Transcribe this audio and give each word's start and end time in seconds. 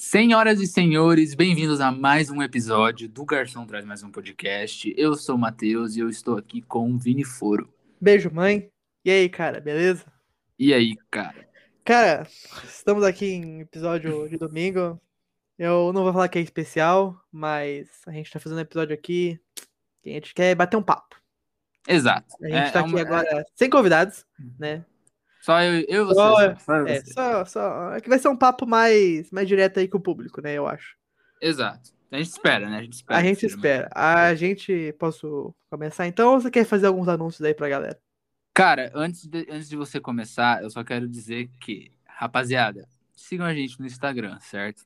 Senhoras 0.00 0.60
e 0.60 0.66
senhores, 0.68 1.34
bem-vindos 1.34 1.80
a 1.80 1.90
mais 1.90 2.30
um 2.30 2.40
episódio 2.40 3.08
do 3.08 3.24
Garçom 3.24 3.66
Traz 3.66 3.84
Mais 3.84 4.00
Um 4.00 4.12
Podcast. 4.12 4.94
Eu 4.96 5.16
sou 5.16 5.34
o 5.34 5.38
Matheus 5.38 5.96
e 5.96 5.98
eu 5.98 6.08
estou 6.08 6.38
aqui 6.38 6.62
com 6.62 6.92
o 6.92 6.96
Vini 6.96 7.24
Foro. 7.24 7.68
Beijo, 8.00 8.30
mãe. 8.32 8.70
E 9.04 9.10
aí, 9.10 9.28
cara, 9.28 9.60
beleza? 9.60 10.06
E 10.56 10.72
aí, 10.72 10.96
cara? 11.10 11.44
Cara, 11.84 12.28
estamos 12.64 13.02
aqui 13.02 13.26
em 13.26 13.60
episódio 13.62 14.28
de 14.28 14.38
domingo. 14.38 15.00
Eu 15.58 15.92
não 15.92 16.04
vou 16.04 16.12
falar 16.12 16.28
que 16.28 16.38
é 16.38 16.42
especial, 16.42 17.20
mas 17.32 17.88
a 18.06 18.12
gente 18.12 18.30
tá 18.30 18.38
fazendo 18.38 18.58
um 18.58 18.62
episódio 18.62 18.94
aqui 18.94 19.36
que 20.00 20.10
a 20.10 20.12
gente 20.12 20.32
quer 20.32 20.54
bater 20.54 20.76
um 20.76 20.82
papo. 20.82 21.16
Exato. 21.88 22.36
A 22.40 22.46
gente 22.46 22.54
É- 22.68 22.70
tá 22.70 22.78
é 22.78 22.82
aqui 22.82 22.90
uma- 22.92 23.00
agora 23.00 23.44
sem 23.56 23.68
convidados, 23.68 24.24
né? 24.60 24.84
Só 25.40 25.60
eu, 25.62 25.84
eu 25.88 26.02
e 26.02 26.06
você. 26.06 26.14
Só- 26.14 26.36
só, 26.36 26.56
só 26.58 26.74
É, 26.86 27.00
você. 27.00 27.12
só, 27.12 27.44
só. 27.44 27.94
É 27.94 28.00
que 28.00 28.08
vai 28.08 28.18
ser 28.18 28.28
um 28.28 28.36
papo 28.36 28.66
mais, 28.66 29.30
mais 29.30 29.46
direto 29.48 29.78
aí 29.80 29.88
com 29.88 29.98
o 29.98 30.02
público, 30.02 30.40
né? 30.40 30.54
Eu 30.54 30.66
acho. 30.66 30.96
Exato. 31.40 31.90
A 32.10 32.16
gente 32.16 32.28
espera, 32.30 32.68
né? 32.68 32.78
A 32.78 32.82
gente 32.82 32.94
espera. 32.94 33.20
A 33.20 33.22
gente 33.22 33.46
espera. 33.46 33.88
A 33.94 34.34
gente. 34.34 34.94
Posso 34.98 35.54
começar 35.70 36.06
então 36.06 36.32
ou 36.34 36.40
você 36.40 36.50
quer 36.50 36.64
fazer 36.64 36.86
alguns 36.86 37.06
anúncios 37.08 37.42
aí 37.46 37.54
pra 37.54 37.68
galera? 37.68 37.98
Cara, 38.54 38.90
antes 38.94 39.26
de, 39.26 39.46
antes 39.50 39.68
de 39.68 39.76
você 39.76 40.00
começar, 40.00 40.62
eu 40.62 40.70
só 40.70 40.82
quero 40.82 41.06
dizer 41.08 41.48
que, 41.60 41.92
rapaziada, 42.06 42.88
sigam 43.14 43.46
a 43.46 43.54
gente 43.54 43.78
no 43.78 43.86
Instagram, 43.86 44.38
certo? 44.40 44.82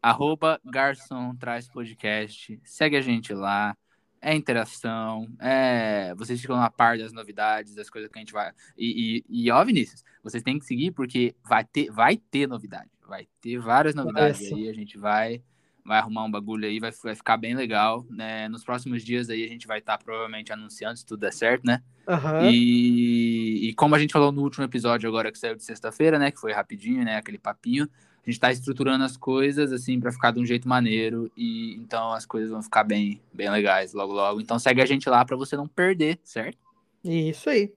Arroba 0.00 0.60
Garçom 0.64 1.34
Traz 1.36 1.68
Podcast. 1.68 2.58
Segue 2.64 2.96
a 2.96 3.00
gente 3.00 3.32
lá. 3.34 3.76
É 4.24 4.34
interação. 4.34 5.28
É... 5.38 6.14
Vocês 6.14 6.40
ficam 6.40 6.56
na 6.56 6.70
par 6.70 6.96
das 6.96 7.12
novidades, 7.12 7.74
das 7.74 7.90
coisas 7.90 8.10
que 8.10 8.18
a 8.18 8.20
gente 8.20 8.32
vai. 8.32 8.52
E, 8.76 9.22
e, 9.28 9.44
e 9.46 9.50
ó, 9.50 9.62
Vinícius, 9.62 10.02
vocês 10.22 10.42
têm 10.42 10.58
que 10.58 10.64
seguir 10.64 10.92
porque 10.92 11.36
vai 11.44 11.62
ter, 11.62 11.90
vai 11.90 12.16
ter 12.16 12.48
novidade. 12.48 12.88
Vai 13.06 13.28
ter 13.42 13.58
várias 13.58 13.94
novidades 13.94 14.50
aí. 14.50 14.70
A 14.70 14.72
gente 14.72 14.96
vai. 14.96 15.42
Vai 15.84 15.98
arrumar 15.98 16.24
um 16.24 16.30
bagulho 16.30 16.66
aí, 16.66 16.80
vai, 16.80 16.90
vai 16.90 17.14
ficar 17.14 17.36
bem 17.36 17.54
legal. 17.54 18.06
Né? 18.08 18.48
Nos 18.48 18.64
próximos 18.64 19.04
dias 19.04 19.28
aí 19.28 19.44
a 19.44 19.48
gente 19.48 19.66
vai 19.66 19.80
estar 19.80 19.98
provavelmente 19.98 20.50
anunciando 20.50 20.96
se 20.96 21.04
tudo 21.04 21.20
der 21.20 21.32
certo, 21.34 21.66
né? 21.66 21.82
Aham. 22.08 22.48
E, 22.50 23.68
e 23.68 23.74
como 23.74 23.94
a 23.94 23.98
gente 23.98 24.14
falou 24.14 24.32
no 24.32 24.40
último 24.40 24.64
episódio 24.64 25.06
agora 25.06 25.30
que 25.30 25.38
saiu 25.38 25.54
de 25.54 25.62
sexta-feira, 25.62 26.18
né, 26.18 26.30
que 26.30 26.40
foi 26.40 26.52
rapidinho, 26.52 27.04
né, 27.04 27.16
aquele 27.16 27.38
papinho, 27.38 27.86
a 28.26 28.30
gente 28.30 28.40
tá 28.40 28.50
estruturando 28.50 29.04
as 29.04 29.16
coisas 29.16 29.70
assim 29.72 30.00
pra 30.00 30.10
ficar 30.10 30.30
de 30.32 30.40
um 30.40 30.46
jeito 30.46 30.68
maneiro 30.68 31.30
e 31.36 31.74
então 31.74 32.12
as 32.12 32.24
coisas 32.24 32.50
vão 32.50 32.62
ficar 32.62 32.82
bem, 32.82 33.20
bem 33.32 33.50
legais 33.50 33.92
logo 33.92 34.12
logo. 34.12 34.40
Então 34.40 34.58
segue 34.58 34.80
a 34.80 34.86
gente 34.86 35.08
lá 35.08 35.24
pra 35.24 35.36
você 35.36 35.56
não 35.56 35.68
perder, 35.68 36.18
certo? 36.24 36.58
Isso 37.04 37.50
aí. 37.50 37.72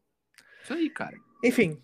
Isso 0.63 0.73
aí, 0.73 0.89
cara. 0.89 1.17
Enfim, 1.43 1.77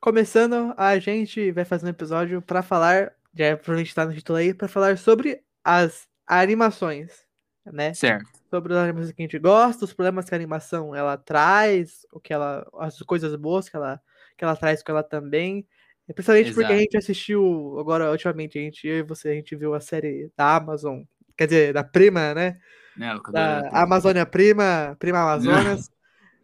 começando, 0.00 0.74
a 0.76 0.98
gente 0.98 1.50
vai 1.52 1.64
fazer 1.64 1.86
um 1.86 1.90
episódio 1.90 2.42
pra 2.42 2.62
falar, 2.62 3.12
já 3.34 3.56
provavelmente 3.56 3.94
tá 3.94 4.04
no 4.04 4.12
título 4.12 4.38
aí, 4.38 4.52
pra 4.52 4.68
falar 4.68 4.98
sobre 4.98 5.42
as 5.64 6.06
animações, 6.26 7.24
né? 7.64 7.94
Certo. 7.94 8.28
Sobre 8.50 8.74
as 8.74 8.78
animações 8.80 9.12
que 9.12 9.22
a 9.22 9.24
gente 9.24 9.38
gosta, 9.38 9.84
os 9.86 9.94
problemas 9.94 10.28
que 10.28 10.34
a 10.34 10.38
animação 10.38 10.94
ela 10.94 11.16
traz, 11.16 12.06
o 12.12 12.20
que 12.20 12.32
ela, 12.32 12.66
as 12.78 12.98
coisas 13.00 13.34
boas 13.36 13.68
que 13.68 13.76
ela, 13.76 14.00
que 14.36 14.44
ela 14.44 14.54
traz 14.54 14.82
com 14.82 14.92
ela 14.92 15.02
também. 15.02 15.66
Principalmente 16.06 16.52
porque 16.52 16.64
a 16.64 16.68
Exato. 16.76 16.80
gente 16.80 16.96
assistiu, 16.96 17.76
agora, 17.78 18.10
ultimamente, 18.10 18.58
a 18.58 18.62
gente, 18.62 18.86
eu 18.86 18.98
e 18.98 19.02
você, 19.02 19.28
a 19.28 19.34
gente 19.34 19.54
viu 19.56 19.74
a 19.74 19.80
série 19.80 20.30
da 20.36 20.56
Amazon, 20.56 21.02
quer 21.36 21.46
dizer, 21.46 21.72
da 21.72 21.82
Prima, 21.84 22.34
né? 22.34 22.58
Locadora 22.96 23.62
Da 23.70 23.82
Amazônia 23.82 24.26
Prima, 24.26 24.96
Prima 24.98 25.20
Amazonas. 25.22 25.90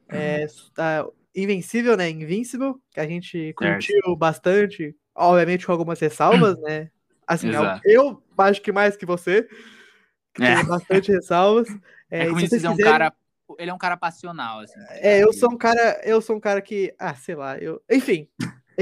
é, 0.09 0.47
da 0.77 1.07
Invencível, 1.35 1.97
né? 1.97 2.09
Invincible, 2.09 2.75
que 2.93 3.01
a 3.01 3.07
gente 3.07 3.53
curtiu 3.55 4.17
bastante, 4.17 4.97
obviamente 5.15 5.67
com 5.67 5.73
algumas 5.73 6.01
ressalvas, 6.01 6.59
né? 6.63 6.91
Assim, 7.27 7.49
eu, 7.49 7.61
Exato. 7.63 7.81
eu 7.85 8.23
acho 8.39 8.63
que 8.63 8.73
mais 8.73 8.97
que 8.97 9.05
você, 9.05 9.47
que 10.35 10.43
É. 10.43 10.55
tem 10.57 10.65
bastante 10.65 11.13
ressalvas. 11.13 11.69
É, 12.11 12.21
É, 12.21 12.25
que 12.25 12.31
e 12.31 12.33
o 12.33 12.41
se 12.41 12.49
vocês 12.49 12.65
é 12.65 12.71
um 12.71 12.73
quiserem- 12.77 12.91
cara, 12.93 13.13
ele 13.59 13.71
é 13.71 13.75
um 13.75 13.79
cara 13.79 13.95
passional 13.99 14.61
assim. 14.61 14.81
É, 14.93 15.23
eu 15.23 15.31
sou 15.31 15.53
um 15.53 15.59
cara, 15.59 16.01
eu 16.05 16.23
sou 16.23 16.37
um 16.37 16.41
cara 16.41 16.63
que, 16.63 16.95
ah, 16.99 17.15
sei 17.15 17.35
lá, 17.35 17.59
eu, 17.59 17.83
enfim, 17.91 18.27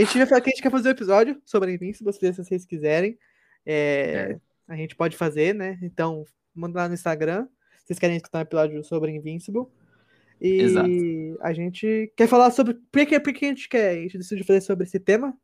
a 0.02 0.04
gente 0.04 0.18
vai 0.18 0.26
falar 0.26 0.40
que 0.42 0.50
a 0.50 0.52
gente 0.52 0.62
quer 0.62 0.70
fazer 0.70 0.88
um 0.88 0.92
episódio 0.92 1.40
sobre 1.44 1.72
Invincible, 1.72 2.12
se 2.12 2.32
vocês 2.32 2.66
quiserem, 2.66 3.18
é, 3.64 4.38
a 4.68 4.76
gente 4.76 4.94
pode 4.94 5.16
fazer, 5.16 5.54
né? 5.54 5.78
Então, 5.82 6.24
manda 6.54 6.80
lá 6.80 6.88
no 6.88 6.94
Instagram, 6.94 7.46
se 7.78 7.86
vocês 7.86 7.98
querem 7.98 8.16
escutar 8.16 8.38
um 8.38 8.42
episódio 8.42 8.84
sobre 8.84 9.12
Invincible. 9.12 9.66
E 10.38 10.60
Exato. 10.60 10.88
a 11.40 11.52
gente 11.54 12.12
quer 12.14 12.28
falar 12.28 12.50
sobre 12.50 12.74
por 12.74 13.06
que, 13.06 13.18
por 13.18 13.32
que 13.32 13.46
a 13.46 13.48
gente 13.48 13.68
quer, 13.68 13.90
a 13.90 14.02
gente 14.02 14.18
decidiu 14.18 14.44
fazer 14.44 14.60
sobre 14.60 14.84
esse 14.84 15.00
tema, 15.00 15.34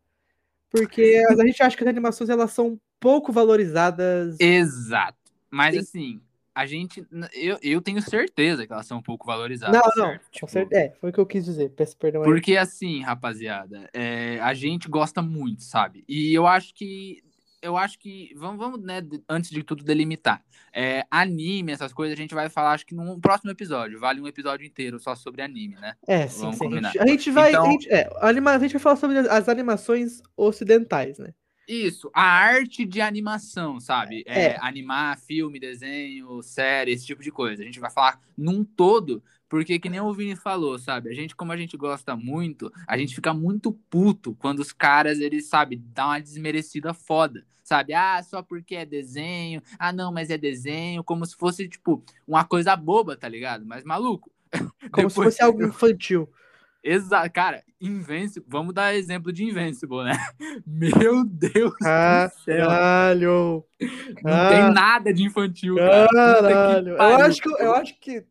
porque 0.70 1.22
a 1.30 1.46
gente 1.46 1.62
acha 1.62 1.76
que 1.76 1.82
as 1.82 1.88
animações 1.88 2.28
elas 2.28 2.52
são 2.52 2.78
pouco 3.00 3.32
valorizadas. 3.32 4.36
Exato. 4.38 5.18
Mas 5.50 5.74
Sim. 5.74 5.80
assim, 5.80 6.20
a 6.54 6.66
gente 6.66 7.06
eu, 7.32 7.58
eu 7.62 7.80
tenho 7.80 8.00
certeza 8.02 8.66
que 8.66 8.72
elas 8.72 8.86
são 8.86 8.98
um 8.98 9.02
pouco 9.02 9.26
valorizadas, 9.26 9.80
Não, 9.96 10.06
não, 10.06 10.18
Tipo. 10.30 10.46
É, 10.70 10.90
foi 11.00 11.10
o 11.10 11.12
que 11.12 11.20
eu 11.20 11.26
quis 11.26 11.44
dizer. 11.44 11.70
Peço 11.70 11.96
perdão 11.96 12.22
aí. 12.22 12.26
Porque 12.28 12.56
assim, 12.56 13.02
rapaziada, 13.02 13.88
é, 13.92 14.38
a 14.40 14.52
gente 14.54 14.88
gosta 14.88 15.22
muito, 15.22 15.62
sabe? 15.62 16.04
E 16.08 16.34
eu 16.34 16.46
acho 16.46 16.74
que. 16.74 17.22
Eu 17.60 17.76
acho 17.76 17.98
que. 17.98 18.32
Vamos, 18.36 18.58
vamos 18.58 18.82
né, 18.82 19.00
antes 19.28 19.50
de 19.50 19.62
tudo, 19.62 19.84
delimitar. 19.84 20.42
É, 20.74 21.04
anime, 21.10 21.72
essas 21.72 21.92
coisas, 21.92 22.16
a 22.18 22.20
gente 22.20 22.34
vai 22.34 22.48
falar, 22.48 22.72
acho 22.72 22.86
que 22.86 22.94
num 22.94 23.20
próximo 23.20 23.50
episódio. 23.50 24.00
Vale 24.00 24.20
um 24.20 24.26
episódio 24.26 24.66
inteiro 24.66 24.98
só 24.98 25.14
sobre 25.14 25.42
anime, 25.42 25.76
né? 25.76 25.94
É, 26.06 26.26
sim, 26.26 26.50
sim. 26.52 26.78
A 26.78 26.80
gente, 26.80 26.98
a 26.98 27.06
gente 27.06 27.30
vai. 27.30 27.50
Então- 27.50 27.66
A, 27.66 27.70
gente, 27.70 27.92
é, 27.92 28.10
anima, 28.20 28.52
a 28.52 28.58
gente 28.58 28.72
vai 28.72 28.80
falar 28.80 28.96
sobre 28.96 29.18
as 29.18 29.48
animações 29.48 30.22
ocidentais, 30.36 31.18
né? 31.18 31.32
Isso, 31.68 32.10
a 32.12 32.22
arte 32.22 32.84
de 32.84 33.00
animação, 33.00 33.78
sabe? 33.80 34.24
É, 34.26 34.46
É. 34.46 34.58
Animar 34.60 35.18
filme, 35.18 35.60
desenho, 35.60 36.42
série, 36.42 36.92
esse 36.92 37.06
tipo 37.06 37.22
de 37.22 37.30
coisa. 37.30 37.62
A 37.62 37.66
gente 37.66 37.80
vai 37.80 37.90
falar 37.90 38.20
num 38.36 38.64
todo, 38.64 39.22
porque 39.48 39.78
que 39.78 39.88
nem 39.88 40.00
o 40.00 40.12
Vini 40.12 40.34
falou, 40.36 40.78
sabe? 40.78 41.08
A 41.10 41.14
gente, 41.14 41.36
como 41.36 41.52
a 41.52 41.56
gente 41.56 41.76
gosta 41.76 42.16
muito, 42.16 42.70
a 42.86 42.98
gente 42.98 43.14
fica 43.14 43.32
muito 43.32 43.72
puto 43.88 44.34
quando 44.34 44.58
os 44.58 44.72
caras, 44.72 45.20
eles, 45.20 45.46
sabe, 45.46 45.76
dão 45.76 46.06
uma 46.08 46.20
desmerecida 46.20 46.92
foda. 46.92 47.44
Sabe? 47.62 47.94
Ah, 47.94 48.20
só 48.24 48.42
porque 48.42 48.74
é 48.74 48.84
desenho. 48.84 49.62
Ah, 49.78 49.92
não, 49.92 50.12
mas 50.12 50.30
é 50.30 50.36
desenho. 50.36 51.04
Como 51.04 51.24
se 51.24 51.36
fosse, 51.36 51.68
tipo, 51.68 52.04
uma 52.26 52.44
coisa 52.44 52.74
boba, 52.74 53.16
tá 53.16 53.28
ligado? 53.28 53.64
Mas, 53.64 53.84
maluco. 53.84 54.30
Como 54.92 55.08
se 55.08 55.14
depois- 55.14 55.14
fosse 55.14 55.42
algo 55.42 55.64
infantil. 55.64 56.28
Exato, 56.84 57.30
cara, 57.32 57.62
Invincible, 57.80 58.46
vamos 58.48 58.74
dar 58.74 58.94
exemplo 58.94 59.32
de 59.32 59.44
Invincible, 59.44 60.02
né? 60.04 60.12
Meu 60.66 61.24
Deus 61.24 61.74
Ah, 61.84 62.26
do 62.26 62.40
céu. 62.42 62.66
Caralho! 62.68 63.64
Não 64.22 64.48
tem 64.48 64.72
nada 64.72 65.12
de 65.14 65.22
infantil, 65.24 65.76
cara. 65.76 66.08
Caralho! 66.12 66.88
Eu 66.96 67.00
acho 67.02 67.40
que, 67.40 67.48
eu 67.50 67.74
acho 67.74 68.00
que. 68.00 68.24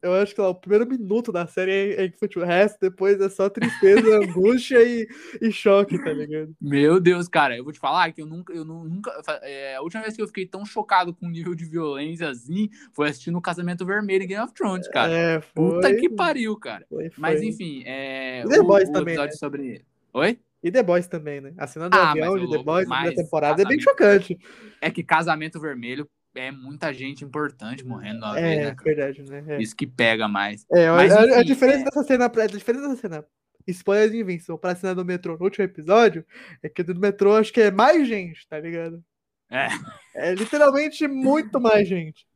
Eu 0.00 0.14
acho 0.14 0.34
que 0.34 0.40
lá, 0.40 0.48
o 0.48 0.54
primeiro 0.54 0.86
minuto 0.86 1.32
da 1.32 1.46
série 1.46 1.72
é, 1.72 2.02
é 2.02 2.06
infantil. 2.06 2.42
O 2.42 2.44
resto 2.44 2.78
depois 2.80 3.20
é 3.20 3.28
só 3.28 3.50
tristeza, 3.50 4.00
angústia 4.22 4.82
e, 4.82 5.08
e 5.42 5.50
choque, 5.50 5.98
tá 5.98 6.12
ligado? 6.12 6.54
Meu 6.60 7.00
Deus, 7.00 7.26
cara, 7.28 7.56
eu 7.56 7.64
vou 7.64 7.72
te 7.72 7.80
falar 7.80 8.12
que 8.12 8.22
eu 8.22 8.26
nunca, 8.26 8.52
eu 8.52 8.64
nu- 8.64 8.84
nunca, 8.84 9.10
é, 9.42 9.74
a 9.76 9.82
última 9.82 10.02
vez 10.02 10.14
que 10.14 10.22
eu 10.22 10.26
fiquei 10.28 10.46
tão 10.46 10.64
chocado 10.64 11.12
com 11.12 11.26
o 11.26 11.30
nível 11.30 11.54
de 11.54 11.64
violência 11.64 12.28
assim 12.28 12.68
foi 12.92 13.08
assistindo 13.08 13.36
o 13.38 13.42
Casamento 13.42 13.84
Vermelho 13.84 14.22
em 14.24 14.28
Game 14.28 14.42
of 14.44 14.54
Thrones, 14.54 14.86
cara. 14.88 15.12
É, 15.12 15.40
foi. 15.40 15.52
Puta 15.54 15.94
que 15.96 16.08
pariu, 16.10 16.56
cara. 16.56 16.86
foi, 16.88 17.10
Mas 17.16 17.40
foi. 17.40 17.48
enfim, 17.48 17.82
é, 17.84 18.42
E 18.44 18.48
The 18.48 18.60
o, 18.60 18.64
Boys 18.66 18.88
o 18.88 18.92
também, 18.92 19.16
né? 19.16 19.30
sobre, 19.32 19.84
oi? 20.12 20.38
E 20.62 20.70
The 20.72 20.82
Boys 20.82 21.06
também, 21.06 21.40
né? 21.40 21.54
A 21.56 21.66
cena 21.66 21.88
do 21.88 21.96
Ah, 21.96 22.10
avião 22.10 22.36
mas 22.36 22.48
de 22.50 22.56
The 22.58 22.64
Boys 22.64 22.88
na 22.88 22.96
mas 22.96 23.14
temporada 23.14 23.62
é 23.62 23.64
bem 23.64 23.80
chocante. 23.80 24.38
É 24.80 24.90
que 24.90 25.02
Casamento 25.02 25.60
Vermelho 25.60 26.08
é 26.34 26.50
muita 26.50 26.92
gente 26.92 27.24
importante 27.24 27.84
morrendo 27.84 28.20
na 28.20 28.34
vez, 28.34 28.44
É, 28.44 28.64
né? 28.66 28.74
cara? 28.74 28.84
verdade, 28.84 29.22
né? 29.22 29.44
É. 29.48 29.62
Isso 29.62 29.74
que 29.74 29.86
pega 29.86 30.28
mais. 30.28 30.64
É, 30.72 30.90
Mas, 30.90 31.12
a, 31.12 31.20
a 31.20 31.26
enfim, 31.26 31.44
diferença 31.44 31.80
é. 31.80 31.84
dessa 31.84 32.02
cena, 32.04 32.26
a 32.26 32.46
diferença 32.46 32.88
dessa 32.88 33.00
cena, 33.00 33.24
spoiler 33.66 34.10
de 34.10 34.18
Invincible 34.18 34.58
pra 34.60 34.74
cena 34.76 34.94
do 34.94 35.04
metrô 35.04 35.36
no 35.36 35.44
último 35.44 35.64
episódio, 35.64 36.24
é 36.62 36.68
que 36.68 36.82
do 36.82 36.94
metrô 36.98 37.36
acho 37.36 37.52
que 37.52 37.60
é 37.60 37.70
mais 37.70 38.06
gente, 38.06 38.46
tá 38.48 38.58
ligado? 38.60 39.02
É. 39.50 39.68
É 40.14 40.34
literalmente 40.34 41.08
muito 41.08 41.58
mais 41.60 41.88
gente. 41.88 42.27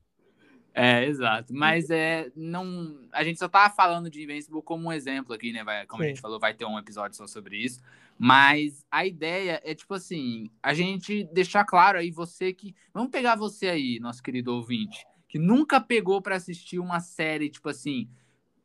É, 0.75 1.05
exato. 1.05 1.53
Mas 1.55 1.91
é, 1.91 2.31
não, 2.35 2.99
a 3.13 3.23
gente 3.23 3.39
só 3.39 3.49
tá 3.49 3.69
falando 3.69 4.09
de 4.09 4.23
Invincible 4.23 4.63
como 4.63 4.89
um 4.89 4.93
exemplo 4.93 5.35
aqui, 5.35 5.53
né? 5.53 5.63
Vai, 5.63 5.87
como 5.87 6.03
a 6.03 6.07
Sim. 6.07 6.11
gente 6.11 6.21
falou, 6.21 6.41
vai 6.41 6.55
ter 6.55 6.65
um 6.65 6.79
episódio 6.79 7.17
só 7.17 7.27
sobre 7.27 7.57
isso. 7.59 7.81
Mas 8.19 8.87
a 8.91 9.05
ideia 9.05 9.61
é, 9.65 9.75
tipo 9.75 9.95
assim, 9.95 10.49
a 10.63 10.73
gente 10.73 11.25
deixar 11.33 11.65
claro 11.65 11.99
aí, 11.99 12.11
você 12.11 12.53
que. 12.53 12.75
Vamos 12.95 13.11
pegar 13.11 13.37
você 13.37 13.69
aí, 13.69 13.99
nosso 14.01 14.23
querido 14.23 14.55
ouvinte, 14.55 15.05
que 15.29 15.39
nunca 15.39 15.81
pegou 15.81 16.23
pra 16.23 16.37
assistir 16.37 16.79
uma 16.79 17.01
série, 17.01 17.51
tipo 17.51 17.69
assim. 17.69 18.09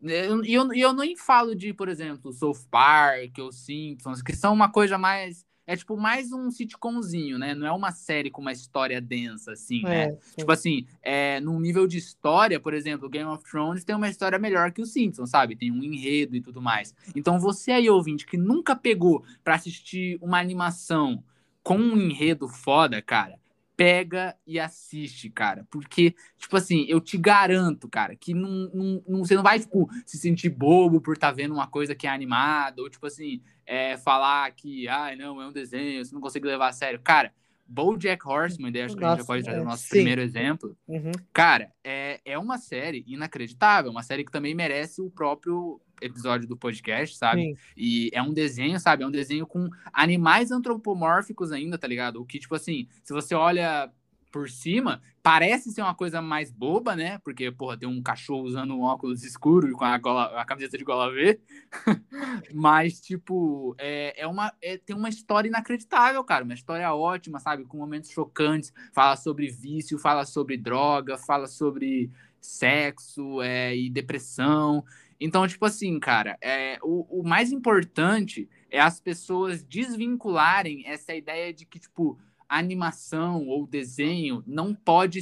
E 0.02 0.12
eu, 0.12 0.44
e 0.44 0.54
eu, 0.54 0.74
e 0.74 0.82
eu 0.82 0.94
nem 0.94 1.16
falo 1.16 1.56
de, 1.56 1.74
por 1.74 1.90
exemplo, 1.90 2.32
South 2.32 2.68
Park 2.70 3.38
ou 3.40 3.52
Simpsons, 3.52 4.22
que 4.22 4.36
são 4.36 4.54
uma 4.54 4.70
coisa 4.70 4.98
mais. 4.98 5.47
É 5.68 5.76
tipo 5.76 5.98
mais 5.98 6.32
um 6.32 6.50
sitcomzinho, 6.50 7.38
né? 7.38 7.54
Não 7.54 7.68
é 7.68 7.72
uma 7.74 7.92
série 7.92 8.32
com 8.32 8.42
uma 8.42 8.54
história 8.54 9.02
densa, 9.02 9.52
assim, 9.52 9.84
né? 9.84 10.06
É, 10.06 10.12
sim. 10.22 10.38
Tipo 10.38 10.52
assim, 10.54 10.88
é, 11.04 11.42
num 11.42 11.60
nível 11.60 11.86
de 11.86 11.98
história, 11.98 12.58
por 12.58 12.74
exemplo, 12.74 13.10
Game 13.10 13.30
of 13.30 13.44
Thrones 13.44 13.84
tem 13.84 13.94
uma 13.94 14.08
história 14.08 14.40
melhor 14.40 14.72
que 14.72 14.82
o 14.82 14.86
Simpsons, 14.86 15.30
sabe? 15.30 15.58
Tem 15.58 15.70
um 15.70 15.84
enredo 15.84 16.38
e 16.38 16.42
tudo 16.42 16.62
mais. 16.62 16.96
Então 17.14 17.38
você 17.38 17.72
aí, 17.74 17.90
ouvinte, 17.90 18.26
que 18.26 18.38
nunca 18.38 18.78
pegou 18.78 19.26
pra 19.44 19.56
assistir 19.56 20.18
uma 20.22 20.40
animação 20.40 21.22
com 21.62 21.78
um 21.78 22.00
enredo 22.00 22.48
foda, 22.48 23.02
cara, 23.02 23.38
pega 23.76 24.36
e 24.48 24.60
assiste, 24.60 25.30
cara. 25.30 25.68
Porque, 25.70 26.16
tipo 26.38 26.56
assim, 26.56 26.86
eu 26.88 27.02
te 27.02 27.18
garanto, 27.18 27.90
cara, 27.90 28.16
que 28.16 28.34
não, 28.34 28.72
não, 28.74 29.04
não, 29.06 29.20
você 29.20 29.36
não 29.36 29.44
vai, 29.44 29.60
tipo, 29.60 29.90
se 30.06 30.18
sentir 30.18 30.50
bobo 30.50 31.02
por 31.02 31.16
estar 31.16 31.28
tá 31.28 31.34
vendo 31.34 31.54
uma 31.54 31.68
coisa 31.68 31.94
que 31.94 32.08
é 32.08 32.10
animada, 32.10 32.82
ou, 32.82 32.90
tipo 32.90 33.06
assim, 33.06 33.42
é, 33.68 33.98
falar 33.98 34.50
que, 34.52 34.88
ah, 34.88 35.14
não, 35.16 35.42
é 35.42 35.48
um 35.48 35.52
desenho, 35.52 36.04
você 36.04 36.16
não 36.16 36.22
consegue 36.22 36.48
levar 36.48 36.70
a 36.70 36.74
sério. 36.74 37.00
Cara, 37.04 37.34
BoJack 37.68 38.26
Horseman, 38.26 38.72
daí 38.72 38.84
acho 38.84 38.96
que 38.96 39.02
Nossa, 39.02 39.14
a 39.14 39.16
gente 39.18 39.24
já 39.24 39.28
pode 39.28 39.44
trazer 39.44 39.60
é, 39.60 39.62
o 39.62 39.66
nosso 39.66 39.84
sim. 39.84 39.90
primeiro 39.90 40.22
exemplo. 40.22 40.78
Uhum. 40.88 41.12
Cara, 41.34 41.70
é, 41.84 42.22
é 42.24 42.40
uma 42.40 42.58
série 42.58 43.04
inacreditável, 43.06 43.92
uma 43.92 44.04
série 44.04 44.24
que 44.24 44.32
também 44.32 44.56
merece 44.56 45.02
o 45.02 45.10
próprio 45.10 45.82
episódio 46.02 46.48
do 46.48 46.56
podcast, 46.56 47.18
sabe? 47.18 47.42
Sim. 47.42 47.58
E 47.76 48.10
é 48.14 48.22
um 48.22 48.32
desenho, 48.32 48.80
sabe? 48.80 49.04
É 49.04 49.08
um 49.08 49.12
desenho 49.12 49.46
com 49.46 49.70
animais 49.92 50.52
antropomórficos 50.52 51.52
ainda, 51.52 51.78
tá 51.78 51.88
ligado? 51.88 52.22
O 52.22 52.26
que, 52.26 52.40
tipo 52.40 52.56
assim, 52.56 52.88
se 53.04 53.12
você 53.12 53.36
olha 53.36 53.92
por 54.32 54.50
cima, 54.50 55.02
parece 55.24 55.72
ser 55.72 55.82
uma 55.82 55.96
coisa 55.96 56.22
mais 56.22 56.52
boba, 56.52 56.96
né? 56.96 57.18
Porque, 57.20 57.52
porra, 57.52 57.78
tem 57.78 57.88
um 57.88 58.02
cachorro 58.02 58.44
usando 58.44 58.74
um 58.74 58.82
óculos 58.82 59.24
escuro 59.24 59.72
com 59.74 59.86
a, 59.86 59.98
gola, 59.98 60.40
a 60.40 60.46
camiseta 60.46 60.78
de 60.78 60.84
gola 60.84 61.12
V. 61.12 61.40
Mas, 62.54 63.00
tipo, 63.00 63.76
é, 63.78 64.22
é 64.22 64.28
uma, 64.28 64.54
é, 64.62 64.78
tem 64.78 64.96
uma 64.96 65.10
história 65.10 65.48
inacreditável, 65.48 66.24
cara. 66.24 66.44
Uma 66.44 66.54
história 66.54 66.94
ótima, 66.94 67.40
sabe? 67.40 67.66
Com 67.66 67.78
momentos 67.78 68.10
chocantes. 68.12 68.74
Fala 68.94 69.16
sobre 69.16 69.50
vício, 69.50 69.98
fala 69.98 70.26
sobre 70.26 70.58
droga, 70.58 71.18
fala 71.18 71.48
sobre 71.48 72.12
sexo 72.40 73.42
é, 73.42 73.76
e 73.76 73.90
depressão. 73.90 74.84
Então, 75.20 75.48
tipo 75.48 75.66
assim, 75.66 76.00
cara, 76.00 76.38
é, 76.42 76.78
o, 76.84 77.22
o 77.22 77.28
mais 77.28 77.52
importante 77.52 78.48
é 78.70 78.80
as 78.80 79.00
pessoas 79.00 79.64
desvincularem 79.64 80.86
essa 80.86 81.16
ideia 81.16 81.54
de 81.54 81.66
que, 81.66 81.80
tipo, 81.80 82.20
animação 82.48 83.46
ou 83.48 83.68
desenho 83.68 84.44
não 84.46 84.74
pode 84.74 85.22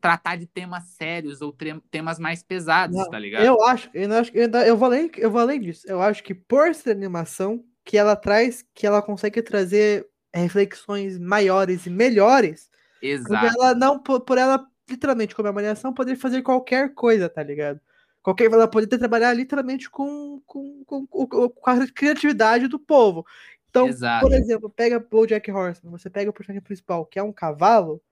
tratar 0.00 0.36
de 0.36 0.46
temas 0.46 0.84
sérios 0.84 1.40
ou 1.40 1.54
temas 1.90 2.18
mais 2.18 2.42
pesados, 2.42 2.96
não, 2.96 3.10
tá 3.10 3.18
ligado? 3.18 3.44
Eu 3.44 3.62
acho, 3.64 3.90
eu 3.92 4.12
acho 4.12 4.30
eu, 4.34 4.48
eu 4.48 4.76
vou 4.76 4.86
além, 4.86 5.10
eu 5.16 5.30
vou 5.30 5.40
além 5.40 5.60
disso. 5.60 5.86
Eu 5.88 6.00
acho 6.00 6.22
que 6.22 6.34
por 6.34 6.74
ser 6.74 6.92
animação, 6.92 7.64
que 7.84 7.96
ela 7.96 8.14
traz, 8.14 8.64
que 8.74 8.86
ela 8.86 9.00
consegue 9.00 9.42
trazer 9.42 10.06
reflexões 10.32 11.18
maiores 11.18 11.86
e 11.86 11.90
melhores. 11.90 12.70
Exato. 13.00 13.46
ela 13.46 13.74
não, 13.74 13.98
por, 13.98 14.20
por 14.20 14.36
ela, 14.36 14.64
literalmente, 14.88 15.34
como 15.34 15.48
a 15.48 15.50
animação, 15.50 15.94
poder 15.94 16.16
fazer 16.16 16.42
qualquer 16.42 16.94
coisa, 16.94 17.28
tá 17.28 17.42
ligado? 17.42 17.80
Qualquer, 18.22 18.52
ela 18.52 18.68
poderia 18.68 18.98
trabalhar 18.98 19.32
literalmente 19.32 19.88
com, 19.88 20.42
com, 20.44 20.84
com, 20.84 21.06
com, 21.06 21.50
a 21.64 21.86
criatividade 21.90 22.68
do 22.68 22.78
povo. 22.78 23.24
Então, 23.70 23.88
Exato. 23.88 24.26
por 24.26 24.34
exemplo, 24.34 24.70
pega 24.70 25.04
o 25.10 25.26
Jack 25.26 25.50
Horseman, 25.50 25.90
você 25.90 26.08
pega 26.08 26.30
o 26.30 26.32
personagem 26.32 26.62
principal, 26.62 27.04
que 27.04 27.18
é 27.18 27.22
um 27.22 27.32
cavalo, 27.32 28.02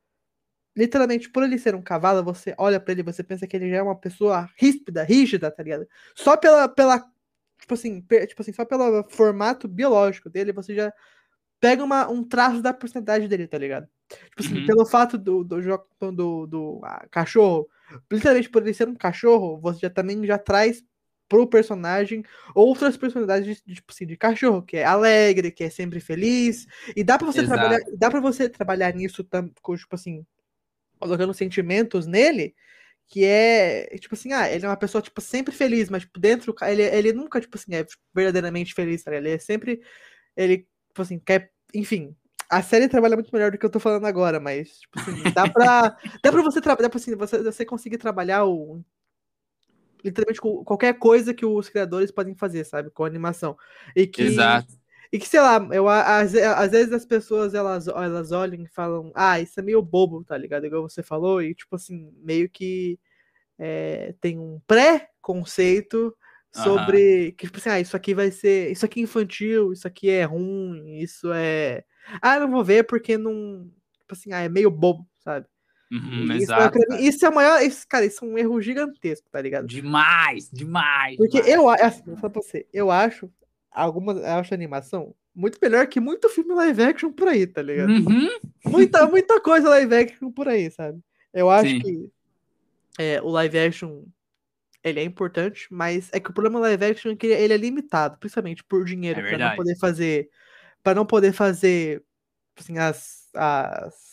literalmente, 0.76 1.30
por 1.30 1.42
ele 1.42 1.58
ser 1.58 1.74
um 1.74 1.82
cavalo, 1.82 2.22
você 2.22 2.54
olha 2.58 2.78
para 2.78 2.92
ele, 2.92 3.02
você 3.02 3.22
pensa 3.22 3.46
que 3.46 3.56
ele 3.56 3.70
já 3.70 3.76
é 3.76 3.82
uma 3.82 3.96
pessoa 3.96 4.48
ríspida, 4.56 5.02
rígida, 5.02 5.50
tá 5.50 5.62
ligado? 5.62 5.88
Só 6.14 6.36
pela, 6.36 6.68
pela 6.68 7.00
tipo 7.58 7.74
assim, 7.74 8.00
tipo 8.00 8.42
assim, 8.42 8.52
só 8.52 8.64
pelo 8.64 9.02
formato 9.08 9.66
biológico 9.66 10.28
dele, 10.28 10.52
você 10.52 10.74
já 10.74 10.92
pega 11.58 11.82
uma, 11.82 12.08
um 12.08 12.22
traço 12.22 12.60
da 12.60 12.74
personalidade 12.74 13.26
dele, 13.26 13.48
tá 13.48 13.58
ligado? 13.58 13.88
Tipo 14.08 14.40
assim, 14.40 14.60
uhum. 14.60 14.66
pelo 14.66 14.86
fato 14.86 15.18
do, 15.18 15.42
do, 15.42 15.60
do, 15.60 16.12
do, 16.12 16.46
do 16.46 16.80
ah, 16.84 17.06
cachorro, 17.10 17.68
literalmente 18.10 18.50
por 18.50 18.62
ele 18.62 18.74
ser 18.74 18.88
um 18.88 18.94
cachorro, 18.94 19.58
você 19.58 19.80
já 19.80 19.90
também 19.90 20.24
já 20.26 20.38
traz 20.38 20.84
pro 21.28 21.46
personagem 21.46 22.24
outras 22.54 22.96
personalidades 22.96 23.62
de, 23.64 23.74
tipo 23.74 23.92
assim, 23.92 24.06
de 24.06 24.16
cachorro, 24.16 24.62
que 24.62 24.76
é 24.76 24.84
alegre, 24.84 25.50
que 25.50 25.64
é 25.64 25.70
sempre 25.70 26.00
feliz. 26.00 26.66
E 26.94 27.02
dá 27.02 27.18
para 27.18 27.26
você 27.26 27.40
Exato. 27.40 27.58
trabalhar, 27.60 27.80
dá 27.96 28.10
para 28.10 28.20
você 28.20 28.48
trabalhar 28.48 28.94
nisso 28.94 29.24
tipo 29.24 29.94
assim, 29.94 30.24
colocando 30.98 31.34
sentimentos 31.34 32.06
nele, 32.06 32.54
que 33.08 33.24
é, 33.24 33.86
tipo 33.98 34.14
assim, 34.14 34.32
ah, 34.32 34.50
ele 34.50 34.64
é 34.64 34.68
uma 34.68 34.76
pessoa 34.76 35.02
tipo 35.02 35.20
sempre 35.20 35.54
feliz, 35.54 35.88
mas 35.90 36.02
tipo, 36.02 36.18
dentro 36.18 36.54
ele, 36.62 36.82
ele 36.82 37.12
nunca 37.12 37.40
tipo 37.40 37.56
assim 37.56 37.74
é 37.74 37.86
verdadeiramente 38.14 38.74
feliz, 38.74 39.02
tá? 39.02 39.14
Ele 39.14 39.30
é 39.30 39.38
sempre 39.38 39.80
ele 40.36 40.66
tipo 40.88 41.02
assim, 41.02 41.18
quer, 41.18 41.52
enfim, 41.74 42.16
a 42.48 42.62
série 42.62 42.88
trabalha 42.88 43.16
muito 43.16 43.30
melhor 43.32 43.50
do 43.50 43.58
que 43.58 43.66
eu 43.66 43.70
tô 43.70 43.80
falando 43.80 44.06
agora, 44.06 44.40
mas, 44.40 44.80
tipo 44.80 44.98
assim, 44.98 45.22
dá 45.34 45.48
pra, 45.48 45.96
dá 46.22 46.32
pra 46.32 46.42
você 46.42 46.60
trabalhar, 46.60 46.90
assim, 46.92 47.14
você, 47.16 47.42
você 47.42 47.64
conseguir 47.64 47.98
trabalhar 47.98 48.44
o, 48.44 48.82
literalmente 50.06 50.40
qualquer 50.40 50.94
coisa 50.94 51.34
que 51.34 51.44
os 51.44 51.68
criadores 51.68 52.10
podem 52.10 52.34
fazer, 52.34 52.64
sabe? 52.64 52.90
Com 52.90 53.04
animação. 53.04 53.56
E 53.94 54.06
que, 54.06 54.22
Exato. 54.22 54.74
E 55.12 55.18
que, 55.18 55.28
sei 55.28 55.40
lá, 55.40 55.66
eu, 55.72 55.88
às, 55.88 56.34
às 56.34 56.70
vezes 56.70 56.92
as 56.92 57.04
pessoas 57.04 57.54
elas, 57.54 57.86
elas 57.86 58.32
olham 58.32 58.62
e 58.62 58.68
falam, 58.68 59.12
ah, 59.14 59.40
isso 59.40 59.58
é 59.58 59.62
meio 59.62 59.80
bobo, 59.80 60.24
tá 60.24 60.36
ligado? 60.36 60.66
Igual 60.66 60.82
você 60.82 61.02
falou, 61.02 61.40
e 61.42 61.54
tipo 61.54 61.76
assim, 61.76 62.12
meio 62.22 62.48
que 62.48 62.98
é, 63.58 64.14
tem 64.20 64.38
um 64.38 64.60
pré-conceito 64.66 66.14
sobre 66.52 67.32
que, 67.32 67.46
tipo 67.46 67.58
assim, 67.58 67.68
ah, 67.68 67.80
isso 67.80 67.96
aqui 67.96 68.14
vai 68.14 68.30
ser. 68.30 68.70
Isso 68.70 68.84
aqui 68.84 69.00
é 69.00 69.02
infantil, 69.02 69.72
isso 69.72 69.86
aqui 69.86 70.08
é 70.08 70.24
ruim, 70.24 70.98
isso 70.98 71.32
é. 71.32 71.84
Ah, 72.22 72.40
não 72.40 72.50
vou 72.50 72.64
ver 72.64 72.84
porque 72.84 73.18
não. 73.18 73.70
Tipo 73.98 74.14
assim, 74.14 74.32
ah, 74.32 74.40
é 74.40 74.48
meio 74.48 74.70
bobo, 74.70 75.06
sabe? 75.18 75.46
Uhum, 75.90 76.24
isso, 76.24 76.42
exato, 76.44 76.78
é, 76.92 77.00
isso 77.00 77.24
é 77.24 77.28
o 77.28 77.34
maior. 77.34 77.62
Isso, 77.62 77.86
cara, 77.88 78.04
isso 78.04 78.24
é 78.24 78.28
um 78.28 78.38
erro 78.38 78.60
gigantesco, 78.60 79.28
tá 79.30 79.40
ligado? 79.40 79.66
Demais, 79.66 80.50
demais. 80.52 81.16
Porque 81.16 81.40
demais. 81.40 81.54
eu 81.54 81.68
assim, 81.68 82.16
falar 82.16 82.30
pra 82.30 82.42
você, 82.42 82.66
eu 82.72 82.90
acho 82.90 83.30
algumas. 83.70 84.16
Eu 84.16 84.26
acho 84.26 84.52
a 84.52 84.56
animação 84.56 85.14
muito 85.34 85.58
melhor 85.60 85.86
que 85.86 86.00
muito 86.00 86.28
filme 86.28 86.54
live 86.54 86.82
action 86.82 87.12
por 87.12 87.28
aí, 87.28 87.46
tá 87.46 87.62
ligado? 87.62 87.90
Uhum. 87.90 88.28
Muita, 88.66 89.06
muita 89.06 89.40
coisa 89.40 89.68
live 89.68 89.94
action 89.94 90.32
por 90.32 90.48
aí, 90.48 90.68
sabe? 90.72 90.98
Eu 91.32 91.48
acho 91.48 91.70
Sim. 91.70 91.78
que 91.78 92.10
é, 92.98 93.22
o 93.22 93.28
live 93.28 93.56
action 93.56 94.02
ele 94.82 94.98
é 94.98 95.04
importante, 95.04 95.68
mas 95.70 96.08
é 96.12 96.18
que 96.18 96.30
o 96.30 96.32
problema 96.32 96.58
do 96.58 96.62
live 96.62 96.84
action 96.84 97.12
é 97.12 97.16
que 97.16 97.28
ele 97.28 97.52
é 97.52 97.56
limitado, 97.56 98.18
principalmente 98.18 98.64
por 98.64 98.84
dinheiro, 98.84 99.20
é 99.20 99.30
para 99.30 99.38
não 99.38 99.56
poder 99.56 99.78
fazer. 99.78 100.28
para 100.82 100.94
não 100.96 101.06
poder 101.06 101.32
fazer 101.32 102.02
assim, 102.56 102.76
as, 102.78 103.28
as 103.34 104.05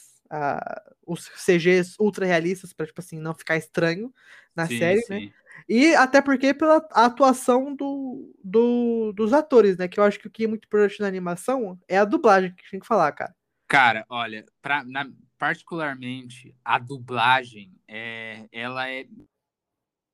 os 1.05 1.29
CGs 1.29 1.95
ultra 1.99 2.25
realistas 2.25 2.73
para 2.73 2.85
tipo 2.85 2.99
assim 2.99 3.19
não 3.19 3.33
ficar 3.33 3.57
estranho 3.57 4.13
na 4.55 4.67
sim, 4.67 4.77
série, 4.77 5.05
né? 5.09 5.19
sim. 5.19 5.25
né? 5.27 5.33
E 5.67 5.95
até 5.95 6.21
porque 6.21 6.53
pela 6.53 6.77
atuação 6.91 7.75
do, 7.75 8.33
do, 8.43 9.13
dos 9.13 9.33
atores, 9.33 9.77
né? 9.77 9.87
Que 9.87 9.99
eu 9.99 10.03
acho 10.03 10.19
que 10.19 10.27
o 10.27 10.31
que 10.31 10.45
é 10.45 10.47
muito 10.47 10.65
importante 10.65 10.99
na 10.99 11.07
animação 11.07 11.79
é 11.87 11.97
a 11.97 12.05
dublagem 12.05 12.53
que 12.55 12.69
tem 12.71 12.79
que 12.79 12.87
falar, 12.87 13.11
cara. 13.11 13.33
Cara, 13.67 14.05
olha, 14.09 14.45
pra, 14.61 14.83
na, 14.83 15.09
particularmente 15.37 16.55
a 16.63 16.77
dublagem, 16.79 17.71
é, 17.87 18.47
ela 18.51 18.89
é 18.89 19.05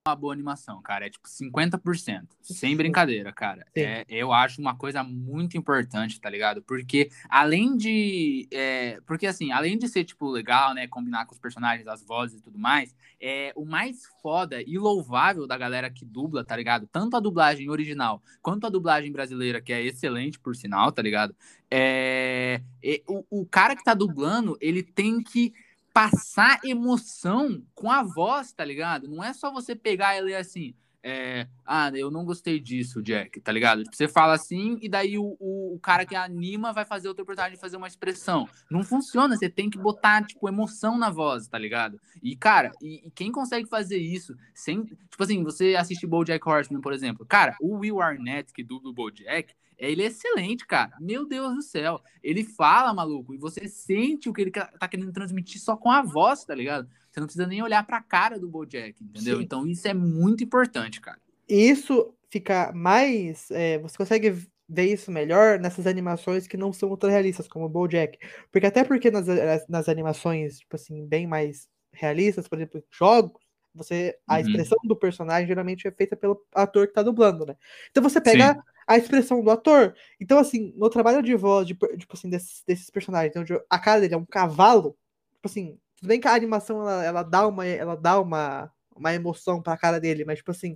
uma 0.07 0.15
boa 0.15 0.33
animação, 0.33 0.81
cara. 0.81 1.05
É 1.05 1.09
tipo 1.09 1.27
50%. 1.27 2.27
Sem 2.41 2.75
brincadeira, 2.75 3.31
cara. 3.31 3.65
É, 3.75 4.05
eu 4.09 4.31
acho 4.31 4.61
uma 4.61 4.75
coisa 4.75 5.03
muito 5.03 5.57
importante, 5.57 6.19
tá 6.19 6.29
ligado? 6.29 6.61
Porque 6.61 7.09
além 7.29 7.75
de. 7.75 8.47
É, 8.51 8.99
porque 9.05 9.27
assim, 9.27 9.51
além 9.51 9.77
de 9.77 9.87
ser, 9.87 10.03
tipo, 10.03 10.29
legal, 10.29 10.73
né? 10.73 10.87
Combinar 10.87 11.25
com 11.25 11.33
os 11.33 11.39
personagens, 11.39 11.87
as 11.87 12.03
vozes 12.03 12.39
e 12.39 12.43
tudo 12.43 12.57
mais, 12.57 12.95
é 13.21 13.51
o 13.55 13.65
mais 13.65 14.05
foda 14.21 14.61
e 14.61 14.77
louvável 14.77 15.45
da 15.45 15.57
galera 15.57 15.89
que 15.89 16.05
dubla, 16.05 16.43
tá 16.43 16.55
ligado? 16.55 16.87
Tanto 16.87 17.17
a 17.17 17.19
dublagem 17.19 17.69
original 17.69 18.21
quanto 18.41 18.65
a 18.65 18.69
dublagem 18.69 19.11
brasileira, 19.11 19.61
que 19.61 19.73
é 19.73 19.83
excelente, 19.83 20.39
por 20.39 20.55
sinal, 20.55 20.91
tá 20.91 21.01
ligado? 21.01 21.35
É, 21.69 22.61
é 22.83 23.01
o, 23.07 23.41
o 23.41 23.45
cara 23.45 23.75
que 23.75 23.83
tá 23.83 23.93
dublando, 23.93 24.57
ele 24.61 24.81
tem 24.81 25.21
que 25.21 25.53
passar 25.99 26.61
emoção 26.63 27.61
com 27.75 27.91
a 27.91 28.01
voz, 28.01 28.53
tá 28.53 28.63
ligado? 28.63 29.09
Não 29.09 29.21
é 29.21 29.33
só 29.33 29.51
você 29.51 29.75
pegar 29.75 30.15
e 30.15 30.21
ler 30.21 30.35
assim, 30.35 30.73
é, 31.03 31.45
ah, 31.65 31.91
eu 31.93 32.09
não 32.09 32.23
gostei 32.23 32.57
disso, 32.57 33.01
Jack, 33.01 33.41
tá 33.41 33.51
ligado? 33.51 33.83
Você 33.91 34.07
fala 34.07 34.33
assim 34.33 34.77
e 34.81 34.87
daí 34.87 35.17
o, 35.17 35.35
o, 35.37 35.75
o, 35.75 35.79
cara 35.79 36.05
que 36.05 36.15
anima 36.15 36.71
vai 36.71 36.85
fazer 36.85 37.09
outro 37.09 37.25
personagem 37.25 37.57
fazer 37.57 37.75
uma 37.75 37.87
expressão. 37.87 38.47
Não 38.71 38.81
funciona, 38.81 39.35
você 39.35 39.49
tem 39.49 39.69
que 39.69 39.77
botar, 39.77 40.25
tipo, 40.25 40.47
emoção 40.47 40.97
na 40.97 41.09
voz, 41.09 41.49
tá 41.49 41.57
ligado? 41.57 41.99
E, 42.23 42.33
cara, 42.33 42.71
e, 42.81 43.05
e 43.05 43.11
quem 43.11 43.29
consegue 43.29 43.67
fazer 43.67 43.97
isso 43.97 44.33
sem... 44.53 44.85
Tipo 44.85 45.23
assim, 45.23 45.43
você 45.43 45.75
assiste 45.75 46.07
BoJack 46.07 46.47
Horseman, 46.47 46.79
por 46.79 46.93
exemplo. 46.93 47.25
Cara, 47.25 47.57
o 47.59 47.79
Will 47.79 48.01
Arnett, 48.01 48.53
que 48.53 48.63
dubla 48.63 48.89
o 48.89 48.93
BoJack, 48.93 49.53
ele 49.79 50.03
é 50.03 50.07
excelente, 50.07 50.67
cara. 50.67 50.91
Meu 50.99 51.25
Deus 51.25 51.55
do 51.55 51.61
céu. 51.61 52.01
Ele 52.21 52.43
fala, 52.43 52.93
maluco, 52.93 53.33
e 53.33 53.37
você 53.37 53.67
sente 53.67 54.29
o 54.29 54.33
que 54.33 54.41
ele 54.41 54.51
tá 54.51 54.87
querendo 54.87 55.11
transmitir 55.13 55.61
só 55.61 55.77
com 55.77 55.89
a 55.89 56.01
voz, 56.01 56.43
tá 56.43 56.53
ligado? 56.53 56.89
Você 57.09 57.19
não 57.19 57.27
precisa 57.27 57.47
nem 57.47 57.63
olhar 57.63 57.85
pra 57.85 58.01
cara 58.01 58.37
do 58.37 58.49
Bojack, 58.49 59.01
entendeu? 59.01 59.37
Sim. 59.37 59.43
Então 59.43 59.65
isso 59.65 59.87
é 59.87 59.93
muito 59.93 60.43
importante, 60.43 60.99
cara. 60.99 61.19
Isso 61.47 62.13
fica 62.29 62.71
mais. 62.73 63.49
É, 63.51 63.79
você 63.79 63.97
consegue 63.97 64.47
ver 64.67 64.93
isso 64.93 65.11
melhor 65.11 65.59
nessas 65.59 65.87
animações 65.87 66.45
que 66.45 66.57
não 66.57 66.71
são 66.71 66.89
ultra 66.89 67.09
realistas, 67.09 67.47
como 67.47 67.65
o 67.65 67.69
Bojack. 67.69 68.19
Porque 68.51 68.67
até 68.67 68.83
porque 68.83 69.09
nas, 69.09 69.25
nas 69.67 69.89
animações, 69.89 70.59
tipo 70.59 70.75
assim, 70.75 71.07
bem 71.07 71.25
mais 71.25 71.67
realistas, 71.91 72.47
por 72.47 72.57
exemplo, 72.57 72.83
jogos, 72.91 73.41
você 73.73 74.17
a 74.27 74.35
uhum. 74.35 74.39
expressão 74.41 74.77
do 74.83 74.95
personagem 74.95 75.47
geralmente 75.47 75.87
é 75.87 75.91
feita 75.91 76.15
pelo 76.15 76.43
ator 76.53 76.87
que 76.87 76.93
tá 76.93 77.03
dublando, 77.03 77.45
né? 77.45 77.55
Então 77.91 78.03
você 78.03 78.19
pega 78.19 78.53
Sim 78.53 78.59
a 78.89 78.97
expressão 78.97 79.43
do 79.43 79.51
ator. 79.51 79.93
Então, 80.19 80.39
assim, 80.39 80.73
no 80.75 80.89
trabalho 80.89 81.21
de 81.21 81.35
voz, 81.35 81.67
de, 81.67 81.75
tipo 81.75 82.17
assim, 82.17 82.27
desses, 82.27 82.63
desses 82.65 82.89
personagens, 82.89 83.35
onde 83.35 83.53
a 83.69 83.77
cara 83.77 84.01
dele 84.01 84.15
é 84.15 84.17
um 84.17 84.25
cavalo, 84.25 84.97
tipo 85.35 85.47
assim, 85.47 85.77
tudo 85.95 86.07
bem 86.07 86.19
que 86.19 86.27
a 86.27 86.33
animação 86.33 86.81
ela, 86.81 87.05
ela 87.05 87.23
dá 87.23 87.47
uma 87.47 87.63
ela 87.67 87.95
dá 87.95 88.19
uma, 88.19 88.71
uma 88.95 89.13
emoção 89.13 89.61
pra 89.61 89.77
cara 89.77 89.99
dele, 89.99 90.25
mas 90.25 90.39
tipo 90.39 90.49
assim, 90.49 90.75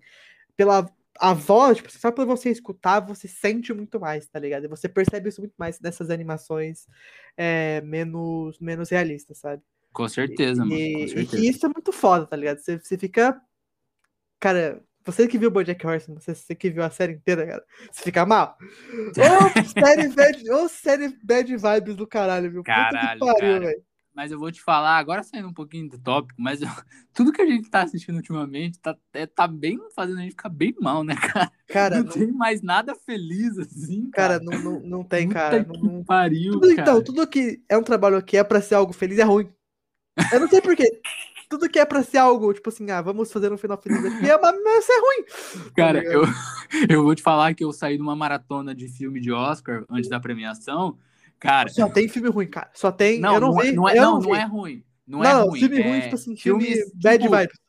pela 0.55 0.87
a 1.19 1.33
voz, 1.33 1.77
tipo, 1.77 1.91
só 1.91 2.11
pra 2.11 2.25
você 2.25 2.49
escutar, 2.49 2.99
você 2.99 3.27
sente 3.27 3.73
muito 3.73 3.99
mais, 3.99 4.27
tá 4.27 4.39
ligado? 4.39 4.65
E 4.65 4.67
você 4.67 4.87
percebe 4.87 5.29
isso 5.29 5.41
muito 5.41 5.55
mais 5.57 5.79
nessas 5.79 6.09
animações 6.11 6.87
é, 7.35 7.81
menos, 7.81 8.59
menos 8.59 8.89
realistas, 8.89 9.39
sabe? 9.39 9.63
Com 9.93 10.07
certeza, 10.09 10.63
e, 10.63 10.67
mano. 10.67 10.99
Com 10.99 11.07
certeza. 11.07 11.37
E 11.39 11.47
isso 11.49 11.65
é 11.65 11.69
muito 11.69 11.91
foda, 11.91 12.25
tá 12.25 12.35
ligado? 12.35 12.57
Você, 12.57 12.77
você 12.79 12.97
fica. 12.97 13.39
Cara, 14.39 14.83
você 15.05 15.27
que 15.27 15.37
viu 15.37 15.49
o 15.49 15.51
Bojack 15.51 15.85
Horseman, 15.85 16.19
você, 16.19 16.33
você 16.33 16.55
que 16.55 16.69
viu 16.69 16.83
a 16.83 16.89
série 16.89 17.13
inteira, 17.13 17.45
cara, 17.45 17.63
você 17.91 18.03
fica 18.03 18.25
mal. 18.25 18.57
Ô, 18.59 19.13
série 19.79 20.07
bad, 20.09 20.51
ô, 20.51 20.67
série 20.67 21.17
bad 21.23 21.55
vibes 21.55 21.95
do 21.95 22.07
caralho, 22.07 22.51
viu? 22.51 22.63
Caralho, 22.63 23.19
cara. 23.19 23.75
Mas 24.15 24.31
eu 24.31 24.37
vou 24.37 24.51
te 24.51 24.61
falar, 24.61 24.97
agora 24.99 25.23
saindo 25.23 25.47
um 25.47 25.53
pouquinho 25.53 25.89
do 25.89 25.97
tópico, 25.97 26.39
mas 26.39 26.61
eu, 26.61 26.67
tudo 27.15 27.31
que 27.33 27.41
a 27.41 27.45
gente 27.47 27.67
tá 27.69 27.81
assistindo 27.81 28.15
ultimamente 28.17 28.79
tá, 28.79 28.95
é, 29.11 29.25
tá 29.25 29.47
bem 29.47 29.79
fazendo 29.95 30.19
a 30.19 30.21
gente 30.21 30.31
ficar 30.31 30.49
bem 30.49 30.75
mal, 30.79 31.03
né, 31.03 31.15
cara? 31.33 31.51
Cara, 31.67 31.97
não, 31.97 32.03
não- 32.05 32.11
tem 32.11 32.31
mais 32.31 32.61
nada 32.61 32.93
feliz 32.95 33.57
assim, 33.57 34.11
Cara, 34.11 34.39
cara. 34.39 34.43
não, 34.43 34.59
não, 34.63 34.79
não 34.81 35.03
tem, 35.03 35.27
Puta 35.27 35.39
cara. 35.39 35.65
que 35.65 35.77
Não, 35.77 35.93
não- 35.93 36.03
pariu, 36.03 36.51
Tudo, 36.53 36.67
cara. 36.75 36.81
então, 36.81 37.03
tudo 37.03 37.25
que 37.27 37.63
é 37.67 37.75
um 37.75 37.83
trabalho 37.83 38.21
que 38.23 38.37
é 38.37 38.43
pra 38.43 38.61
ser 38.61 38.75
algo 38.75 38.93
feliz 38.93 39.17
é 39.17 39.23
ruim. 39.23 39.51
Eu 40.31 40.39
não 40.39 40.47
sei 40.47 40.61
porquê. 40.61 41.01
Tudo 41.49 41.69
que 41.69 41.77
é 41.77 41.85
pra 41.85 42.01
ser 42.03 42.17
algo, 42.17 42.51
tipo 42.53 42.69
assim, 42.69 42.89
ah, 42.89 43.01
vamos 43.01 43.31
fazer 43.31 43.51
um 43.51 43.57
final 43.57 43.79
feliz 43.79 44.03
aqui, 44.03 44.27
é 44.29 44.37
mas 44.39 44.89
é 44.89 44.99
ruim. 44.99 45.71
Cara, 45.75 45.99
ligado? 45.99 46.13
eu, 46.13 46.23
eu 46.97 47.03
vou 47.03 47.13
te 47.13 47.21
falar 47.21 47.53
que 47.53 47.63
eu 47.63 47.71
saí 47.71 47.95
de 47.97 48.01
uma 48.01 48.15
maratona 48.15 48.73
de 48.73 48.87
filme 48.87 49.19
de 49.19 49.31
Oscar 49.31 49.85
antes 49.89 50.09
da 50.09 50.19
premiação. 50.19 50.97
Cara, 51.39 51.69
Só 51.69 51.89
tem 51.89 52.07
filme 52.07 52.29
ruim, 52.29 52.47
cara. 52.47 52.71
Só 52.73 52.91
tem. 52.91 53.19
não, 53.19 53.35
eu 53.35 53.39
não, 53.41 53.51
não, 53.51 53.61
é- 53.61 53.63
vi. 53.65 53.71
não 53.73 53.89
é, 53.89 53.95
não, 53.95 54.19
não 54.19 54.35
é 54.35 54.43
ruim. 54.45 54.83
Não, 55.05 55.19
Não, 55.19 55.25
é 55.29 55.33
não, 55.33 55.47
ruim. 55.49 55.59
filme 55.59 55.77
é 55.79 55.89
ruim, 55.89 56.01
tipo 56.01 56.15
assim, 56.15 56.35
filme 56.37 56.63
filmes, 56.65 56.91
bad 56.95 57.21
tipo, 57.23 57.35
vibes. 57.37 57.59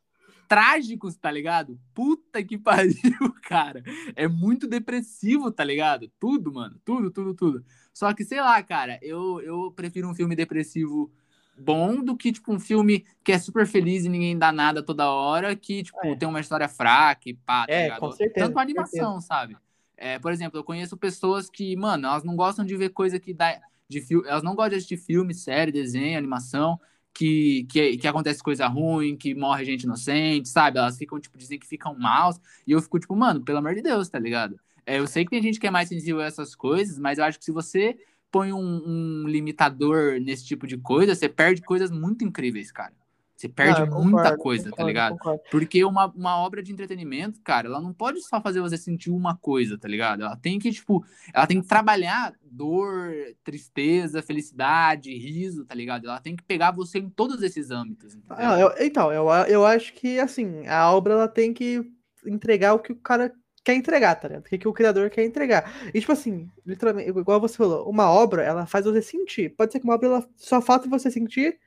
trágicos, 0.49 1.17
tá 1.17 1.31
ligado? 1.31 1.79
Puta 1.93 2.43
que 2.43 2.57
pariu, 2.59 3.35
cara. 3.43 3.83
É 4.15 4.29
muito 4.29 4.67
depressivo, 4.69 5.51
tá 5.51 5.65
ligado? 5.65 6.09
Tudo, 6.21 6.53
mano. 6.53 6.81
Tudo, 6.85 7.11
tudo, 7.11 7.35
tudo. 7.35 7.65
Só 7.93 8.13
que, 8.15 8.25
sei 8.25 8.41
lá, 8.41 8.63
cara, 8.63 8.99
eu, 9.03 9.41
eu 9.41 9.73
prefiro 9.75 10.09
um 10.09 10.15
filme 10.15 10.37
depressivo 10.37 11.11
bom 11.57 12.03
do 12.03 12.17
que, 12.17 12.33
tipo, 12.33 12.53
um 12.53 12.59
filme 12.61 13.05
que 13.23 13.33
é 13.33 13.39
super 13.39 13.67
feliz 13.67 14.05
e 14.05 14.09
ninguém 14.09 14.37
dá 14.37 14.51
nada 14.53 14.83
toda 14.83 15.09
hora, 15.11 15.55
que, 15.55 15.83
tipo, 15.83 15.99
É. 16.05 16.17
tem 16.17 16.29
uma 16.29 16.41
história 16.41 16.69
fraca 16.69 17.29
e 17.29 17.35
pá, 17.35 17.67
tá 17.67 17.73
É, 17.73 17.83
ligado? 17.85 18.01
com 18.01 18.13
certeza, 18.13 18.47
Tanto 18.47 18.59
a 18.59 18.63
animação, 18.63 19.21
sabe? 19.21 19.57
É, 19.97 20.19
por 20.19 20.33
exemplo, 20.33 20.59
eu 20.59 20.65
conheço 20.65 20.97
pessoas 20.97 21.49
que, 21.49 21.77
mano, 21.77 22.07
elas 22.07 22.25
não 22.25 22.35
gostam 22.37 22.65
de 22.65 22.77
ver 22.77 22.91
coisa 22.91 23.19
que 23.19 23.33
dá. 23.33 23.61
De 23.89 24.01
fil... 24.01 24.25
Elas 24.27 24.43
não 24.43 24.55
gostam 24.55 24.71
de 24.71 24.77
assistir 24.77 24.97
filme, 24.97 25.33
série, 25.35 25.71
desenho, 25.71 26.19
animação, 26.19 26.81
que, 27.13 27.65
que, 27.71 27.97
que 27.99 28.09
acontece 28.09 28.43
coisa 28.43 28.67
ruim, 28.67 29.17
que 29.17 29.35
morre 29.35 29.65
gente 29.65 29.85
inocente, 29.85 30.49
sabe? 30.49 30.79
Elas 30.79 30.97
ficam, 30.99 31.21
tipo, 31.21 31.39
dizem 31.39 31.59
que 31.59 31.67
ficam 31.67 31.97
maus. 31.97 32.41
E 32.67 32.73
eu 32.73 32.83
fico, 32.83 32.99
tipo, 32.99 33.15
mano, 33.15 33.43
pelo 33.43 33.59
amor 33.59 33.75
de 33.75 33.83
Deus, 33.83 34.09
tá 34.09 34.19
ligado? 34.19 34.59
É, 34.87 34.99
eu 34.99 35.07
sei 35.07 35.25
que 35.25 35.31
tem 35.31 35.43
gente 35.43 35.61
que 35.61 35.67
é 35.67 35.71
mais 35.71 35.89
sensível 35.89 36.21
a 36.21 36.25
essas 36.27 36.55
coisas, 36.55 36.99
mas 36.99 37.19
eu 37.19 37.25
acho 37.25 37.39
que 37.39 37.45
se 37.45 37.53
você 37.53 37.97
põe 38.35 38.53
um, 38.53 38.83
um 39.25 39.29
limitador 39.29 40.19
nesse 40.21 40.45
tipo 40.45 40.67
de 40.67 40.77
coisa, 40.77 41.15
você 41.15 41.29
perde 41.29 41.63
coisas 41.63 41.89
muito 41.89 42.25
incríveis, 42.25 42.73
cara. 42.73 42.93
Você 43.37 43.49
perde 43.49 43.83
Ah, 43.83 43.87
muita 43.87 44.23
concordo, 44.23 44.39
coisa, 44.43 44.65
tá 44.65 44.71
concordo, 44.71 44.89
ligado? 44.89 45.13
concordo. 45.19 45.41
Porque 45.53 45.85
uma, 45.85 46.07
uma 46.07 46.37
obra 46.39 46.61
de 46.61 46.73
entretenimento, 46.73 47.41
cara, 47.45 47.69
ela 47.69 47.81
não 47.81 47.93
pode 47.93 48.21
só 48.23 48.41
fazer 48.41 48.61
você 48.61 48.77
sentir 48.77 49.11
uma 49.11 49.37
coisa, 49.37 49.79
tá 49.79 49.87
ligado? 49.87 50.25
Ela 50.25 50.37
tem 50.37 50.59
que, 50.59 50.73
tipo, 50.73 51.05
ela 51.33 51.47
tem 51.47 51.61
que 51.61 51.69
trabalhar 51.69 52.35
dor, 52.43 53.13
tristeza, 53.45 54.21
felicidade, 54.21 55.17
riso, 55.17 55.65
tá 55.65 55.75
ligado? 55.75 56.09
Ela 56.09 56.21
tem 56.21 56.35
que 56.35 56.43
pegar 56.43 56.73
você 56.73 56.99
em 56.99 57.09
todos 57.09 57.41
esses 57.41 57.71
âmbitos? 57.71 58.17
Ah, 58.31 58.59
eu- 58.59 58.75
então, 58.81 59.13
eu, 59.13 59.29
eu 59.47 59.65
acho 59.65 59.93
que, 59.95 60.19
assim, 60.19 60.67
a 60.67 60.91
obra 60.91 61.13
ela 61.13 61.29
tem 61.29 61.55
que 61.55 61.85
entregar 62.27 62.75
o 62.75 62.81
que 62.81 62.91
o 62.93 62.97
cara 62.97 63.33
quer 63.65 63.75
entregar, 63.75 64.15
tá 64.17 64.29
ligado? 64.29 64.45
O 64.45 64.49
que, 64.49 64.59
que 64.59 64.69
o 64.69 64.73
criador 64.73 65.09
quer 65.09 65.25
entregar. 65.25 65.73
E, 65.93 65.99
tipo 65.99 66.13
assim, 66.13 66.49
literalmente, 66.67 67.09
igual 67.09 67.41
você 67.41 67.57
falou, 67.57 67.89
uma 67.89 68.11
obra, 68.11 68.43
ela 68.43 68.67
faz 68.67 68.85
você 68.85 69.01
sentir. 69.01 69.51
Pode 69.57 69.73
ser 69.73 69.81
que 69.81 69.87
uma 69.87 69.95
obra, 69.95 70.07
ela 70.07 70.29
só 70.37 70.61
falta 70.61 70.89
você 70.89 71.11
sentir 71.11 71.59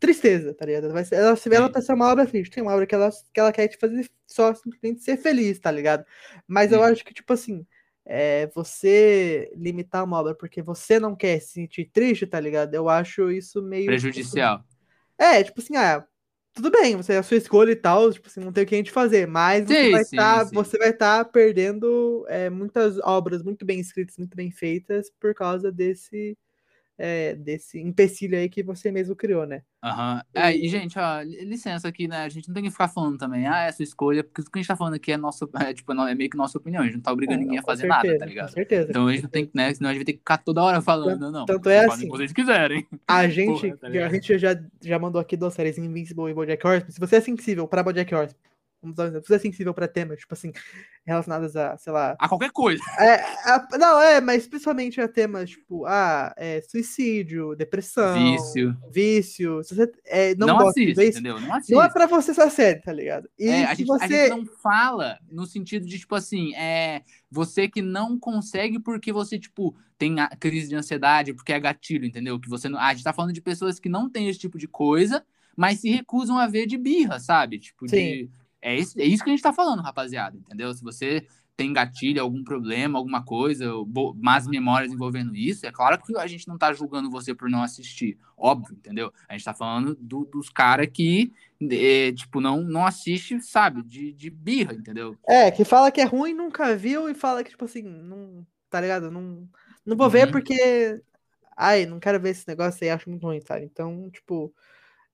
tristeza, 0.00 0.54
tá 0.54 0.64
ligado? 0.64 0.90
Vai 0.92 1.04
ser, 1.04 1.16
ela, 1.16 1.36
se 1.36 1.54
ela 1.54 1.68
pra 1.68 1.82
ser 1.82 1.92
uma 1.92 2.10
obra 2.10 2.26
triste, 2.26 2.54
tem 2.54 2.62
uma 2.62 2.72
obra 2.72 2.86
que 2.86 2.94
ela, 2.94 3.10
que 3.10 3.38
ela 3.40 3.52
quer 3.52 3.68
te 3.68 3.76
fazer 3.76 4.08
só 4.26 4.54
simplesmente 4.54 5.02
ser 5.02 5.16
feliz, 5.18 5.58
tá 5.58 5.70
ligado? 5.70 6.04
Mas 6.46 6.72
eu 6.72 6.78
Sim. 6.78 6.84
acho 6.84 7.04
que, 7.04 7.12
tipo 7.12 7.32
assim, 7.32 7.66
é, 8.06 8.46
você 8.54 9.52
limitar 9.54 10.02
uma 10.02 10.18
obra 10.18 10.34
porque 10.34 10.62
você 10.62 10.98
não 10.98 11.14
quer 11.14 11.40
se 11.40 11.52
sentir 11.52 11.90
triste, 11.92 12.26
tá 12.26 12.40
ligado? 12.40 12.74
Eu 12.74 12.88
acho 12.88 13.30
isso 13.30 13.60
meio. 13.62 13.86
Prejudicial. 13.86 14.64
É, 15.18 15.42
tipo 15.42 15.60
assim, 15.60 15.76
ah, 15.76 16.06
tudo 16.58 16.70
bem, 16.72 16.96
você 16.96 17.12
é 17.14 17.18
a 17.18 17.22
sua 17.22 17.36
escolha 17.36 17.70
e 17.72 17.76
tal, 17.76 18.12
tipo 18.12 18.26
assim, 18.28 18.40
não 18.40 18.52
tem 18.52 18.64
o 18.64 18.66
que 18.66 18.74
a 18.74 18.78
gente 18.78 18.90
fazer, 18.90 19.26
mas 19.26 19.66
você 19.68 19.86
Sim, 19.86 19.90
vai 19.90 20.02
estar 20.02 20.46
sim. 20.46 20.54
você 20.54 20.76
vai 20.78 20.90
estar 20.90 21.24
perdendo 21.26 22.24
é, 22.28 22.50
muitas 22.50 22.98
obras 23.00 23.42
muito 23.42 23.64
bem 23.64 23.78
escritas, 23.80 24.16
muito 24.18 24.36
bem 24.36 24.50
feitas 24.50 25.10
por 25.20 25.34
causa 25.34 25.70
desse 25.70 26.36
é, 26.98 27.34
desse 27.36 27.80
empecilho 27.80 28.36
aí 28.36 28.48
que 28.48 28.62
você 28.62 28.90
mesmo 28.90 29.14
criou, 29.14 29.46
né? 29.46 29.62
Aham. 29.82 30.20
É, 30.34 30.54
e, 30.56 30.68
gente, 30.68 30.98
ó, 30.98 31.20
li- 31.22 31.44
licença 31.44 31.86
aqui, 31.86 32.08
né? 32.08 32.18
A 32.24 32.28
gente 32.28 32.48
não 32.48 32.54
tem 32.54 32.64
que 32.64 32.70
ficar 32.70 32.88
falando 32.88 33.16
também, 33.16 33.46
ah, 33.46 33.62
é 33.62 33.72
sua 33.72 33.84
escolha, 33.84 34.24
porque 34.24 34.40
o 34.42 34.44
que 34.44 34.50
a 34.54 34.58
gente 34.58 34.66
tá 34.66 34.76
falando 34.76 34.94
aqui 34.94 35.12
é 35.12 35.16
nossa, 35.16 35.48
é, 35.70 35.72
tipo, 35.72 35.92
é 35.92 36.14
meio 36.16 36.28
que 36.28 36.36
nossa 36.36 36.58
opinião, 36.58 36.82
a 36.82 36.86
gente 36.86 36.96
não 36.96 37.02
tá 37.02 37.12
obrigando 37.12 37.38
É, 37.38 37.42
ninguém 37.44 37.58
a 37.58 37.62
com 37.62 37.66
fazer 37.68 37.82
certeza, 37.82 38.02
nada, 38.08 38.18
tá 38.18 38.24
Com 38.24 38.28
ligado? 38.28 38.50
certeza. 38.52 38.90
Então 38.90 39.06
a 39.06 39.12
gente 39.12 39.22
não 39.22 39.30
tem 39.30 39.46
que, 39.46 39.52
né? 39.54 39.72
Senão 39.72 39.90
a 39.90 39.92
gente 39.92 40.00
vai 40.00 40.04
ter 40.06 40.12
que 40.14 40.18
ficar 40.18 40.38
toda 40.38 40.62
hora 40.62 40.82
falando, 40.82 41.20
não, 41.20 41.30
não. 41.30 41.46
tanto 41.46 41.68
é 41.70 41.84
assim. 41.84 42.08
vocês 42.08 42.32
quiserem. 42.32 42.84
A 43.06 43.28
gente, 43.28 43.68
Porra, 43.70 43.76
tá 43.76 43.86
a 43.88 44.08
gente 44.08 44.36
já, 44.38 44.60
já 44.82 44.98
mandou 44.98 45.20
aqui 45.20 45.36
duas 45.36 45.54
séries 45.54 45.78
Invincible 45.78 46.28
e 46.30 46.34
Bojack 46.34 46.66
Horseman. 46.66 46.90
Se 46.90 46.98
você 46.98 47.16
é 47.16 47.20
sensível 47.20 47.68
pra 47.68 47.82
Bojack 47.84 48.12
Horseman, 48.12 48.36
vamos 48.80 48.96
dar 48.96 49.04
um 49.04 49.06
exemplo, 49.08 49.34
é 49.34 49.38
sensível 49.38 49.74
pra 49.74 49.88
temas, 49.88 50.20
tipo 50.20 50.32
assim, 50.34 50.52
relacionados 51.04 51.56
a, 51.56 51.76
sei 51.78 51.92
lá, 51.92 52.14
A 52.18 52.28
qualquer 52.28 52.50
coisa. 52.52 52.82
É, 52.98 53.14
a- 53.50 53.68
não, 53.78 54.00
é, 54.00 54.20
mas 54.20 54.46
principalmente 54.46 55.00
a 55.00 55.08
temas 55.08 55.50
tipo, 55.50 55.84
ah, 55.86 56.32
é, 56.36 56.60
suicídio, 56.60 57.54
depressão, 57.56 58.14
Vício. 58.14 58.76
vício. 58.90 59.62
Se 59.64 59.74
você 59.74 59.92
é, 60.06 60.34
não, 60.34 60.46
Não, 60.46 60.58
gosta 60.58 60.80
assiste, 60.80 60.92
isso, 61.00 61.10
entendeu? 61.18 61.40
Não 61.40 61.54
assiste. 61.54 61.72
não 61.74 61.82
é 61.82 61.88
pra 61.88 62.06
você 62.06 62.30
essa 62.30 62.48
série, 62.50 62.80
tá 62.80 62.92
ligado? 62.92 63.28
E 63.38 63.48
É, 63.48 63.64
a, 63.64 63.74
gente, 63.74 63.90
a 63.90 63.94
você. 63.98 64.08
gente 64.08 64.30
não 64.30 64.46
fala 64.46 65.18
no 65.30 65.46
sentido 65.46 65.86
de, 65.86 65.98
tipo 65.98 66.14
assim, 66.14 66.54
é 66.54 67.02
você 67.30 67.68
que 67.68 67.82
não 67.82 68.18
consegue 68.18 68.78
porque 68.78 69.12
você, 69.12 69.38
tipo, 69.38 69.74
tem 69.98 70.20
a 70.20 70.28
crise 70.28 70.68
de 70.68 70.76
ansiedade, 70.76 71.34
porque 71.34 71.52
é 71.52 71.58
gatilho, 71.60 72.06
entendeu? 72.06 72.38
Que 72.38 72.48
você 72.48 72.68
não... 72.68 72.78
A 72.78 72.92
gente 72.94 73.02
tá 73.02 73.12
falando 73.12 73.32
de 73.32 73.40
pessoas 73.40 73.80
que 73.80 73.88
não 73.88 74.08
têm 74.08 74.28
esse 74.28 74.38
tipo 74.38 74.56
de 74.56 74.68
coisa, 74.68 75.24
mas 75.56 75.80
se 75.80 75.90
recusam 75.90 76.38
a 76.38 76.46
ver 76.46 76.66
de 76.66 76.78
birra, 76.78 77.18
sabe? 77.18 77.58
Tipo, 77.58 77.88
Sim. 77.88 77.96
de. 77.96 78.30
É 78.60 78.74
isso, 78.76 78.98
é 79.00 79.04
isso 79.04 79.22
que 79.24 79.30
a 79.30 79.32
gente 79.32 79.42
tá 79.42 79.52
falando, 79.52 79.82
rapaziada, 79.82 80.36
entendeu? 80.36 80.72
Se 80.74 80.82
você 80.82 81.26
tem 81.56 81.72
gatilho, 81.72 82.22
algum 82.22 82.42
problema, 82.44 82.98
alguma 82.98 83.24
coisa, 83.24 83.66
más 84.16 84.46
memórias 84.46 84.92
envolvendo 84.92 85.34
isso, 85.34 85.66
é 85.66 85.72
claro 85.72 86.00
que 86.00 86.16
a 86.16 86.26
gente 86.26 86.46
não 86.46 86.56
tá 86.58 86.72
julgando 86.72 87.10
você 87.10 87.34
por 87.34 87.50
não 87.50 87.62
assistir, 87.62 88.16
óbvio, 88.36 88.76
entendeu? 88.76 89.12
A 89.28 89.32
gente 89.32 89.44
tá 89.44 89.54
falando 89.54 89.96
do- 90.00 90.24
dos 90.24 90.48
caras 90.48 90.88
que, 90.92 91.32
é, 91.70 92.12
tipo, 92.12 92.40
não, 92.40 92.62
não 92.62 92.86
assiste, 92.86 93.40
sabe, 93.42 93.82
de, 93.82 94.12
de 94.12 94.30
birra, 94.30 94.72
entendeu? 94.74 95.16
É, 95.26 95.50
que 95.50 95.64
fala 95.64 95.92
que 95.92 96.00
é 96.00 96.04
ruim, 96.04 96.32
nunca 96.34 96.74
viu, 96.76 97.08
e 97.08 97.14
fala 97.14 97.44
que, 97.44 97.50
tipo 97.50 97.64
assim, 97.64 97.82
não. 97.82 98.46
Tá 98.70 98.80
ligado? 98.80 99.10
Não, 99.10 99.48
não 99.84 99.96
vou 99.96 100.10
ver 100.10 100.26
Uhum. 100.26 100.30
porque. 100.30 101.00
Ai, 101.56 101.86
não 101.86 102.00
quero 102.00 102.20
ver 102.20 102.30
esse 102.30 102.46
negócio 102.48 102.84
aí, 102.84 102.90
acho 102.90 103.10
muito 103.10 103.24
ruim, 103.26 103.40
tá? 103.40 103.60
Então, 103.62 104.10
tipo. 104.10 104.54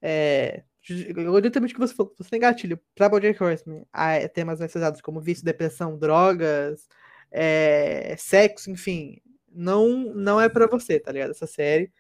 É. 0.03 0.65
Digo 0.87 1.21
também 1.51 1.71
que 1.73 1.79
você 1.81 1.95
falou, 1.95 2.15
você 2.19 2.29
tem 2.29 2.41
gatilho 2.41 2.79
pra 2.95 3.09
Bojack 3.09 3.43
Horseman, 3.43 3.87
ah, 3.93 4.29
temas 4.29 4.61
mais 4.61 4.71
como 5.01 5.21
vício, 5.21 5.45
depressão, 5.45 5.97
drogas, 5.99 6.87
é, 7.33 8.15
sexo, 8.19 8.71
enfim, 8.71 9.19
não 9.51 10.13
não 10.15 10.39
é 10.41 10.49
pra 10.49 10.67
você, 10.67 11.01
tá 11.01 11.11
ligado? 11.13 11.31
Essa 11.31 11.47
série. 11.47 11.91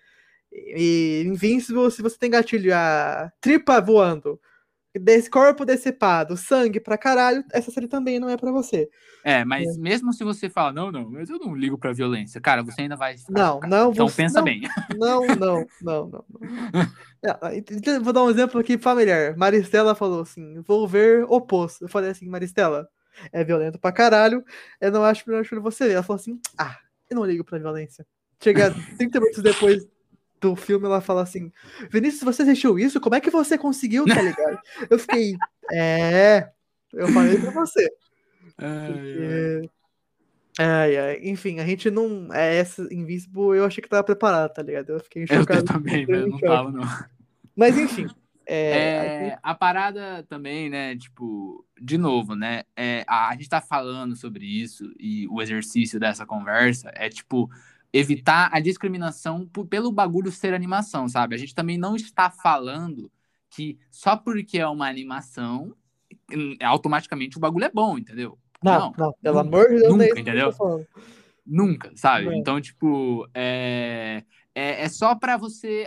E 0.52 1.24
Invincible, 1.26 1.90
se 1.90 2.02
você 2.02 2.18
tem 2.18 2.30
gatilho 2.30 2.74
a 2.74 3.32
tripa 3.40 3.80
voando, 3.80 4.40
desse 5.00 5.28
corpo 5.28 5.64
decepado, 5.64 6.36
sangue 6.36 6.78
pra 6.80 6.96
caralho, 6.96 7.44
essa 7.52 7.70
série 7.70 7.88
também 7.88 8.18
não 8.20 8.28
é 8.28 8.36
pra 8.36 8.52
você. 8.52 8.88
É, 9.24 9.44
mas 9.44 9.76
mesmo 9.76 10.12
se 10.12 10.22
você 10.22 10.48
fala, 10.48 10.72
não, 10.72 10.92
não, 10.92 11.10
mas 11.10 11.28
eu 11.30 11.38
não 11.38 11.54
ligo 11.54 11.76
pra 11.78 11.92
violência, 11.92 12.40
cara, 12.40 12.62
você 12.62 12.82
ainda 12.82 12.94
vai 12.96 13.16
ficar 13.16 13.32
Não, 13.32 13.60
não, 13.60 13.90
Então 13.92 14.08
você- 14.08 14.16
pensa 14.22 14.38
não, 14.38 14.44
bem. 14.44 14.62
Não, 14.96 15.26
não, 15.26 15.66
não, 15.82 16.08
não. 16.08 16.24
não. 16.72 16.82
É, 17.50 17.56
então, 17.56 18.02
Vou 18.02 18.12
dar 18.12 18.22
um 18.22 18.30
exemplo 18.30 18.60
aqui 18.60 18.76
familiar. 18.78 19.36
Maristela 19.36 19.94
falou 19.94 20.22
assim: 20.22 20.60
vou 20.62 20.86
ver 20.86 21.24
oposto. 21.28 21.84
Eu 21.84 21.88
falei 21.88 22.10
assim, 22.10 22.28
Maristela, 22.28 22.86
é 23.32 23.42
violento 23.42 23.78
pra 23.78 23.90
caralho. 23.92 24.44
Eu 24.80 24.92
não 24.92 25.02
acho 25.04 25.24
melhor 25.26 25.44
você 25.62 25.86
ver. 25.86 25.94
Ela 25.94 26.02
falou 26.02 26.20
assim: 26.20 26.38
ah, 26.58 26.76
eu 27.08 27.16
não 27.16 27.24
ligo 27.24 27.42
pra 27.42 27.58
violência. 27.58 28.06
Chega 28.42 28.70
30 28.98 29.20
minutos 29.20 29.42
depois 29.42 29.86
do 30.48 30.54
filme, 30.56 30.86
ela 30.86 31.00
fala 31.00 31.22
assim: 31.22 31.50
Vinícius, 31.90 32.22
você 32.22 32.42
assistiu 32.42 32.78
isso? 32.78 33.00
Como 33.00 33.14
é 33.14 33.20
que 33.20 33.30
você 33.30 33.56
conseguiu, 33.56 34.04
tá 34.04 34.20
ligado? 34.22 34.58
Eu 34.90 34.98
fiquei, 34.98 35.34
é. 35.72 36.48
Eu 36.92 37.08
falei 37.08 37.38
pra 37.38 37.50
você. 37.50 37.90
Porque- 38.56 39.70
Ai, 40.58 40.96
ai. 40.96 41.18
Enfim, 41.22 41.58
a 41.58 41.66
gente 41.66 41.90
não. 41.90 42.32
É 42.32 42.56
essa 42.56 42.82
Invincible, 42.94 43.56
eu 43.56 43.64
achei 43.64 43.82
que 43.82 43.88
tava 43.88 44.04
preparado, 44.04 44.52
tá 44.52 44.62
ligado? 44.62 44.90
Eu 44.90 45.00
fiquei 45.00 45.24
Eu 45.24 45.26
chocado. 45.40 45.64
também, 45.64 46.00
fiquei 46.00 46.14
velho, 46.14 46.28
em 46.28 46.30
não 46.30 46.38
tava, 46.38 46.70
não. 46.70 46.84
Mas 47.56 47.76
enfim. 47.76 48.06
É, 48.46 48.56
é, 49.32 49.38
a 49.42 49.54
parada 49.54 50.22
também, 50.28 50.68
né? 50.68 50.94
Tipo, 50.96 51.64
de 51.80 51.96
novo, 51.96 52.36
né? 52.36 52.62
É, 52.76 53.02
a, 53.08 53.30
a 53.30 53.32
gente 53.32 53.48
tá 53.48 53.60
falando 53.60 54.14
sobre 54.14 54.44
isso 54.44 54.92
e 55.00 55.26
o 55.28 55.40
exercício 55.40 55.98
dessa 55.98 56.26
conversa 56.26 56.92
é 56.94 57.08
tipo 57.08 57.50
evitar 57.94 58.50
a 58.52 58.58
discriminação 58.58 59.46
por, 59.46 59.66
pelo 59.66 59.92
bagulho 59.92 60.32
ser 60.32 60.52
animação, 60.52 61.08
sabe? 61.08 61.36
A 61.36 61.38
gente 61.38 61.54
também 61.54 61.78
não 61.78 61.94
está 61.94 62.28
falando 62.28 63.08
que 63.48 63.78
só 63.88 64.16
porque 64.16 64.58
é 64.58 64.66
uma 64.66 64.88
animação, 64.88 65.76
automaticamente 66.60 67.36
o 67.36 67.40
bagulho 67.40 67.66
é 67.66 67.70
bom, 67.70 67.96
entendeu? 67.96 68.36
Não, 68.60 68.80
não, 68.80 68.94
não 68.98 69.14
pelo 69.22 69.44
nunca, 69.44 69.56
amor 69.56 69.68
de 69.68 69.76
Deus, 69.76 69.92
nunca, 69.92 70.20
entendeu? 70.20 70.54
Nunca, 71.46 71.92
sabe? 71.94 72.26
Não. 72.26 72.32
Então, 72.32 72.60
tipo, 72.60 73.28
é, 73.32 74.24
é, 74.52 74.82
é 74.82 74.88
só 74.88 75.14
para 75.14 75.36
você 75.36 75.86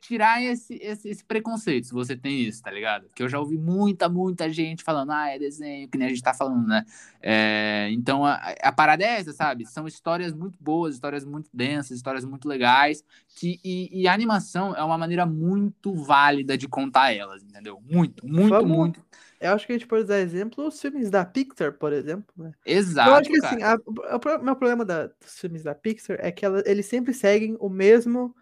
tirar 0.00 0.42
esse, 0.42 0.74
esse, 0.74 1.08
esse, 1.08 1.24
preconceito, 1.24 1.86
se 1.86 1.92
você 1.92 2.16
tem 2.16 2.42
isso, 2.42 2.62
tá 2.62 2.70
ligado? 2.70 3.08
Que 3.14 3.22
eu 3.22 3.28
já 3.28 3.38
ouvi 3.38 3.56
muita, 3.56 4.08
muita 4.08 4.50
gente 4.50 4.82
falando, 4.82 5.12
ah, 5.12 5.28
é 5.28 5.38
desenho, 5.38 5.88
que 5.88 5.98
nem 5.98 6.06
a 6.06 6.10
gente 6.10 6.22
tá 6.22 6.34
falando, 6.34 6.66
né? 6.66 6.84
É, 7.20 7.88
então, 7.92 8.24
a, 8.24 8.34
a 8.62 8.72
parada 8.72 9.04
é 9.04 9.20
essa, 9.20 9.32
sabe? 9.32 9.66
São 9.66 9.86
histórias 9.86 10.32
muito 10.32 10.58
boas, 10.60 10.94
histórias 10.94 11.24
muito 11.24 11.48
densas, 11.52 11.96
histórias 11.96 12.24
muito 12.24 12.48
legais, 12.48 13.02
que, 13.36 13.58
e, 13.64 14.02
e 14.02 14.08
a 14.08 14.12
animação 14.12 14.74
é 14.76 14.82
uma 14.82 14.98
maneira 14.98 15.26
muito 15.26 15.94
válida 15.94 16.56
de 16.56 16.68
contar 16.68 17.12
elas, 17.12 17.42
entendeu? 17.42 17.82
Muito, 17.90 18.26
muito, 18.26 18.50
Vamos... 18.50 18.76
muito. 18.76 19.04
Eu 19.40 19.52
acho 19.52 19.66
que 19.66 19.72
a 19.72 19.76
gente 19.76 19.86
pode 19.86 20.04
dar 20.04 20.20
exemplo 20.20 20.66
os 20.66 20.80
filmes 20.80 21.10
da 21.10 21.22
Pixar, 21.22 21.72
por 21.74 21.92
exemplo, 21.92 22.26
né? 22.36 22.52
Exato. 22.64 23.10
Eu 23.10 23.14
acho 23.14 23.30
que 23.30 23.44
assim, 23.44 23.62
a, 23.62 23.76
o 23.84 24.42
meu 24.42 24.56
problema 24.56 24.86
da, 24.86 25.08
dos 25.08 25.38
filmes 25.38 25.62
da 25.62 25.74
Pixar 25.74 26.16
é 26.20 26.32
que 26.32 26.46
ela, 26.46 26.62
eles 26.64 26.86
sempre 26.86 27.12
seguem 27.12 27.54
o 27.60 27.68
mesmo 27.68 28.34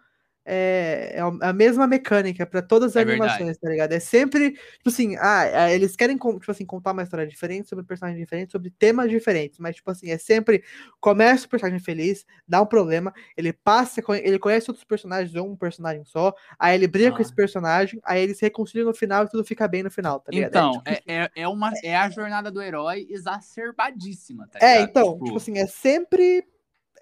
é, 0.45 1.15
é 1.15 1.21
a 1.21 1.53
mesma 1.53 1.87
mecânica 1.87 2.45
para 2.45 2.61
todas 2.61 2.91
as 2.91 2.95
é 2.97 3.01
animações, 3.01 3.37
verdade. 3.37 3.59
tá 3.59 3.69
ligado? 3.69 3.91
É 3.93 3.99
sempre, 3.99 4.51
tipo 4.51 4.89
assim, 4.89 5.15
ah, 5.19 5.45
é, 5.45 5.73
eles 5.75 5.95
querem, 5.95 6.17
tipo 6.17 6.51
assim, 6.51 6.65
contar 6.65 6.91
uma 6.91 7.03
história 7.03 7.25
diferente, 7.25 7.69
sobre 7.69 7.85
personagens 7.85 8.19
diferentes, 8.19 8.51
sobre 8.51 8.69
temas 8.69 9.09
diferentes, 9.09 9.59
mas, 9.59 9.75
tipo 9.75 9.89
assim, 9.89 10.11
é 10.11 10.17
sempre, 10.17 10.63
começa 10.99 11.45
o 11.45 11.49
personagem 11.49 11.79
feliz, 11.79 12.25
dá 12.47 12.61
um 12.61 12.65
problema, 12.65 13.13
ele 13.37 13.53
passa, 13.53 14.01
ele 14.21 14.39
conhece 14.39 14.69
outros 14.69 14.85
personagens 14.85 15.35
ou 15.35 15.49
um 15.49 15.55
personagem 15.55 16.03
só, 16.03 16.33
aí 16.59 16.75
ele 16.75 16.87
briga 16.87 17.09
ah. 17.09 17.15
com 17.15 17.21
esse 17.21 17.33
personagem, 17.33 17.99
aí 18.03 18.21
eles 18.21 18.37
se 18.37 18.45
reconciliam 18.45 18.87
no 18.87 18.93
final 18.93 19.23
e 19.23 19.29
tudo 19.29 19.43
fica 19.43 19.67
bem 19.67 19.83
no 19.83 19.91
final, 19.91 20.19
tá 20.19 20.31
ligado? 20.31 20.55
É 20.55 20.57
então, 20.57 20.81
é, 20.85 20.95
tipo, 20.95 21.11
é, 21.11 21.29
é, 21.35 21.47
uma, 21.47 21.71
é 21.83 21.95
a 21.95 22.09
jornada 22.09 22.51
do 22.51 22.61
herói 22.61 23.07
exacerbadíssima, 23.09 24.47
tá 24.47 24.59
ligado? 24.59 24.77
É, 24.77 24.81
então, 24.81 25.13
tipo, 25.13 25.25
tipo 25.25 25.37
assim, 25.37 25.57
é 25.57 25.67
sempre 25.67 26.45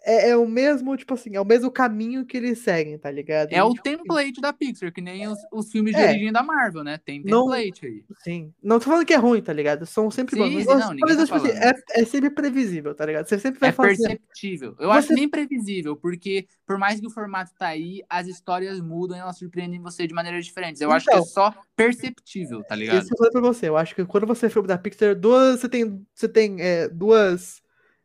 é, 0.03 0.29
é, 0.29 0.37
o 0.37 0.47
mesmo, 0.47 0.97
tipo 0.97 1.13
assim, 1.13 1.35
é 1.35 1.41
o 1.41 1.45
mesmo 1.45 1.69
caminho 1.69 2.25
que 2.25 2.35
eles 2.35 2.59
seguem, 2.59 2.97
tá 2.97 3.11
ligado? 3.11 3.51
É 3.51 3.63
o 3.63 3.69
tipo, 3.69 3.83
template 3.83 4.41
da 4.41 4.51
Pixar, 4.51 4.91
que 4.91 4.99
nem 4.99 5.27
os, 5.27 5.37
os 5.51 5.71
filmes 5.71 5.93
de 5.93 6.01
é. 6.01 6.09
origem 6.09 6.31
da 6.31 6.41
Marvel, 6.41 6.83
né? 6.83 6.97
Tem 6.97 7.21
template 7.21 7.83
não, 7.83 7.89
aí. 7.89 8.03
Sim. 8.23 8.53
Não 8.63 8.79
tô 8.79 8.85
falando 8.85 9.05
que 9.05 9.13
é 9.13 9.17
ruim, 9.17 9.43
tá 9.43 9.53
ligado? 9.53 9.85
São 9.85 10.09
sempre 10.09 10.35
sim, 10.35 10.41
bons. 10.41 10.63
Sim, 10.63 10.65
não, 10.65 10.95
Mas, 10.99 11.17
tá 11.17 11.25
tipo 11.25 11.35
assim, 11.37 11.49
é, 11.49 11.73
é, 12.01 12.05
sempre 12.05 12.31
previsível, 12.31 12.95
tá 12.95 13.05
ligado? 13.05 13.27
Você 13.27 13.37
sempre 13.37 13.59
vai 13.59 13.69
É 13.69 13.73
perceptível. 13.73 14.75
Eu 14.79 14.87
você... 14.87 14.97
acho 14.97 15.13
nem 15.13 15.29
previsível, 15.29 15.95
porque 15.95 16.47
por 16.65 16.79
mais 16.79 16.99
que 16.99 17.05
o 17.05 17.11
formato 17.11 17.51
tá 17.55 17.67
aí, 17.67 18.01
as 18.09 18.27
histórias 18.27 18.81
mudam 18.81 19.15
e 19.15 19.19
elas 19.19 19.37
surpreendem 19.37 19.79
você 19.79 20.07
de 20.07 20.15
maneiras 20.15 20.43
diferentes. 20.45 20.81
Eu 20.81 20.87
então, 20.87 20.97
acho 20.97 21.05
que 21.05 21.13
é 21.13 21.17
então, 21.17 21.27
só 21.27 21.53
perceptível, 21.75 22.63
tá 22.63 22.75
ligado? 22.75 23.03
Isso 23.03 23.13
eu 23.13 23.17
falei 23.17 23.31
pra 23.31 23.41
você. 23.41 23.69
Eu 23.69 23.77
acho 23.77 23.93
que 23.93 24.03
quando 24.05 24.25
você 24.25 24.47
é 24.47 24.49
filme 24.49 24.67
da 24.67 24.79
Pixar, 24.79 25.13
duas, 25.13 25.59
você 25.59 25.69
tem, 25.69 26.03
você 26.11 26.27
tem 26.27 26.59
é, 26.59 26.89
duas. 26.89 27.61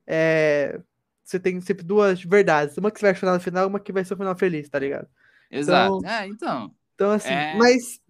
É, 0.06 0.78
você 1.26 1.40
tem 1.40 1.60
sempre 1.60 1.84
duas 1.84 2.22
verdades. 2.22 2.78
Uma 2.78 2.90
que 2.90 3.00
você 3.00 3.06
vai 3.06 3.14
chorar 3.14 3.34
no 3.34 3.40
final, 3.40 3.66
uma 3.66 3.80
que 3.80 3.92
vai 3.92 4.04
ser 4.04 4.14
o 4.14 4.16
final 4.16 4.36
feliz, 4.36 4.68
tá 4.68 4.78
ligado? 4.78 5.08
Exato. 5.50 5.98
Então, 5.98 6.10
é, 6.10 6.28
então. 6.28 6.74
Então, 6.94 7.10
assim, 7.10 7.32
é... 7.32 7.54
mas 7.56 8.00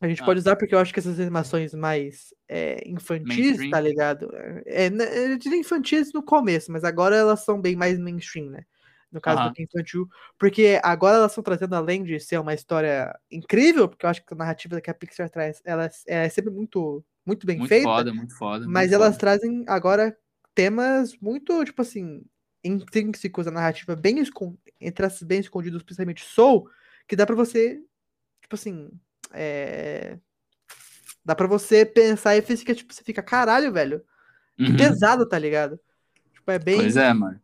a 0.00 0.06
gente 0.06 0.22
ah. 0.22 0.26
pode 0.26 0.40
usar 0.40 0.54
porque 0.54 0.74
eu 0.74 0.78
acho 0.78 0.92
que 0.92 1.00
essas 1.00 1.18
animações 1.18 1.72
mais 1.72 2.34
é, 2.46 2.86
infantis, 2.86 3.26
mainstream. 3.26 3.70
tá 3.70 3.80
ligado? 3.80 4.30
É, 4.66 4.86
é, 4.86 5.32
eu 5.32 5.38
diria 5.38 5.58
infantis 5.58 6.12
no 6.12 6.22
começo, 6.22 6.70
mas 6.70 6.84
agora 6.84 7.16
elas 7.16 7.42
são 7.44 7.58
bem 7.58 7.74
mais 7.74 7.98
mainstream, 7.98 8.50
né? 8.50 8.64
No 9.10 9.20
caso 9.20 9.40
uh 9.40 9.44
-huh. 9.46 9.54
do 9.54 9.62
infantil, 9.62 10.08
porque 10.38 10.80
agora 10.82 11.16
elas 11.16 11.30
estão 11.30 11.44
trazendo, 11.44 11.74
além 11.74 12.02
de 12.02 12.18
ser 12.20 12.38
uma 12.38 12.52
história 12.52 13.16
incrível, 13.30 13.88
porque 13.88 14.04
eu 14.04 14.10
acho 14.10 14.24
que 14.24 14.34
a 14.34 14.36
narrativa 14.36 14.80
que 14.80 14.90
a 14.90 14.94
Pixar 14.94 15.30
traz, 15.30 15.62
ela 15.64 15.88
é 16.06 16.28
sempre 16.28 16.50
muito, 16.50 17.02
muito 17.24 17.46
bem 17.46 17.56
muito 17.56 17.68
feita. 17.68 17.86
Muito 17.86 17.96
foda, 17.96 18.14
muito 18.14 18.36
foda. 18.36 18.66
Mas 18.68 18.90
muito 18.90 18.94
elas 18.94 19.14
foda. 19.14 19.20
trazem 19.20 19.64
agora 19.68 20.14
temas 20.54 21.16
muito, 21.18 21.64
tipo 21.64 21.82
assim, 21.82 22.22
intrínsecos 22.64 23.44
da 23.44 23.50
narrativa, 23.50 23.94
bem 23.94 24.22
entre 24.80 25.06
as 25.06 25.22
bem 25.22 25.40
escondidos, 25.40 25.82
principalmente 25.82 26.24
Soul, 26.24 26.68
que 27.06 27.14
dá 27.14 27.26
para 27.26 27.36
você, 27.36 27.80
tipo 28.40 28.54
assim, 28.54 28.90
é... 29.32 30.18
dá 31.24 31.34
para 31.34 31.46
você 31.46 31.84
pensar 31.84 32.36
e 32.36 32.42
fica, 32.42 32.74
tipo, 32.74 32.92
você 32.92 33.04
fica, 33.04 33.22
caralho, 33.22 33.72
velho, 33.72 34.02
que 34.56 34.70
uhum. 34.70 34.76
pesado, 34.76 35.28
tá 35.28 35.38
ligado? 35.38 35.78
Tipo, 36.32 36.50
é 36.50 36.58
bem... 36.58 36.76
Pois 36.76 36.96
é, 36.96 37.12
mano. 37.12 37.40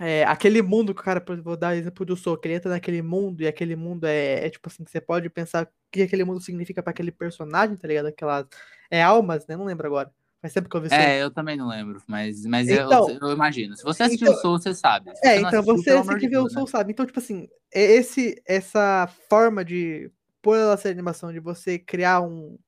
É, 0.00 0.24
aquele 0.24 0.60
mundo 0.60 0.92
que 0.92 1.00
o 1.00 1.04
cara, 1.04 1.24
vou 1.42 1.56
dar 1.56 1.76
exemplo 1.76 2.04
do 2.04 2.16
Soul, 2.16 2.36
que 2.36 2.48
ele 2.48 2.56
entra 2.56 2.70
naquele 2.70 3.00
mundo 3.00 3.42
e 3.42 3.46
aquele 3.46 3.76
mundo 3.76 4.06
é, 4.06 4.46
é 4.46 4.50
tipo 4.50 4.68
assim, 4.68 4.84
você 4.84 5.00
pode 5.00 5.30
pensar 5.30 5.64
o 5.64 5.68
que 5.90 6.02
aquele 6.02 6.24
mundo 6.24 6.40
significa 6.40 6.82
para 6.82 6.90
aquele 6.90 7.12
personagem, 7.12 7.76
tá 7.76 7.86
ligado? 7.86 8.06
Aquelas 8.06 8.46
é 8.90 9.00
almas, 9.00 9.46
né? 9.46 9.56
Não 9.56 9.64
lembro 9.64 9.86
agora. 9.86 10.12
Faz 10.44 10.52
tempo 10.52 10.68
que 10.68 10.76
eu 10.76 10.82
vi 10.82 10.88
É, 10.92 11.22
eu 11.22 11.30
também 11.30 11.56
não 11.56 11.66
lembro, 11.66 12.02
mas, 12.06 12.44
mas 12.44 12.68
então, 12.68 13.08
eu, 13.08 13.18
eu, 13.18 13.32
imagino. 13.32 13.74
Se 13.74 13.82
você 13.82 14.02
assistiu 14.02 14.26
então, 14.26 14.38
o 14.38 14.42
Soul, 14.42 14.58
você 14.58 14.74
sabe. 14.74 15.10
Se 15.16 15.26
é, 15.26 15.40
então 15.40 15.62
você, 15.62 15.96
você 15.96 16.18
que 16.18 16.28
vê 16.28 16.36
o 16.36 16.50
Soul 16.50 16.66
né? 16.66 16.70
sabe. 16.70 16.92
Então, 16.92 17.06
tipo 17.06 17.18
assim, 17.18 17.48
esse, 17.72 18.42
essa 18.44 19.08
forma 19.30 19.64
de, 19.64 20.12
por 20.42 20.58
ela 20.58 20.76
ser 20.76 20.90
animação, 20.90 21.32
de 21.32 21.40
você 21.40 21.78
criar 21.78 22.20
um, 22.20 22.58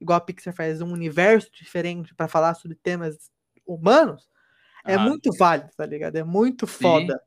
igual 0.00 0.18
a 0.18 0.20
Pixar 0.20 0.54
faz, 0.54 0.80
um 0.80 0.92
universo 0.92 1.50
diferente 1.52 2.14
para 2.14 2.28
falar 2.28 2.54
sobre 2.54 2.76
temas 2.76 3.16
humanos, 3.66 4.28
é 4.84 4.94
ah, 4.94 5.00
muito 5.00 5.36
válido, 5.36 5.70
tá 5.76 5.84
ligado? 5.84 6.14
É 6.14 6.22
muito 6.22 6.64
foda. 6.64 7.20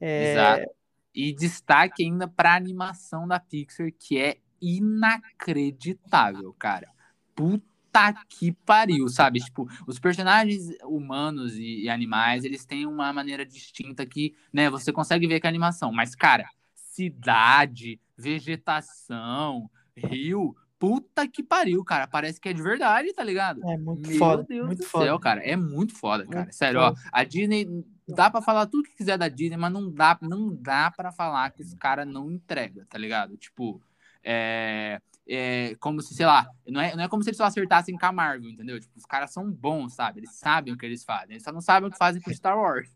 É... 0.00 0.32
Exato. 0.32 0.74
E 1.14 1.32
destaque 1.32 2.02
ainda 2.02 2.26
pra 2.26 2.56
animação 2.56 3.28
da 3.28 3.38
Pixar, 3.38 3.92
que 3.96 4.18
é 4.18 4.38
inacreditável, 4.60 6.52
cara. 6.58 6.88
Puta 7.32 7.69
puta 7.90 8.14
que 8.28 8.52
pariu, 8.52 9.08
sabe? 9.08 9.40
Tipo, 9.40 9.68
os 9.86 9.98
personagens 9.98 10.70
humanos 10.84 11.56
e, 11.56 11.82
e, 11.82 11.88
animais, 11.88 12.44
eles 12.44 12.64
têm 12.64 12.86
uma 12.86 13.12
maneira 13.12 13.44
distinta 13.44 14.06
que, 14.06 14.34
né, 14.52 14.70
você 14.70 14.92
consegue 14.92 15.26
ver 15.26 15.40
que 15.40 15.46
é 15.46 15.50
animação. 15.50 15.92
Mas, 15.92 16.14
cara, 16.14 16.48
cidade, 16.74 18.00
vegetação, 18.16 19.68
rio, 19.96 20.56
puta 20.78 21.26
que 21.26 21.42
pariu, 21.42 21.84
cara. 21.84 22.06
Parece 22.06 22.40
que 22.40 22.48
é 22.48 22.52
de 22.52 22.62
verdade, 22.62 23.12
tá 23.12 23.24
ligado? 23.24 23.60
É 23.68 23.76
muito 23.76 24.08
Meu 24.08 24.18
foda. 24.18 24.44
Deus 24.44 24.66
muito 24.66 24.78
do 24.78 24.84
foda. 24.86 25.04
céu, 25.04 25.18
cara. 25.18 25.40
É 25.42 25.56
muito 25.56 25.94
foda, 25.94 26.24
cara. 26.26 26.44
Muito 26.44 26.54
Sério, 26.54 26.80
foda. 26.80 27.00
ó. 27.04 27.08
A 27.12 27.24
Disney. 27.24 27.66
Dá 28.08 28.28
pra 28.28 28.42
falar 28.42 28.66
tudo 28.66 28.88
que 28.88 28.96
quiser 28.96 29.16
da 29.16 29.28
Disney, 29.28 29.56
mas 29.56 29.72
não 29.72 29.88
dá, 29.88 30.18
não 30.20 30.52
dá 30.52 30.90
pra 30.90 31.12
falar 31.12 31.48
que 31.50 31.62
os 31.62 31.74
caras 31.74 32.08
não 32.08 32.28
entregam, 32.28 32.84
tá 32.86 32.98
ligado? 32.98 33.36
Tipo, 33.36 33.80
é 34.24 35.00
é, 35.32 35.76
como 35.78 36.02
se, 36.02 36.12
sei 36.12 36.26
lá, 36.26 36.50
não 36.66 36.80
é, 36.80 36.96
não 36.96 37.04
é 37.04 37.08
como 37.08 37.22
se 37.22 37.30
eles 37.30 37.36
só 37.36 37.44
acertassem 37.44 37.96
com 37.96 38.04
a 38.04 38.10
Marvel, 38.10 38.50
entendeu? 38.50 38.80
Tipo, 38.80 38.98
os 38.98 39.06
caras 39.06 39.32
são 39.32 39.48
bons, 39.48 39.94
sabe? 39.94 40.18
Eles 40.18 40.34
sabem 40.34 40.74
o 40.74 40.76
que 40.76 40.84
eles 40.84 41.04
fazem. 41.04 41.34
Eles 41.34 41.44
só 41.44 41.52
não 41.52 41.60
sabem 41.60 41.88
o 41.88 41.92
que 41.92 41.96
fazem 41.96 42.20
com 42.20 42.34
Star 42.34 42.58
Wars. 42.58 42.88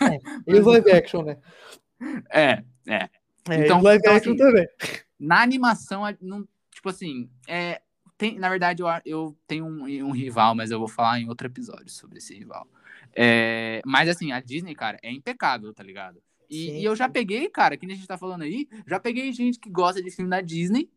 É, 0.00 0.18
e 0.46 0.58
os 0.58 0.64
live 0.64 0.90
action, 0.90 1.22
né? 1.22 1.36
É, 2.30 2.64
é. 2.86 3.08
é 3.50 3.64
então, 3.64 3.82
live 3.82 4.00
então, 4.00 4.16
action 4.16 4.32
assim, 4.32 4.42
também. 4.42 4.66
Na 5.20 5.42
animação, 5.42 6.02
não, 6.22 6.48
tipo 6.70 6.88
assim, 6.88 7.28
é, 7.46 7.82
tem, 8.16 8.38
na 8.38 8.48
verdade, 8.48 8.82
eu, 8.82 8.88
eu 9.04 9.36
tenho 9.46 9.66
um, 9.66 9.82
um, 10.06 10.12
rival, 10.12 10.54
mas 10.54 10.70
eu 10.70 10.78
vou 10.78 10.88
falar 10.88 11.20
em 11.20 11.28
outro 11.28 11.46
episódio 11.46 11.90
sobre 11.90 12.16
esse 12.16 12.34
rival. 12.34 12.66
É, 13.14 13.82
mas 13.84 14.08
assim, 14.08 14.32
a 14.32 14.40
Disney, 14.40 14.74
cara, 14.74 14.98
é 15.02 15.12
impecável, 15.12 15.72
tá 15.74 15.82
ligado? 15.82 16.22
E, 16.48 16.80
e, 16.80 16.84
eu 16.84 16.96
já 16.96 17.08
peguei, 17.08 17.50
cara, 17.50 17.76
que 17.76 17.84
a 17.84 17.88
gente 17.88 18.06
tá 18.06 18.16
falando 18.16 18.42
aí, 18.42 18.68
já 18.86 18.98
peguei 18.98 19.30
gente 19.32 19.58
que 19.58 19.68
gosta 19.68 20.02
de 20.02 20.10
filme 20.10 20.30
da 20.30 20.40
Disney 20.40 20.88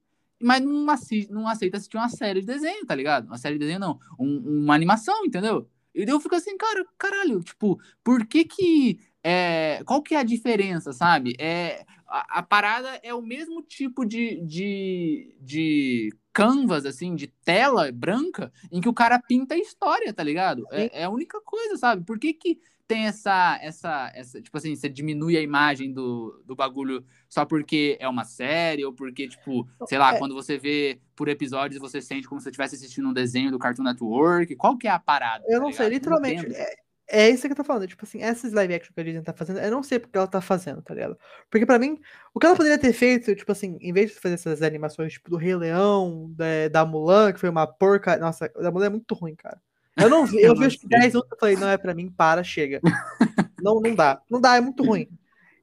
mas 0.41 0.61
não, 0.61 0.89
assiste, 0.89 1.31
não 1.31 1.47
aceita 1.47 1.77
assistir 1.77 1.97
uma 1.97 2.09
série 2.09 2.41
de 2.41 2.47
desenho, 2.47 2.85
tá 2.85 2.95
ligado? 2.95 3.27
Uma 3.27 3.37
série 3.37 3.55
de 3.55 3.59
desenho 3.59 3.79
não, 3.79 3.99
um, 4.17 4.63
uma 4.63 4.75
animação, 4.75 5.25
entendeu? 5.25 5.67
E 5.93 6.03
eu 6.03 6.19
fico 6.19 6.35
assim, 6.35 6.57
cara, 6.57 6.85
caralho, 6.97 7.41
tipo, 7.41 7.79
por 8.03 8.25
que 8.25 8.45
que. 8.45 8.99
É, 9.21 9.81
qual 9.85 10.01
que 10.01 10.15
é 10.15 10.19
a 10.19 10.23
diferença, 10.23 10.93
sabe? 10.93 11.35
É, 11.37 11.85
a, 12.07 12.39
a 12.39 12.43
parada 12.43 12.99
é 13.03 13.13
o 13.13 13.21
mesmo 13.21 13.61
tipo 13.61 14.05
de, 14.05 14.39
de, 14.45 15.35
de 15.41 16.09
canvas, 16.31 16.85
assim, 16.85 17.15
de 17.15 17.27
tela 17.27 17.91
branca, 17.91 18.51
em 18.71 18.79
que 18.79 18.87
o 18.87 18.93
cara 18.93 19.19
pinta 19.19 19.55
a 19.55 19.57
história, 19.57 20.13
tá 20.13 20.23
ligado? 20.23 20.65
É, 20.71 21.01
é 21.01 21.03
a 21.03 21.09
única 21.09 21.41
coisa, 21.41 21.75
sabe? 21.75 22.05
Por 22.05 22.17
que 22.17 22.33
que 22.33 22.59
tem 22.89 23.05
essa, 23.05 23.59
essa, 23.61 24.11
essa, 24.15 24.41
tipo 24.41 24.57
assim, 24.57 24.75
você 24.75 24.89
diminui 24.89 25.37
a 25.37 25.41
imagem 25.41 25.93
do, 25.93 26.41
do 26.43 26.55
bagulho 26.55 27.05
só 27.29 27.45
porque 27.45 27.95
é 27.99 28.09
uma 28.09 28.25
série, 28.25 28.83
ou 28.83 28.91
porque, 28.91 29.27
tipo, 29.27 29.69
sei 29.87 29.99
lá, 29.99 30.15
é. 30.15 30.17
quando 30.17 30.33
você 30.33 30.57
vê 30.57 30.99
por 31.15 31.29
episódios, 31.29 31.79
você 31.79 32.01
sente 32.01 32.27
como 32.27 32.41
se 32.41 32.45
você 32.45 32.49
estivesse 32.49 32.75
assistindo 32.75 33.07
um 33.07 33.13
desenho 33.13 33.51
do 33.51 33.59
Cartoon 33.59 33.83
Network. 33.83 34.55
Qual 34.55 34.75
que 34.75 34.87
é 34.87 34.91
a 34.91 34.97
parada? 34.97 35.45
Eu 35.47 35.59
tá 35.59 35.65
não 35.65 35.71
sei, 35.71 35.87
literalmente. 35.87 36.49
Não 36.49 36.55
é, 36.55 36.75
é 37.07 37.29
isso 37.29 37.45
que 37.45 37.51
eu 37.51 37.55
tô 37.55 37.63
falando. 37.63 37.85
Tipo 37.85 38.05
assim, 38.05 38.23
essas 38.23 38.53
live 38.53 38.73
action 38.73 38.91
que 38.91 38.99
a 38.99 39.03
Disney 39.03 39.21
tá 39.21 39.33
fazendo, 39.33 39.59
eu 39.59 39.69
não 39.69 39.83
sei 39.83 39.99
porque 39.99 40.17
ela 40.17 40.25
tá 40.25 40.41
fazendo, 40.41 40.81
tá 40.81 40.95
ligado? 40.95 41.15
Porque 41.47 41.67
pra 41.67 41.77
mim, 41.77 42.01
o 42.33 42.39
que 42.39 42.47
ela 42.47 42.55
poderia 42.55 42.79
ter 42.79 42.91
feito, 42.91 43.35
tipo 43.35 43.51
assim, 43.51 43.77
em 43.81 43.93
vez 43.93 44.09
de 44.09 44.19
fazer 44.19 44.33
essas 44.33 44.63
animações, 44.63 45.13
tipo, 45.13 45.29
do 45.29 45.37
Rei 45.37 45.55
Leão, 45.55 46.33
da, 46.35 46.67
da 46.71 46.85
Mulan, 46.87 47.33
que 47.33 47.39
foi 47.39 47.49
uma 47.49 47.67
porca. 47.67 48.17
Nossa, 48.17 48.49
da 48.49 48.71
Mulan 48.71 48.87
é 48.87 48.89
muito 48.89 49.13
ruim, 49.13 49.35
cara. 49.35 49.61
Eu 49.99 50.09
não 50.09 50.25
vi, 50.25 50.41
eu 50.41 50.55
vi 50.55 50.65
acho 50.65 50.79
que 50.79 50.87
10 50.87 51.07
minutos 51.07 51.31
e 51.35 51.39
falei, 51.39 51.55
não 51.55 51.69
é 51.69 51.77
pra 51.77 51.93
mim, 51.93 52.09
para, 52.09 52.43
chega. 52.43 52.79
não, 53.61 53.79
não 53.79 53.95
dá. 53.95 54.21
Não 54.29 54.39
dá, 54.39 54.55
é 54.55 54.61
muito 54.61 54.83
ruim. 54.83 55.07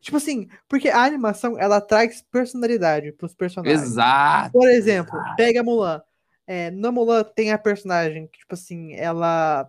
Tipo 0.01 0.19
assim, 0.19 0.49
porque 0.69 0.89
a 0.89 1.03
animação, 1.03 1.59
ela 1.59 1.81
traz 1.81 2.23
personalidade 2.31 3.13
pros 3.13 3.35
personagens. 3.35 3.83
Exato. 3.83 4.53
Por 4.53 4.69
exemplo, 4.69 5.19
pega 5.37 5.61
a 5.61 5.65
Mulan. 5.65 6.01
É, 6.47 6.71
na 6.71 6.93
Mulan 6.93 7.25
tem 7.25 7.51
a 7.51 7.59
personagem 7.59 8.29
que, 8.29 8.39
tipo 8.39 8.55
assim, 8.55 8.95
ela. 8.95 9.69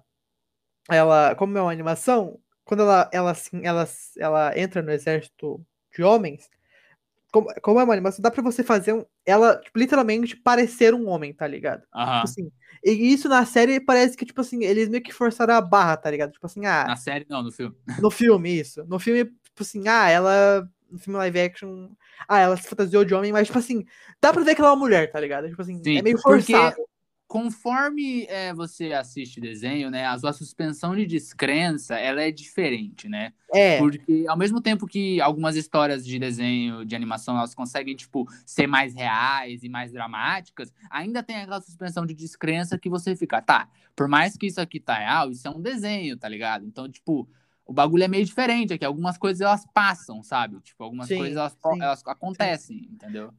Ela. 0.89 1.33
Como 1.35 1.57
é 1.57 1.61
uma 1.61 1.71
animação, 1.71 2.39
quando 2.63 2.83
ela, 2.83 3.09
ela, 3.11 3.31
assim, 3.31 3.61
ela, 3.63 3.87
ela 4.17 4.59
entra 4.59 4.81
no 4.81 4.91
exército 4.91 5.59
de 5.95 6.03
homens, 6.03 6.49
como, 7.31 7.47
como 7.61 7.79
é 7.79 7.83
uma 7.83 7.93
animação, 7.93 8.21
dá 8.21 8.29
pra 8.29 8.43
você 8.43 8.63
fazer 8.63 8.93
um, 8.93 9.05
ela, 9.27 9.57
tipo, 9.59 9.77
literalmente, 9.77 10.35
parecer 10.35 10.93
um 10.95 11.07
homem, 11.07 11.33
tá 11.33 11.45
ligado? 11.45 11.83
Aham. 11.93 12.13
Tipo 12.21 12.23
assim, 12.23 12.51
e 12.83 12.91
isso 13.13 13.27
na 13.27 13.45
série 13.45 13.79
parece 13.79 14.15
que, 14.15 14.25
tipo 14.25 14.39
assim, 14.41 14.63
eles 14.63 14.87
meio 14.87 15.03
que 15.03 15.11
forçaram 15.13 15.53
a 15.55 15.61
barra, 15.61 15.97
tá 15.97 16.09
ligado? 16.09 16.31
Tipo 16.31 16.45
assim, 16.45 16.65
ah, 16.65 16.85
Na 16.87 16.95
série, 16.95 17.25
não, 17.29 17.43
no 17.43 17.51
filme. 17.51 17.75
no 18.01 18.09
filme, 18.09 18.59
isso. 18.59 18.83
No 18.85 18.97
filme, 18.99 19.25
tipo 19.25 19.61
assim, 19.61 19.87
ah, 19.87 20.07
ela. 20.09 20.67
No 20.89 20.97
filme 20.97 21.17
live 21.19 21.39
action. 21.41 21.89
Ah, 22.29 22.39
ela 22.39 22.55
se 22.55 22.67
fantasiou 22.67 23.03
de 23.03 23.13
homem, 23.13 23.33
mas, 23.33 23.47
tipo 23.47 23.59
assim, 23.59 23.83
dá 24.21 24.31
pra 24.31 24.41
ver 24.43 24.55
que 24.55 24.61
ela 24.61 24.69
é 24.69 24.73
uma 24.73 24.79
mulher, 24.79 25.11
tá 25.11 25.19
ligado? 25.19 25.49
Tipo 25.49 25.61
assim, 25.61 25.83
Sim, 25.83 25.97
é 25.97 26.01
meio 26.01 26.15
porque- 26.21 26.53
forçado. 26.53 26.77
Conforme 27.27 28.25
é, 28.27 28.53
você 28.53 28.93
assiste 28.93 29.41
desenho, 29.41 29.89
né, 29.91 30.05
a 30.05 30.17
sua 30.17 30.31
suspensão 30.31 30.95
de 30.95 31.05
descrença, 31.05 31.95
ela 31.95 32.21
é 32.21 32.31
diferente, 32.31 33.09
né? 33.09 33.33
É, 33.53 33.77
Porque 33.77 34.25
ao 34.27 34.37
mesmo 34.37 34.61
tempo 34.61 34.87
que 34.87 35.19
algumas 35.21 35.55
histórias 35.55 36.05
de 36.05 36.17
desenho, 36.17 36.85
de 36.85 36.95
animação, 36.95 37.37
elas 37.37 37.53
conseguem, 37.53 37.95
tipo, 37.95 38.25
ser 38.45 38.65
mais 38.65 38.93
reais 38.95 39.61
e 39.63 39.69
mais 39.69 39.91
dramáticas, 39.91 40.73
ainda 40.89 41.21
tem 41.21 41.35
aquela 41.35 41.61
suspensão 41.61 42.05
de 42.05 42.13
descrença 42.13 42.77
que 42.79 42.89
você 42.89 43.15
fica, 43.15 43.41
tá, 43.41 43.69
por 43.95 44.07
mais 44.07 44.35
que 44.37 44.47
isso 44.47 44.61
aqui 44.61 44.79
tá 44.79 44.95
real, 44.97 45.29
isso 45.29 45.47
é 45.47 45.51
um 45.51 45.61
desenho, 45.61 46.17
tá 46.17 46.27
ligado? 46.29 46.65
Então, 46.65 46.89
tipo, 46.89 47.29
o 47.65 47.73
bagulho 47.73 48.03
é 48.03 48.07
meio 48.07 48.25
diferente, 48.25 48.73
é 48.73 48.77
que 48.77 48.85
algumas 48.85 49.17
coisas 49.17 49.41
elas 49.41 49.65
passam, 49.73 50.23
sabe? 50.23 50.59
Tipo, 50.61 50.83
algumas 50.83 51.07
Sim, 51.07 51.17
coisas 51.17 51.37
elas, 51.37 51.53
sim, 51.53 51.81
elas 51.81 52.03
acontecem, 52.07 52.87
entendeu? 52.89 53.33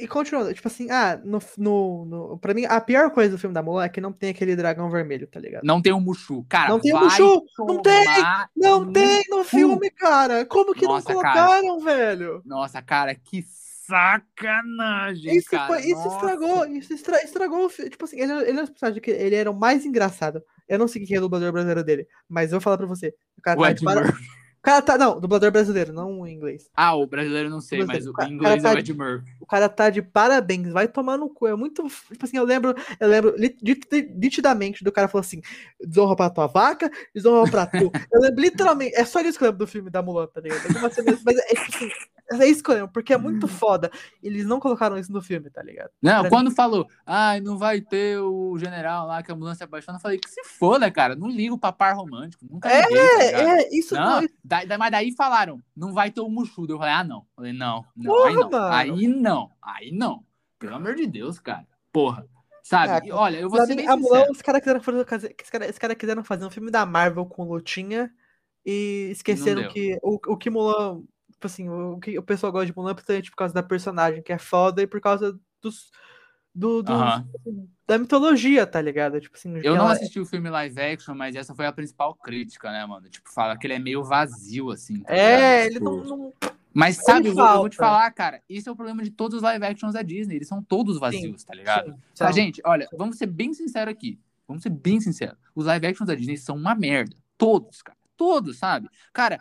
E 0.00 0.06
continuando, 0.08 0.52
tipo 0.54 0.68
assim, 0.68 0.90
ah, 0.90 1.20
no, 1.24 1.38
no, 1.56 2.04
no, 2.04 2.38
pra 2.38 2.54
mim, 2.54 2.64
a 2.66 2.80
pior 2.80 3.10
coisa 3.10 3.30
do 3.32 3.38
filme 3.38 3.54
da 3.54 3.62
Mulan 3.62 3.84
é 3.84 3.88
que 3.88 4.00
não 4.00 4.12
tem 4.12 4.30
aquele 4.30 4.54
dragão 4.56 4.90
vermelho, 4.90 5.26
tá 5.26 5.40
ligado? 5.40 5.64
Não 5.64 5.80
tem 5.82 5.92
o 5.92 6.00
Mushu. 6.00 6.44
Cara, 6.48 6.68
Não 6.70 6.80
tem 6.80 6.94
o 6.94 7.00
Mushu! 7.00 7.42
Não 7.60 7.80
tem! 7.82 8.04
Não 8.56 8.84
no 8.84 8.92
tem 8.92 9.24
no 9.28 9.44
filme, 9.44 9.90
cara! 9.90 10.44
Como 10.46 10.74
que 10.74 10.86
Nossa, 10.86 11.12
não 11.12 11.20
cara. 11.20 11.46
colocaram, 11.46 11.80
velho? 11.80 12.42
Nossa, 12.44 12.80
cara, 12.82 13.14
que 13.14 13.44
sacanagem, 13.88 15.34
Isso, 15.36 15.50
cara. 15.50 15.66
foi- 15.66 15.80
isso 15.80 16.06
estragou, 16.08 16.66
isso 16.66 16.92
estra- 16.92 17.22
estragou 17.24 17.64
o 17.64 17.68
filme. 17.70 17.90
Tipo 17.90 18.04
assim, 18.04 18.20
ele, 18.20 18.32
ele 18.48 18.60
é 18.60 18.62
um 18.62 18.66
personagem 18.66 19.00
que 19.00 19.10
ele 19.10 19.34
era 19.34 19.50
o 19.50 19.58
mais 19.58 19.84
engraçado. 19.86 20.42
Eu 20.68 20.78
não 20.78 20.86
sei 20.86 21.04
quem 21.06 21.16
é 21.16 21.18
o 21.18 21.22
dublador 21.22 21.50
brasileiro 21.52 21.82
dele, 21.82 22.06
mas 22.28 22.52
eu 22.52 22.58
vou 22.58 22.60
falar 22.60 22.76
pra 22.76 22.86
você. 22.86 23.14
O 23.38 23.40
cara 23.42 23.58
O 23.58 23.62
tá 23.62 23.72
de 23.72 23.82
para... 23.84 24.02
O 24.58 24.62
cara 24.62 24.82
tá. 24.82 24.98
Não, 24.98 25.20
dublador 25.20 25.50
brasileiro, 25.52 25.92
não 25.92 26.26
em 26.26 26.34
inglês. 26.34 26.68
Ah, 26.76 26.94
o 26.94 27.06
brasileiro 27.06 27.48
não 27.48 27.60
sei, 27.60 27.84
mas 27.84 28.06
o 28.06 28.12
Brasileiro. 28.12 28.32
em 28.32 28.34
inglês 28.34 28.62
Cara, 28.62 28.68
é 28.68 28.72
o 28.72 28.74
tá- 28.74 28.80
Ed 28.80 28.92
Murphy. 28.94 29.32
O 29.40 29.46
cara 29.46 29.68
tá 29.68 29.88
de 29.90 30.02
parabéns, 30.02 30.72
vai 30.72 30.88
tomar 30.88 31.16
no 31.16 31.28
cu. 31.30 31.46
É 31.46 31.54
muito. 31.54 31.86
Tipo 32.12 32.24
assim, 32.24 32.36
eu 32.36 32.44
lembro, 32.44 32.74
eu 32.98 33.08
lembro 33.08 33.34
nitidamente 34.14 34.82
do 34.84 34.92
cara 34.92 35.08
falou 35.08 35.20
assim: 35.20 35.40
desonra 35.80 36.16
pra 36.16 36.30
tua 36.30 36.46
vaca, 36.46 36.90
desonra 37.14 37.50
pra 37.50 37.66
tu. 37.66 37.90
Eu 38.12 38.20
lembro 38.20 38.40
literalmente, 38.42 38.94
é 38.96 39.04
só 39.04 39.20
isso 39.20 39.38
que 39.38 39.44
eu 39.44 39.48
lembro 39.48 39.64
do 39.64 39.70
filme 39.70 39.90
da 39.90 40.02
Mulan, 40.02 40.26
tá 40.26 40.40
ligado? 40.40 40.60
Cenas- 40.92 41.22
Mas 41.24 41.36
é, 41.38 41.46
tipo 41.54 41.76
assim, 41.76 41.90
é 42.30 42.46
isso 42.46 42.62
que 42.62 42.70
eu 42.70 42.74
lembro, 42.74 42.90
porque 42.92 43.12
é 43.12 43.18
muito 43.18 43.46
foda. 43.48 43.90
Eles 44.22 44.44
não 44.46 44.60
colocaram 44.60 44.98
isso 44.98 45.12
no 45.12 45.22
filme, 45.22 45.48
tá 45.50 45.62
ligado? 45.62 45.90
Não, 46.02 46.20
Pra 46.22 46.30
quando 46.30 46.50
falou, 46.50 46.88
ai, 47.06 47.40
não 47.40 47.56
vai 47.56 47.80
ter 47.80 48.18
o 48.18 48.56
general 48.58 49.06
lá 49.06 49.22
que 49.22 49.30
a 49.30 49.34
ambulância 49.34 49.64
apaixona, 49.64 49.98
eu 49.98 50.02
falei, 50.02 50.18
que 50.18 50.28
se 50.28 50.44
foda, 50.44 50.90
cara, 50.90 51.14
não 51.16 51.28
ligo 51.28 51.58
pra 51.58 51.72
par 51.72 51.96
romântico, 51.96 52.44
nunca 52.50 52.68
É, 52.70 52.82
liguei, 52.82 52.98
tá 52.98 53.24
ligado? 53.38 53.58
É, 53.60 53.68
isso 53.74 53.94
Não, 53.94 54.20
não. 54.22 54.28
da- 54.44 54.64
da- 54.64 54.78
mas 54.78 54.90
daí 54.90 55.12
falaram, 55.14 55.62
não 55.76 55.92
vai 55.92 56.10
ter 56.10 56.20
o 56.20 56.28
Mushudo. 56.28 56.74
Eu 56.74 56.78
falei, 56.78 56.92
ah, 56.94 57.04
não. 57.04 57.18
Eu 57.18 57.26
falei, 57.36 57.52
não, 57.52 57.84
não, 57.96 58.12
Porra, 58.14 58.28
aí 58.28 58.34
não. 58.36 58.72
Aí 58.72 59.08
não, 59.08 59.50
aí 59.62 59.92
não. 59.92 60.24
Pelo 60.58 60.74
amor 60.74 60.94
de 60.94 61.06
Deus, 61.06 61.38
cara. 61.38 61.66
Porra. 61.92 62.26
Sabe? 62.62 62.92
Ah, 62.92 63.00
E, 63.02 63.10
olha, 63.12 63.38
eu 63.38 63.48
vou 63.48 63.58
ser 63.64 63.68
mim, 63.74 63.76
bem 63.76 63.88
a 63.88 63.96
Mulan, 63.96 64.26
os 64.30 64.42
caras 64.42 64.60
quiseram 64.60 64.80
fazer, 64.82 64.98
os 65.00 65.70
os 65.70 65.78
caras 65.78 65.96
quiseram 65.96 66.22
fazer 66.22 66.44
um 66.44 66.50
filme 66.50 66.70
da 66.70 66.84
Marvel 66.84 67.24
com 67.24 67.44
lutinha 67.44 68.12
e 68.66 69.08
esqueceram 69.10 69.68
que 69.68 69.98
o, 70.02 70.18
o 70.26 70.36
que 70.36 70.50
Mulan, 70.50 71.02
tipo 71.38 71.46
assim, 71.46 71.68
o 71.68 71.98
que 72.00 72.18
o 72.18 72.22
pessoal 72.22 72.50
gosta 72.50 72.66
de 72.66 72.76
Mulan 72.76 72.90
é 72.90 72.94
principalmente 72.94 73.30
por 73.30 73.36
causa 73.36 73.54
da 73.54 73.62
personagem, 73.62 74.20
que 74.22 74.32
é 74.32 74.38
foda, 74.38 74.82
e 74.82 74.86
por 74.88 75.00
causa 75.00 75.38
dos, 75.62 75.90
do, 76.52 76.82
dos- 76.82 76.94
Aham. 76.96 77.28
da 77.86 77.96
mitologia, 77.96 78.66
tá 78.66 78.80
ligado? 78.80 79.20
Tipo 79.20 79.36
assim, 79.36 79.54
Eu 79.62 79.76
não 79.76 79.84
ela- 79.84 79.92
assisti 79.92 80.18
o 80.18 80.26
filme 80.26 80.50
live 80.50 80.80
action, 80.80 81.14
mas 81.14 81.36
essa 81.36 81.54
foi 81.54 81.66
a 81.66 81.72
principal 81.72 82.12
crítica, 82.16 82.72
né, 82.72 82.84
mano? 82.84 83.08
Tipo, 83.08 83.30
fala 83.32 83.56
que 83.56 83.66
ele 83.68 83.74
é 83.74 83.78
meio 83.78 84.02
vazio, 84.02 84.70
assim. 84.70 85.00
tá 85.04 85.14
É, 85.14 85.64
ele 85.66 85.74
Tipo, 85.74 85.84
não, 85.84 86.04
não- 86.04 86.32
Mas 86.74 86.96
sabe, 86.96 87.28
eu 87.28 87.34
vou, 87.34 87.46
eu 87.46 87.58
vou 87.60 87.68
te 87.68 87.76
falar, 87.76 88.10
cara, 88.10 88.42
isso 88.48 88.68
é 88.68 88.72
o 88.72 88.76
problema 88.76 89.02
de 89.04 89.10
todos 89.10 89.36
os 89.36 89.42
live 89.42 89.64
actions 89.64 89.94
da 89.94 90.02
Disney. 90.02 90.36
Eles 90.36 90.48
são 90.48 90.60
todos 90.62 90.98
vazios, 90.98 91.44
tá 91.44 91.54
ligado? 91.54 91.92
sim, 91.92 91.98
Tá, 92.16 92.32
gente, 92.32 92.60
olha, 92.64 92.88
vamos 92.96 93.16
ser 93.16 93.26
bem 93.26 93.54
sinceros 93.54 93.92
aqui. 93.92 94.18
Vamos 94.46 94.62
ser 94.64 94.70
bem 94.70 95.00
sinceros. 95.00 95.38
Os 95.54 95.66
live 95.66 95.86
actions 95.86 96.06
da 96.08 96.14
Disney 96.16 96.36
são 96.36 96.56
uma 96.56 96.74
merda. 96.74 97.16
Todos, 97.36 97.80
cara. 97.82 97.96
Todos, 98.16 98.58
sabe? 98.58 98.88
Cara, 99.12 99.38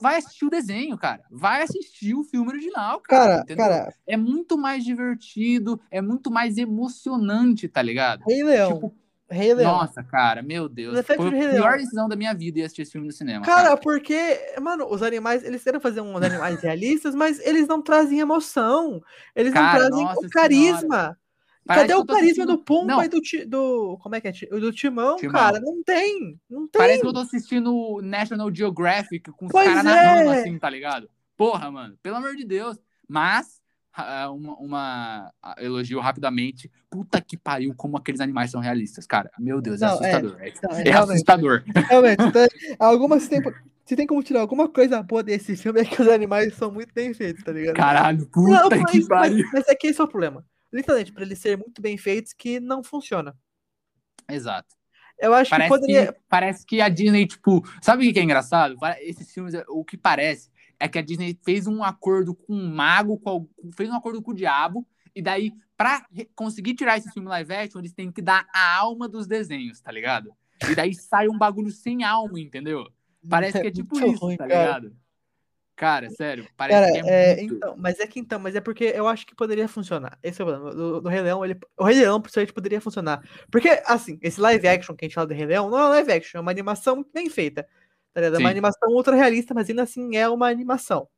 vai 0.00 0.16
assistir 0.16 0.44
o 0.44 0.50
desenho, 0.50 0.96
cara. 0.98 1.22
Vai 1.30 1.62
assistir 1.62 2.14
o 2.14 2.24
filme 2.24 2.48
original, 2.48 3.00
cara. 3.00 3.44
Cara, 3.44 3.56
cara, 3.56 3.94
É 4.06 4.16
muito 4.16 4.56
mais 4.56 4.84
divertido, 4.84 5.80
é 5.90 6.00
muito 6.00 6.30
mais 6.30 6.56
emocionante, 6.58 7.68
tá 7.68 7.82
ligado? 7.82 8.22
Rei 8.26 8.42
Leão, 8.42 8.74
Tipo, 8.74 8.94
Rei 9.30 9.52
Leão. 9.54 9.72
nossa, 9.72 10.02
cara, 10.02 10.42
meu 10.42 10.68
Deus. 10.68 10.98
Foi 11.04 11.16
a 11.16 11.18
pior 11.18 11.30
Leão. 11.32 11.76
decisão 11.76 12.08
da 12.08 12.16
minha 12.16 12.32
vida 12.32 12.60
ir 12.60 12.62
assistir 12.62 12.82
esse 12.82 12.92
filme 12.92 13.06
no 13.06 13.12
cinema. 13.12 13.44
Cara, 13.44 13.62
Cara, 13.64 13.76
porque, 13.76 14.38
mano, 14.60 14.86
os 14.90 15.02
animais, 15.02 15.44
eles 15.44 15.62
querem 15.62 15.80
fazer 15.80 16.00
uns 16.00 16.22
animais 16.22 16.60
realistas, 16.62 17.14
mas 17.14 17.38
eles 17.40 17.68
não 17.68 17.82
trazem 17.82 18.20
emoção. 18.20 19.02
Eles 19.36 19.52
Cara, 19.52 19.88
não 19.90 19.90
trazem 19.90 20.26
o 20.26 20.30
carisma. 20.30 21.18
Parece 21.68 21.86
Cadê 21.88 22.00
o 22.00 22.06
carisma 22.06 22.24
assistindo- 22.24 22.46
do 22.56 22.58
Pumba 22.64 22.94
Não. 22.94 23.04
e 23.04 23.08
do, 23.08 23.20
Ti- 23.20 23.44
do. 23.44 23.98
Como 24.02 24.14
é 24.14 24.20
que 24.22 24.28
é? 24.28 24.32
Do 24.58 24.72
Timão, 24.72 25.16
Timão. 25.16 25.34
cara? 25.34 25.60
Não 25.60 25.82
tem. 25.84 26.40
Não 26.48 26.66
tem. 26.66 26.80
Parece 26.80 27.02
que 27.02 27.06
eu 27.06 27.12
tô 27.12 27.18
assistindo 27.20 28.00
National 28.02 28.50
Geographic 28.54 29.30
com 29.32 29.44
os 29.44 29.52
caras 29.52 29.76
é. 29.80 29.82
narrando 29.82 30.30
assim, 30.30 30.58
tá 30.58 30.70
ligado? 30.70 31.10
Porra, 31.36 31.70
mano, 31.70 31.94
pelo 32.02 32.16
amor 32.16 32.34
de 32.34 32.46
Deus. 32.46 32.78
Mas, 33.06 33.60
ah, 33.92 34.30
uma, 34.30 34.54
uma- 34.54 35.32
ah, 35.42 35.54
elogio 35.58 36.00
rapidamente. 36.00 36.70
Puta 36.88 37.20
que 37.20 37.36
pariu, 37.36 37.74
como 37.76 37.98
aqueles 37.98 38.22
animais 38.22 38.50
são 38.50 38.62
realistas, 38.62 39.06
cara. 39.06 39.30
Meu 39.38 39.60
Deus, 39.60 39.82
é 39.82 39.86
Não, 39.86 39.92
é. 39.92 39.94
assustador. 40.14 40.36
É, 40.40 40.52
Não, 40.62 40.70
é 40.70 40.82
realmente, 40.84 41.12
assustador. 41.12 41.62
realmente. 41.86 42.22
Então, 42.22 42.46
algumas 42.78 43.24
se 43.24 43.28
tem, 43.28 43.42
se 43.84 43.94
tem 43.94 44.06
como 44.06 44.22
tirar 44.22 44.40
alguma 44.40 44.70
coisa 44.70 45.02
boa 45.02 45.22
desse 45.22 45.54
filme 45.54 45.82
é 45.82 45.84
que 45.84 46.00
os 46.00 46.08
animais 46.08 46.54
são 46.54 46.72
muito 46.72 46.94
bem 46.94 47.12
feitos, 47.12 47.44
tá 47.44 47.52
ligado? 47.52 47.76
Caralho, 47.76 48.26
puta 48.26 48.50
Não, 48.62 48.68
que 48.70 48.76
mas, 48.78 48.94
mas, 48.94 49.06
pariu. 49.06 49.46
mas 49.52 49.68
é 49.68 49.74
que 49.74 49.88
esse 49.88 50.00
é 50.00 50.04
o 50.04 50.08
problema. 50.08 50.42
Literalmente, 50.72 51.12
pra 51.12 51.22
eles 51.22 51.38
serem 51.38 51.58
muito 51.58 51.80
bem 51.80 51.96
feitos, 51.96 52.32
que 52.32 52.60
não 52.60 52.82
funciona. 52.82 53.36
Exato. 54.28 54.76
Eu 55.18 55.34
acho 55.34 55.50
que 55.50 55.56
Parece 55.56 55.68
poderia. 55.68 56.12
que, 56.12 56.20
parece 56.28 56.66
que 56.66 56.80
a 56.80 56.88
Disney, 56.88 57.26
tipo, 57.26 57.62
sabe 57.82 58.02
o 58.02 58.06
que 58.06 58.12
que 58.12 58.20
é 58.20 58.22
engraçado? 58.22 58.76
Esses 59.00 59.32
filmes, 59.32 59.54
o 59.68 59.84
que 59.84 59.96
parece 59.96 60.50
é 60.78 60.86
que 60.86 60.98
a 60.98 61.02
Disney 61.02 61.36
fez 61.44 61.66
um 61.66 61.82
acordo 61.82 62.34
com 62.34 62.54
um 62.54 62.72
mago, 62.72 63.18
com 63.18 63.48
fez 63.76 63.90
um 63.90 63.96
acordo 63.96 64.22
com 64.22 64.30
o 64.30 64.34
diabo, 64.34 64.86
e 65.14 65.20
daí, 65.20 65.52
pra 65.76 66.06
conseguir 66.36 66.74
tirar 66.74 66.98
esse 66.98 67.10
filme 67.10 67.28
live 67.28 67.52
action, 67.52 67.80
eles 67.80 67.92
têm 67.92 68.12
que 68.12 68.22
dar 68.22 68.46
a 68.54 68.76
alma 68.76 69.08
dos 69.08 69.26
desenhos, 69.26 69.80
tá 69.80 69.90
ligado? 69.90 70.32
E 70.70 70.74
daí 70.74 70.94
sai 70.94 71.28
um 71.28 71.36
bagulho 71.36 71.72
sem 71.72 72.04
alma, 72.04 72.38
entendeu? 72.38 72.86
Parece 73.28 73.60
que 73.60 73.66
é 73.66 73.70
tipo 73.72 73.98
isso, 73.98 74.24
ruim, 74.24 74.36
tá 74.36 74.46
ligado? 74.46 74.90
Cara, 74.90 74.96
sério, 76.10 76.46
parece 76.56 76.80
Cara, 76.80 76.92
que 77.02 77.08
é, 77.08 77.32
é, 77.32 77.36
muito... 77.36 77.54
então, 77.54 77.76
mas 77.78 78.00
é 78.00 78.06
que 78.06 78.18
então, 78.20 78.38
mas 78.38 78.54
é 78.56 78.60
porque 78.60 78.84
eu 78.84 79.06
acho 79.06 79.26
que 79.26 79.34
poderia 79.34 79.68
funcionar. 79.68 80.18
Esse 80.22 80.42
é 80.42 80.44
o 80.44 80.48
problema. 80.48 80.74
Do, 80.74 81.00
do 81.00 81.08
Rei 81.08 81.20
Leão, 81.20 81.44
ele, 81.44 81.58
o 81.76 81.84
Rei 81.84 82.00
Leão, 82.00 82.20
principalmente, 82.20 82.52
poderia 82.52 82.80
funcionar. 82.80 83.22
Porque, 83.50 83.80
assim, 83.86 84.18
esse 84.20 84.40
live 84.40 84.66
action 84.66 84.96
que 84.96 85.04
a 85.04 85.08
gente 85.08 85.14
fala 85.14 85.26
do 85.26 85.34
Rei 85.34 85.46
Leão 85.46 85.70
não 85.70 85.78
é 85.78 85.88
live 85.88 86.12
action, 86.12 86.38
é 86.38 86.40
uma 86.40 86.50
animação 86.50 87.04
bem 87.14 87.30
feita. 87.30 87.66
Tá 88.12 88.20
ligado? 88.20 88.36
É 88.36 88.38
uma 88.38 88.50
animação 88.50 88.90
ultra 88.90 89.14
realista, 89.14 89.54
mas 89.54 89.68
ainda 89.70 89.82
assim 89.84 90.16
é 90.16 90.28
uma 90.28 90.48
animação. 90.48 91.08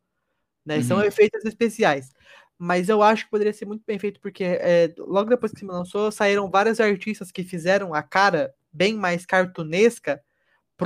Né? 0.64 0.82
São 0.82 0.98
Uhum. 0.98 1.04
efeitos 1.04 1.44
especiais. 1.44 2.10
Mas 2.58 2.90
eu 2.90 3.02
acho 3.02 3.24
que 3.24 3.30
poderia 3.30 3.54
ser 3.54 3.64
muito 3.64 3.82
bem 3.86 3.98
feito, 3.98 4.20
porque 4.20 4.44
é, 4.44 4.92
logo 4.98 5.30
depois 5.30 5.50
que 5.50 5.60
se 5.60 5.64
lançou, 5.64 6.12
saíram 6.12 6.50
vários 6.50 6.78
artistas 6.78 7.32
que 7.32 7.42
fizeram 7.42 7.94
a 7.94 8.02
cara 8.02 8.54
bem 8.70 8.94
mais 8.94 9.24
cartunesca 9.24 10.22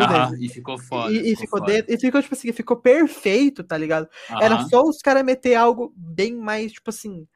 Aham, 0.02 0.36
e 0.40 0.48
ficou 0.48 0.78
foda. 0.78 1.12
E, 1.12 1.32
e 1.32 1.36
ficou 1.36 1.60
foda. 1.60 1.72
dentro, 1.72 1.94
e 1.94 1.98
ficou, 1.98 2.20
tipo 2.22 2.34
assim, 2.34 2.52
ficou 2.52 2.76
perfeito, 2.76 3.62
tá 3.62 3.76
ligado? 3.76 4.08
Era 4.40 4.54
Aham. 4.56 4.68
só 4.68 4.82
os 4.82 4.98
caras 4.98 5.24
meter 5.24 5.54
algo 5.54 5.92
bem 5.96 6.34
mais, 6.34 6.72
tipo 6.72 6.90
assim. 6.90 7.26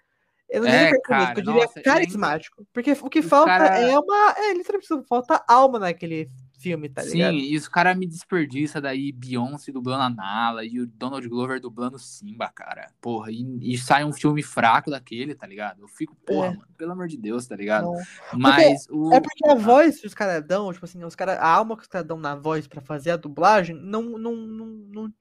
Eu 0.48 0.62
não 0.62 0.68
É, 0.68 0.98
cara, 1.00 1.32
eu 1.36 1.42
diria 1.42 1.62
nossa, 1.62 1.82
carismático. 1.82 2.66
Porque 2.72 2.92
o 2.92 3.10
que 3.10 3.18
os 3.18 3.26
falta 3.26 3.46
cara- 3.58 3.78
é 3.78 3.98
uma. 3.98 4.34
É, 4.38 4.54
literalmente 4.54 4.88
falta 5.06 5.44
alma 5.46 5.78
naquele 5.78 6.28
filme, 6.58 6.88
tá 6.88 7.02
Sim, 7.02 7.12
ligado? 7.14 7.34
e 7.36 7.56
os 7.56 7.68
caras 7.68 7.96
me 7.96 8.06
desperdiça 8.06 8.80
daí 8.80 9.12
Beyoncé 9.12 9.70
dublando 9.72 10.02
a 10.02 10.10
Nala 10.10 10.64
e 10.64 10.80
o 10.80 10.86
Donald 10.86 11.26
Glover 11.28 11.60
dublando 11.60 11.98
Simba, 11.98 12.48
cara. 12.48 12.90
Porra, 13.00 13.30
e, 13.30 13.44
e 13.62 13.78
sai 13.78 14.04
um 14.04 14.12
filme 14.12 14.42
fraco 14.42 14.90
daquele, 14.90 15.34
tá 15.34 15.46
ligado? 15.46 15.80
Eu 15.82 15.88
fico, 15.88 16.16
porra, 16.26 16.48
É. 16.48 16.50
mano, 16.50 16.68
pelo 16.76 16.92
amor 16.92 17.06
de 17.08 17.16
Deus, 17.16 17.46
tá 17.46 17.54
ligado? 17.56 17.84
Não. 17.84 17.94
Mas 18.34 18.86
o. 18.90 19.12
É 19.14 19.20
porque 19.20 19.48
a 19.48 19.54
voz 19.54 20.00
que 20.00 20.06
os 20.06 20.14
caras 20.14 20.44
dão, 20.46 20.72
tipo 20.72 20.84
assim, 20.84 21.02
os 21.04 21.14
cara, 21.14 21.34
a 21.34 21.48
alma 21.48 21.76
que 21.76 21.82
os 21.82 21.88
caras 21.88 22.06
dão 22.06 22.18
na 22.18 22.34
voz 22.34 22.66
pra 22.66 22.80
fazer 22.80 23.10
a 23.12 23.16
dublagem, 23.16 23.76
não, 23.76 24.02
não, 24.18 24.34
não, 24.36 24.66
não- 24.66 25.12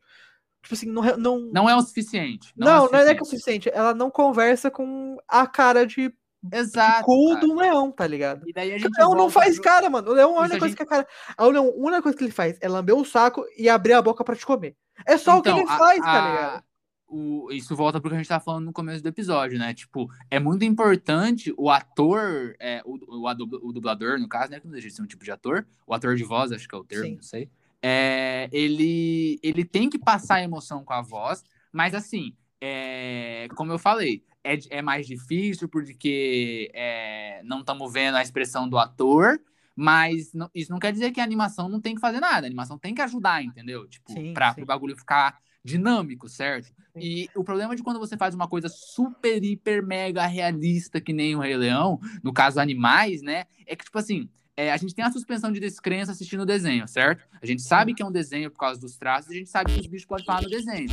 tipo 0.64 0.74
assim, 0.74 0.88
não, 0.92 1.02
não, 1.18 1.40
Não 1.54 1.70
é 1.70 1.76
o 1.76 1.82
suficiente. 1.82 2.52
Não, 2.58 2.68
não, 2.68 2.74
é 2.74 2.80
o 2.88 2.92
não 2.92 3.00
é 3.00 3.14
que 3.14 3.20
é 3.20 3.22
o 3.22 3.26
suficiente. 3.26 3.64
suficiente, 3.64 3.70
ela 3.74 3.94
não 3.94 4.10
conversa 4.12 4.70
com 4.70 5.18
a 5.28 5.46
cara 5.48 5.86
de 5.86 6.14
Exato. 6.52 7.04
cu 7.06 7.30
cara. 7.36 7.40
do 7.42 7.56
leão, 7.56 7.92
tá 7.92 8.06
ligado? 8.08 8.48
E 8.48 8.54
daí 8.54 8.72
a 8.74 8.76
O 8.76 8.80
gente. 8.80 8.98
leão 8.98 9.16
não 9.16 9.30
faz 9.30 9.56
pro- 9.56 9.64
cara, 9.64 9.90
mano. 9.90 10.10
O 10.12 10.14
leão, 10.14 10.30
a 10.30 10.34
Isso 10.34 10.40
única 10.42 10.56
a 10.56 10.60
coisa 10.60 10.68
gente- 10.70 10.78
que 10.78 10.84
a 10.84 10.86
cara. 10.86 11.08
A 11.38 11.46
leão, 11.46 11.66
a 11.68 11.76
única 11.76 12.02
coisa 12.02 12.18
que 12.18 12.24
ele 12.24 12.32
faz 12.32 12.58
é 12.62 12.68
lamber 12.68 12.96
o 12.96 13.06
saco 13.06 13.44
e 13.58 13.68
abrir 13.70 13.94
a 13.94 14.02
boca 14.02 14.24
pra 14.24 14.36
te 14.36 14.46
comer. 14.46 14.76
É 15.06 15.18
só 15.18 15.38
o 15.38 15.42
que 15.42 15.50
Então, 15.50 15.62
ele 15.62 15.70
a- 15.70 15.78
faz, 15.78 16.00
tá 16.00 16.12
a- 16.26 16.30
ligado? 16.30 16.64
o- 17.10 17.50
isso 17.52 17.76
volta 17.76 18.02
pro 18.02 18.10
que 18.10 18.16
a 18.16 18.18
gente 18.20 18.28
tá 18.28 18.40
falando 18.40 18.66
no 18.66 18.74
começo 18.74 19.02
do 19.02 19.08
episódio, 19.10 19.58
né? 19.58 19.74
Tipo, 19.74 20.10
é 20.30 20.40
muito 20.40 20.66
importante 20.66 21.54
o 21.58 21.70
ator, 21.70 22.56
é, 22.60 22.82
o, 22.86 22.96
o, 23.08 23.70
o 23.70 23.72
dublador, 23.74 24.20
no 24.20 24.28
caso, 24.28 24.52
né? 24.52 24.60
Que 24.60 24.66
não 24.66 24.74
deixa 24.74 24.88
de 24.90 24.94
ser 24.94 25.02
um 25.02 25.08
tipo 25.08 25.24
de 25.24 25.32
ator, 25.32 25.66
o 25.86 25.94
ator 25.94 26.16
de 26.16 26.24
voz, 26.24 26.52
acho 26.52 26.68
que 26.68 26.76
é 26.76 26.78
o 26.78 26.84
termo, 26.84 27.06
Sim. 27.06 27.16
não 27.16 27.22
sei. 27.24 27.50
É, 27.82 28.50
ele, 28.52 29.40
ele 29.44 29.64
tem 29.64 29.90
que 29.90 30.00
passar 30.00 30.36
a 30.36 30.44
emoção 30.44 30.84
com 30.84 30.92
a 30.94 31.02
voz, 31.02 31.44
mas 31.72 31.94
assim, 31.94 32.36
é, 32.60 33.48
como 33.56 33.72
eu 33.72 33.78
falei, 33.80 34.24
é, 34.54 34.78
é 34.78 34.82
mais 34.82 35.06
difícil 35.08 35.68
porque 35.68 36.72
é, 36.74 37.42
não 37.44 37.60
estamos 37.60 37.92
vendo 37.92 38.16
a 38.16 38.22
expressão 38.22 38.68
do 38.68 38.78
ator, 38.78 39.40
mas 39.76 40.34
não- 40.34 40.50
isso 40.56 40.72
não 40.72 40.80
quer 40.80 40.92
dizer 40.92 41.12
que 41.12 41.20
a 41.20 41.24
animação 41.24 41.70
não 41.70 41.80
tem 41.80 41.94
que 41.96 42.02
fazer 42.02 42.20
nada. 42.20 42.46
A 42.46 42.50
animação 42.50 42.78
tem 42.78 42.96
que 42.96 43.02
ajudar, 43.02 43.44
entendeu? 43.44 43.88
Tipo, 43.88 44.12
Sim, 44.12 44.34
sim. 44.56 44.62
o 44.62 44.66
bagulho 44.66 44.96
ficar 44.98 45.40
dinâmico, 45.64 46.30
certo? 46.30 46.72
E 46.96 47.30
o 47.36 47.44
problema 47.44 47.76
de 47.76 47.84
quando 47.84 48.00
você 48.00 48.16
faz 48.18 48.34
uma 48.34 48.48
coisa 48.48 48.70
super, 48.70 49.44
hiper, 49.44 49.86
mega 49.86 50.26
realista, 50.26 51.00
que 51.02 51.12
nem 51.14 51.36
o 51.36 51.40
Rei 51.40 51.58
Leão, 51.58 52.00
no 52.24 52.32
caso 52.34 52.60
animais, 52.60 53.22
né? 53.22 53.46
É 53.66 53.76
que, 53.76 53.84
tipo 53.84 54.00
assim, 54.00 54.30
é, 54.56 54.72
a 54.72 54.78
gente 54.78 54.96
tem 54.96 55.06
a 55.06 55.12
suspensão 55.12 55.52
de 55.52 55.60
descrença 55.60 56.12
assistindo 56.12 56.42
o 56.42 56.46
desenho, 56.46 56.88
certo? 56.88 57.24
A 57.42 57.46
gente 57.46 57.62
sabe 57.62 57.94
que 57.94 58.02
é 58.02 58.06
um 58.06 58.12
desenho 58.12 58.50
por 58.50 58.58
causa 58.60 58.80
dos 58.80 58.98
traços, 58.98 59.30
a 59.30 59.36
gente 59.36 59.50
sabe 59.50 59.74
que 59.74 59.80
os 59.80 59.88
bichos 59.88 60.08
podem 60.08 60.26
falar 60.26 60.42
no 60.42 60.50
desenho. 60.50 60.90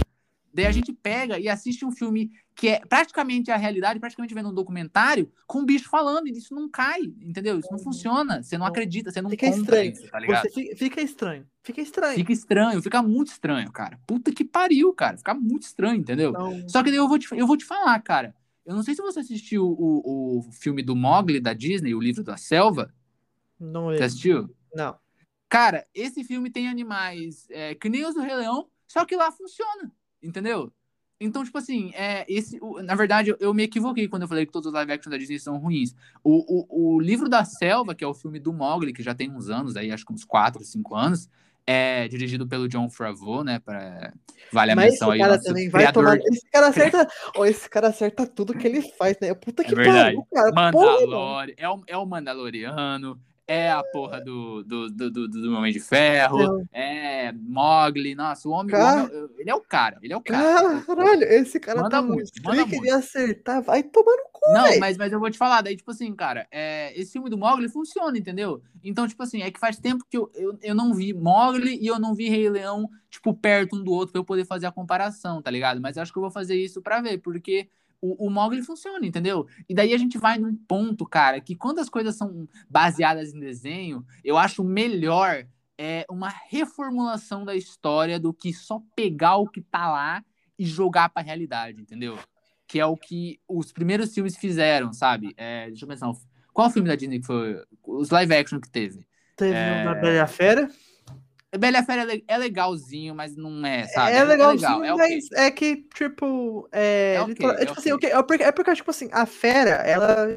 Daí 0.55 0.67
a 0.67 0.71
gente 0.73 0.93
pega 0.93 1.39
e 1.39 1.49
assiste 1.49 1.85
um 1.85 1.91
filme 1.91 2.31
que 2.55 2.69
é 2.69 2.79
praticamente 2.87 3.51
a 3.51 3.57
realidade, 3.57 3.99
praticamente 3.99 4.33
vendo 4.33 4.51
um 4.51 4.55
documentário 4.55 5.29
com 5.49 5.59
um 5.59 5.65
bicho 5.67 5.89
falando, 5.89 6.29
e 6.29 6.31
isso 6.31 6.55
não 6.55 6.69
cai, 6.69 7.01
entendeu? 7.21 7.59
Isso 7.59 7.69
não 7.73 7.79
funciona. 7.81 8.41
Você 8.43 8.57
não 8.57 8.65
Não. 8.65 8.71
acredita, 8.71 9.11
você 9.11 9.21
não 9.21 9.29
Fica 9.31 9.47
estranho. 9.49 9.91
isso, 9.93 10.09
tá 10.09 10.21
ligado? 10.21 10.43
Você 10.49 10.77
fica, 10.77 11.01
estranho. 11.01 11.45
Fica 11.65 11.81
estranho. 11.81 12.15
Fica 12.15 12.33
estranho, 12.33 12.81
fica 12.83 13.03
muito 13.03 13.33
estranho, 13.33 13.73
cara. 13.73 13.99
Puta 14.07 14.31
que 14.31 14.45
pariu, 14.45 14.95
cara. 14.95 15.17
Fica 15.17 15.35
muito 15.35 15.63
estranho, 15.65 15.97
entendeu? 16.01 16.31
Então, 16.31 16.69
Só 16.69 16.83
que 16.85 16.91
daí 16.91 16.99
eu 16.99 17.09
vou 17.09 17.19
te, 17.19 17.27
eu 17.37 17.47
vou 17.47 17.57
te 17.57 17.65
falar, 17.65 18.01
cara. 18.01 18.33
Eu 18.65 18.77
não 18.77 18.83
sei 18.85 18.95
se 18.95 19.03
você 19.03 19.19
assistiu 19.21 19.67
o, 19.67 20.39
o 20.39 20.53
filme 20.53 20.83
do 20.83 20.95
Mogli 20.95 21.41
da 21.41 21.53
Disney, 21.53 21.95
o 21.95 22.01
livro 22.01 22.23
da 22.23 22.37
selva. 22.37 22.95
não 23.59 23.87
Você 23.87 23.91
lembro. 23.91 24.05
assistiu? 24.07 24.57
Não. 24.73 24.97
Cara, 25.49 25.87
esse 25.93 26.23
filme 26.25 26.51
tem 26.51 26.69
animais 26.69 27.47
é, 27.51 27.75
que 27.75 27.89
nem 27.89 28.05
os 28.07 28.15
do 28.15 28.21
Rei 28.23 28.35
Leão, 28.37 28.69
só 28.89 29.05
que 29.05 29.15
lá 29.17 29.31
funciona, 29.31 29.91
entendeu? 30.25 30.73
Então, 31.21 31.45
tipo 31.45 31.57
assim, 31.57 31.93
é, 31.95 32.25
esse, 32.29 32.59
o- 32.61 32.83
na 32.83 32.95
verdade, 32.95 33.31
eu, 33.31 33.37
eu 33.39 33.55
me 33.55 33.63
equivoquei 33.63 34.09
quando 34.09 34.23
eu 34.23 34.29
falei 34.29 34.45
que 34.45 34.53
todos 34.53 34.67
os 34.67 34.73
live 34.75 34.93
action 34.93 35.11
da 35.11 35.17
Disney 35.17 35.39
são 35.39 35.57
ruins. 35.59 35.95
O, 36.23 36.67
o, 36.67 36.97
o 36.97 37.01
livro 37.01 37.29
da 37.29 37.45
selva, 37.45 37.95
que 37.95 38.03
é 38.03 38.07
o 38.07 38.13
filme 38.15 38.41
do 38.41 38.53
Mogli, 38.53 38.93
que 38.93 39.03
já 39.03 39.15
tem 39.15 39.31
uns 39.31 39.49
anos, 39.49 39.77
aí, 39.77 39.93
acho 39.93 40.05
que 40.05 40.13
uns 40.13 40.25
4, 40.25 40.65
5 40.65 40.95
anos, 40.95 41.29
é 41.67 42.09
dirigido 42.09 42.47
pelo 42.47 42.69
John 42.69 42.91
Favreau, 42.91 43.43
né? 43.45 43.59
Pra, 43.61 44.13
vale 44.53 44.73
a 44.73 44.77
Mas 44.77 44.87
esse 44.87 44.93
menção 44.95 45.11
aí, 45.13 45.19
cara 45.21 45.41
também 45.41 45.71
vai 45.71 45.83
criador 45.83 46.05
tomar. 46.05 46.19
Esse 46.19 46.51
cara 46.51 46.67
acerta. 46.69 47.09
Ó, 47.37 47.45
esse 47.47 47.71
cara 47.71 47.89
acerta 47.89 48.27
tudo 48.27 48.53
que 48.53 48.67
ele 48.67 48.83
faz, 48.99 49.17
né? 49.21 49.33
Puta 49.35 49.65
que 49.65 49.75
verdade. 49.75 50.17
pariu, 50.17 50.27
cara. 50.31 50.53
Mano. 50.53 50.79
Mandalorian, 50.79 51.55
é 51.57 51.69
o, 51.69 51.83
é 51.87 51.97
o 51.97 52.05
Mandaloriano, 52.05 53.19
é 53.47 53.71
a 53.71 53.83
porra 53.83 54.21
do, 54.23 54.63
do, 54.63 54.89
do, 54.91 55.11
do, 55.11 55.29
do 55.29 55.55
Homem 55.57 55.73
de 55.73 55.79
Ferro, 55.81 56.39
Não. 56.39 56.65
é 56.73 57.31
Mogli, 57.33 58.15
nossa, 58.15 58.49
o 58.49 58.53
homem, 58.53 58.75
o 58.75 58.79
Cara- 58.79 59.05
homem- 59.05 59.29
ele 59.39 59.51
é 59.51 59.55
o 59.55 59.61
cara, 59.61 59.99
ele 60.03 60.13
é 60.13 60.17
o 60.17 60.21
cara. 60.23 60.81
Caralho, 60.81 61.23
esse 61.25 61.61
cara 61.61 61.83
Manda 61.83 61.91
tá 61.91 62.03
muito, 62.03 62.31
manda 62.43 62.65
de 62.65 62.77
muito. 62.77 62.93
acertar. 62.95 63.63
Vai 63.63 63.83
tomar 63.83 64.17
no 64.17 64.25
cu, 64.33 64.41
Não, 64.53 64.79
mas, 64.81 64.97
mas 64.97 65.13
eu 65.13 65.21
vou 65.21 65.31
te 65.31 65.37
falar, 65.37 65.61
daí, 65.61 65.77
tipo 65.77 65.91
assim, 65.91 66.13
cara, 66.15 66.47
é, 66.51 66.99
esse 66.99 67.13
filme 67.13 67.29
do 67.29 67.37
Mogli 67.37 67.69
funciona, 67.69 68.17
entendeu? 68.17 68.63
Então, 68.83 69.07
tipo 69.07 69.23
assim, 69.23 69.43
é 69.43 69.51
que 69.51 69.61
faz 69.61 69.79
tempo 69.79 70.05
que 70.09 70.17
eu, 70.17 70.31
eu, 70.35 70.59
eu 70.63 70.75
não 70.75 70.95
vi 70.95 71.13
Mogli 71.13 71.79
e 71.81 71.87
eu 71.87 71.99
não 71.99 72.15
vi 72.15 72.29
Rei 72.31 72.49
Leão, 72.49 72.89
tipo, 73.11 73.35
perto 73.35 73.77
um 73.77 73.85
do 73.85 73.93
outro 73.93 74.13
pra 74.13 74.21
eu 74.21 74.25
poder 74.25 74.45
fazer 74.47 74.67
a 74.67 74.73
comparação, 74.73 75.43
tá 75.43 75.51
ligado? 75.51 75.81
Mas 75.81 75.99
acho 75.99 76.11
que 76.13 76.19
eu 76.19 76.23
vou 76.23 76.31
fazer 76.31 76.57
isso 76.57 76.81
pra 76.81 77.01
ver, 77.03 77.19
porque 77.19 77.69
o, 78.05 78.27
o 78.27 78.31
Mogli 78.31 78.63
funciona, 78.63 79.07
entendeu? 79.07 79.47
E 79.69 79.75
daí 79.75 79.95
a 79.95 79.99
gente 79.99 80.19
vai 80.19 80.39
num 80.39 80.55
ponto, 80.55 81.07
cara, 81.07 81.41
que 81.41 81.57
quando 81.57 81.79
as 81.79 81.89
coisas 81.89 82.17
são 82.17 82.47
baseadas 82.69 83.33
em 83.33 83.41
desenho, 83.41 84.05
eu 84.23 84.37
acho 84.37 84.63
melhor 84.63 85.47
é 85.77 86.07
uma 86.09 86.29
reformulação 86.29 87.45
da 87.45 87.57
história 87.57 88.21
do 88.21 88.33
que 88.33 88.53
só 88.53 88.81
pegar 88.95 89.37
o 89.39 89.49
que 89.49 89.61
tá 89.61 89.91
lá 89.91 90.25
e 90.57 90.65
jogar 90.65 91.09
pra 91.09 91.23
realidade, 91.23 91.81
entendeu? 91.81 92.17
Que 92.69 92.79
é 92.79 92.87
o 92.87 92.97
que 92.97 93.41
os 93.49 93.73
primeiros 93.73 94.15
filmes 94.15 94.37
fizeram, 94.37 94.93
sabe? 94.93 95.35
É, 95.37 95.67
deixa 95.67 95.85
eu 95.85 95.89
pensar. 95.89 96.13
Qual 96.53 96.71
filme 96.71 96.89
da 96.89 96.95
Disney 96.95 97.19
que 97.19 97.27
foi? 97.27 97.61
Os 97.83 98.11
live 98.11 98.35
action 98.35 98.61
que 98.61 98.71
teve? 98.71 99.05
Teve 99.37 99.57
É, 99.57 99.83
um 99.83 99.85
da 99.85 99.95
Bela 99.95 100.27
Fera. 100.29 100.71
Bela 101.59 101.79
e 101.79 101.81
a 101.81 101.85
Fera 101.85 102.15
é 102.15 102.21
é 102.27 102.39
legalzinho, 102.39 103.15
mas 103.15 103.37
não 103.37 103.65
é, 103.67 103.87
sabe? 103.89 104.13
É 104.13 104.25
legal, 104.25 104.51
sim, 104.51 104.57
legal, 104.57 104.85
é 104.85 104.93
ok. 104.95 105.09
mas 105.09 105.33
é 105.33 105.51
que, 105.51 105.77
tipo, 105.95 106.69
é. 106.73 107.15
É 107.17 107.21
ok, 107.21 107.29
literal- 107.35 107.57
é 107.57 107.63
é 107.63 107.67
tipo 107.67 107.79
assim, 107.79 107.93
o 107.93 107.99
que- 107.99 108.07
é 108.07 108.23
porque, 108.23 108.43
é 108.43 108.53
porque, 108.53 108.75
tipo 108.75 108.91
assim, 108.91 109.09
a 109.13 109.27
Fera, 109.27 109.71
ela. 109.71 110.37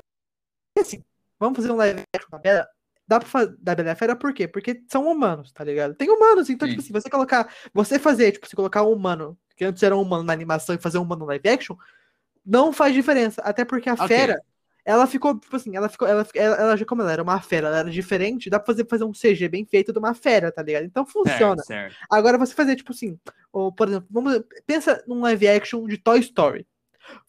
Assim, 0.80 1.04
vamos 1.40 1.58
fazer 1.58 1.72
um 1.72 1.76
live 1.76 2.02
action 2.16 2.30
da 2.32 2.38
Bela. 2.38 2.68
Dá 3.08 3.20
pra 3.20 3.28
fazer 3.30 3.56
da 3.60 3.74
Bela 3.76 3.92
a 3.92 3.96
Fera 3.96 4.16
por 4.16 4.34
quê? 4.34 4.48
Porque 4.48 4.84
são 4.92 5.08
humanos, 5.10 5.52
tá 5.52 5.64
ligado? 5.64 5.96
Tem 5.96 6.10
humanos, 6.10 6.50
então, 6.50 6.68
Sim. 6.68 6.74
tipo 6.76 6.84
assim, 6.84 6.94
você 6.94 7.10
colocar. 7.10 7.54
Você 7.74 7.98
fazer, 7.98 8.34
tipo, 8.34 8.48
você 8.48 8.56
colocar 8.56 8.84
um 8.84 8.92
humano, 8.92 9.38
que 9.56 9.64
antes 9.66 9.82
era 9.82 9.96
um 9.96 10.02
humano 10.02 10.24
na 10.24 10.34
animação, 10.34 10.76
e 10.76 10.78
fazer 10.80 10.98
um 10.98 11.04
humano 11.04 11.22
no 11.22 11.28
live 11.28 11.48
action, 11.50 11.76
não 12.46 12.72
faz 12.74 12.94
diferença. 12.94 13.42
Até 13.42 13.64
porque 13.66 13.90
a. 13.90 13.96
Fera. 14.08 14.42
Ela 14.88 15.06
ficou, 15.06 15.38
tipo 15.38 15.54
assim, 15.54 15.76
ela 15.76 15.90
ficou, 15.90 16.08
ela, 16.08 16.26
ela, 16.34 16.56
ela 16.56 16.78
já 16.78 16.86
como 16.86 17.02
ela 17.02 17.12
era 17.12 17.22
uma 17.22 17.42
fera, 17.42 17.68
ela 17.68 17.80
era 17.80 17.92
diferente, 17.92 18.50
dá 18.50 18.58
pra 18.58 18.68
fazer, 18.68 18.88
fazer 18.88 19.04
um 19.04 19.12
CG 19.12 19.50
bem 19.50 19.66
feito 19.66 19.92
de 19.92 20.00
uma 20.00 20.14
fera, 20.14 20.50
tá 20.50 20.64
ligado? 20.64 20.86
Então 20.86 21.06
funciona. 21.06 21.62
Certo, 21.62 21.92
certo. 21.92 21.98
Agora 22.10 22.38
você 22.38 22.54
fazer, 22.54 22.78
tipo 22.78 22.94
assim, 22.94 23.20
ou, 23.52 23.70
por 23.70 23.90
exemplo, 23.90 24.08
vamos, 24.10 24.42
pensa 24.66 25.04
num 25.06 25.20
live 25.20 25.46
action 25.46 25.86
de 25.88 25.98
Toy 25.98 26.22
Story. 26.22 26.66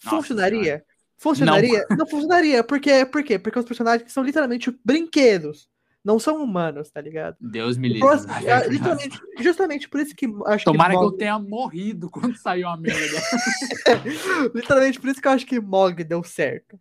Nossa 0.05 0.16
Funcionaria? 0.18 0.85
Funcionaria? 1.16 1.85
Não. 1.90 2.07
funcionaria. 2.07 2.62
Por 2.62 2.79
quê? 2.79 3.05
Por 3.05 3.25
quê? 3.25 3.40
Porque 3.40 3.59
os 3.59 3.64
personagens 3.64 4.12
são 4.12 4.23
literalmente 4.23 4.73
brinquedos. 4.85 5.68
Não 6.05 6.21
são 6.21 6.40
humanos, 6.40 6.88
tá 6.92 7.01
ligado? 7.01 7.37
Deus 7.40 7.77
me 7.77 7.88
livre. 7.88 8.09
ah, 8.09 8.68
literalmente, 8.68 9.18
justamente 9.40 9.88
por 9.88 10.01
isso 10.01 10.14
que 10.14 10.27
acho 10.47 10.64
Tomara 10.64 10.92
que, 10.94 10.99
que 11.01 11.05
eu 11.05 11.11
tenha 11.11 11.38
morrido 11.40 12.09
quando 12.09 12.37
saiu 12.37 12.68
a 12.68 12.77
merda. 12.77 13.18
literalmente 14.55 15.01
por 15.01 15.11
isso 15.11 15.21
que 15.21 15.27
eu 15.27 15.33
acho 15.33 15.44
que 15.44 15.61
Mowgli 15.61 16.05
deu 16.05 16.23
certo. 16.23 16.79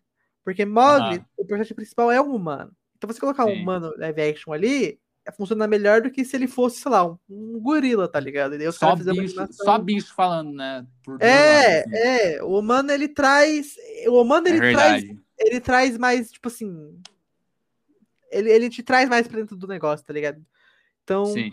Porque 0.48 0.64
Mowgli, 0.64 1.16
Aham. 1.18 1.26
o 1.36 1.46
personagem 1.46 1.76
principal 1.76 2.10
é 2.10 2.22
um 2.22 2.34
humano. 2.34 2.72
Então 2.96 3.06
você 3.06 3.20
colocar 3.20 3.46
um 3.46 3.50
Sim. 3.50 3.62
humano 3.62 3.94
live 3.98 4.22
action 4.22 4.54
ali, 4.54 4.98
funciona 5.36 5.68
melhor 5.68 6.02
do 6.02 6.10
que 6.10 6.24
se 6.24 6.38
ele 6.38 6.48
fosse, 6.48 6.80
sei 6.80 6.90
lá, 6.90 7.06
um, 7.06 7.18
um 7.30 7.60
gorila, 7.60 8.08
tá 8.08 8.18
ligado? 8.18 8.56
E 8.56 8.72
Só 8.72 8.96
bicho, 8.96 9.36
só 9.52 9.78
bicho 9.78 10.16
falando, 10.16 10.54
né? 10.54 10.88
É, 11.20 11.36
horas, 11.36 11.82
assim. 11.82 11.96
é, 11.98 12.44
o 12.44 12.58
humano 12.60 12.90
ele 12.94 13.10
traz, 13.10 13.76
o 14.08 14.22
humano 14.22 14.48
É 14.48 14.52
ele 14.52 14.60
traz, 14.62 15.04
verdade. 15.04 15.20
ele 15.38 15.60
traz 15.60 15.98
mais, 15.98 16.32
tipo 16.32 16.48
assim, 16.48 16.98
ele, 18.32 18.50
ele 18.50 18.70
te 18.70 18.82
traz 18.82 19.10
mais 19.10 19.28
pra 19.28 19.42
dentro 19.42 19.58
do 19.58 19.68
negócio, 19.68 20.06
tá 20.06 20.14
ligado? 20.14 20.42
Então, 21.04 21.26
Sim. 21.26 21.52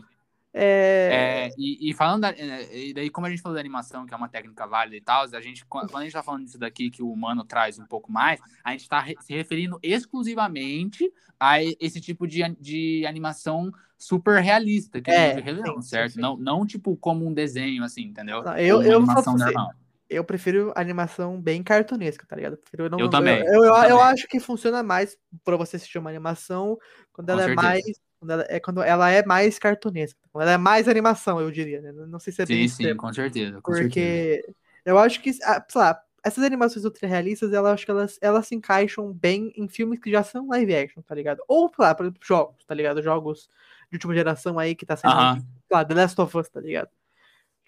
É, 0.55 1.49
É, 1.49 1.49
e, 1.59 1.91
e 1.91 1.95
falando 1.95 2.23
da, 2.23 2.31
é, 2.31 2.77
e 2.89 2.95
daí, 2.95 3.11
como 3.11 3.27
a 3.27 3.31
gente 3.31 3.43
falou 3.43 3.55
da 3.55 3.61
animação, 3.61 4.07
que 4.07 4.15
é 4.15 4.17
uma 4.17 4.29
técnica 4.29 4.67
válida 4.67 4.97
e 4.97 5.01
tal, 5.01 5.25
a 5.25 5.41
gente, 5.41 5.65
quando 5.67 5.95
a 5.97 6.03
gente 6.03 6.13
tá 6.13 6.23
falando 6.23 6.45
disso 6.45 6.59
daqui, 6.59 6.91
que 6.91 7.03
o 7.03 7.11
humano 7.11 7.45
traz 7.45 7.79
um 7.79 7.87
pouco 7.87 8.11
mais, 8.11 8.41
a 8.63 8.73
gente 8.73 8.89
tá 8.89 9.01
re- 9.01 9.17
se 9.21 9.33
referindo 9.35 9.79
exclusivamente 9.83 11.13
a 11.39 11.63
esse 11.63 12.01
tipo 12.01 12.27
de, 12.27 12.43
de 12.61 13.05
animação 13.07 13.71
super 13.99 14.43
realista, 14.43 15.01
que 15.01 15.11
É, 15.11 15.31
é, 15.31 15.35
de 15.35 15.41
Rei 15.41 15.55
Leão, 15.55 15.75
sim, 15.77 15.83
sim, 15.83 15.89
certo? 15.89 16.13
sim. 16.15 16.21
Não, 16.21 16.37
não 16.37 16.67
tipo 16.67 16.97
como 16.97 17.27
um 17.27 17.35
desenho, 17.35 17.85
assim, 17.85 18.03
entendeu? 18.03 18.43
Não, 18.43 18.57
eu- 18.59 18.83
eu 18.83 18.97
animação 18.99 19.33
você, 19.37 19.45
normal. 19.45 19.73
eu 20.09 20.25
prefiro 20.25 20.73
animação 20.77 21.41
bem 21.41 21.63
cartunesca, 21.63 22.27
tá 22.27 22.37
ligado? 22.37 22.59
Eu, 22.77 22.89
não- 22.91 23.01
Eu 23.01 23.11
também, 23.11 23.39
Eu, 23.41 23.55
eu, 23.55 23.65
eu 23.65 23.65
eu 23.65 23.75
também. 23.75 24.01
acho 24.01 24.27
que 24.29 24.39
funciona 24.41 24.83
mais 24.83 25.17
pra 25.45 25.57
você 25.57 25.77
assistir 25.77 25.99
uma 25.99 26.11
animação 26.11 26.79
quando 27.13 27.29
Com 27.29 27.33
ela 27.33 27.43
é 27.43 27.47
certeza. 27.47 27.63
mais, 27.63 27.83
quando 28.25 28.31
ela 28.33 28.47
é 28.49 28.61
quando 28.61 28.83
ela 28.83 29.11
é 29.11 29.25
mais 29.25 29.59
cartunesca, 29.59 30.19
quando 30.33 30.43
ela 30.43 30.53
é 30.53 30.59
mais 30.59 30.89
animação, 30.89 31.41
eu 31.41 31.51
diria, 31.51 31.81
né? 31.81 31.93
Não 31.93 32.19
sei 32.19 32.33
se 32.33 32.43
é 32.43 32.47
bem 32.47 32.59
Sim, 32.59 32.65
esse 32.65 32.77
sim, 32.77 32.83
termo. 32.85 33.01
com 33.01 33.13
certeza. 33.13 33.61
Com 33.61 33.73
certeza. 33.73 33.89
Porque 33.89 34.55
eu 34.85 34.99
acho 34.99 35.21
que, 35.21 35.31
ah, 35.43 35.65
sei 35.69 35.81
lá, 35.81 36.01
essas 36.25 36.43
animações 36.43 36.85
ultra-realistas, 36.85 37.53
eu 37.53 37.67
acho 37.67 37.85
que 37.85 37.91
elas, 37.91 38.19
elas 38.23 38.47
se 38.47 38.55
encaixam 38.55 39.13
bem 39.13 39.53
em 39.57 39.69
filmes 39.69 40.01
que 40.01 40.11
já 40.11 40.23
são 40.23 40.49
live 40.49 40.75
action, 40.75 41.03
tá 41.03 41.15
ligado? 41.15 41.43
Ou, 41.47 41.69
sei 41.69 41.85
lá, 41.85 41.95
por 41.95 42.05
exemplo, 42.07 42.21
jogos, 42.25 42.65
tá 42.65 42.75
ligado? 42.75 43.03
Jogos 43.03 43.49
de 43.91 43.97
última 43.97 44.15
geração 44.15 44.59
aí 44.59 44.75
que 44.75 44.87
tá 44.87 44.97
sendo, 44.97 45.13
Aham. 45.13 45.35
sei 45.41 45.45
lá, 45.71 45.85
The 45.85 45.95
Last 45.95 46.21
of 46.21 46.39
Us, 46.39 46.49
tá 46.49 46.61
ligado? 46.61 46.89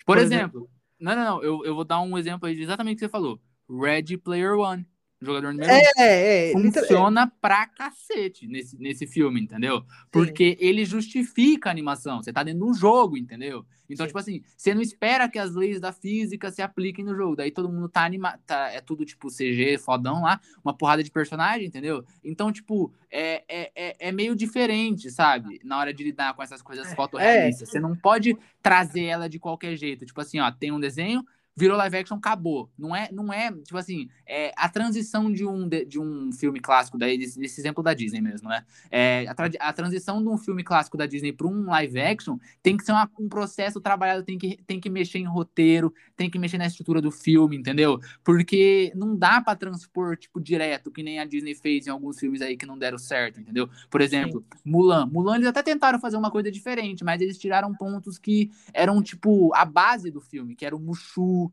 Por, 0.07 0.16
Por 0.16 0.19
exemplo, 0.19 0.71
não, 0.99 1.14
não, 1.14 1.25
não, 1.25 1.42
eu, 1.42 1.64
eu 1.64 1.75
vou 1.75 1.85
dar 1.85 2.01
um 2.01 2.16
exemplo 2.16 2.49
aí 2.49 2.55
de 2.55 2.62
exatamente 2.62 2.97
o 2.97 2.99
que 2.99 3.05
você 3.05 3.09
falou. 3.11 3.40
Ready 3.69 4.16
Player 4.16 4.57
One. 4.57 4.87
Jogador 5.27 5.53
número 5.53 5.71
um. 5.71 5.75
É, 5.75 5.83
é, 5.99 6.51
é. 6.51 6.55
literal- 6.55 6.87
funciona 6.87 7.33
pra 7.41 7.67
cacete 7.67 8.47
nesse, 8.47 8.79
nesse 8.79 9.07
filme, 9.07 9.41
entendeu? 9.41 9.85
Porque 10.11 10.57
ele 10.61 10.85
justifica 10.85 11.69
a 11.69 11.73
animação. 11.73 12.23
Você 12.23 12.33
tá 12.33 12.43
dentro 12.43 12.65
de 12.65 12.71
um 12.71 12.75
jogo, 12.75 13.17
entendeu? 13.17 13.67
Então, 13.89 14.05
Sim. 14.05 14.09
tipo 14.09 14.19
assim, 14.19 14.43
você 14.57 14.75
não 14.75 14.83
espera 14.83 15.29
que 15.29 15.39
as 15.39 15.55
leis 15.55 15.81
da 15.81 15.93
física 15.93 16.51
se 16.51 16.61
apliquem 16.61 17.05
no 17.05 17.15
jogo. 17.15 17.37
Daí 17.37 17.51
todo 17.51 17.69
mundo 17.69 17.89
tá 17.89 18.05
animado. 18.05 18.41
Tá, 18.47 18.69
é 18.71 18.81
tudo, 18.81 19.05
tipo, 19.05 19.29
CG, 19.29 19.79
fodão 19.79 20.23
lá, 20.23 20.41
uma 20.65 20.75
porrada 20.77 21.03
de 21.05 21.11
personagem, 21.11 21.67
entendeu? 21.67 22.05
Então, 22.25 22.51
tipo, 22.53 22.93
é, 23.11 23.45
é, 23.49 23.73
é, 23.77 24.09
é 24.09 24.12
meio 24.12 24.35
diferente, 24.35 25.11
sabe? 25.11 25.61
Na 25.62 25.79
hora 25.79 25.95
de 25.95 26.03
lidar 26.03 26.35
com 26.35 26.43
essas 26.43 26.62
coisas 26.62 26.93
fotorrealistas. 26.95 27.69
Você 27.69 27.79
não 27.79 27.95
pode 27.95 28.37
trazer 28.61 29.05
ela 29.05 29.29
de 29.29 29.39
qualquer 29.39 29.77
jeito. 29.77 30.05
Tipo 30.05 30.21
assim, 30.21 30.41
ó, 30.41 30.51
tem 30.51 30.73
um 30.73 30.81
desenho, 30.81 31.25
virou 31.57 31.77
live 31.79 31.97
action, 31.97 32.16
acabou. 32.16 32.71
Não 32.79 32.95
é, 32.95 33.09
não 33.11 33.33
é 33.33 33.51
tipo 33.51 33.79
assim, 33.79 34.09
é, 34.27 34.53
a 34.57 34.69
transição 34.69 35.33
de 35.33 35.45
um, 35.47 35.66
de, 35.66 35.87
de 35.87 35.99
um 35.99 36.31
filme 36.31 36.61
clássico, 36.61 36.99
daí, 36.99 37.16
desse, 37.16 37.38
desse 37.38 37.61
exemplo 37.61 37.83
da 37.83 37.95
Disney 37.95 38.21
mesmo, 38.21 38.49
né? 38.49 38.62
É, 38.90 39.27
a, 39.27 39.35
tra- 39.35 39.51
a 39.59 39.73
transição 39.73 40.23
de 40.23 40.29
um 40.29 40.37
filme 40.37 40.62
clássico 40.62 40.97
da 40.99 41.07
Disney 41.07 41.33
para 41.33 41.47
um 41.47 41.64
live 41.66 41.99
action 41.99 42.37
tem 42.62 42.77
que 42.77 42.85
ser 42.85 42.92
uma- 42.92 43.11
um 43.19 43.29
processo 43.29 43.81
trabalhado, 43.81 44.23
tem 44.23 44.37
que, 44.37 44.59
tem 44.66 44.79
que 44.79 44.90
mexer 44.90 45.19
em 45.19 45.25
roteiro, 45.27 45.92
tem 46.14 46.29
que 46.29 46.38
mexer 46.38 46.59
na 46.59 46.66
estrutura 46.66 47.01
do 47.01 47.11
filme, 47.11 47.57
entendeu? 47.57 47.99
Porque 48.23 48.92
não 48.95 49.16
dá 49.16 49.40
para 49.40 49.57
transpor, 49.57 50.16
tipo, 50.19 50.38
direto, 50.40 50.90
que 50.90 51.03
nem 51.03 51.19
a 51.21 51.25
Disney 51.25 51.55
fez 51.55 51.87
em 51.87 51.90
alguns 51.90 52.19
filmes 52.19 52.42
aí 52.42 52.57
que 52.57 52.66
não 52.66 52.77
deram 52.79 52.99
certo, 52.99 53.40
entendeu? 53.40 53.69
Por 53.90 54.01
exemplo, 54.03 54.45
Mulan. 54.64 55.07
Mulan, 55.07 55.37
eles 55.37 55.47
até 55.49 55.62
tentaram 55.62 55.99
fazer 55.99 56.16
uma 56.19 56.31
coisa 56.31 56.51
diferente, 56.51 57.03
mas 57.03 57.21
eles 57.23 57.38
tiraram 57.38 57.75
pontos 57.75 58.19
que 58.19 58.51
eram, 58.75 59.03
tipo, 59.03 59.55
a 59.55 59.64
base 59.64 60.11
do 60.11 60.21
filme, 60.21 60.55
que 60.55 60.66
era 60.66 60.77
o 60.77 60.81
Mushu, 60.81 61.46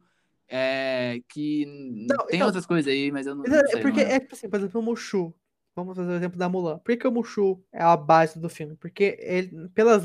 é, 0.47 1.19
que 1.29 1.65
Não, 1.65 2.25
tem 2.27 2.36
então- 2.36 2.47
outras 2.47 2.65
coisas 2.65 2.91
aí, 2.91 3.12
mas 3.12 3.25
eu 3.27 3.36
não, 3.36 3.43
Mas 3.43 3.51
não 3.51 3.60
é- 3.60 3.67
sei. 3.67 3.79
é 3.79 3.82
porque 3.82 4.01
não 4.01 4.10
lembro. 4.10 4.15
é 4.15 4.19
tipo 4.19 4.36
assim, 4.36 4.49
por 4.49 4.60
exemplo, 4.60 4.79
o 4.82 4.84
Mushu. 4.84 5.34
Vamos 5.75 5.95
fazer 5.97 6.12
o 6.12 6.15
exemplo 6.15 6.38
da 6.38 6.47
Mulan. 6.47 6.77
Por 6.79 6.95
que 6.95 7.08
o 7.08 7.12
Mushu 7.12 7.60
é 7.71 7.82
a 7.82 7.97
base 7.97 8.39
do 8.39 8.47
filme? 8.47 8.75
Porque 8.75 9.17
ele, 9.19 9.67
pelas 9.69 10.03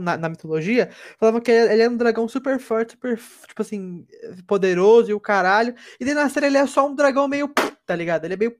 na, 0.00 0.16
na 0.16 0.28
mitologia, 0.28 0.90
falavam 1.18 1.40
que 1.40 1.50
ele, 1.50 1.72
ele 1.74 1.82
é 1.82 1.88
um 1.88 1.96
dragão 1.96 2.28
super 2.28 2.58
forte, 2.58 2.92
super, 2.92 3.18
tipo 3.46 3.62
assim, 3.62 4.06
poderoso 4.46 5.10
e 5.10 5.14
o 5.14 5.20
caralho. 5.20 5.74
E 5.98 6.04
daí 6.04 6.14
na 6.14 6.28
série 6.28 6.46
ele 6.46 6.58
é 6.58 6.66
só 6.66 6.88
um 6.88 6.94
dragão 6.94 7.26
meio, 7.28 7.48
tá 7.86 7.94
ligado? 7.96 8.24
Ele 8.24 8.34
é 8.34 8.36
meio. 8.36 8.56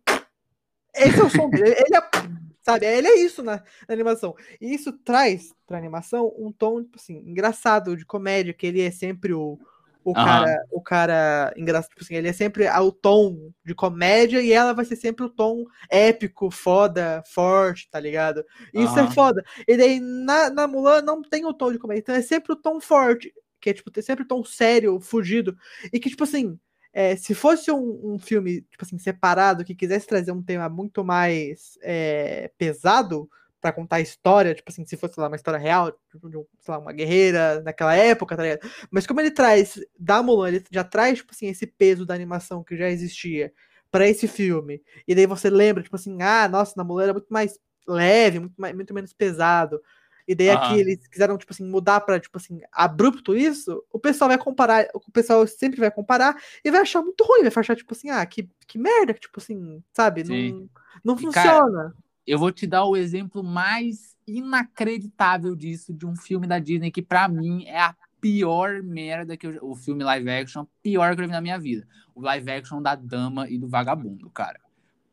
Esse 0.95 1.21
é 1.21 1.25
o 1.25 1.31
som 1.31 1.49
dele. 1.51 1.71
Ele 1.79 1.97
é. 1.97 2.33
Sabe? 2.65 2.87
Ele 2.87 3.09
é 3.09 3.17
isso 3.19 3.43
na, 3.43 3.57
na 3.89 3.93
animação. 3.95 4.37
E 4.61 4.73
isso 4.73 4.93
traz 4.93 5.53
pra 5.67 5.79
animação 5.79 6.33
um 6.39 6.53
tom, 6.53 6.81
tipo 6.83 6.97
assim, 6.97 7.17
engraçado, 7.27 7.97
de 7.97 8.05
comédia, 8.07 8.53
que 8.55 8.65
ele 8.67 8.81
é 8.81 8.91
sempre 8.91 9.33
o, 9.33 9.59
o 10.05 10.13
Aham. 10.17 10.25
cara, 10.25 10.65
o 10.71 10.81
cara 10.81 11.55
engraçado, 11.57 11.91
tipo 11.91 12.03
assim, 12.03 12.15
ele 12.15 12.29
é 12.29 12.33
sempre 12.33 12.69
o 12.69 12.93
tom 12.93 13.53
de 13.65 13.75
comédia 13.75 14.41
e 14.41 14.53
ela 14.53 14.73
vai 14.73 14.85
ser 14.85 14.97
sempre 14.97 15.25
o 15.25 15.29
tom 15.29 15.65
épico, 15.91 16.51
foda, 16.51 17.23
forte, 17.27 17.89
tá 17.91 18.01
ligado? 18.01 18.45
Isso 18.73 18.99
é 18.99 19.03
Aham. 19.03 19.11
foda. 19.13 19.45
E 19.67 19.77
daí 19.77 20.01
na, 20.01 20.51
na 20.51 20.67
Mulan 20.67 21.03
não 21.03 21.23
tem 21.23 21.45
o 21.45 21.55
tom 21.55 21.73
de 21.73 21.79
comédia, 21.79 22.01
então 22.01 22.15
é 22.15 22.23
sempre 22.23 22.53
o 22.53 22.57
tom 22.57 22.81
forte, 22.81 23.33
que 23.61 23.71
é 23.71 23.73
tipo, 23.73 23.91
tem 23.91 24.03
sempre 24.03 24.25
o 24.25 24.29
tom 24.29 24.45
sério, 24.45 25.01
fugido, 25.01 25.57
e 25.93 26.01
que 26.01 26.11
tipo 26.11 26.25
assim, 26.25 26.59
é, 26.93 27.17
se 27.17 27.35
fosse 27.35 27.71
um, 27.71 28.15
um 28.15 28.19
filme, 28.19 28.63
tipo 28.63 28.85
assim, 28.85 28.99
separado, 28.99 29.65
que 29.65 29.75
quisesse 29.75 30.07
trazer 30.07 30.33
um 30.33 30.43
tema 30.43 30.69
muito 30.69 31.05
mais 31.05 31.79
é, 31.83 32.51
pesado 32.59 33.29
pra 33.63 33.73
contar 33.73 33.97
a 33.97 34.01
história, 34.03 34.55
tipo 34.55 34.71
assim, 34.71 34.85
se 34.87 34.97
fosse 34.99 35.19
lá, 35.21 35.29
uma 35.29 35.37
história 35.37 35.59
real, 35.59 35.93
tipo, 36.11 36.29
de 36.29 36.37
sei 36.61 36.75
lá, 36.75 36.79
uma 36.81 36.93
guerreira 36.93 37.63
naquela 37.63 37.95
época, 37.97 38.37
tá 38.37 38.43
ligado? 38.43 38.61
Mas 38.91 39.07
como 39.07 39.21
ele 39.21 39.31
traz 39.31 39.81
da 39.99 40.23
Mulan, 40.23 40.49
ele 40.49 40.65
já 40.71 40.85
traz, 40.85 41.19
tipo 41.21 41.33
assim, 41.33 41.49
esse 41.49 41.67
peso 41.67 42.05
da 42.07 42.15
animação 42.15 42.65
que 42.65 42.77
já 42.77 42.91
existia 42.91 43.53
pra 43.91 44.09
esse 44.09 44.29
filme. 44.29 44.83
E 45.09 45.15
daí 45.15 45.27
você 45.27 45.49
lembra, 45.51 45.83
tipo 45.83 45.97
assim, 45.97 46.21
ah, 46.23 46.49
nossa, 46.49 46.75
na 46.77 46.85
Mulan 46.85 47.05
era 47.05 47.13
muito 47.15 47.29
mais 47.33 47.59
leve, 47.89 48.41
muito, 48.41 48.55
mais, 48.61 48.75
muito 48.75 48.93
menos 48.95 49.13
pesado. 49.13 49.81
E 50.27 50.35
daí 50.35 50.51
aqui 50.51 50.75
Aham. 50.75 50.79
eles 50.79 51.07
quiseram, 51.09 51.37
tipo 51.39 51.53
assim, 51.53 51.65
mudar 51.69 52.01
pra, 52.01 52.21
tipo 52.21 52.37
assim, 52.39 52.61
abrupto 52.73 53.37
isso, 53.37 53.85
o 53.91 53.99
pessoal 53.99 54.29
vai 54.29 54.39
comparar, 54.39 54.89
o 54.95 55.01
pessoal 55.13 55.47
sempre 55.47 55.81
vai 55.81 55.91
comparar 55.91 56.37
e 56.65 56.71
vai 56.71 56.81
achar 56.81 57.03
muito 57.03 57.25
ruim, 57.25 57.43
vai 57.43 57.53
achar, 57.57 57.77
tipo 57.77 57.93
assim, 57.95 58.09
ah, 58.11 58.25
que, 58.27 58.49
que 58.67 58.79
merda, 58.79 59.15
que, 59.15 59.21
tipo 59.21 59.41
assim, 59.41 59.83
sabe? 59.93 60.23
Sim. 60.25 60.55
Não, 60.55 60.69
não 61.05 61.17
E, 61.19 61.27
cara, 61.27 61.61
funciona. 61.61 61.95
Eu 62.27 62.39
vou 62.39 62.53
te 62.53 62.67
dar 62.67 62.85
o 62.85 62.97
exemplo 62.97 63.43
mais 63.43 64.17
inacreditável 64.27 65.55
disso 65.57 65.93
de 65.93 66.07
um 66.07 66.15
filme 66.17 66.47
da 66.47 66.59
Disney 66.59 66.91
que 66.91 67.03
pra 67.03 67.29
mim 67.29 67.65
é 67.67 67.81
a 67.81 67.95
pior 68.21 68.83
merda 68.83 69.37
que 69.37 69.47
eu, 69.47 69.59
o 69.63 69.75
filme 69.75 70.05
live 70.05 70.31
action, 70.31 70.65
pior 70.83 71.15
que 71.17 71.23
eu 71.23 71.27
vi 71.27 71.33
na 71.33 71.41
minha 71.41 71.59
vida. 71.59 71.87
O 72.15 72.21
live 72.21 72.51
action 72.51 72.81
da 72.81 72.95
Dama 72.95 73.49
e 73.51 73.59
do 73.59 73.69
Vagabundo, 73.69 74.31
cara. 74.31 74.61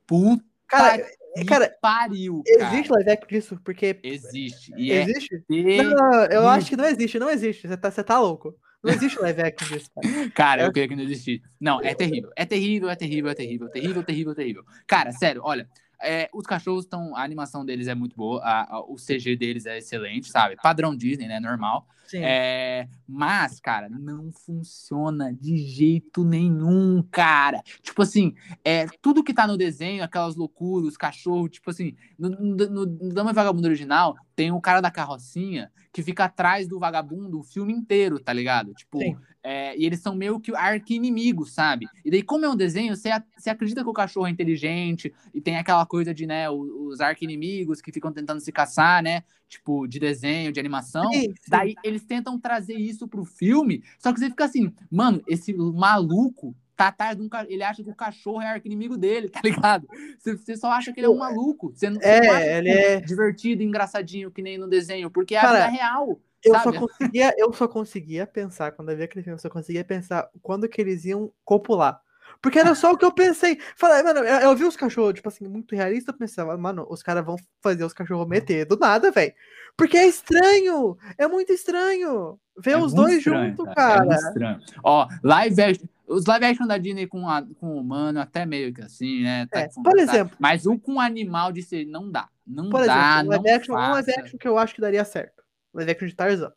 Puta 0.06 0.44
Cara, 0.68 1.04
que 1.36 1.46
cara, 1.46 1.76
pariu, 1.82 2.44
cara. 2.60 2.74
existe 2.74 2.92
live 2.92 3.10
action 3.10 3.28
disso? 3.28 3.60
Porque 3.64 4.00
Existe. 4.04 4.72
E 4.78 4.92
existe? 4.92 5.44
é 5.50 5.84
Não, 5.84 5.96
não, 5.96 6.24
eu 6.26 6.48
acho 6.48 6.70
que 6.70 6.78
não 6.78 6.86
existe, 6.86 7.18
não 7.18 7.30
existe. 7.30 7.68
Você 7.68 7.76
tá, 7.76 7.90
você 7.90 8.04
tá 8.04 8.20
louco. 8.20 8.56
Não 8.84 8.94
existe 8.94 9.20
live 9.20 9.42
action 9.42 9.68
disso, 9.68 9.90
cara. 9.94 10.08
Cara, 10.32 10.62
É- 10.62 10.66
eu 10.68 10.72
queria 10.72 10.88
que 10.88 10.96
não 10.96 11.04
existisse. 11.04 11.42
Não, 11.60 11.82
é 11.82 11.96
terrível. 11.96 12.32
É 12.36 12.46
terrível, 12.46 12.88
é 12.90 12.96
terrível, 12.96 13.30
é 13.32 13.36
terrível, 13.36 13.70
terrível, 13.70 14.04
terrível, 14.04 14.36
terrível. 14.36 14.64
Cara, 14.86 15.12
sério, 15.12 15.42
olha. 15.44 15.68
É, 16.02 16.30
os 16.34 16.46
cachorros 16.46 16.86
estão. 16.86 17.16
A 17.16 17.24
animação 17.24 17.66
deles 17.66 17.88
é 17.88 17.96
muito 17.96 18.16
boa. 18.16 18.42
a- 18.44 18.76
a- 18.76 18.82
o 18.82 18.98
CG 18.98 19.36
deles 19.36 19.66
é 19.66 19.78
excelente, 19.78 20.30
sabe? 20.30 20.56
Padrão 20.62 20.96
Disney, 20.96 21.28
né? 21.28 21.40
Normal. 21.40 21.88
Sim. 22.10 22.22
É, 22.24 22.88
mas, 23.08 23.60
cara, 23.60 23.88
não 23.88 24.32
funciona 24.32 25.32
de 25.32 25.58
jeito 25.58 26.24
nenhum, 26.24 27.04
cara. 27.12 27.62
Tipo 27.84 28.02
assim, 28.02 28.34
é, 28.66 28.88
tudo 29.00 29.24
que 29.24 29.32
tá 29.34 29.46
no 29.46 29.56
desenho, 29.56 30.04
aquelas 30.04 30.36
loucuras, 30.36 30.88
os 30.90 30.98
cachorros, 30.98 31.52
tipo 31.52 31.70
assim, 31.70 31.96
no, 32.18 32.30
no, 32.30 32.68
no, 32.68 32.86
Dama 33.14 33.32
Vagabundo 33.32 33.68
original, 33.68 34.16
tem 34.36 34.52
o 34.52 34.60
cara 34.60 34.82
da 34.82 34.90
carrocinha 34.90 35.72
que 35.92 36.04
fica 36.04 36.26
atrás 36.26 36.68
do 36.68 36.80
vagabundo 36.80 37.40
o 37.40 37.44
filme 37.44 37.74
inteiro, 37.74 38.20
tá 38.20 38.32
ligado? 38.32 38.74
Tipo, 38.74 39.00
é, 39.44 39.78
e 39.78 39.86
eles 39.86 40.00
são 40.00 40.16
meio 40.16 40.40
que 40.40 40.56
arqui-inimigos, 40.56 41.54
sabe? 41.54 41.88
E 42.06 42.12
daí, 42.12 42.22
como 42.22 42.46
é 42.46 42.50
um 42.50 42.56
desenho, 42.56 42.96
você, 42.96 43.10
acredita 43.50 43.84
que 43.84 43.90
o 43.90 43.94
cachorro 43.94 44.28
é 44.28 44.30
inteligente 44.30 45.14
e 45.34 45.42
tem 45.42 45.58
aquela 45.58 45.86
coisa 45.86 46.14
de, 46.14 46.28
né, 46.28 46.50
os 46.50 47.00
arqui-inimigos 47.00 47.82
que 47.82 47.92
ficam 47.92 48.12
tentando 48.12 48.40
se 48.40 48.52
caçar, 48.52 49.02
né? 49.02 49.24
Tipo, 49.48 49.88
de 49.88 50.00
desenho, 50.00 50.52
de 50.52 50.60
animação. 50.60 51.12
Sim, 51.12 51.22
sim. 51.22 51.34
Daí 51.48 51.74
eles 51.84 52.04
tentam 52.04 52.40
trazer 52.40 52.76
isso 52.76 53.08
pro 53.08 53.26
filme, 53.26 53.84
só 53.98 54.14
que 54.14 54.20
você 54.20 54.30
fica 54.30 54.46
assim, 54.46 54.72
mano, 54.92 55.24
esse 55.28 55.54
maluco 55.54 56.56
tá 56.80 56.88
atrás 56.88 57.18
de 57.18 57.22
um 57.22 57.28
ca- 57.28 57.46
Ele 57.50 57.62
acha 57.62 57.84
que 57.84 57.90
o 57.90 57.96
cachorro 57.96 58.42
é 58.42 58.48
arqui-inimigo 58.48 58.98
dele, 58.98 59.28
tá 59.28 59.42
ligado? 59.44 59.86
Você, 60.18 60.38
você 60.38 60.56
só 60.56 60.72
acha 60.72 60.94
que 60.94 61.00
ele 61.02 61.08
é 61.08 61.10
um 61.10 61.18
maluco. 61.18 61.74
Você 61.76 61.90
não, 61.90 62.00
É, 62.02 62.20
acha 62.30 62.46
ele 62.58 62.70
é- 62.70 63.02
divertido, 63.02 63.62
engraçadinho, 63.62 64.32
que 64.32 64.42
nem 64.42 64.58
no 64.58 64.68
desenho, 64.70 65.12
porque 65.12 65.36
é 65.36 65.42
Cara, 65.42 65.66
a 65.66 65.68
vida 65.70 65.78
real. 65.84 66.22
Eu 66.44 66.54
sabe? 66.54 66.64
só, 66.78 66.80
conseguia, 66.88 67.34
eu 67.38 67.52
só 67.54 67.68
conseguia 67.68 68.26
pensar, 68.26 68.72
quando 68.72 68.90
eu 68.92 68.98
vi 68.98 69.04
aquele 69.04 69.24
filme, 69.24 69.36
eu 69.36 69.42
só 69.42 69.50
conseguia 69.50 69.84
pensar 69.84 70.30
quando 70.42 70.70
que 70.70 70.80
eles 70.80 71.04
iam 71.04 71.32
copular. 71.44 72.00
Porque 72.42 72.58
era 72.58 72.74
só 72.74 72.94
o 72.94 72.98
que 72.98 73.04
eu 73.04 73.12
pensei. 73.12 73.60
Falei, 73.76 74.02
mano, 74.02 74.20
eu, 74.22 74.40
eu 74.40 74.56
vi 74.56 74.64
os 74.64 74.78
cachorros, 74.78 75.16
tipo 75.16 75.28
assim, 75.28 75.46
muito 75.48 75.76
realista, 75.76 76.12
eu 76.12 76.18
pensava, 76.18 76.56
mano, 76.58 76.88
os 76.90 77.04
caras 77.04 77.26
vão 77.26 77.36
fazer 77.62 77.84
os 77.84 77.92
cachorros 77.92 78.26
meter 78.30 78.66
do 78.66 78.78
nada, 78.78 79.12
velho. 79.12 79.34
Porque 79.76 79.98
é 79.98 80.08
estranho! 80.08 80.98
É 81.18 81.28
muito 81.28 81.52
estranho! 81.52 82.40
Ver 82.58 82.72
É 82.72 82.78
os 82.78 82.94
dois 82.94 83.18
estranho, 83.18 83.50
juntos, 83.50 83.68
É 83.68 83.74
cara. 83.76 84.06
muito 84.06 84.14
estranho. 84.16 84.60
Ó, 84.84 85.08
live 85.24 85.62
action. 85.62 85.88
Os 86.10 86.26
live 86.26 86.46
action 86.46 86.66
da 86.66 86.78
Disney 86.78 87.06
com, 87.06 87.30
a, 87.30 87.46
com 87.60 87.76
o 87.76 87.80
humano, 87.80 88.20
até 88.20 88.46
meio 88.46 88.74
que 88.74 88.82
assim, 88.82 89.22
né? 89.22 89.46
tá 89.46 89.62
É, 89.62 89.70
por 89.84 89.98
exemplo. 90.00 90.36
Mas 90.40 90.66
o 90.66 90.78
com 90.80 91.00
animal 91.00 91.52
de 91.52 91.62
ser, 91.62 91.86
não 91.86 92.10
dá. 92.10 92.28
Não 92.46 92.70
Por 92.70 92.84
dá, 92.84 92.94
exemplo, 92.94 93.24
não 93.24 93.30
live 93.30 93.50
action, 93.52 93.74
um 93.74 93.92
live 93.92 94.12
action 94.12 94.38
que 94.40 94.48
eu 94.48 94.58
acho 94.58 94.74
que 94.74 94.82
daria 94.82 95.06
certo. 95.06 95.44
Live 95.72 95.92
action 95.92 96.08
de 96.08 96.16
Tarzan. 96.16 96.52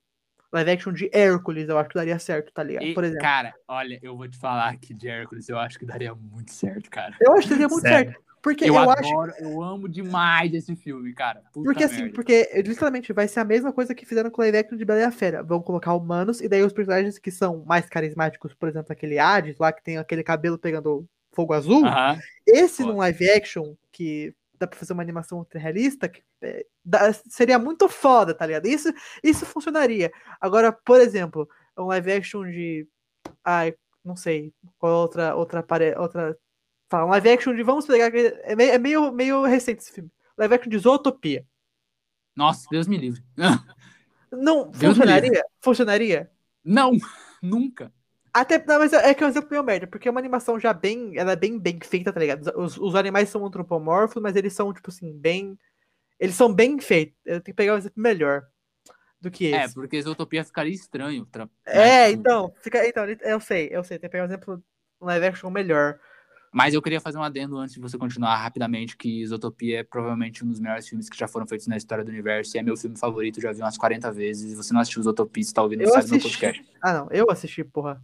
Live 0.50 0.70
action 0.70 0.92
de 0.92 1.10
Hércules, 1.12 1.68
eu 1.68 1.78
acho 1.78 1.88
que 1.90 1.94
daria 1.94 2.18
certo, 2.18 2.52
tá 2.52 2.62
ligado? 2.62 2.84
E, 2.84 2.94
Por 2.94 3.04
exemplo. 3.04 3.22
Cara, 3.22 3.54
olha, 3.68 3.98
eu 4.02 4.16
vou 4.16 4.28
te 4.28 4.38
falar 4.38 4.76
que 4.78 4.94
de 4.94 5.08
Hércules 5.08 5.48
eu 5.48 5.58
acho 5.58 5.78
que 5.78 5.84
daria 5.84 6.14
muito 6.14 6.50
certo, 6.50 6.90
cara. 6.90 7.14
Eu 7.20 7.34
acho 7.34 7.48
que 7.48 7.54
daria 7.54 7.68
muito 7.68 7.82
certo. 7.82 8.20
Porque 8.42 8.64
Eu, 8.64 8.74
eu, 8.74 8.90
acho. 8.90 9.08
adoro, 9.12 9.32
eu 9.38 9.62
amo 9.62 9.88
demais 9.88 10.52
esse 10.52 10.74
filme, 10.74 11.14
cara. 11.14 11.42
Puta 11.52 11.64
Porque 11.64 11.84
assim, 11.84 11.98
merda. 12.02 12.14
porque 12.14 12.50
literalmente 12.66 13.12
vai 13.12 13.28
ser 13.28 13.38
a 13.40 13.44
mesma 13.44 13.72
coisa 13.72 13.94
que 13.94 14.04
fizeram 14.04 14.30
com 14.30 14.40
o 14.40 14.44
live 14.44 14.58
action 14.58 14.76
de 14.76 14.84
Bela 14.84 15.00
e 15.00 15.04
a 15.04 15.12
Fera. 15.12 15.42
Vão 15.44 15.62
colocar 15.62 15.94
humanos 15.94 16.40
e 16.40 16.48
daí 16.48 16.62
os 16.62 16.72
personagens 16.72 17.18
que 17.18 17.30
são 17.30 17.64
mais 17.64 17.88
carismáticos, 17.88 18.52
por 18.54 18.68
exemplo, 18.68 18.92
aquele 18.92 19.18
Hades 19.18 19.56
lá 19.58 19.72
que 19.72 19.82
tem 19.84 19.96
aquele 19.96 20.24
cabelo 20.24 20.58
pegando 20.58 21.06
fogo 21.32 21.52
azul. 21.52 21.86
Aham. 21.86 22.18
Esse 22.46 22.78
Foda. 22.82 22.92
num 22.92 22.98
live 22.98 23.30
action 23.30 23.74
que 23.92 24.34
dá 24.58 24.66
pra 24.66 24.78
fazer 24.78 24.92
uma 24.92 25.02
animação 25.02 25.38
ultra 25.38 25.58
realista, 25.60 26.08
que, 26.08 26.22
é, 26.42 26.66
dá- 26.84 27.12
seria 27.12 27.58
muito 27.58 27.88
foda, 27.88 28.34
tá 28.34 28.44
ligado? 28.44 28.66
Isso, 28.66 28.92
isso 29.22 29.46
funcionaria. 29.46 30.10
Agora, 30.40 30.72
por 30.72 31.00
exemplo, 31.00 31.48
um 31.78 31.84
live 31.86 32.12
action 32.12 32.44
de. 32.44 32.86
Ai, 33.44 33.74
não 34.04 34.16
sei. 34.16 34.52
Qual 34.78 34.92
outra. 35.00 35.34
Outra, 35.36 35.62
pare- 35.62 35.96
outra 35.96 36.36
Um 37.04 37.08
live 37.10 37.30
action 37.30 37.54
de. 37.54 37.62
Vamos 37.62 37.86
pegar. 37.86 38.10
É 38.14 38.54
meio, 38.56 38.70
é 38.72 38.78
meio, 38.78 39.12
meio 39.12 39.42
recente 39.44 39.80
esse 39.82 39.92
filme. 39.92 40.10
Live 40.36 40.54
action 40.54 40.70
de 40.70 40.78
Zootopia. 40.78 41.46
Nossa, 42.36 42.66
Deus 42.70 42.86
me 42.86 42.96
livre. 42.96 43.22
Não, 44.30 44.70
Deus 44.70 44.96
funcionaria? 44.96 45.44
Funcionaria? 45.60 46.30
Não, 46.64 46.92
nunca. 47.42 47.92
Até, 48.34 48.64
não, 48.64 48.78
mas 48.78 48.92
é 48.94 49.12
que 49.12 49.22
é 49.22 49.26
um 49.26 49.28
exemplo 49.28 49.50
meio 49.50 49.62
merda, 49.62 49.86
porque 49.86 50.08
é 50.08 50.10
uma 50.10 50.18
animação 50.20 50.58
já 50.58 50.72
bem, 50.72 51.18
ela 51.18 51.32
é 51.32 51.36
bem, 51.36 51.58
bem 51.58 51.78
feita, 51.82 52.10
tá 52.10 52.18
ligado? 52.18 52.50
Os, 52.58 52.78
os 52.78 52.94
animais 52.94 53.28
são 53.28 53.44
antropomorfos, 53.44 54.22
mas 54.22 54.36
eles 54.36 54.54
são, 54.54 54.72
tipo 54.72 54.88
assim, 54.90 55.12
bem, 55.12 55.58
eles 56.18 56.34
são 56.34 56.52
bem 56.52 56.80
feitos. 56.80 57.14
Eu 57.26 57.34
tenho 57.42 57.44
que 57.44 57.52
pegar 57.52 57.74
um 57.74 57.78
exemplo 57.78 58.00
melhor 58.02 58.46
do 59.20 59.30
que 59.30 59.52
É, 59.52 59.64
esse. 59.64 59.74
porque 59.74 59.98
Isotopia 59.98 60.42
ficaria 60.44 60.72
estranho. 60.72 61.26
tra- 61.26 61.48
É, 61.66 61.76
né? 62.08 62.10
então, 62.12 62.54
fica, 62.62 62.86
então, 62.88 63.04
eu 63.06 63.38
sei, 63.40 63.68
eu 63.70 63.84
sei, 63.84 63.98
tem 63.98 64.08
que 64.08 64.12
pegar 64.12 64.24
um 64.24 64.28
exemplo, 64.28 64.64
um 65.00 65.06
live 65.06 65.26
action 65.26 65.50
melhor. 65.50 66.00
Mas 66.52 66.74
eu 66.74 66.82
queria 66.82 67.00
fazer 67.00 67.16
um 67.16 67.22
adendo 67.22 67.56
antes 67.56 67.74
de 67.74 67.80
você 67.80 67.96
continuar 67.96 68.36
rapidamente, 68.36 68.94
que 68.96 69.22
Isotopia 69.22 69.80
é 69.80 69.82
provavelmente 69.82 70.44
um 70.44 70.48
dos 70.48 70.60
melhores 70.60 70.86
filmes 70.86 71.08
que 71.08 71.18
já 71.18 71.26
foram 71.26 71.46
feitos 71.46 71.66
na 71.66 71.78
história 71.78 72.04
do 72.04 72.10
universo, 72.10 72.54
e 72.54 72.60
é 72.60 72.62
meu 72.62 72.76
filme 72.76 72.96
favorito, 72.98 73.40
já 73.40 73.52
vi 73.52 73.62
umas 73.62 73.78
40 73.78 74.12
vezes, 74.12 74.52
e 74.52 74.54
você 74.54 74.74
não 74.74 74.80
assistiu 74.82 75.00
Isotopia, 75.00 75.42
você 75.42 75.54
tá 75.54 75.62
ouvindo, 75.62 75.80
Eu 75.80 75.88
sabe 75.88 76.10
no 76.10 76.16
assisti. 76.16 76.40
podcast. 76.40 76.72
Ah, 76.82 76.92
não, 76.92 77.08
eu 77.10 77.30
assisti, 77.30 77.64
porra. 77.64 78.02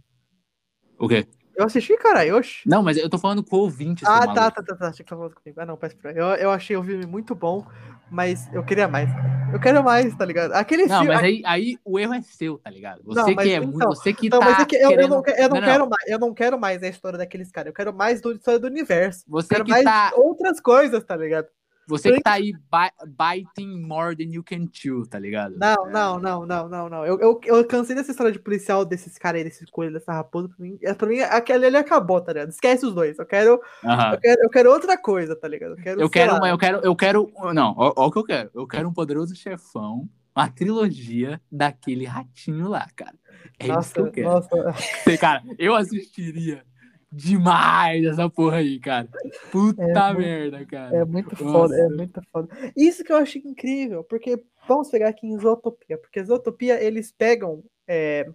O 0.97 1.07
quê? 1.07 1.27
Eu 1.55 1.65
assisti, 1.65 1.95
cara, 1.97 2.35
oxe. 2.35 2.61
Não, 2.65 2.81
mas 2.81 2.97
eu 2.97 3.09
tô 3.09 3.17
falando 3.19 3.43
com 3.43 3.57
o 3.57 3.59
ouvinte, 3.59 4.03
Ah, 4.07 4.25
tá, 4.33 4.49
tá, 4.49 4.63
tá, 4.63 4.75
tá. 4.75 4.87
Achei 4.87 5.03
que 5.03 5.09
tava 5.09 5.23
falando 5.23 5.35
comigo. 5.35 5.59
Ah, 5.59 5.65
não, 5.65 5.75
peço 5.77 5.97
pra. 5.97 6.11
Eu, 6.13 6.25
eu 6.35 6.51
achei 6.51 6.75
o 6.75 6.83
filme 6.83 7.05
muito 7.05 7.35
bom, 7.35 7.67
mas 8.09 8.47
eu 8.53 8.63
queria 8.63 8.87
mais. 8.87 9.09
Eu 9.51 9.59
quero 9.59 9.83
mais, 9.83 10.15
tá 10.15 10.23
ligado? 10.25 10.51
Aquele 10.53 10.85
Não, 10.85 10.99
filme. 10.99 11.07
mas 11.15 11.23
aí, 11.23 11.41
aí 11.45 11.77
o 11.83 11.97
erro 11.99 12.13
é 12.13 12.21
seu, 12.21 12.59
tá 12.59 12.69
ligado? 12.69 13.01
Você 13.03 13.19
Não, 13.19 13.25
que 13.25 13.35
mas 13.35 13.47
é 13.47 13.55
então- 13.55 13.67
muito, 13.69 13.85
você 13.87 14.13
que 14.13 14.29
Não, 14.29 14.39
tá 14.39 14.45
mas 14.45 14.59
é 14.59 14.65
que 14.65 14.75
eu, 14.75 14.81
eu 14.81 14.89
querendo... 14.89 15.09
não, 15.09 15.21
que- 15.23 15.31
eu 15.31 15.35
não 15.37 15.49
Não, 15.49 15.55
não. 15.55 15.61
quero 15.67 15.89
mais, 15.89 16.07
eu 16.07 16.19
não 16.19 16.33
quero 16.33 16.59
mais 16.59 16.83
a 16.83 16.87
história 16.87 17.17
daqueles 17.17 17.51
caras. 17.51 17.67
Eu 17.69 17.73
quero 17.73 17.91
mais 17.93 18.21
da 18.21 18.31
história 18.31 18.59
do 18.59 18.67
universo. 18.67 19.23
Eu 19.27 19.31
Você 19.31 19.47
quero 19.49 19.65
que 19.65 19.71
mais 19.71 19.83
tá, 19.83 20.11
outras 20.15 20.59
coisas, 20.59 21.03
tá 21.03 21.15
ligado? 21.15 21.47
Você 21.89 22.13
que 22.13 22.21
tá 22.21 22.33
aí 22.33 22.53
bi- 22.53 23.43
biting 23.45 23.81
more 23.81 24.15
than 24.15 24.31
you 24.31 24.43
can 24.43 24.67
chew, 24.71 25.05
tá 25.07 25.17
ligado? 25.17 25.55
Não, 25.57 25.89
não, 25.91 26.19
não, 26.19 26.45
não, 26.45 26.69
não, 26.69 26.89
não. 26.89 27.05
Eu, 27.05 27.19
eu, 27.19 27.39
eu 27.43 27.65
cansei 27.67 27.95
dessa 27.95 28.11
história 28.11 28.31
de 28.31 28.39
policial, 28.39 28.85
desses 28.85 29.17
caras 29.17 29.39
aí, 29.39 29.43
desses 29.43 29.69
coelhos, 29.69 29.95
dessa 29.95 30.13
raposa. 30.13 30.47
Pra 30.49 30.57
mim, 30.59 30.77
é- 30.81 30.93
pra 30.93 31.07
mim 31.07 31.19
aquele 31.19 31.65
ali 31.65 31.77
acabou, 31.77 32.21
tá 32.21 32.31
ligado? 32.31 32.49
Esquece 32.49 32.85
os 32.85 32.93
dois. 32.93 33.17
Eu 33.17 33.25
quero, 33.25 33.59
Aham. 33.83 34.13
eu 34.13 34.19
quero, 34.19 34.41
eu 34.43 34.49
quero 34.49 34.71
outra 34.71 34.97
coisa, 34.97 35.35
tá 35.35 35.47
ligado? 35.47 35.71
Eu 35.71 35.77
quero, 35.83 36.01
Eu 36.01 36.09
quero, 36.09 36.35
uma, 36.35 36.47
eu 36.49 36.57
quero, 36.57 36.77
eu 36.83 36.95
quero, 36.95 37.31
não, 37.53 37.73
ó, 37.77 37.93
ó 37.95 38.07
o 38.07 38.11
que 38.11 38.19
eu 38.19 38.23
quero. 38.23 38.49
Eu 38.53 38.67
quero 38.67 38.87
um 38.87 38.93
poderoso 38.93 39.35
chefão, 39.35 40.07
uma 40.35 40.47
trilogia 40.49 41.41
daquele 41.51 42.05
ratinho 42.05 42.67
lá, 42.69 42.87
cara. 42.95 43.15
É 43.57 43.67
isso 43.79 43.93
que 43.93 43.99
eu 43.99 44.05
Nossa, 44.05 44.49
quero. 44.49 44.63
nossa. 44.63 44.81
Sei, 45.03 45.17
Cara, 45.17 45.41
eu 45.57 45.73
assistiria 45.75 46.63
demais 47.11 48.05
essa 48.05 48.29
porra 48.29 48.57
aí, 48.57 48.79
cara. 48.79 49.07
Puta 49.51 49.81
É 49.81 49.85
muito- 50.13 50.17
merda, 50.19 50.65
cara. 50.65 50.97
É 50.97 51.05
muito 51.05 51.43
Nossa. 51.43 51.51
foda, 51.51 51.75
é 51.77 51.89
muito 51.89 52.21
foda. 52.31 52.49
Isso 52.75 53.03
que 53.03 53.11
eu 53.11 53.17
achei 53.17 53.41
incrível, 53.43 54.03
porque 54.03 54.43
vamos 54.67 54.89
pegar 54.89 55.09
aqui 55.09 55.27
em 55.27 55.37
Zootopia, 55.39 55.97
porque 55.97 56.23
Zootopia 56.23 56.81
eles 56.83 57.11
pegam 57.11 57.63
é, 57.87 58.29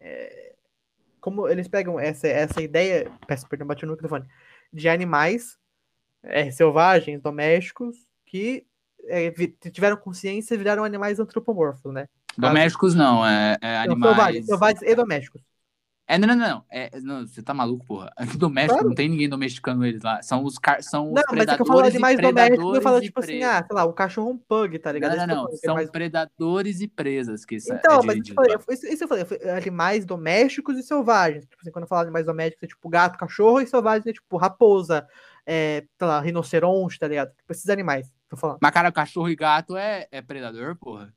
é, 0.00 0.52
como 1.20 1.48
eles 1.48 1.68
pegam 1.68 1.98
essa, 1.98 2.26
essa 2.28 2.60
ideia, 2.60 3.10
peço 3.26 3.48
perdão, 3.48 3.66
bati 3.66 3.86
no 3.86 3.92
microfone, 3.92 4.26
de 4.72 4.88
animais 4.88 5.56
é, 6.22 6.50
selvagens, 6.50 7.20
domésticos, 7.20 7.96
que 8.26 8.66
é, 9.06 9.30
tiveram 9.72 9.96
consciência 9.96 10.54
e 10.54 10.58
viraram 10.58 10.84
animais 10.84 11.18
antropomorfos, 11.18 11.92
né? 11.92 12.08
Domésticos 12.36 12.94
não, 12.94 13.26
é, 13.26 13.56
é 13.60 13.76
animais. 13.78 14.14
selvagens, 14.14 14.46
selvagens 14.46 14.82
e 14.82 14.94
domésticos. 14.94 15.42
É, 16.06 16.18
não, 16.18 16.26
não, 16.28 16.36
não. 16.36 16.64
É, 16.70 16.90
não, 17.00 17.26
você 17.26 17.40
tá 17.42 17.54
maluco, 17.54 17.86
porra. 17.86 18.12
Aqui 18.16 18.36
doméstico 18.36 18.74
Claro. 18.74 18.88
não 18.88 18.94
tem 18.94 19.08
ninguém 19.08 19.28
domesticando 19.28 19.84
eles 19.84 20.02
lá. 20.02 20.20
São 20.22 20.44
os, 20.44 20.58
car... 20.58 20.82
são 20.82 21.12
os 21.12 21.14
Não, 21.14 21.22
mas 21.32 21.46
é 21.48 21.56
que 21.56 21.62
eu 21.62 21.66
falo 21.66 21.80
predadores 21.80 21.92
de 21.92 21.96
animais 21.96 22.16
domésticos, 22.20 22.58
eu 22.58 22.70
predadores 22.72 22.82
falo 22.82 23.00
tipo 23.00 23.20
assim, 23.20 23.42
ah, 23.44 23.64
sei 23.66 23.76
lá, 23.76 23.84
o 23.84 23.92
cachorro 23.92 24.30
um 24.30 24.36
pug, 24.36 24.78
tá 24.80 24.92
ligado? 24.92 25.16
Não, 25.16 25.26
não, 25.26 25.34
eu 25.34 25.36
não. 25.42 25.46
que 25.48 25.54
é 25.54 25.58
São 25.58 25.74
mais- 25.74 25.90
predadores 25.90 26.80
e 26.80 26.88
presas 26.88 27.44
que 27.44 27.58
sa- 27.60 27.76
Então, 27.76 28.00
é 28.00 28.04
mas 28.06 28.16
isso, 28.18 28.30
eu 28.30 28.34
falei, 28.34 28.56
isso, 28.70 28.86
isso 28.86 29.04
eu 29.04 29.08
falei, 29.08 29.24
animais 29.56 30.04
domésticos 30.04 30.76
e 30.76 30.82
selvagens. 30.82 31.44
Tipo 31.46 31.62
assim, 31.62 31.70
quando 31.70 31.84
eu 31.84 31.88
falo 31.88 32.02
animais 32.02 32.26
domésticos, 32.26 32.64
é 32.64 32.66
tipo 32.66 32.88
gato, 32.88 33.16
cachorro, 33.16 33.60
e 33.60 33.66
selvagens 33.66 34.06
é 34.06 34.12
tipo 34.12 34.36
raposa, 34.36 35.06
é, 35.46 35.84
sei 35.98 36.06
lá, 36.08 36.20
rinoceronte, 36.20 36.98
tá 36.98 37.06
ligado? 37.08 37.30
Tipo, 37.36 37.52
esses 37.52 37.68
animais, 37.70 38.12
tô 38.28 38.36
falando. 38.36 38.58
Mas, 38.60 38.70
cara, 38.72 38.90
cachorro 38.92 39.30
e 39.30 39.36
gato 39.36 39.76
é, 39.76 40.08
é 40.10 40.20
predador, 40.20 40.76
porra. 40.76 41.14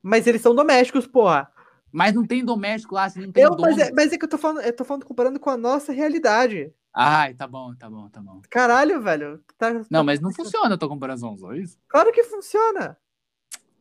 Mas 0.00 0.26
eles 0.26 0.40
são 0.40 0.54
domésticos, 0.54 1.06
porra. 1.06 1.50
Mas 1.92 2.14
não 2.14 2.26
tem 2.26 2.42
doméstico 2.44 2.94
lá, 2.94 3.08
se 3.08 3.20
não 3.20 3.30
tem 3.30 3.44
Eu, 3.44 3.56
mas, 3.60 3.76
é, 3.78 3.92
mas 3.92 4.12
é 4.12 4.18
que 4.18 4.24
eu 4.24 4.28
tô 4.28 4.38
falando, 4.38 4.62
eu 4.62 4.74
tô 4.74 4.84
falando 4.84 5.04
comparando 5.04 5.38
com 5.38 5.50
a 5.50 5.56
nossa 5.56 5.92
realidade. 5.92 6.72
Ai, 6.94 7.34
tá 7.34 7.46
bom, 7.46 7.74
tá 7.74 7.88
bom, 7.88 8.08
tá 8.08 8.20
bom. 8.20 8.40
Caralho, 8.50 9.00
velho. 9.02 9.42
Tá- 9.58 9.72
Não, 9.72 9.82
tá- 9.84 10.02
mas 10.02 10.20
não 10.20 10.32
funciona 10.32 10.74
a 10.74 10.78
tua 10.78 10.88
comparação, 10.88 11.36
só 11.36 11.52
isso. 11.54 11.78
Claro 11.86 12.10
que 12.12 12.24
funciona. 12.24 12.96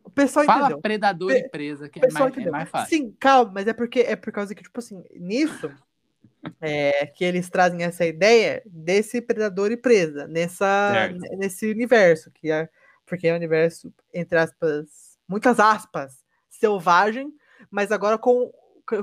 O 0.04 0.10
pessoal 0.10 0.46
Fala 0.46 0.60
entendeu. 0.62 0.82
predador 0.82 1.32
Pe- 1.32 1.40
e 1.40 1.50
presa, 1.50 1.88
que 1.88 2.00
é 2.04 2.12
mais, 2.12 2.38
é 2.38 2.50
mais 2.50 2.70
fácil. 2.70 2.90
Sim, 2.98 3.16
calma, 3.20 3.52
mas 3.54 3.68
é 3.68 3.74
porque 3.74 4.02
é 4.02 4.16
por 4.16 4.32
causa 4.34 4.54
que, 4.54 4.64
tipo 4.64 4.80
assim, 4.80 5.04
nisso 5.16 5.72
é 6.60 7.08
que 7.08 7.24
eles 7.24 7.50
trazem 7.50 7.84
essa 7.84 8.06
ideia 8.06 8.62
desse 8.66 9.22
predador 9.22 9.72
e 9.72 9.78
presa, 9.78 10.28
nessa, 10.28 11.10
nesse 11.38 11.70
universo, 11.72 12.32
que 12.32 12.52
é 12.52 12.70
porque 13.06 13.28
é 13.28 13.34
um 13.34 13.38
universo, 13.38 13.94
entre 14.14 14.38
aspas, 14.38 15.18
muitas 15.28 15.60
aspas, 15.60 16.24
selvagem, 16.50 17.34
mas 17.72 17.92
agora 17.92 18.18
com, 18.18 18.52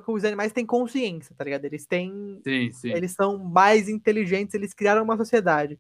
com 0.05 0.13
os 0.13 0.25
animais 0.25 0.53
têm 0.53 0.67
consciência, 0.67 1.35
tá 1.37 1.45
ligado? 1.45 1.65
Eles 1.65 1.87
têm. 1.87 2.41
Sim, 2.45 2.71
sim. 2.73 2.93
Eles 2.93 3.13
são 3.13 3.39
mais 3.39 3.89
inteligentes, 3.89 4.55
eles 4.55 4.75
criaram 4.75 5.03
uma 5.03 5.17
sociedade. 5.17 5.79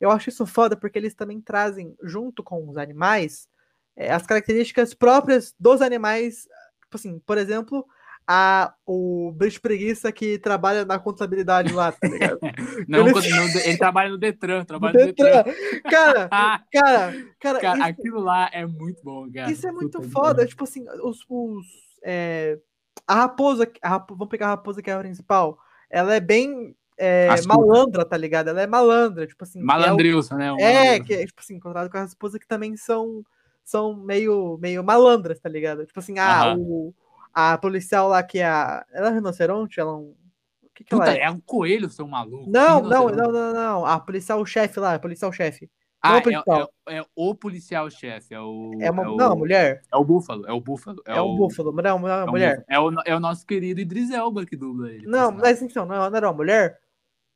Eu 0.00 0.10
acho 0.10 0.28
isso 0.28 0.46
foda 0.46 0.76
porque 0.76 0.98
eles 0.98 1.14
também 1.14 1.40
trazem, 1.40 1.96
junto 2.02 2.42
com 2.42 2.68
os 2.68 2.76
animais, 2.76 3.48
é, 3.96 4.12
as 4.12 4.24
características 4.24 4.94
próprias 4.94 5.54
dos 5.58 5.82
animais. 5.82 6.46
Tipo 6.84 6.96
assim, 6.96 7.18
por 7.26 7.36
exemplo, 7.36 7.84
a, 8.30 8.74
o 8.86 9.32
bicho 9.34 9.58
preguiça 9.58 10.12
que 10.12 10.38
trabalha 10.38 10.84
na 10.84 10.98
contabilidade 10.98 11.72
lá, 11.72 11.90
tá 11.90 12.06
ligado? 12.06 12.38
Não, 12.86 13.06
não, 13.06 13.18
ele 13.64 13.76
trabalha 13.76 14.10
no 14.10 14.18
Detran, 14.18 14.64
trabalha 14.64 14.98
no 14.98 15.06
Detran. 15.06 15.42
Detran. 15.42 15.80
Cara, 15.90 16.28
cara, 16.72 17.12
cara, 17.40 17.60
cara, 17.60 17.78
isso, 17.78 17.88
aquilo 17.88 18.20
lá 18.20 18.48
é 18.52 18.64
muito 18.66 19.02
bom, 19.02 19.30
cara. 19.30 19.50
isso 19.50 19.66
é 19.66 19.72
muito 19.72 19.98
Puta 19.98 20.10
foda. 20.10 20.46
Tipo 20.46 20.64
assim, 20.64 20.84
os. 21.02 21.24
os, 21.28 21.87
é, 22.02 22.58
a 23.06 23.14
raposa, 23.14 23.70
a 23.82 23.88
rapo- 23.88 24.14
vamos 24.14 24.30
pegar 24.30 24.46
a 24.46 24.50
raposa 24.50 24.82
que 24.82 24.90
é 24.90 24.94
a 24.94 24.98
principal. 24.98 25.58
Ela 25.90 26.14
é 26.14 26.20
bem 26.20 26.76
é, 26.96 27.28
malandra, 27.46 28.04
tá 28.04 28.16
ligado? 28.16 28.48
Ela 28.48 28.62
é 28.62 28.66
malandra, 28.66 29.26
tipo 29.26 29.44
assim. 29.44 29.60
é 29.60 29.62
o- 29.62 29.66
Malandrilson, 29.66 30.34
né? 30.36 30.46
É, 30.46 30.50
malandrilson. 30.50 31.04
que 31.04 31.14
é, 31.14 31.26
tipo 31.26 31.40
assim, 31.40 31.54
encontrado 31.54 31.90
com 31.90 31.98
as 31.98 32.10
esposas 32.10 32.40
que 32.40 32.46
também 32.46 32.76
são, 32.76 33.24
são 33.64 33.94
meio, 33.94 34.58
meio 34.60 34.82
malandras, 34.82 35.38
tá 35.38 35.48
ligado? 35.48 35.86
Tipo 35.86 36.00
assim, 36.00 36.18
ah, 36.18 36.54
o, 36.58 36.92
a 37.32 37.56
policial 37.58 38.08
lá 38.08 38.22
que 38.22 38.38
é 38.38 38.46
a. 38.46 38.84
Ela 38.92 39.08
é 39.10 39.12
rinoceronte? 39.12 39.78
Ela 39.78 39.92
é 39.92 39.94
um. 39.94 40.14
O 40.62 40.70
que, 40.74 40.84
que 40.84 40.90
Puta, 40.90 41.06
ela 41.06 41.14
é? 41.14 41.22
é 41.22 41.30
um 41.30 41.40
coelho, 41.40 41.88
seu 41.88 42.06
maluco. 42.06 42.50
Não, 42.50 42.82
não, 42.82 43.08
não, 43.08 43.32
não, 43.32 43.52
não. 43.52 43.86
A 43.86 43.98
policial 44.00 44.44
chefe 44.44 44.78
lá, 44.80 44.94
a 44.94 44.98
policial 44.98 45.32
chefe. 45.32 45.70
Ah, 46.00 46.18
é 46.18 46.22
o 46.22 46.30
é, 46.30 46.94
é- 46.94 46.98
é 46.98 47.04
o 47.16 47.34
policial-chefe, 47.34 48.32
é 48.32 48.40
o... 48.40 48.70
É 48.80 48.90
uma. 48.90 49.02
é 49.02 49.08
o, 49.08 49.16
Não, 49.16 49.32
a 49.32 49.36
mulher. 49.36 49.82
É 49.92 49.96
o 49.96 50.04
Búfalo, 50.04 50.46
é 50.46 50.52
o 50.52 50.60
Búfalo. 50.60 51.02
É, 51.04 51.20
o 51.20 51.36
búfalo. 51.36 51.72
Não, 51.72 51.98
não 51.98 52.08
é 52.08 52.10
é 52.10 52.14
a 52.20 52.24
o 52.24 52.30
mulher. 52.30 52.64
É 52.68 52.78
o, 52.78 52.90
é 53.04 53.16
o 53.16 53.20
nosso 53.20 53.44
querido 53.44 53.80
Idris 53.80 54.10
Elba 54.10 54.46
que 54.46 54.56
dubla 54.56 54.92
ele. 54.92 55.06
Não, 55.06 55.32
mas 55.32 55.60
então, 55.60 55.84
não, 55.84 56.08
não 56.08 56.16
era 56.16 56.28
uma 56.28 56.36
mulher? 56.36 56.78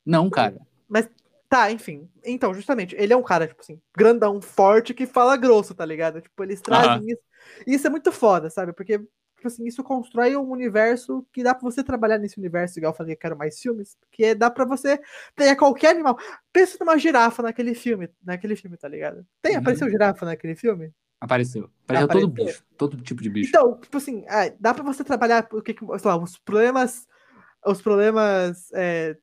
Não, 0.07 0.31
cara. 0.31 0.57
Tá, 1.53 1.71
enfim. 1.71 2.09
Então, 2.25 2.55
justamente, 2.55 2.97
ele 2.99 3.13
é 3.13 3.17
um 3.17 3.23
cara, 3.23 3.47
tipo 3.47 3.61
assim, 3.61 3.79
grandão, 3.95 4.41
forte, 4.41 4.95
que 4.95 5.05
fala 5.05 5.37
grosso, 5.37 5.75
tá 5.75 5.85
ligado? 5.85 6.19
Tipo, 6.23 6.43
eles 6.45 6.63
trazem 6.63 7.11
isso. 7.11 7.21
E 7.67 7.75
isso 7.75 7.87
é 7.87 7.91
muito 7.91 8.11
foda, 8.11 8.49
sabe? 8.49 8.73
Porque, 8.73 8.99
assim, 9.49 9.65
isso 9.67 9.83
constrói 9.83 10.37
um 10.37 10.49
universo 10.51 11.27
que 11.33 11.43
dá 11.43 11.55
pra 11.55 11.63
você 11.63 11.83
trabalhar 11.83 12.19
nesse 12.19 12.39
universo, 12.39 12.79
igual 12.79 12.93
eu 12.93 12.97
falei, 12.97 13.17
quero 13.17 13.37
mais 13.37 13.59
filmes, 13.61 13.97
porque 14.01 14.35
dá 14.35 14.51
pra 14.51 14.65
você 14.65 15.01
ter 15.37 15.57
qualquer 15.57 15.91
animal. 15.91 16.19
Pensa 16.53 16.77
numa 16.81 16.99
girafa 16.99 17.43
naquele 17.43 17.75
filme, 17.75 18.09
naquele 18.23 18.57
filme, 18.57 18.77
tá 18.77 18.89
ligado? 18.89 19.27
Tem, 19.41 19.53
Uhum. 19.55 19.61
apareceu 19.61 19.89
girafa 19.91 20.25
naquele 20.27 20.55
filme? 20.55 20.93
Apareceu. 21.21 21.71
Apareceu 21.85 22.09
todo 22.09 22.29
bicho, 22.29 22.65
todo 22.77 22.97
tipo 22.97 23.23
de 23.23 23.31
bicho. 23.31 23.49
Então, 23.51 23.79
tipo 23.79 23.97
assim, 23.97 24.25
é, 24.29 24.51
dá 24.59 24.75
pra 24.75 24.83
você 24.83 25.05
trabalhar, 25.05 25.47
o 25.53 25.63
que, 25.63 25.73
que- 25.75 25.87
sei 25.99 26.09
lá, 26.11 26.17
os 26.17 26.37
problemas, 26.39 27.07
os 27.65 27.81
problemas 27.81 28.69
é, 28.75 29.17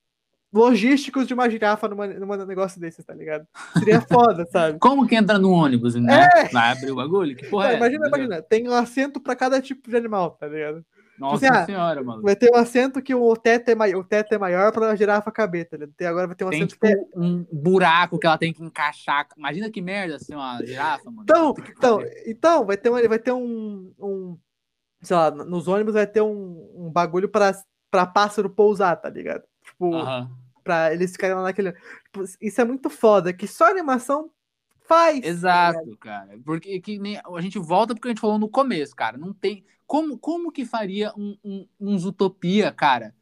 logísticos 0.51 1.27
de 1.27 1.33
uma 1.33 1.49
girafa 1.49 1.87
numa, 1.87 2.07
num 2.07 2.45
negócio 2.45 2.79
desses, 2.79 3.05
tá 3.05 3.13
ligado? 3.13 3.45
Seria 3.77 4.01
foda, 4.01 4.45
sabe? 4.51 4.79
Como 4.79 5.07
que 5.07 5.15
entra 5.15 5.37
no 5.37 5.51
ônibus, 5.51 5.95
né? 5.95 6.27
Vai 6.51 6.71
abrir 6.71 6.91
o 6.91 6.95
bagulho? 6.95 7.35
Que 7.35 7.47
porra 7.47 7.65
Não, 7.65 7.71
é? 7.71 7.73
É. 7.73 7.77
imagina, 7.77 8.07
imagina, 8.07 8.41
tem 8.41 8.67
um 8.67 8.73
assento 8.73 9.19
pra 9.19 9.35
cada 9.35 9.61
tipo 9.61 9.89
de 9.89 9.95
animal, 9.95 10.31
tá 10.31 10.47
ligado? 10.47 10.83
Nossa 11.19 11.45
Tipo 11.45 11.53
assim, 11.53 11.63
ah, 11.63 11.65
senhora, 11.65 12.03
mano. 12.03 12.21
Vai 12.21 12.35
ter 12.35 12.49
um 12.49 12.55
assento 12.55 13.01
que 13.01 13.13
o 13.13 13.35
teto 13.35 13.69
é 13.69 13.75
maior, 13.75 13.99
o 13.99 14.03
teto 14.03 14.33
é 14.33 14.37
maior 14.37 14.71
pra 14.71 14.95
girafa 14.95 15.29
caber, 15.29 15.67
tá 15.67 15.75
ligado? 15.75 15.93
Tem, 15.95 16.07
agora 16.07 16.27
vai 16.27 16.35
ter 16.35 16.45
um 16.45 16.49
Tem 16.49 16.59
assento 16.59 16.69
tipo 16.71 16.87
que 16.87 16.93
é... 16.93 17.19
um 17.19 17.45
buraco 17.51 18.17
que 18.17 18.25
ela 18.25 18.37
tem 18.37 18.53
que 18.53 18.63
encaixar. 18.63 19.27
Imagina 19.37 19.69
que 19.69 19.81
merda 19.81 20.17
ser 20.17 20.35
uma 20.35 20.63
girafa, 20.65 21.11
mano. 21.11 21.23
Então, 21.23 21.53
então, 21.69 21.99
então 22.25 22.65
vai 22.65 22.77
ter, 22.77 22.89
uma, 22.89 23.05
vai 23.05 23.19
ter 23.19 23.33
um, 23.33 23.93
um, 23.99 24.37
sei 25.01 25.15
lá, 25.15 25.29
nos 25.29 25.67
ônibus 25.67 25.93
vai 25.93 26.07
ter 26.07 26.21
um, 26.21 26.71
um 26.73 26.89
bagulho 26.89 27.27
pra, 27.27 27.51
pra 27.91 28.05
pássaro 28.05 28.49
pousar, 28.49 28.95
tá 28.95 29.09
ligado? 29.09 29.43
Tipo, 29.79 29.95
Aham. 29.95 30.29
pra 30.63 30.93
eles 30.93 31.13
ficarem 31.13 31.35
lá 31.35 31.43
naquele. 31.43 31.71
Tipo, 31.71 32.23
isso 32.41 32.61
é 32.61 32.65
muito 32.65 32.89
foda, 32.89 33.31
que 33.31 33.47
só 33.47 33.69
animação 33.69 34.29
Faz! 34.89 35.23
Exato, 35.23 35.95
cara. 35.97 36.39
Porque 36.43 36.81
que 36.81 36.97
nem, 36.97 37.21
a 37.23 37.41
gente 37.41 37.59
volta 37.59 37.93
porque 37.93 38.07
a 38.07 38.11
gente 38.11 38.19
falou 38.19 38.39
no 38.39 38.49
começo, 38.49 38.95
cara. 38.95 39.19
Não 39.19 39.31
tem. 39.31 39.63
Como, 39.85 40.17
como 40.17 40.51
que 40.51 40.65
faria 40.65 41.13
um, 41.15 41.37
um, 41.45 41.67
uns 41.79 42.05
Utopia, 42.05 42.71
cara? 42.71 43.13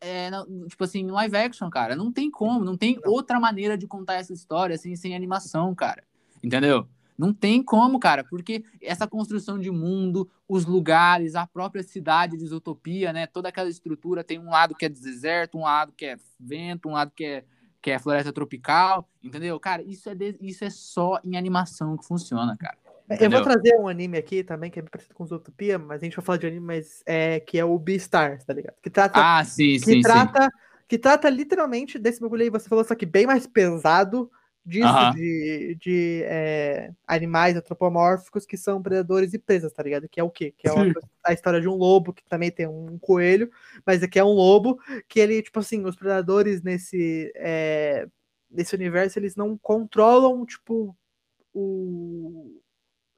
É, 0.00 0.30
tipo 0.68 0.82
assim, 0.82 1.08
live 1.08 1.36
action, 1.36 1.70
cara. 1.70 1.94
Não 1.94 2.10
tem 2.10 2.28
como, 2.28 2.64
não 2.64 2.76
tem 2.76 2.98
não. 3.00 3.12
outra 3.12 3.38
maneira 3.38 3.78
de 3.78 3.86
contar 3.86 4.14
essa 4.14 4.32
história 4.32 4.74
assim, 4.74 4.96
sem 4.96 5.14
animação, 5.14 5.72
cara. 5.76 6.02
Entendeu? 6.42 6.88
Não 7.22 7.32
tem 7.32 7.62
como, 7.62 8.00
cara, 8.00 8.24
porque 8.24 8.64
essa 8.80 9.06
construção 9.06 9.56
de 9.56 9.70
mundo, 9.70 10.28
os 10.48 10.66
lugares, 10.66 11.36
a 11.36 11.46
própria 11.46 11.84
cidade 11.84 12.36
de 12.36 12.52
Utopia, 12.52 13.12
né? 13.12 13.28
Toda 13.28 13.48
aquela 13.48 13.68
estrutura 13.68 14.24
tem 14.24 14.40
um 14.40 14.50
lado 14.50 14.74
que 14.74 14.84
é 14.84 14.88
deserto, 14.88 15.56
um 15.56 15.62
lado 15.62 15.92
que 15.96 16.04
é 16.04 16.16
vento, 16.40 16.88
um 16.88 16.92
lado 16.92 17.12
que 17.14 17.24
é 17.24 17.44
que 17.80 17.90
é 17.90 17.98
floresta 17.98 18.32
tropical, 18.32 19.08
entendeu? 19.22 19.58
Cara, 19.58 19.82
isso 19.82 20.08
é, 20.08 20.14
de, 20.14 20.36
isso 20.40 20.64
é 20.64 20.70
só 20.70 21.20
em 21.24 21.36
animação 21.36 21.96
que 21.96 22.06
funciona, 22.06 22.56
cara. 22.56 22.76
Entendeu? 23.06 23.38
Eu 23.38 23.44
vou 23.44 23.52
trazer 23.52 23.76
um 23.76 23.88
anime 23.88 24.18
aqui 24.18 24.44
também, 24.44 24.70
que 24.70 24.78
é 24.78 24.82
parecido 24.82 25.14
com 25.14 25.26
Zootopia, 25.26 25.78
mas 25.78 26.00
a 26.00 26.04
gente 26.04 26.16
vai 26.16 26.24
falar 26.24 26.38
de 26.38 26.46
anime, 26.46 26.64
mas 26.64 27.02
é, 27.04 27.40
que 27.40 27.58
é 27.58 27.64
o 27.64 27.76
Beastars, 27.78 28.44
tá 28.44 28.52
ligado? 28.52 28.74
Que 28.80 28.88
trata, 28.88 29.20
ah, 29.20 29.44
sim, 29.44 29.74
que 29.74 29.80
sim, 29.80 30.00
trata, 30.00 30.44
sim. 30.44 30.50
Que 30.88 30.98
trata 30.98 31.28
literalmente 31.28 31.98
desse 31.98 32.20
bagulho 32.20 32.42
aí, 32.42 32.50
você 32.50 32.68
falou, 32.68 32.84
só 32.84 32.94
que 32.94 33.06
bem 33.06 33.26
mais 33.26 33.46
pesado, 33.46 34.30
disso, 34.64 34.86
uh 34.86 35.10
-huh. 35.10 35.14
de, 35.14 35.76
de 35.80 36.22
é, 36.24 36.92
animais 37.06 37.56
antropomórficos 37.56 38.46
que 38.46 38.56
são 38.56 38.82
predadores 38.82 39.34
e 39.34 39.38
presas, 39.38 39.72
tá 39.72 39.82
ligado? 39.82 40.08
Que 40.08 40.20
é 40.20 40.24
o 40.24 40.30
quê? 40.30 40.54
Que 40.56 40.68
é 40.68 40.72
uma, 40.72 40.92
a 41.24 41.32
história 41.32 41.60
de 41.60 41.68
um 41.68 41.74
lobo, 41.74 42.12
que 42.12 42.22
também 42.24 42.50
tem 42.50 42.66
um 42.66 42.98
coelho, 42.98 43.50
mas 43.84 44.02
aqui 44.02 44.18
é 44.18 44.24
um 44.24 44.32
lobo, 44.32 44.78
que 45.08 45.18
ele, 45.18 45.42
tipo 45.42 45.58
assim, 45.58 45.84
os 45.84 45.96
predadores 45.96 46.62
nesse, 46.62 47.32
é, 47.34 48.06
nesse 48.50 48.74
universo, 48.74 49.18
eles 49.18 49.34
não 49.34 49.58
controlam, 49.58 50.44
tipo, 50.46 50.96
o... 51.52 52.60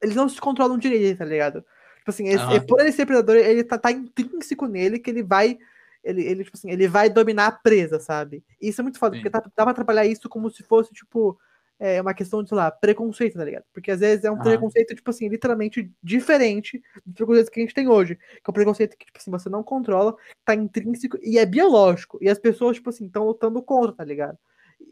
Eles 0.02 0.16
não 0.16 0.28
se 0.28 0.40
controlam 0.40 0.78
direito, 0.78 1.18
tá 1.18 1.24
ligado? 1.24 1.64
Tipo 1.98 2.10
assim, 2.10 2.28
esse, 2.28 2.44
uh 2.44 2.48
-huh. 2.48 2.66
por 2.66 2.80
ele 2.80 2.92
ser 2.92 3.06
predador, 3.06 3.36
ele 3.36 3.64
tá, 3.64 3.78
tá 3.78 3.90
intrínseco 3.90 4.66
nele 4.66 4.98
que 4.98 5.10
ele 5.10 5.22
vai 5.22 5.58
ele, 6.04 6.22
ele, 6.22 6.44
tipo 6.44 6.56
assim, 6.56 6.70
ele 6.70 6.86
vai 6.86 7.08
dominar 7.08 7.46
a 7.46 7.52
presa, 7.52 7.98
sabe? 7.98 8.44
E 8.60 8.68
isso 8.68 8.80
é 8.80 8.82
muito 8.84 8.98
foda, 8.98 9.16
Sim. 9.16 9.22
porque 9.22 9.30
dá, 9.30 9.40
dá 9.40 9.64
pra 9.64 9.74
trabalhar 9.74 10.06
isso 10.06 10.28
como 10.28 10.50
se 10.50 10.62
fosse, 10.62 10.92
tipo, 10.92 11.38
é 11.78 12.00
uma 12.00 12.14
questão 12.14 12.42
de, 12.42 12.48
sei 12.48 12.56
lá, 12.56 12.70
preconceito, 12.70 13.34
tá 13.34 13.44
ligado? 13.44 13.64
Porque 13.72 13.90
às 13.90 14.00
vezes 14.00 14.24
é 14.24 14.30
um 14.30 14.38
preconceito, 14.38 14.94
tipo 14.94 15.10
assim, 15.10 15.28
literalmente 15.28 15.90
diferente 16.02 16.82
do 17.04 17.14
preconceito 17.14 17.50
que 17.50 17.60
a 17.60 17.62
gente 17.62 17.74
tem 17.74 17.88
hoje. 17.88 18.16
Que 18.16 18.42
é 18.46 18.50
um 18.50 18.54
preconceito 18.54 18.96
que, 18.96 19.06
tipo 19.06 19.18
assim, 19.18 19.30
você 19.30 19.48
não 19.48 19.62
controla, 19.62 20.14
tá 20.44 20.54
intrínseco 20.54 21.18
e 21.22 21.38
é 21.38 21.44
biológico. 21.44 22.18
E 22.20 22.28
as 22.28 22.38
pessoas, 22.38 22.76
tipo 22.76 22.90
assim, 22.90 23.06
estão 23.06 23.26
lutando 23.26 23.60
contra, 23.62 23.92
tá 23.92 24.04
ligado? 24.04 24.38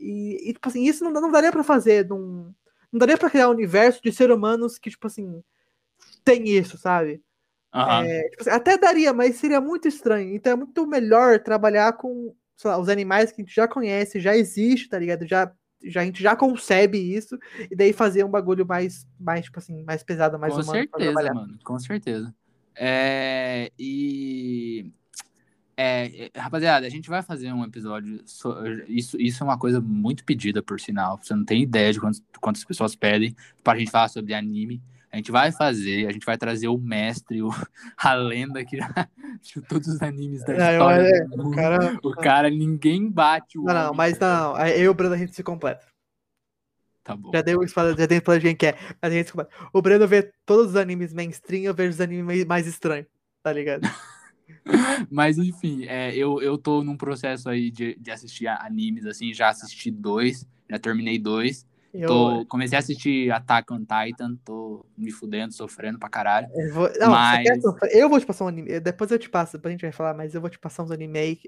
E, 0.00 0.50
e, 0.50 0.52
tipo 0.52 0.68
assim, 0.68 0.84
isso 0.84 1.04
não, 1.04 1.12
não 1.12 1.30
daria 1.30 1.52
para 1.52 1.62
fazer 1.62 2.08
num. 2.08 2.52
Não 2.90 2.98
daria 2.98 3.16
pra 3.16 3.30
criar 3.30 3.48
um 3.48 3.52
universo 3.52 4.02
de 4.02 4.12
seres 4.12 4.34
humanos 4.34 4.78
que, 4.78 4.90
tipo 4.90 5.06
assim, 5.06 5.42
tem 6.24 6.48
isso, 6.48 6.76
sabe? 6.76 7.22
Uhum. 7.74 8.04
É, 8.04 8.28
tipo 8.28 8.42
assim, 8.42 8.50
até 8.50 8.76
daria, 8.76 9.12
mas 9.12 9.36
seria 9.36 9.60
muito 9.60 9.88
estranho. 9.88 10.34
Então 10.34 10.52
é 10.52 10.56
muito 10.56 10.86
melhor 10.86 11.38
trabalhar 11.38 11.94
com 11.94 12.34
lá, 12.64 12.78
os 12.78 12.88
animais 12.88 13.32
que 13.32 13.40
a 13.40 13.44
gente 13.44 13.54
já 13.54 13.66
conhece, 13.66 14.20
já 14.20 14.36
existe, 14.36 14.88
tá 14.88 14.98
ligado? 14.98 15.26
Já, 15.26 15.52
já, 15.82 16.02
a 16.02 16.04
gente 16.04 16.22
já 16.22 16.36
concebe 16.36 16.98
isso, 16.98 17.38
e 17.70 17.74
daí 17.74 17.92
fazer 17.92 18.24
um 18.24 18.30
bagulho 18.30 18.66
mais, 18.66 19.06
mais 19.18 19.46
tipo 19.46 19.58
assim, 19.58 19.82
mais 19.84 20.02
pesado, 20.02 20.38
mais 20.38 20.54
com 20.54 20.60
humano. 20.60 20.88
Com 20.88 20.98
certeza, 20.98 21.34
mano, 21.34 21.58
com 21.64 21.78
certeza. 21.78 22.34
É, 22.74 23.70
e. 23.78 24.90
É, 25.74 26.30
rapaziada, 26.36 26.86
a 26.86 26.90
gente 26.90 27.08
vai 27.08 27.22
fazer 27.22 27.52
um 27.52 27.64
episódio. 27.64 28.20
So, 28.26 28.54
isso, 28.86 29.16
isso 29.18 29.42
é 29.42 29.46
uma 29.46 29.58
coisa 29.58 29.80
muito 29.80 30.24
pedida, 30.24 30.62
por 30.62 30.78
sinal. 30.78 31.18
Você 31.20 31.34
não 31.34 31.44
tem 31.44 31.62
ideia 31.62 31.92
de 31.92 31.98
quantas, 31.98 32.22
quantas 32.40 32.64
pessoas 32.64 32.94
pedem 32.94 33.34
pra 33.64 33.76
gente 33.76 33.90
falar 33.90 34.08
sobre 34.08 34.34
anime. 34.34 34.82
A 35.12 35.16
gente 35.18 35.30
vai 35.30 35.52
fazer, 35.52 36.08
a 36.08 36.12
gente 36.12 36.24
vai 36.24 36.38
trazer 36.38 36.68
o 36.68 36.78
mestre, 36.78 37.42
o, 37.42 37.50
a 37.98 38.14
lenda 38.14 38.64
que 38.64 38.78
de 39.42 39.60
todos 39.68 39.86
os 39.88 40.00
animes 40.00 40.42
da 40.42 40.54
não, 40.54 40.72
história. 40.72 41.06
É, 41.06 41.24
o, 41.30 41.50
cara, 41.50 42.00
o 42.02 42.10
cara, 42.12 42.50
ninguém 42.50 43.10
bate 43.10 43.58
o. 43.58 43.64
Não, 43.64 43.74
não, 43.74 43.94
mas 43.94 44.18
não, 44.18 44.56
eu 44.66 44.84
e 44.84 44.88
o 44.88 44.94
Breno 44.94 45.14
a 45.14 45.18
gente 45.18 45.34
se 45.34 45.42
completa. 45.42 45.86
Tá 47.04 47.14
bom. 47.14 47.30
Já 47.34 47.42
deu 47.42 47.62
espada, 47.62 47.94
já 47.94 48.06
dei 48.06 48.18
espada 48.18 48.38
de 48.38 48.46
quem 48.46 48.56
quer, 48.56 48.78
mas 49.02 49.12
a 49.12 49.14
gente 49.14 49.26
se 49.26 49.32
completa. 49.32 49.54
O 49.70 49.82
Breno 49.82 50.08
vê 50.08 50.32
todos 50.46 50.70
os 50.70 50.76
animes 50.76 51.12
mainstream, 51.12 51.64
eu 51.64 51.74
vejo 51.74 51.90
os 51.90 52.00
animes 52.00 52.46
mais 52.46 52.66
estranhos, 52.66 53.06
tá 53.42 53.52
ligado? 53.52 53.82
Mas 55.10 55.38
enfim, 55.38 55.86
é, 55.86 56.14
eu, 56.14 56.40
eu 56.40 56.58
tô 56.58 56.84
num 56.84 56.96
processo 56.96 57.48
aí 57.48 57.70
de, 57.70 57.96
de 57.98 58.10
assistir 58.10 58.46
animes, 58.46 59.06
assim, 59.06 59.32
já 59.32 59.48
assisti 59.48 59.90
dois, 59.90 60.46
já 60.70 60.78
terminei 60.78 61.18
dois. 61.18 61.66
Eu... 61.92 62.08
Tô, 62.08 62.46
comecei 62.46 62.76
a 62.76 62.78
assistir 62.78 63.30
Attack 63.30 63.70
on 63.72 63.80
Titan, 63.80 64.36
tô 64.44 64.86
me 64.96 65.10
fudendo, 65.10 65.52
sofrendo 65.52 65.98
pra 65.98 66.08
caralho. 66.08 66.48
Eu 66.54 66.72
vou, 66.72 66.90
não, 66.98 67.10
mas... 67.10 67.46
eu 67.90 68.08
vou 68.08 68.18
te 68.18 68.24
passar 68.24 68.46
um 68.46 68.48
anime, 68.48 68.80
depois 68.80 69.10
eu 69.10 69.18
te 69.18 69.28
passo, 69.28 69.58
depois 69.58 69.70
a 69.70 69.74
gente 69.74 69.82
vai 69.82 69.92
falar, 69.92 70.14
mas 70.14 70.34
eu 70.34 70.40
vou 70.40 70.48
te 70.48 70.58
passar 70.58 70.82
uns 70.82 70.90
anime. 70.90 71.38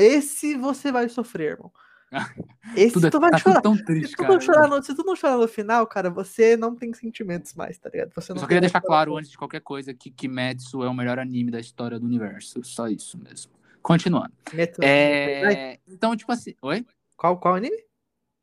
Esse 0.00 0.56
você 0.56 0.92
vai 0.92 1.08
sofrer, 1.08 1.52
irmão. 1.52 1.72
Esse 2.76 2.94
tudo, 2.94 3.10
tu 3.10 3.20
vai 3.20 3.30
tá 3.30 3.38
chorar. 3.38 3.60
tão 3.60 3.76
triste, 3.76 4.10
se, 4.10 4.16
tu 4.16 4.22
cara, 4.22 4.40
chorar 4.40 4.68
no, 4.68 4.82
se 4.82 4.94
tu 4.94 5.04
não 5.04 5.16
chorar 5.16 5.36
no 5.36 5.48
final, 5.48 5.86
cara, 5.86 6.08
você 6.08 6.56
não 6.56 6.74
tem 6.74 6.92
sentimentos 6.94 7.54
mais, 7.54 7.76
tá 7.78 7.90
ligado? 7.90 8.12
Você 8.14 8.32
eu 8.32 8.38
só 8.38 8.46
queria 8.46 8.60
deixar 8.60 8.80
claro, 8.80 9.16
antes 9.16 9.30
de 9.30 9.36
qualquer 9.36 9.60
coisa, 9.60 9.92
que 9.92 10.10
Kimetsu 10.10 10.82
é 10.82 10.88
o 10.88 10.94
melhor 10.94 11.18
anime 11.18 11.50
da 11.50 11.60
história 11.60 11.98
do 11.98 12.06
universo. 12.06 12.62
Só 12.62 12.88
isso 12.88 13.18
mesmo. 13.18 13.52
Continuando. 13.82 14.32
Kimetsu, 14.44 14.80
é... 14.82 15.78
Então, 15.88 16.16
tipo 16.16 16.30
assim. 16.30 16.54
Oi? 16.62 16.86
Qual, 17.16 17.36
qual 17.38 17.56
anime? 17.56 17.87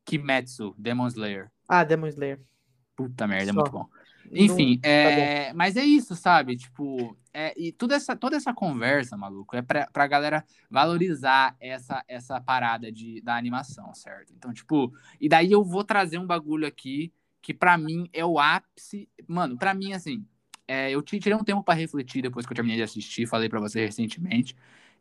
Kimetsu, 0.05 0.75
Demon 0.77 1.07
Slayer. 1.07 1.51
Ah, 1.67 1.83
Demon 1.83 2.07
Slayer. 2.07 2.39
Puta 2.95 3.27
merda, 3.27 3.45
Só. 3.45 3.49
é 3.51 3.53
muito 3.53 3.71
bom. 3.71 3.89
Enfim, 4.31 4.79
não, 4.83 4.89
é... 4.89 5.47
Tá 5.47 5.53
mas 5.53 5.75
é 5.75 5.83
isso, 5.83 6.15
sabe? 6.15 6.55
Tipo, 6.55 7.17
é... 7.33 7.53
e 7.59 7.71
toda 7.71 7.95
essa, 7.95 8.15
toda 8.15 8.35
essa 8.35 8.53
conversa, 8.53 9.17
maluco, 9.17 9.55
é 9.55 9.61
pra, 9.61 9.87
pra 9.87 10.07
galera 10.07 10.45
valorizar 10.69 11.55
essa, 11.59 12.03
essa 12.07 12.39
parada 12.39 12.91
de, 12.91 13.21
da 13.21 13.35
animação, 13.35 13.93
certo? 13.93 14.33
Então, 14.33 14.53
tipo, 14.53 14.93
e 15.19 15.27
daí 15.27 15.51
eu 15.51 15.63
vou 15.63 15.83
trazer 15.83 16.17
um 16.17 16.25
bagulho 16.25 16.65
aqui 16.65 17.11
que 17.41 17.53
para 17.53 17.77
mim 17.77 18.09
é 18.11 18.25
o 18.25 18.39
ápice. 18.39 19.07
Mano, 19.27 19.57
para 19.57 19.73
mim, 19.73 19.93
assim, 19.93 20.25
é, 20.67 20.89
eu 20.89 21.01
tirei 21.01 21.35
um 21.35 21.43
tempo 21.43 21.63
para 21.63 21.75
refletir 21.75 22.21
depois 22.21 22.45
que 22.45 22.51
eu 22.51 22.55
terminei 22.55 22.77
de 22.77 22.83
assistir, 22.83 23.27
falei 23.27 23.49
para 23.49 23.59
você 23.59 23.85
recentemente. 23.85 24.55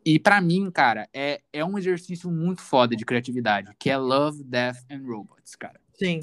E 0.04 0.18
para 0.18 0.40
mim, 0.40 0.70
cara, 0.70 1.08
é, 1.12 1.40
é 1.52 1.64
um 1.64 1.78
exercício 1.78 2.30
muito 2.30 2.60
foda 2.60 2.94
de 2.94 3.04
criatividade, 3.04 3.70
que 3.78 3.88
é 3.88 3.96
Love, 3.96 4.44
Death 4.44 4.84
and 4.90 5.02
Robots, 5.06 5.56
cara. 5.56 5.80
Sim. 5.94 6.22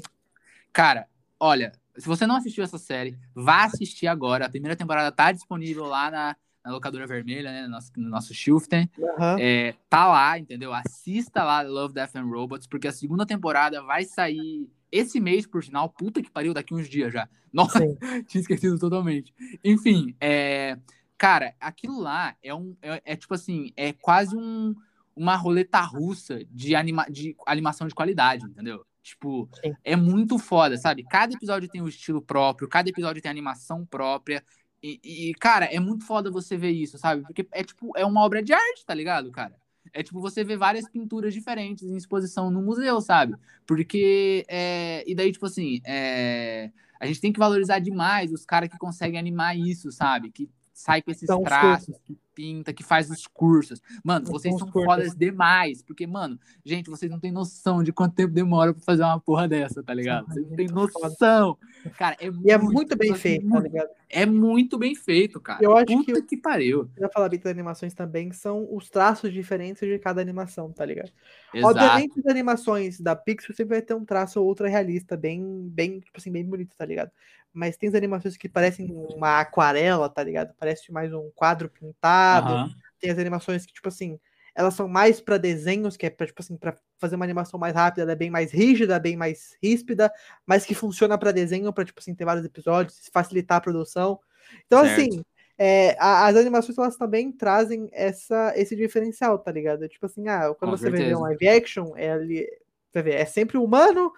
Cara, 0.72 1.08
olha, 1.40 1.72
se 1.96 2.06
você 2.06 2.26
não 2.26 2.36
assistiu 2.36 2.62
essa 2.62 2.78
série, 2.78 3.18
vá 3.34 3.64
assistir 3.64 4.06
agora. 4.06 4.46
A 4.46 4.50
primeira 4.50 4.76
temporada 4.76 5.10
tá 5.10 5.32
disponível 5.32 5.84
lá 5.84 6.10
na, 6.10 6.36
na 6.64 6.72
locadora 6.72 7.06
vermelha, 7.06 7.50
né? 7.50 7.62
No 7.62 7.70
nosso, 7.70 7.92
no 7.96 8.08
nosso 8.08 8.32
Shiften. 8.32 8.88
Uhum. 8.96 9.36
É, 9.38 9.74
tá 9.88 10.06
lá, 10.06 10.38
entendeu? 10.38 10.72
Assista 10.72 11.42
lá 11.42 11.60
Love, 11.62 11.94
Death 11.94 12.16
and 12.16 12.26
Robots, 12.26 12.66
porque 12.66 12.88
a 12.88 12.92
segunda 12.92 13.26
temporada 13.26 13.82
vai 13.82 14.04
sair 14.04 14.70
esse 14.90 15.18
mês, 15.18 15.46
por 15.46 15.64
sinal. 15.64 15.88
Puta 15.88 16.22
que 16.22 16.30
pariu, 16.30 16.54
daqui 16.54 16.74
uns 16.74 16.88
dias 16.88 17.12
já. 17.12 17.28
Nossa, 17.52 17.80
tinha 18.28 18.40
esquecido 18.40 18.78
totalmente. 18.78 19.34
Enfim, 19.64 20.14
é, 20.20 20.78
cara, 21.22 21.54
aquilo 21.60 22.00
lá 22.00 22.36
é 22.42 22.52
um. 22.52 22.76
É, 22.82 23.00
é 23.04 23.16
tipo 23.16 23.32
assim, 23.32 23.72
é 23.76 23.92
quase 23.92 24.36
um, 24.36 24.74
uma 25.14 25.36
roleta 25.36 25.80
russa 25.80 26.44
de, 26.50 26.74
anima, 26.74 27.06
de 27.08 27.36
animação 27.46 27.86
de 27.86 27.94
qualidade, 27.94 28.44
entendeu? 28.44 28.84
Tipo, 29.00 29.48
Sim. 29.64 29.72
é 29.84 29.94
muito 29.94 30.36
foda, 30.36 30.76
sabe? 30.76 31.04
Cada 31.04 31.32
episódio 31.32 31.68
tem 31.68 31.80
um 31.80 31.86
estilo 31.86 32.20
próprio, 32.20 32.68
cada 32.68 32.90
episódio 32.90 33.22
tem 33.22 33.30
animação 33.30 33.86
própria. 33.86 34.44
E, 34.82 34.98
e, 35.04 35.34
cara, 35.34 35.66
é 35.66 35.78
muito 35.78 36.04
foda 36.04 36.28
você 36.28 36.56
ver 36.56 36.72
isso, 36.72 36.98
sabe? 36.98 37.22
Porque 37.22 37.46
é 37.52 37.62
tipo, 37.62 37.96
é 37.96 38.04
uma 38.04 38.20
obra 38.22 38.42
de 38.42 38.52
arte, 38.52 38.84
tá 38.84 38.92
ligado, 38.92 39.30
cara? 39.30 39.54
É 39.92 40.02
tipo 40.02 40.20
você 40.20 40.42
ver 40.42 40.56
várias 40.56 40.88
pinturas 40.88 41.32
diferentes 41.32 41.88
em 41.88 41.96
exposição 41.96 42.50
no 42.50 42.60
museu, 42.60 43.00
sabe? 43.00 43.36
Porque. 43.64 44.44
É... 44.48 45.04
E 45.06 45.14
daí, 45.14 45.30
tipo 45.30 45.46
assim, 45.46 45.80
é... 45.86 46.72
a 46.98 47.06
gente 47.06 47.20
tem 47.20 47.32
que 47.32 47.38
valorizar 47.38 47.78
demais 47.78 48.32
os 48.32 48.44
caras 48.44 48.68
que 48.68 48.76
conseguem 48.76 49.20
animar 49.20 49.56
isso, 49.56 49.92
sabe? 49.92 50.28
Que 50.32 50.50
sai 50.82 51.00
com 51.00 51.12
esses 51.12 51.22
então, 51.22 51.44
traços, 51.44 51.96
que 52.04 52.18
pinta, 52.34 52.72
que 52.72 52.82
faz 52.82 53.08
os 53.08 53.26
cursos. 53.26 53.80
Mano, 54.02 54.26
vocês 54.26 54.56
são 54.58 54.66
fodas 54.66 55.14
demais. 55.14 55.80
Porque, 55.82 56.06
mano, 56.06 56.38
gente, 56.64 56.90
vocês 56.90 57.10
não 57.10 57.20
têm 57.20 57.30
noção 57.30 57.84
de 57.84 57.92
quanto 57.92 58.16
tempo 58.16 58.32
demora 58.32 58.74
pra 58.74 58.82
fazer 58.82 59.04
uma 59.04 59.20
porra 59.20 59.46
dessa, 59.46 59.82
tá 59.82 59.94
ligado? 59.94 60.26
Vocês 60.26 60.48
não 60.48 60.56
têm 60.56 60.66
noção. 60.66 61.56
Cara, 61.96 62.16
é 62.20 62.28
e 62.44 62.50
é 62.50 62.58
muito 62.58 62.96
bem 62.96 63.14
feito, 63.14 63.48
tá 63.48 63.60
ligado? 63.60 63.88
É 64.08 64.26
muito 64.26 64.76
bem 64.76 64.94
feito, 64.94 65.40
cara. 65.40 65.62
Eu 65.62 65.76
acho 65.76 65.86
Puta 65.86 66.14
que, 66.14 66.22
que 66.22 66.36
pariu. 66.36 66.90
Eu 66.96 67.08
falar 67.10 67.28
bem 67.28 67.38
das 67.38 67.52
animações 67.52 67.94
também 67.94 68.32
são 68.32 68.66
os 68.74 68.90
traços 68.90 69.32
diferentes 69.32 69.88
de 69.88 69.98
cada 69.98 70.20
animação, 70.20 70.72
tá 70.72 70.84
ligado? 70.84 71.12
Exato. 71.54 71.76
Obviamente, 71.76 72.18
as 72.18 72.26
animações 72.26 73.00
da 73.00 73.14
Pixar 73.14 73.54
sempre 73.54 73.76
vai 73.76 73.82
ter 73.82 73.94
um 73.94 74.04
traço 74.04 74.40
ultra 74.42 74.68
realista, 74.68 75.16
bem, 75.16 75.68
bem, 75.68 76.00
tipo 76.00 76.18
assim, 76.18 76.32
bem 76.32 76.44
bonito, 76.44 76.76
tá 76.76 76.84
ligado? 76.84 77.10
Mas 77.52 77.76
tem 77.76 77.88
as 77.88 77.94
animações 77.94 78.36
que 78.36 78.48
parecem 78.48 78.90
uma 78.92 79.40
aquarela, 79.40 80.08
tá 80.08 80.22
ligado? 80.22 80.54
Parece 80.58 80.90
mais 80.90 81.12
um 81.12 81.30
quadro 81.34 81.68
pintado. 81.68 82.52
Aham. 82.52 82.70
Tem 82.98 83.10
as 83.10 83.18
animações 83.18 83.66
que, 83.66 83.72
tipo 83.72 83.88
assim, 83.88 84.18
elas 84.54 84.74
são 84.74 84.86
mais 84.86 85.20
para 85.20 85.38
desenhos, 85.38 85.96
que 85.96 86.06
é 86.06 86.10
para 86.10 86.26
tipo 86.26 86.40
assim, 86.42 86.56
para 86.56 86.76
fazer 86.98 87.16
uma 87.16 87.24
animação 87.24 87.58
mais 87.58 87.74
rápida, 87.74 88.02
ela 88.02 88.12
é 88.12 88.16
bem 88.16 88.30
mais 88.30 88.52
rígida, 88.52 88.98
bem 88.98 89.16
mais 89.16 89.56
ríspida, 89.62 90.12
mas 90.46 90.64
que 90.64 90.74
funciona 90.74 91.16
para 91.16 91.32
desenho, 91.32 91.72
para 91.72 91.84
tipo 91.84 92.00
assim, 92.00 92.14
ter 92.14 92.24
vários 92.24 92.44
episódios, 92.44 93.08
facilitar 93.12 93.58
a 93.58 93.60
produção. 93.60 94.20
Então 94.66 94.84
certo. 94.84 95.00
assim, 95.00 95.24
é, 95.56 95.96
a, 95.98 96.26
as 96.26 96.36
animações 96.36 96.76
elas 96.76 96.96
também 96.96 97.32
trazem 97.32 97.88
essa, 97.92 98.52
esse 98.56 98.76
diferencial, 98.76 99.38
tá 99.38 99.50
ligado? 99.50 99.88
Tipo 99.88 100.06
assim, 100.06 100.28
ah, 100.28 100.54
quando 100.58 100.72
Com 100.72 100.76
você 100.76 100.84
certeza. 100.84 101.04
vê 101.04 101.14
um 101.14 101.20
live 101.20 101.48
action, 101.48 101.92
é, 101.96 102.12
ali, 102.12 102.46
você 102.90 103.02
vê, 103.02 103.14
é 103.14 103.24
sempre 103.24 103.56
humano, 103.56 104.12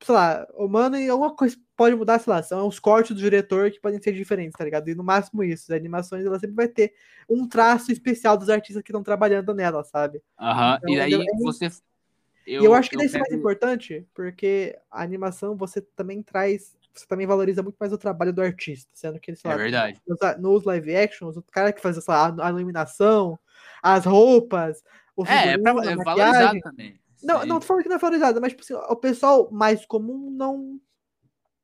sei 0.00 0.14
lá, 0.14 0.46
humano 0.54 0.96
e 0.96 1.08
alguma 1.08 1.34
coisa 1.34 1.56
pode 1.76 1.94
mudar, 1.94 2.18
sei 2.18 2.32
lá, 2.32 2.42
são 2.42 2.66
os 2.66 2.78
cortes 2.78 3.14
do 3.14 3.20
diretor 3.20 3.70
que 3.70 3.80
podem 3.80 4.00
ser 4.00 4.12
diferentes, 4.12 4.56
tá 4.56 4.64
ligado? 4.64 4.88
E 4.88 4.94
no 4.94 5.02
máximo 5.02 5.42
isso, 5.42 5.72
as 5.72 5.78
animações 5.78 6.24
ela 6.24 6.38
sempre 6.38 6.54
vai 6.54 6.68
ter 6.68 6.94
um 7.28 7.48
traço 7.48 7.90
especial 7.90 8.36
dos 8.36 8.48
artistas 8.48 8.82
que 8.82 8.90
estão 8.90 9.02
trabalhando 9.02 9.52
nela, 9.54 9.82
sabe? 9.84 10.22
Aham, 10.38 10.76
então, 10.78 10.94
e 10.94 11.00
aí 11.00 11.12
eu, 11.12 11.24
você. 11.40 11.66
Eu, 11.66 12.62
e 12.62 12.64
eu 12.64 12.74
acho 12.74 12.90
que 12.90 13.04
isso 13.04 13.16
é 13.16 13.20
mais 13.20 13.32
importante, 13.32 14.06
porque 14.14 14.78
a 14.90 15.02
animação 15.02 15.56
você 15.56 15.80
também 15.80 16.22
traz. 16.22 16.76
Você 16.94 17.06
também 17.06 17.26
valoriza 17.26 17.62
muito 17.62 17.76
mais 17.78 17.92
o 17.92 17.98
trabalho 17.98 18.32
do 18.32 18.42
artista, 18.42 18.90
sendo 18.92 19.20
que 19.20 19.30
ele, 19.30 19.36
sei 19.36 19.50
é 19.50 19.56
verdade. 19.56 20.00
Nos, 20.38 20.64
live 20.64 20.96
actions, 20.96 21.36
o 21.36 21.42
cara 21.42 21.72
que 21.72 21.80
faz 21.80 21.96
essa, 21.96 22.34
a 22.42 22.50
iluminação, 22.50 23.38
as 23.80 24.04
roupas, 24.04 24.82
o 25.14 25.24
é, 25.24 25.50
é, 25.50 25.58
pra, 25.58 25.70
é 25.84 25.96
valorizado 25.96 26.60
também. 26.60 26.98
Não, 27.22 27.44
não 27.44 27.60
tô 27.60 27.66
falando 27.66 27.82
que 27.82 27.88
não 27.88 27.96
é 27.96 27.98
valorizado, 27.98 28.40
mas 28.40 28.52
tipo 28.52 28.62
assim, 28.62 28.74
o 28.74 28.96
pessoal 28.96 29.48
mais 29.50 29.84
comum 29.86 30.30
não. 30.30 30.80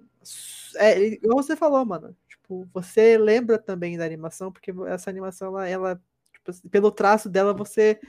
é 0.76 1.00
igual 1.00 1.44
você 1.44 1.56
falou, 1.58 1.86
mano. 1.86 2.16
Tipo, 2.28 2.68
você 2.74 3.18
lembra 3.18 3.58
também 3.58 3.98
da 3.98 4.06
animação, 4.06 4.52
porque 4.52 4.74
essa 4.88 5.10
animação, 5.10 5.50
ela, 5.50 5.68
ela 5.68 6.02
tipo, 6.32 6.52
assim, 6.52 6.68
pelo 6.70 6.89
traço 6.89 7.30
dela, 7.30 7.54
você 7.54 8.00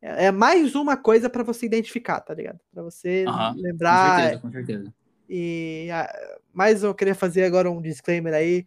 é, 0.00 0.26
é 0.26 0.30
mais 0.30 0.74
uma 0.74 0.96
coisa 0.96 1.28
para 1.28 1.42
você 1.42 1.66
identificar, 1.66 2.20
tá 2.20 2.34
ligado? 2.34 2.58
Para 2.72 2.82
você 2.82 3.24
lembrar. 3.56 4.16
Com 4.16 4.20
certeza, 4.20 4.40
com 4.40 4.50
certeza. 4.50 4.94
E 5.28 5.88
mas 6.52 6.82
eu 6.82 6.94
queria 6.94 7.14
fazer 7.14 7.44
agora 7.44 7.70
um 7.70 7.80
disclaimer 7.80 8.34
aí 8.34 8.66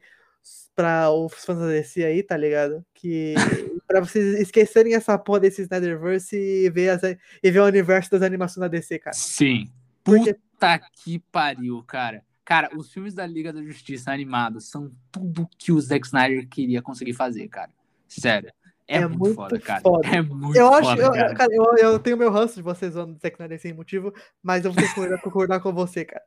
para 0.75 1.11
os 1.11 1.33
fãs 1.45 1.59
da 1.59 1.67
DC 1.67 2.03
aí, 2.03 2.23
tá 2.23 2.37
ligado? 2.37 2.85
Que 2.93 3.33
para 3.87 3.99
vocês 3.99 4.39
esquecerem 4.39 4.95
essa 4.95 5.17
porra 5.17 5.41
desse 5.41 5.61
Snyderverse 5.61 6.35
e 6.35 6.69
ver, 6.69 6.89
as, 6.89 7.01
e 7.03 7.51
ver 7.51 7.59
o 7.59 7.65
universo 7.65 8.09
das 8.11 8.21
animações 8.21 8.61
da 8.61 8.67
DC, 8.67 8.99
cara. 8.99 9.15
Sim. 9.15 9.69
Puta 10.03 10.37
Porque... 10.59 10.85
que 11.03 11.19
pariu, 11.19 11.83
cara. 11.83 12.23
Cara, 12.45 12.75
os 12.75 12.91
filmes 12.91 13.13
da 13.13 13.25
Liga 13.25 13.53
da 13.53 13.61
Justiça 13.61 14.11
animados 14.11 14.65
são 14.69 14.91
tudo 15.11 15.47
que 15.57 15.71
o 15.71 15.79
Zack 15.79 16.05
Snyder 16.05 16.47
queria 16.47 16.81
conseguir 16.81 17.13
fazer, 17.13 17.47
cara. 17.47 17.71
Sério. 18.07 18.51
É, 18.93 18.97
é, 18.97 19.07
muito, 19.07 19.19
muito 19.19 19.35
foda, 19.35 19.59
cara. 19.59 19.81
Foda. 19.81 20.07
É 20.07 20.21
muito 20.21 20.57
eu 20.57 20.73
acho, 20.73 20.89
foda, 20.89 21.01
eu, 21.01 21.11
cara. 21.11 21.35
cara 21.35 21.53
eu, 21.53 21.77
eu, 21.77 21.99
tenho 21.99 22.17
meu 22.17 22.31
ranço 22.31 22.55
de 22.55 22.61
vocês 22.61 22.93
zoando 22.93 23.19
Zack 23.19 23.35
Snyder 23.35 23.59
sem 23.59 23.73
motivo, 23.73 24.13
mas 24.41 24.63
eu 24.63 24.71
vou 24.71 24.83
concordar, 24.87 25.21
concordar 25.21 25.59
com 25.59 25.73
você, 25.73 26.05
cara. 26.05 26.23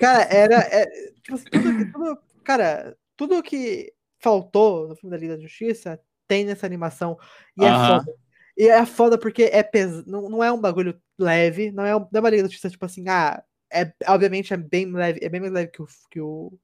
Cara, 0.00 0.22
era. 0.24 0.56
É, 0.56 0.86
tipo 1.22 1.34
assim, 1.34 1.44
tudo, 1.50 1.92
tudo, 1.92 2.18
cara, 2.44 2.96
tudo 3.16 3.42
que 3.42 3.92
faltou 4.18 4.88
no 4.88 4.96
filme 4.96 5.14
da 5.14 5.20
Liga 5.20 5.36
da 5.36 5.42
Justiça 5.42 6.00
tem 6.26 6.44
nessa 6.44 6.66
animação. 6.66 7.16
E 7.56 7.62
uh 7.62 7.66
-huh. 7.66 7.68
é 7.68 7.88
foda. 7.88 8.14
E 8.56 8.68
é 8.68 8.86
foda 8.86 9.16
porque 9.18 9.44
é 9.44 9.62
pes... 9.62 10.04
não, 10.04 10.28
não 10.28 10.42
é 10.42 10.50
um 10.50 10.60
bagulho 10.60 11.00
leve, 11.16 11.70
não 11.70 11.84
é, 11.84 11.94
um, 11.94 12.00
não 12.00 12.08
é 12.12 12.20
uma 12.20 12.30
Liga 12.30 12.42
da 12.42 12.48
Justiça, 12.48 12.70
tipo 12.70 12.84
assim, 12.84 13.04
ah, 13.08 13.40
é, 13.72 13.92
obviamente 14.08 14.52
é 14.52 14.56
bem 14.56 14.90
leve, 14.90 15.20
é 15.22 15.28
bem 15.28 15.40
mais 15.40 15.52
leve 15.52 15.70
que 15.70 15.82
o, 15.82 15.86
que 16.10 16.20
o, 16.20 16.58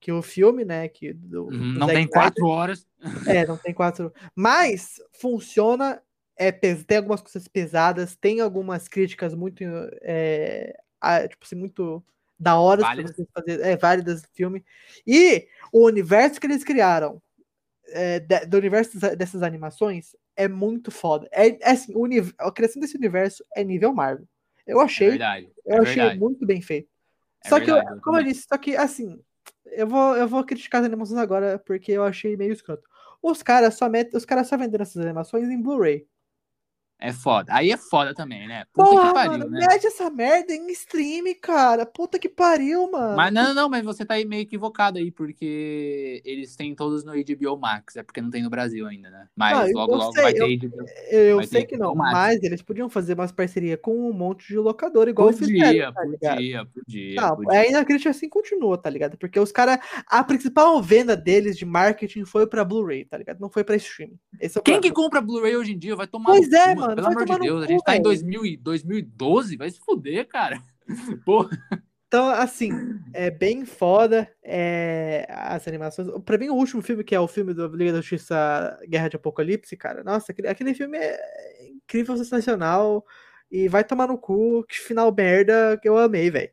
que 0.00 0.12
o 0.12 0.22
filme, 0.22 0.64
né? 0.64 0.88
Que 0.88 1.12
do, 1.12 1.46
uhum, 1.46 1.72
não 1.74 1.86
tem 1.86 2.06
quatro 2.06 2.46
horas. 2.46 2.86
É, 3.26 3.46
não 3.46 3.56
tem 3.56 3.72
quatro. 3.72 4.12
Mas 4.34 5.00
funciona. 5.20 6.02
É, 6.38 6.52
tem 6.52 6.98
algumas 6.98 7.22
coisas 7.22 7.48
pesadas, 7.48 8.14
tem 8.16 8.40
algumas 8.40 8.88
críticas 8.88 9.34
muito. 9.34 9.62
É, 10.02 10.74
tipo 11.28 11.44
assim, 11.44 11.56
muito 11.56 12.04
da 12.38 12.58
hora 12.58 12.82
para 12.82 13.02
vocês 13.02 13.28
fazer. 13.32 13.60
É, 13.60 13.76
válidas 13.76 14.22
do 14.22 14.28
filme. 14.34 14.64
E 15.06 15.46
o 15.72 15.86
universo 15.86 16.40
que 16.40 16.46
eles 16.46 16.64
criaram. 16.64 17.22
É, 17.88 18.18
do 18.18 18.56
universo 18.56 18.98
dessas 19.16 19.44
animações 19.44 20.16
é 20.34 20.48
muito 20.48 20.90
foda. 20.90 21.28
É, 21.30 21.48
é 21.48 21.70
assim, 21.70 21.92
o, 21.94 22.04
a 22.38 22.50
criação 22.50 22.80
desse 22.80 22.96
universo 22.96 23.44
é 23.54 23.62
nível 23.62 23.94
Marvel. 23.94 24.26
Eu 24.66 24.80
achei. 24.80 25.06
É 25.06 25.10
verdade, 25.10 25.52
eu 25.64 25.82
achei 25.82 25.94
verdade. 25.94 26.18
muito 26.18 26.44
bem 26.44 26.60
feito. 26.60 26.88
É 27.44 27.48
só 27.48 27.58
verdade, 27.58 27.86
que, 27.86 27.92
eu, 27.92 28.00
como 28.00 28.18
eu 28.18 28.24
disse, 28.24 28.46
só 28.48 28.58
que 28.58 28.76
assim, 28.76 29.20
eu 29.72 29.86
vou, 29.86 30.16
eu 30.16 30.28
vou 30.28 30.44
criticar 30.44 30.80
as 30.80 30.86
animações 30.86 31.18
agora, 31.18 31.58
porque 31.58 31.92
eu 31.92 32.04
achei 32.04 32.36
meio 32.36 32.52
escroto. 32.52 32.88
Os 33.22 33.42
caras 33.42 33.74
só 33.74 33.88
metem, 33.88 34.16
os 34.16 34.24
caras 34.24 34.48
só 34.48 34.56
venderam 34.56 34.82
essas 34.82 35.02
animações 35.02 35.48
em 35.48 35.60
Blu-ray. 35.60 36.06
É 36.98 37.12
foda. 37.12 37.52
Aí 37.54 37.70
é 37.70 37.76
foda 37.76 38.14
também, 38.14 38.48
né? 38.48 38.64
Puta 38.72 38.90
Porra, 38.90 39.08
que 39.08 39.14
pariu, 39.14 39.32
mano, 39.32 39.50
né? 39.50 39.66
mete 39.68 39.86
essa 39.86 40.08
merda 40.08 40.54
em 40.54 40.70
stream, 40.70 41.24
cara. 41.42 41.84
Puta 41.84 42.18
que 42.18 42.28
pariu, 42.28 42.90
mano. 42.90 43.14
Mas 43.14 43.32
não, 43.32 43.52
não, 43.52 43.68
mas 43.68 43.84
você 43.84 44.02
tá 44.04 44.14
aí 44.14 44.24
meio 44.24 44.42
equivocado 44.42 44.98
aí, 44.98 45.10
porque 45.10 46.22
eles 46.24 46.56
têm 46.56 46.74
todos 46.74 47.04
no 47.04 47.12
HBO 47.12 47.58
Max. 47.58 47.96
É 47.96 48.02
porque 48.02 48.22
não 48.22 48.30
tem 48.30 48.42
no 48.42 48.48
Brasil 48.48 48.86
ainda, 48.86 49.10
né? 49.10 49.28
Mas 49.36 49.72
logo, 49.74 49.94
logo 49.94 50.12
sei, 50.12 50.22
vai 50.22 50.32
ter 50.32 50.56
HBO. 50.56 50.86
Eu, 51.10 51.36
vai 51.36 51.46
sei 51.46 51.60
ter 51.60 51.66
que 51.66 51.76
não, 51.76 51.94
mas 51.94 52.42
eles 52.42 52.62
podiam 52.62 52.88
fazer 52.88 53.12
umas 53.12 53.30
parcerias 53.30 53.78
com 53.82 54.08
um 54.08 54.12
monte 54.14 54.48
de 54.48 54.56
locador, 54.56 55.06
igual 55.06 55.30
podia, 55.32 55.46
fizeram, 55.46 55.92
tá 55.92 56.00
podia, 56.02 56.64
podia, 56.64 57.20
não, 57.20 57.36
podia. 57.36 57.60
Ainda 57.60 57.80
a 57.80 57.84
crítica 57.84 58.10
assim 58.10 58.28
continua, 58.28 58.78
tá 58.78 58.88
ligado? 58.88 59.18
Porque 59.18 59.38
os 59.38 59.52
caras, 59.52 59.78
a 60.06 60.24
principal 60.24 60.80
venda 60.82 61.14
deles 61.14 61.58
de 61.58 61.66
marketing 61.66 62.24
foi 62.24 62.46
pra 62.46 62.64
Blu-ray, 62.64 63.04
tá 63.04 63.18
ligado? 63.18 63.38
Não 63.38 63.50
foi 63.50 63.62
pra 63.64 63.76
streaming. 63.76 64.18
É 64.40 64.48
Quem 64.64 64.80
que 64.80 64.90
compra 64.90 65.20
Blu-ray 65.20 65.56
hoje 65.56 65.72
em 65.72 65.78
dia 65.78 65.94
vai 65.94 66.06
tomar 66.06 66.26
Pois 66.26 66.50
é, 66.52 66.74
mano. 66.74 66.85
Pelo 66.94 67.06
amor 67.06 67.24
de 67.24 67.38
Deus, 67.38 67.64
a 67.64 67.66
gente 67.66 67.82
tá 67.84 67.96
em 67.96 68.02
2000 68.02 68.58
2012, 68.60 69.56
vai 69.56 69.70
se 69.70 69.80
fuder, 69.80 70.26
cara. 70.28 70.62
Porra. 71.24 71.50
Então, 72.08 72.28
assim, 72.28 72.70
é 73.12 73.30
bem 73.30 73.64
foda 73.64 74.30
é, 74.42 75.26
as 75.28 75.66
animações. 75.66 76.08
Pra 76.24 76.38
mim, 76.38 76.48
o 76.48 76.54
último 76.54 76.80
filme, 76.80 77.02
que 77.02 77.14
é 77.14 77.20
o 77.20 77.26
filme 77.26 77.52
do 77.52 77.66
Liga 77.68 77.92
da 77.92 78.00
Justiça 78.00 78.78
Guerra 78.88 79.08
de 79.08 79.16
Apocalipse, 79.16 79.76
cara, 79.76 80.04
nossa, 80.04 80.30
aquele, 80.30 80.46
aquele 80.48 80.72
filme 80.72 80.96
é 80.96 81.68
incrível, 81.68 82.16
sensacional. 82.16 83.04
E 83.50 83.68
vai 83.68 83.84
tomar 83.84 84.08
no 84.08 84.18
cu, 84.18 84.64
que 84.68 84.78
final 84.78 85.12
merda 85.12 85.78
que 85.80 85.88
eu 85.88 85.98
amei, 85.98 86.30
velho. 86.30 86.50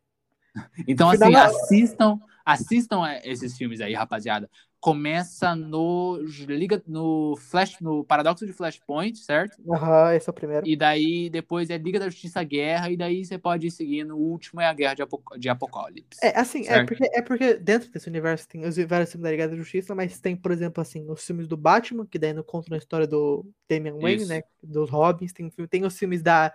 Então, 0.87 1.09
assim, 1.09 1.35
assistam, 1.35 2.19
assistam 2.45 3.01
esses 3.23 3.57
filmes 3.57 3.81
aí, 3.81 3.93
rapaziada 3.93 4.49
começa 4.83 5.55
no 5.55 6.19
liga 6.49 6.83
no 6.85 7.37
Flash 7.37 7.79
no 7.79 8.03
paradoxo 8.03 8.45
de 8.45 8.51
Flashpoint, 8.51 9.17
certo? 9.17 9.57
Aham, 9.71 10.07
uhum, 10.07 10.11
esse 10.11 10.29
é 10.29 10.31
o 10.31 10.33
primeiro. 10.33 10.67
E 10.67 10.75
daí 10.75 11.29
depois 11.29 11.69
é 11.69 11.77
Liga 11.77 12.01
da 12.01 12.09
Justiça 12.09 12.43
Guerra 12.43 12.91
e 12.91 12.97
daí 12.97 13.23
você 13.23 13.37
pode 13.37 13.65
ir 13.65 13.71
seguindo. 13.71 14.13
O 14.13 14.19
último 14.19 14.59
é 14.59 14.65
a 14.65 14.73
Guerra 14.73 14.95
de, 14.95 15.01
Apoc 15.01 15.39
de 15.39 15.47
Apocalipse. 15.47 16.19
É 16.21 16.37
assim, 16.37 16.67
é 16.67 16.83
porque, 16.83 17.09
é 17.13 17.21
porque 17.21 17.53
dentro 17.53 17.89
desse 17.89 18.09
universo 18.09 18.45
tem 18.45 18.65
os 18.65 18.75
vários 18.75 19.09
filmes 19.09 19.23
da 19.23 19.31
Liga 19.31 19.47
da 19.47 19.55
Justiça, 19.55 19.95
mas 19.95 20.19
tem, 20.19 20.35
por 20.35 20.51
exemplo, 20.51 20.81
assim, 20.81 21.09
os 21.09 21.25
filmes 21.25 21.47
do 21.47 21.55
Batman, 21.55 22.05
que 22.05 22.19
daí 22.19 22.33
não 22.33 22.43
contam 22.43 22.75
a 22.75 22.77
história 22.77 23.07
do 23.07 23.49
Damian 23.69 23.95
Wayne, 23.95 24.23
Isso. 24.23 24.29
né? 24.33 24.43
Dos 24.61 24.89
Robins, 24.89 25.31
tem, 25.31 25.49
tem 25.49 25.85
os 25.85 25.97
filmes 25.97 26.21
da 26.21 26.53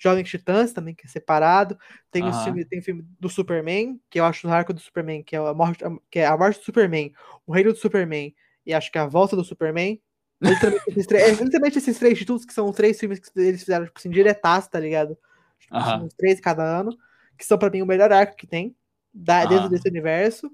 Jovens 0.00 0.28
Titãs 0.28 0.72
também, 0.72 0.94
que 0.94 1.06
é 1.06 1.08
separado. 1.08 1.78
Tem, 2.10 2.26
o 2.26 2.32
filme, 2.32 2.64
tem 2.64 2.78
o 2.78 2.82
filme 2.82 3.04
do 3.20 3.28
Superman, 3.28 4.00
que 4.08 4.18
eu 4.18 4.24
acho 4.24 4.48
o 4.48 4.50
arco 4.50 4.72
do 4.72 4.80
Superman, 4.80 5.22
que 5.22 5.36
é 5.36 5.38
a 5.38 5.52
morte, 5.52 5.84
que 6.10 6.18
é 6.18 6.26
a 6.26 6.36
morte 6.36 6.58
do 6.58 6.64
Superman, 6.64 7.12
o 7.46 7.52
reino 7.52 7.72
do 7.72 7.78
Superman, 7.78 8.34
e 8.64 8.72
acho 8.72 8.90
que 8.90 8.96
é 8.96 9.02
a 9.02 9.06
volta 9.06 9.36
do 9.36 9.44
Superman. 9.44 10.00
Literalmente 10.40 10.90
esses, 10.90 11.06
três, 11.06 11.22
é, 11.22 11.44
literalmente 11.44 11.78
esses 11.78 11.98
três 11.98 12.18
títulos, 12.18 12.46
que 12.46 12.54
são 12.54 12.72
três 12.72 12.98
filmes 12.98 13.18
que 13.18 13.30
eles 13.38 13.60
fizeram, 13.60 13.84
tipo 13.84 13.98
assim, 13.98 14.08
diretaço, 14.08 14.70
tá 14.70 14.80
ligado? 14.80 15.18
Tipo. 15.58 15.76
Uns 15.76 16.14
três 16.14 16.40
cada 16.40 16.64
ano, 16.64 16.96
que 17.36 17.44
são 17.44 17.58
pra 17.58 17.68
mim 17.68 17.82
o 17.82 17.86
melhor 17.86 18.10
arco 18.10 18.34
que 18.34 18.46
tem, 18.46 18.74
da, 19.12 19.44
dentro 19.44 19.68
desse 19.68 19.86
universo. 19.86 20.50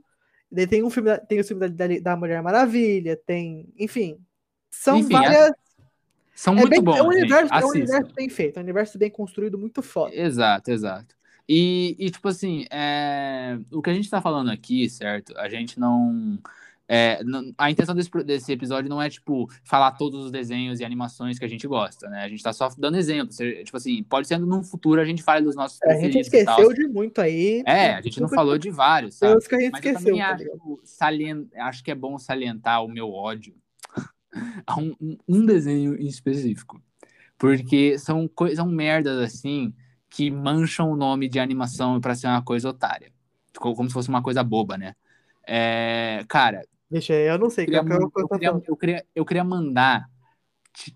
E 0.51 0.57
daí 0.57 0.67
tem 0.67 0.83
um 0.83 0.91
filme, 0.91 1.17
tem 1.29 1.39
o 1.39 1.45
filme 1.45 1.69
da, 1.69 1.87
da 2.03 2.17
Mulher 2.17 2.43
Maravilha, 2.43 3.17
tem, 3.25 3.73
enfim. 3.79 4.19
São 4.73 4.99
enfim, 4.99 5.13
várias. 5.13 5.51
É 5.51 5.66
são 6.37 6.53
é 6.53 6.57
muito 6.59 6.71
bem, 6.71 6.83
bons. 6.83 6.99
É 6.99 7.03
um, 7.03 7.07
universo, 7.07 7.55
é 7.55 7.65
um 7.65 7.69
universo 7.71 8.13
bem 8.15 8.29
feito, 8.29 8.59
é 8.59 8.61
um 8.61 8.63
universo 8.63 8.99
bem 8.99 9.11
construído, 9.11 9.57
muito 9.57 9.81
foda. 9.81 10.15
Exato, 10.15 10.71
exato. 10.71 11.17
E, 11.49 11.97
e 11.99 12.11
tipo 12.11 12.29
assim, 12.29 12.67
é... 12.71 13.59
o 13.73 13.81
que 13.81 13.89
a 13.89 13.95
gente 13.95 14.11
tá 14.11 14.21
falando 14.21 14.51
aqui, 14.51 14.89
certo? 14.91 15.37
A 15.39 15.49
gente 15.49 15.81
não. 15.81 16.39
É, 16.89 17.19
a 17.59 17.69
intenção 17.69 17.97
desse, 17.97 18.11
desse 18.23 18.53
episódio 18.53 18.89
não 18.89 19.03
é, 19.03 19.11
tipo, 19.11 19.51
falar 19.65 19.91
todos 19.93 20.27
os 20.27 20.31
desenhos 20.31 20.79
e 20.79 20.85
animações 20.85 21.37
que 21.37 21.45
a 21.45 21.49
gente 21.49 21.67
gosta, 21.67 22.09
né? 22.09 22.23
A 22.23 22.29
gente 22.29 22.43
tá 22.43 22.53
só 22.53 22.69
dando 22.79 22.97
exemplos. 22.97 23.39
Tipo 23.39 23.77
assim, 23.77 24.05
pode 24.05 24.29
ser 24.29 24.39
no 24.39 24.63
futuro 24.63 25.01
a 25.01 25.05
gente 25.05 25.23
fale 25.23 25.45
dos 25.45 25.57
nossos 25.57 25.81
é, 25.83 25.95
A 25.95 25.99
gente 25.99 26.19
esqueceu 26.21 26.73
de 26.73 26.87
muito 26.87 27.21
aí. 27.21 27.65
É, 27.67 27.95
a 27.95 28.01
gente 28.03 28.21
não 28.21 28.29
falou 28.29 28.57
de 28.59 28.71
vários, 28.71 29.17
sabe? 29.17 29.41
que 29.41 29.55
a 29.55 29.59
gente 29.59 29.73
Mas 29.73 29.85
esqueceu. 29.85 30.15
Eu 30.15 30.23
também 30.23 30.47
tá 30.47 30.53
acho, 30.53 30.81
salient... 30.85 31.49
acho 31.57 31.83
que 31.83 31.91
é 31.91 31.95
bom 31.95 32.19
salientar 32.19 32.85
o 32.85 32.89
meu 32.89 33.11
ódio 33.11 33.55
a 34.67 34.79
um, 34.79 34.95
um 35.29 35.45
desenho 35.45 35.95
em 35.95 36.07
específico. 36.07 36.81
Porque 37.39 37.99
são, 37.99 38.31
são 38.55 38.67
merdas 38.67 39.19
assim 39.19 39.75
que 40.09 40.31
mancham 40.31 40.91
o 40.91 40.97
nome 40.97 41.29
de 41.29 41.39
animação 41.39 42.01
para 42.01 42.15
ser 42.15 42.27
uma 42.27 42.43
coisa 42.43 42.69
otária. 42.69 43.13
Como 43.59 43.89
se 43.89 43.95
fosse 43.95 44.09
uma 44.09 44.23
coisa 44.23 44.43
boba, 44.43 44.79
né? 44.79 44.95
É, 45.47 46.25
cara. 46.29 46.63
Deixa 46.91 47.13
aí, 47.13 47.27
eu 47.27 47.39
não 47.39 47.51
sei. 47.51 47.65
Eu 47.65 47.85
queria, 47.85 47.97
eu, 47.97 48.13
eu, 48.17 48.29
queria, 48.29 48.63
eu, 48.67 48.77
queria, 48.77 49.07
eu 49.15 49.25
queria 49.25 49.45
mandar 49.45 50.09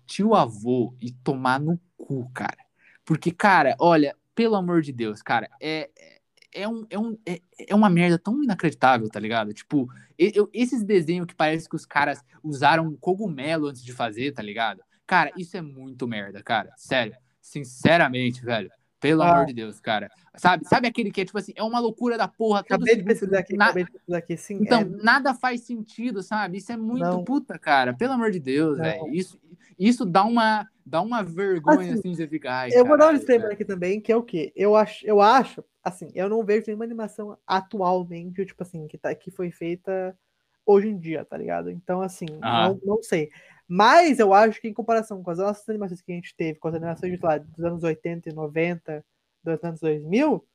tio 0.05 0.35
avô 0.35 0.95
e 1.01 1.11
tomar 1.11 1.59
no 1.59 1.79
cu, 1.97 2.29
cara. 2.33 2.57
Porque, 3.03 3.31
cara, 3.31 3.75
olha, 3.79 4.15
pelo 4.35 4.55
amor 4.55 4.81
de 4.81 4.91
Deus, 4.91 5.21
cara, 5.21 5.49
é, 5.59 5.89
é, 5.97 6.20
um, 6.67 6.85
é, 6.89 6.99
um, 6.99 7.17
é, 7.25 7.41
é 7.67 7.75
uma 7.75 7.89
merda 7.89 8.19
tão 8.19 8.43
inacreditável, 8.43 9.09
tá 9.09 9.19
ligado? 9.19 9.53
Tipo, 9.53 9.87
eu, 10.17 10.49
esses 10.53 10.83
desenhos 10.83 11.27
que 11.27 11.35
parece 11.35 11.69
que 11.69 11.75
os 11.75 11.85
caras 11.85 12.21
usaram 12.43 12.95
cogumelo 12.97 13.67
antes 13.67 13.83
de 13.83 13.93
fazer, 13.93 14.33
tá 14.33 14.43
ligado? 14.43 14.81
Cara, 15.07 15.31
isso 15.37 15.57
é 15.57 15.61
muito 15.61 16.07
merda, 16.07 16.41
cara. 16.43 16.71
Sério. 16.77 17.15
Sinceramente, 17.41 18.43
velho. 18.43 18.69
Pelo 18.99 19.23
ah. 19.23 19.31
amor 19.31 19.47
de 19.47 19.53
Deus, 19.53 19.79
cara. 19.79 20.09
Sabe, 20.35 20.65
sabe 20.67 20.87
aquele 20.87 21.11
que 21.11 21.21
é 21.21 21.25
tipo 21.25 21.37
assim, 21.37 21.51
é 21.55 21.63
uma 21.63 21.79
loucura 21.79 22.17
da 22.17 22.27
porra. 22.27 22.59
Acabei 22.59 22.95
de 22.95 23.03
pesquisar 23.03 23.39
aqui, 23.39 23.57
na... 23.57 23.65
acabei 23.65 23.83
de 23.83 23.91
pesquisar 23.91 24.17
aqui, 24.19 24.37
sim. 24.37 24.59
Então, 24.61 24.81
é... 24.81 24.85
nada 25.03 25.33
faz 25.33 25.61
sentido, 25.61 26.21
sabe? 26.21 26.59
Isso 26.59 26.71
é 26.71 26.77
muito 26.77 27.03
Não. 27.03 27.23
puta, 27.23 27.57
cara. 27.57 27.95
Pelo 27.95 28.13
amor 28.13 28.29
de 28.29 28.39
Deus, 28.39 28.77
velho. 28.77 29.07
Isso, 29.11 29.39
isso 29.77 30.05
dá 30.05 30.23
uma, 30.23 30.67
dá 30.85 31.01
uma 31.01 31.23
vergonha, 31.23 31.93
assim, 31.93 32.11
assim 32.11 32.11
de 32.13 32.27
ficar. 32.27 32.69
eu 32.71 32.85
vou 32.85 32.97
dar 32.97 33.09
um 33.09 33.13
disclaimer 33.13 33.51
aqui 33.51 33.65
também, 33.65 33.99
que 33.99 34.11
é 34.11 34.15
o 34.15 34.23
quê? 34.23 34.51
Eu 34.55 34.75
acho, 34.75 35.05
eu 35.05 35.21
acho, 35.21 35.63
assim, 35.83 36.11
eu 36.13 36.29
não 36.29 36.43
vejo 36.43 36.65
nenhuma 36.67 36.85
animação 36.85 37.37
atualmente, 37.45 38.45
tipo 38.45 38.61
assim, 38.63 38.87
que, 38.87 38.97
tá, 38.97 39.13
que 39.15 39.31
foi 39.31 39.51
feita 39.51 40.17
hoje 40.65 40.87
em 40.87 40.97
dia, 40.97 41.25
tá 41.25 41.37
ligado? 41.37 41.69
Então, 41.69 42.01
assim, 42.01 42.25
ah. 42.41 42.69
não, 42.69 42.79
não 42.83 43.03
sei. 43.03 43.29
Mas 43.67 44.19
eu 44.19 44.33
acho 44.33 44.59
que 44.59 44.67
em 44.67 44.73
comparação 44.73 45.23
com 45.23 45.31
as 45.31 45.37
nossas 45.37 45.67
animações 45.69 46.01
que 46.01 46.11
a 46.11 46.15
gente 46.15 46.35
teve, 46.35 46.59
com 46.59 46.67
as 46.67 46.75
animações 46.75 47.17
de, 47.17 47.23
lá, 47.23 47.37
dos 47.37 47.63
anos 47.63 47.83
80 47.83 48.29
e 48.29 48.33
90, 48.33 49.05
dos 49.43 49.63
anos 49.63 49.79
2000, 49.79 50.45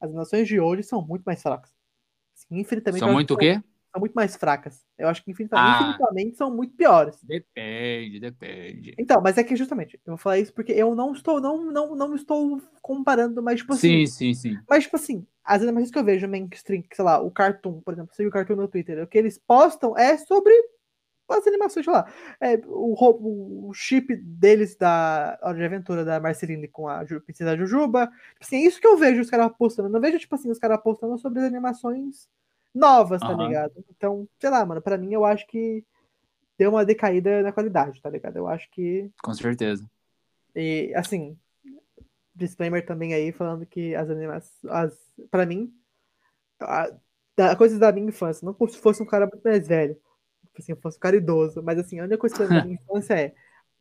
as 0.00 0.08
animações 0.08 0.46
de 0.46 0.60
hoje 0.60 0.82
são 0.82 1.00
muito 1.00 1.22
mais 1.22 1.42
fracas. 1.42 1.72
Assim, 2.34 2.60
infinitamente. 2.60 3.00
São 3.00 3.12
muito 3.12 3.34
o 3.34 3.36
quê? 3.36 3.54
são 3.54 3.75
muito 3.98 4.12
mais 4.12 4.36
fracas. 4.36 4.84
Eu 4.98 5.08
acho 5.08 5.22
que 5.24 5.30
infinitamente, 5.30 5.84
ah, 5.84 5.88
infinitamente 5.90 6.36
são 6.36 6.54
muito 6.54 6.74
piores. 6.74 7.16
Depende, 7.22 8.20
depende. 8.20 8.94
Então, 8.98 9.20
mas 9.22 9.38
é 9.38 9.44
que 9.44 9.56
justamente, 9.56 10.00
eu 10.06 10.12
vou 10.12 10.18
falar 10.18 10.38
isso 10.38 10.52
porque 10.52 10.72
eu 10.72 10.94
não 10.94 11.12
estou, 11.12 11.40
não, 11.40 11.64
não, 11.70 11.94
não 11.94 12.14
estou 12.14 12.60
comparando, 12.82 13.42
mas 13.42 13.60
tipo 13.60 13.72
assim. 13.72 14.06
Sim, 14.06 14.34
sim, 14.34 14.34
sim. 14.34 14.58
Mas 14.68 14.84
tipo 14.84 14.96
assim, 14.96 15.26
as 15.44 15.62
animações 15.62 15.90
que 15.90 15.98
eu 15.98 16.04
vejo 16.04 16.28
mainstream, 16.28 16.82
sei 16.92 17.04
lá, 17.04 17.20
o 17.20 17.30
Cartoon, 17.30 17.80
por 17.80 17.94
exemplo, 17.94 18.14
seja 18.14 18.28
o 18.28 18.32
Cartoon 18.32 18.56
no 18.56 18.68
Twitter, 18.68 19.02
o 19.02 19.06
que 19.06 19.18
eles 19.18 19.38
postam 19.38 19.96
é 19.96 20.16
sobre 20.16 20.52
as 21.28 21.46
animações, 21.46 21.84
sei 21.84 21.92
lá, 21.92 22.06
é, 22.40 22.60
o, 22.66 23.68
o 23.68 23.74
chip 23.74 24.14
deles 24.16 24.76
da 24.76 25.38
Hora 25.42 25.56
de 25.56 25.64
Aventura 25.64 26.04
da 26.04 26.20
Marceline 26.20 26.68
com 26.68 26.88
a 26.88 27.04
Princesa 27.24 27.56
Jujuba. 27.56 28.06
Tipo 28.06 28.44
assim, 28.44 28.56
é 28.56 28.60
isso 28.60 28.80
que 28.80 28.86
eu 28.86 28.96
vejo 28.96 29.20
os 29.20 29.30
caras 29.30 29.50
postando. 29.58 29.88
Eu 29.88 29.92
não 29.92 30.00
vejo, 30.00 30.18
tipo 30.18 30.34
assim, 30.34 30.50
os 30.50 30.58
caras 30.58 30.80
postando 30.82 31.18
sobre 31.18 31.40
as 31.40 31.46
animações 31.46 32.28
novas, 32.76 33.20
tá 33.20 33.30
uhum. 33.30 33.46
ligado? 33.46 33.72
Então, 33.90 34.28
sei 34.38 34.50
lá, 34.50 34.64
mano, 34.64 34.82
pra 34.82 34.98
mim 34.98 35.12
eu 35.12 35.24
acho 35.24 35.46
que 35.46 35.84
deu 36.58 36.70
uma 36.70 36.84
decaída 36.84 37.42
na 37.42 37.52
qualidade, 37.52 38.00
tá 38.00 38.10
ligado? 38.10 38.36
Eu 38.36 38.46
acho 38.46 38.70
que. 38.70 39.10
Com 39.22 39.34
certeza. 39.34 39.88
E, 40.54 40.92
assim, 40.94 41.36
disclaimer 42.34 42.84
também 42.84 43.14
aí, 43.14 43.32
falando 43.32 43.66
que 43.66 43.94
as 43.94 44.10
animações. 44.10 44.72
As, 44.72 45.12
pra 45.30 45.46
mim, 45.46 45.72
a, 46.60 47.56
coisas 47.56 47.78
da 47.78 47.92
minha 47.92 48.08
infância, 48.08 48.44
não 48.44 48.54
como 48.54 48.70
se 48.70 48.78
fosse 48.78 49.02
um 49.02 49.06
cara 49.06 49.26
muito 49.26 49.42
mais 49.42 49.66
velho, 49.66 49.94
tipo 50.44 50.58
assim, 50.58 50.74
fosse 50.76 50.96
um 50.96 51.00
cara 51.00 51.16
idoso, 51.16 51.62
mas 51.62 51.78
assim, 51.78 51.98
a 51.98 52.04
única 52.04 52.18
coisa 52.18 52.46
da 52.46 52.64
minha 52.64 52.74
infância 52.80 53.14
é 53.14 53.34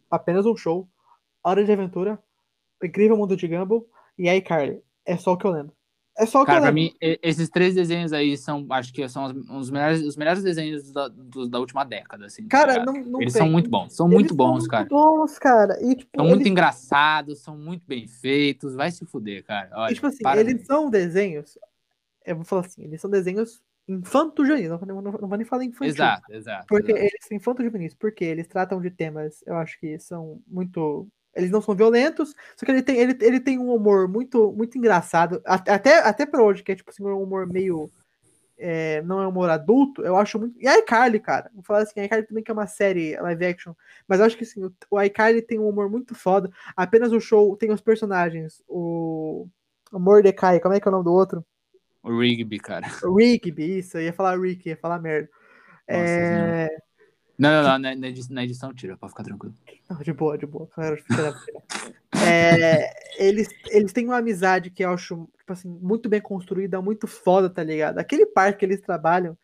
apenas 0.10 0.46
um 0.46 0.56
show, 0.56 0.88
Hora 1.44 1.64
de 1.64 1.72
Aventura, 1.72 2.22
Incrível 2.84 3.18
Mundo 3.18 3.36
de 3.36 3.48
Gumball 3.48 3.88
e 4.18 4.30
aí, 4.30 4.42
Carly. 4.42 4.82
É 5.06 5.18
só 5.18 5.34
o 5.34 5.38
que 5.38 5.46
eu 5.46 5.52
lembro. 5.52 5.76
É 6.18 6.26
só 6.26 6.46
Cara, 6.46 6.62
pra 6.62 6.72
mim, 6.72 6.94
esses 7.02 7.50
três 7.50 7.76
desenhos 7.76 8.14
aí 8.14 8.38
são, 8.38 8.66
acho 8.70 8.94
que 8.94 9.08
são 9.10 9.26
os 9.50 9.70
melhores, 9.70 10.02
os 10.02 10.16
melhores 10.16 10.42
desenhos 10.42 10.90
da, 10.92 11.10
do, 11.10 11.48
da 11.48 11.60
última 11.60 11.84
década, 11.84 12.28
assim. 12.28 12.48
Cara, 12.48 12.76
tá 12.76 12.86
não, 12.86 12.94
não 12.94 13.22
Eles 13.22 13.34
tem. 13.34 13.42
são 13.42 13.52
muito 13.52 13.70
bons, 13.70 13.94
são 13.94 14.08
Eles 14.08 14.16
muito 14.16 14.34
bons, 14.34 14.62
são 14.62 14.70
cara. 14.70 14.88
Muito 14.90 14.96
bons, 14.96 15.38
cara. 15.38 15.78
E, 15.82 15.96
tipo, 15.96 16.12
são 16.16 16.26
eles... 16.26 16.36
muito 16.38 16.50
engraçados, 16.50 17.40
são 17.40 17.58
muito 17.58 17.84
bem 17.86 18.08
feitos, 18.08 18.76
vai 18.76 18.92
se 18.92 19.06
fuder, 19.06 19.44
cara. 19.44 19.70
Olha, 19.74 19.92
e, 19.92 19.96
tipo 19.96 20.08
assim, 20.08 20.24
eles 20.38 20.66
são 20.66 20.90
desenhos, 20.90 21.58
eu 22.26 22.38
vou 22.38 22.46
falar 22.46 22.62
assim, 22.62 22.84
eles 22.84 23.02
são 23.02 23.10
desenhos 23.10 23.62
infanto-juvenis, 23.88 24.70
não, 24.70 24.80
não, 24.80 25.02
não 25.02 25.28
vou 25.28 25.38
nem 25.38 25.46
falar 25.46 25.66
infantil. 25.66 25.94
Exato, 25.94 26.34
exato. 26.34 26.66
Porque 26.68 26.92
exato. 26.92 27.06
eles 27.06 27.28
são 27.28 27.38
infanto-juvenis, 27.38 27.94
porque 27.94 28.24
eles 28.24 28.48
tratam 28.48 28.80
de 28.82 28.90
temas, 28.90 29.44
eu 29.46 29.58
acho 29.58 29.78
que 29.80 30.00
são 30.00 30.42
muito 30.48 31.08
eles 31.36 31.52
não 31.52 31.62
são 31.62 31.76
violentos, 31.76 32.34
só 32.56 32.66
que 32.66 32.72
ele 32.72 32.82
tem, 32.82 32.98
ele, 32.98 33.18
ele 33.22 33.40
tem 33.40 33.60
um 33.60 33.74
humor 33.74 34.08
muito 34.08 34.54
muito 34.54 34.78
engraçado, 34.78 35.42
até, 35.46 36.00
até 36.00 36.26
pra 36.26 36.42
hoje, 36.42 36.64
que 36.64 36.72
é 36.72 36.76
tipo 36.76 36.90
assim, 36.90 37.04
um 37.04 37.22
humor 37.22 37.46
meio. 37.48 37.90
É, 38.58 39.02
não 39.02 39.22
é 39.22 39.26
um 39.28 39.32
humor 39.32 39.50
adulto, 39.50 40.02
eu 40.02 40.16
acho 40.16 40.40
muito. 40.40 40.56
E 40.62 40.66
a 40.66 40.78
iCarly, 40.80 41.20
cara, 41.20 41.52
vou 41.54 41.62
falar 41.62 41.80
assim, 41.80 42.00
a 42.00 42.06
iCarly 42.06 42.26
também 42.26 42.42
que 42.42 42.50
é 42.50 42.54
uma 42.54 42.68
série 42.68 43.18
live 43.20 43.46
action, 43.46 43.74
mas 44.08 44.20
eu 44.20 44.26
acho 44.26 44.38
que 44.38 44.46
assim, 44.46 44.64
o, 44.64 44.74
o 44.90 45.02
iCarly 45.02 45.42
tem 45.42 45.60
um 45.60 45.68
humor 45.68 45.90
muito 45.90 46.16
foda. 46.16 46.50
Apenas 46.76 47.12
o 47.12 47.20
show 47.20 47.58
tem 47.58 47.70
os 47.70 47.82
personagens, 47.82 48.64
o, 48.66 49.46
o 49.92 50.00
Mordecai, 50.00 50.62
como 50.62 50.74
é 50.74 50.80
que 50.80 50.88
é 50.88 50.90
o 50.90 50.92
nome 50.94 51.04
do 51.04 51.12
outro? 51.12 51.46
O 52.02 52.20
Rigby, 52.20 52.60
cara. 52.60 52.88
O 53.04 53.18
Rigby, 53.18 53.80
isso, 53.80 53.98
eu 53.98 54.04
ia 54.04 54.14
falar 54.14 54.40
Rick, 54.40 54.70
ia 54.70 54.78
falar 54.78 55.00
merda. 55.00 55.28
Nossa, 55.90 56.04
é... 56.06 56.70
Não, 57.38 57.64
não, 57.64 57.78
não, 57.78 57.96
na 57.96 58.08
edição, 58.08 58.34
na 58.34 58.44
edição 58.44 58.74
tira, 58.74 58.98
pode 58.98 59.12
ficar 59.12 59.24
tranquilo. 59.24 59.54
Não, 59.90 59.98
de 59.98 60.14
boa, 60.14 60.38
de 60.38 60.46
boa. 60.46 60.70
é, 62.26 62.94
eles, 63.18 63.50
eles 63.68 63.92
têm 63.92 64.06
uma 64.06 64.18
amizade 64.18 64.70
que 64.70 64.84
eu 64.84 64.92
acho, 64.92 65.30
tipo 65.38 65.52
assim, 65.52 65.70
muito 65.70 66.08
bem 66.08 66.22
construída, 66.22 66.82
muito 66.82 67.08
foda, 67.08 67.50
tá 67.50 67.64
ligado? 67.64 68.00
Aquele 68.00 68.26
parque 68.26 68.60
que 68.60 68.66
eles 68.66 68.82
trabalham. 68.82 69.38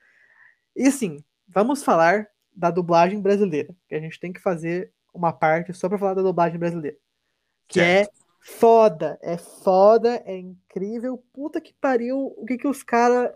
E 0.75 0.87
assim, 0.87 1.23
vamos 1.47 1.83
falar 1.83 2.27
da 2.55 2.71
dublagem 2.71 3.21
brasileira, 3.21 3.75
que 3.87 3.95
a 3.95 3.99
gente 3.99 4.19
tem 4.19 4.31
que 4.31 4.39
fazer 4.39 4.91
uma 5.13 5.33
parte 5.33 5.73
só 5.73 5.89
pra 5.89 5.97
falar 5.97 6.13
da 6.13 6.21
dublagem 6.21 6.57
brasileira. 6.57 6.97
Que 7.67 7.79
é 7.79 8.03
certo. 8.03 8.09
é 8.09 8.21
foda, 8.39 9.19
é 9.21 9.37
foda, 9.37 10.21
é 10.25 10.37
incrível. 10.37 11.23
Puta 11.33 11.59
que 11.59 11.73
pariu, 11.73 12.33
o 12.37 12.45
que 12.45 12.57
que 12.57 12.67
os 12.67 12.83
caras. 12.83 13.31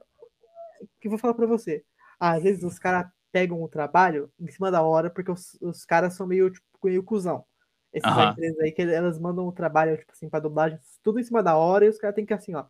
Que 0.99 1.07
eu 1.07 1.11
vou 1.11 1.19
falar 1.19 1.33
pra 1.33 1.45
você. 1.45 1.83
Às 2.19 2.43
vezes 2.43 2.63
os 2.63 2.79
caras 2.79 3.07
pegam 3.35 3.61
o 3.61 3.67
trabalho 3.67 4.31
em 4.39 4.47
cima 4.49 4.71
da 4.71 4.81
hora, 4.81 5.09
porque 5.09 5.29
os, 5.29 5.57
os 5.61 5.83
caras 5.83 6.13
são 6.13 6.25
meio, 6.25 6.49
tipo, 6.49 6.65
meio 6.81 7.03
cuzão. 7.03 7.43
Essas 7.91 8.15
Aham. 8.15 8.31
empresas 8.31 8.59
aí, 8.61 8.71
que 8.71 8.81
elas 8.81 9.19
mandam 9.19 9.45
o 9.45 9.51
trabalho, 9.51 9.97
tipo 9.97 10.13
assim, 10.13 10.29
pra 10.29 10.39
dublagem, 10.39 10.79
tudo 11.03 11.19
em 11.19 11.23
cima 11.23 11.43
da 11.43 11.57
hora, 11.57 11.83
e 11.85 11.89
os 11.89 11.97
caras 11.97 12.15
têm 12.15 12.25
que, 12.25 12.33
assim, 12.33 12.55
ó, 12.55 12.63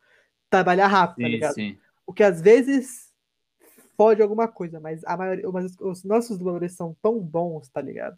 trabalhar 0.49 0.87
rápido, 0.87 1.21
tá 1.21 1.27
Sim, 1.27 1.31
ligado? 1.33 1.53
sim. 1.53 1.77
O 2.03 2.11
que 2.11 2.23
às 2.23 2.41
vezes 2.41 3.13
fode 3.95 4.23
alguma 4.23 4.47
coisa, 4.47 4.79
mas 4.79 5.03
a 5.05 5.15
maioria, 5.15 5.47
mas 5.51 5.65
os- 5.65 5.81
os 5.81 6.03
nossos 6.03 6.35
dubladores 6.39 6.73
são 6.75 6.97
tão 6.99 7.19
bons, 7.19 7.69
tá 7.69 7.79
ligado? 7.79 8.17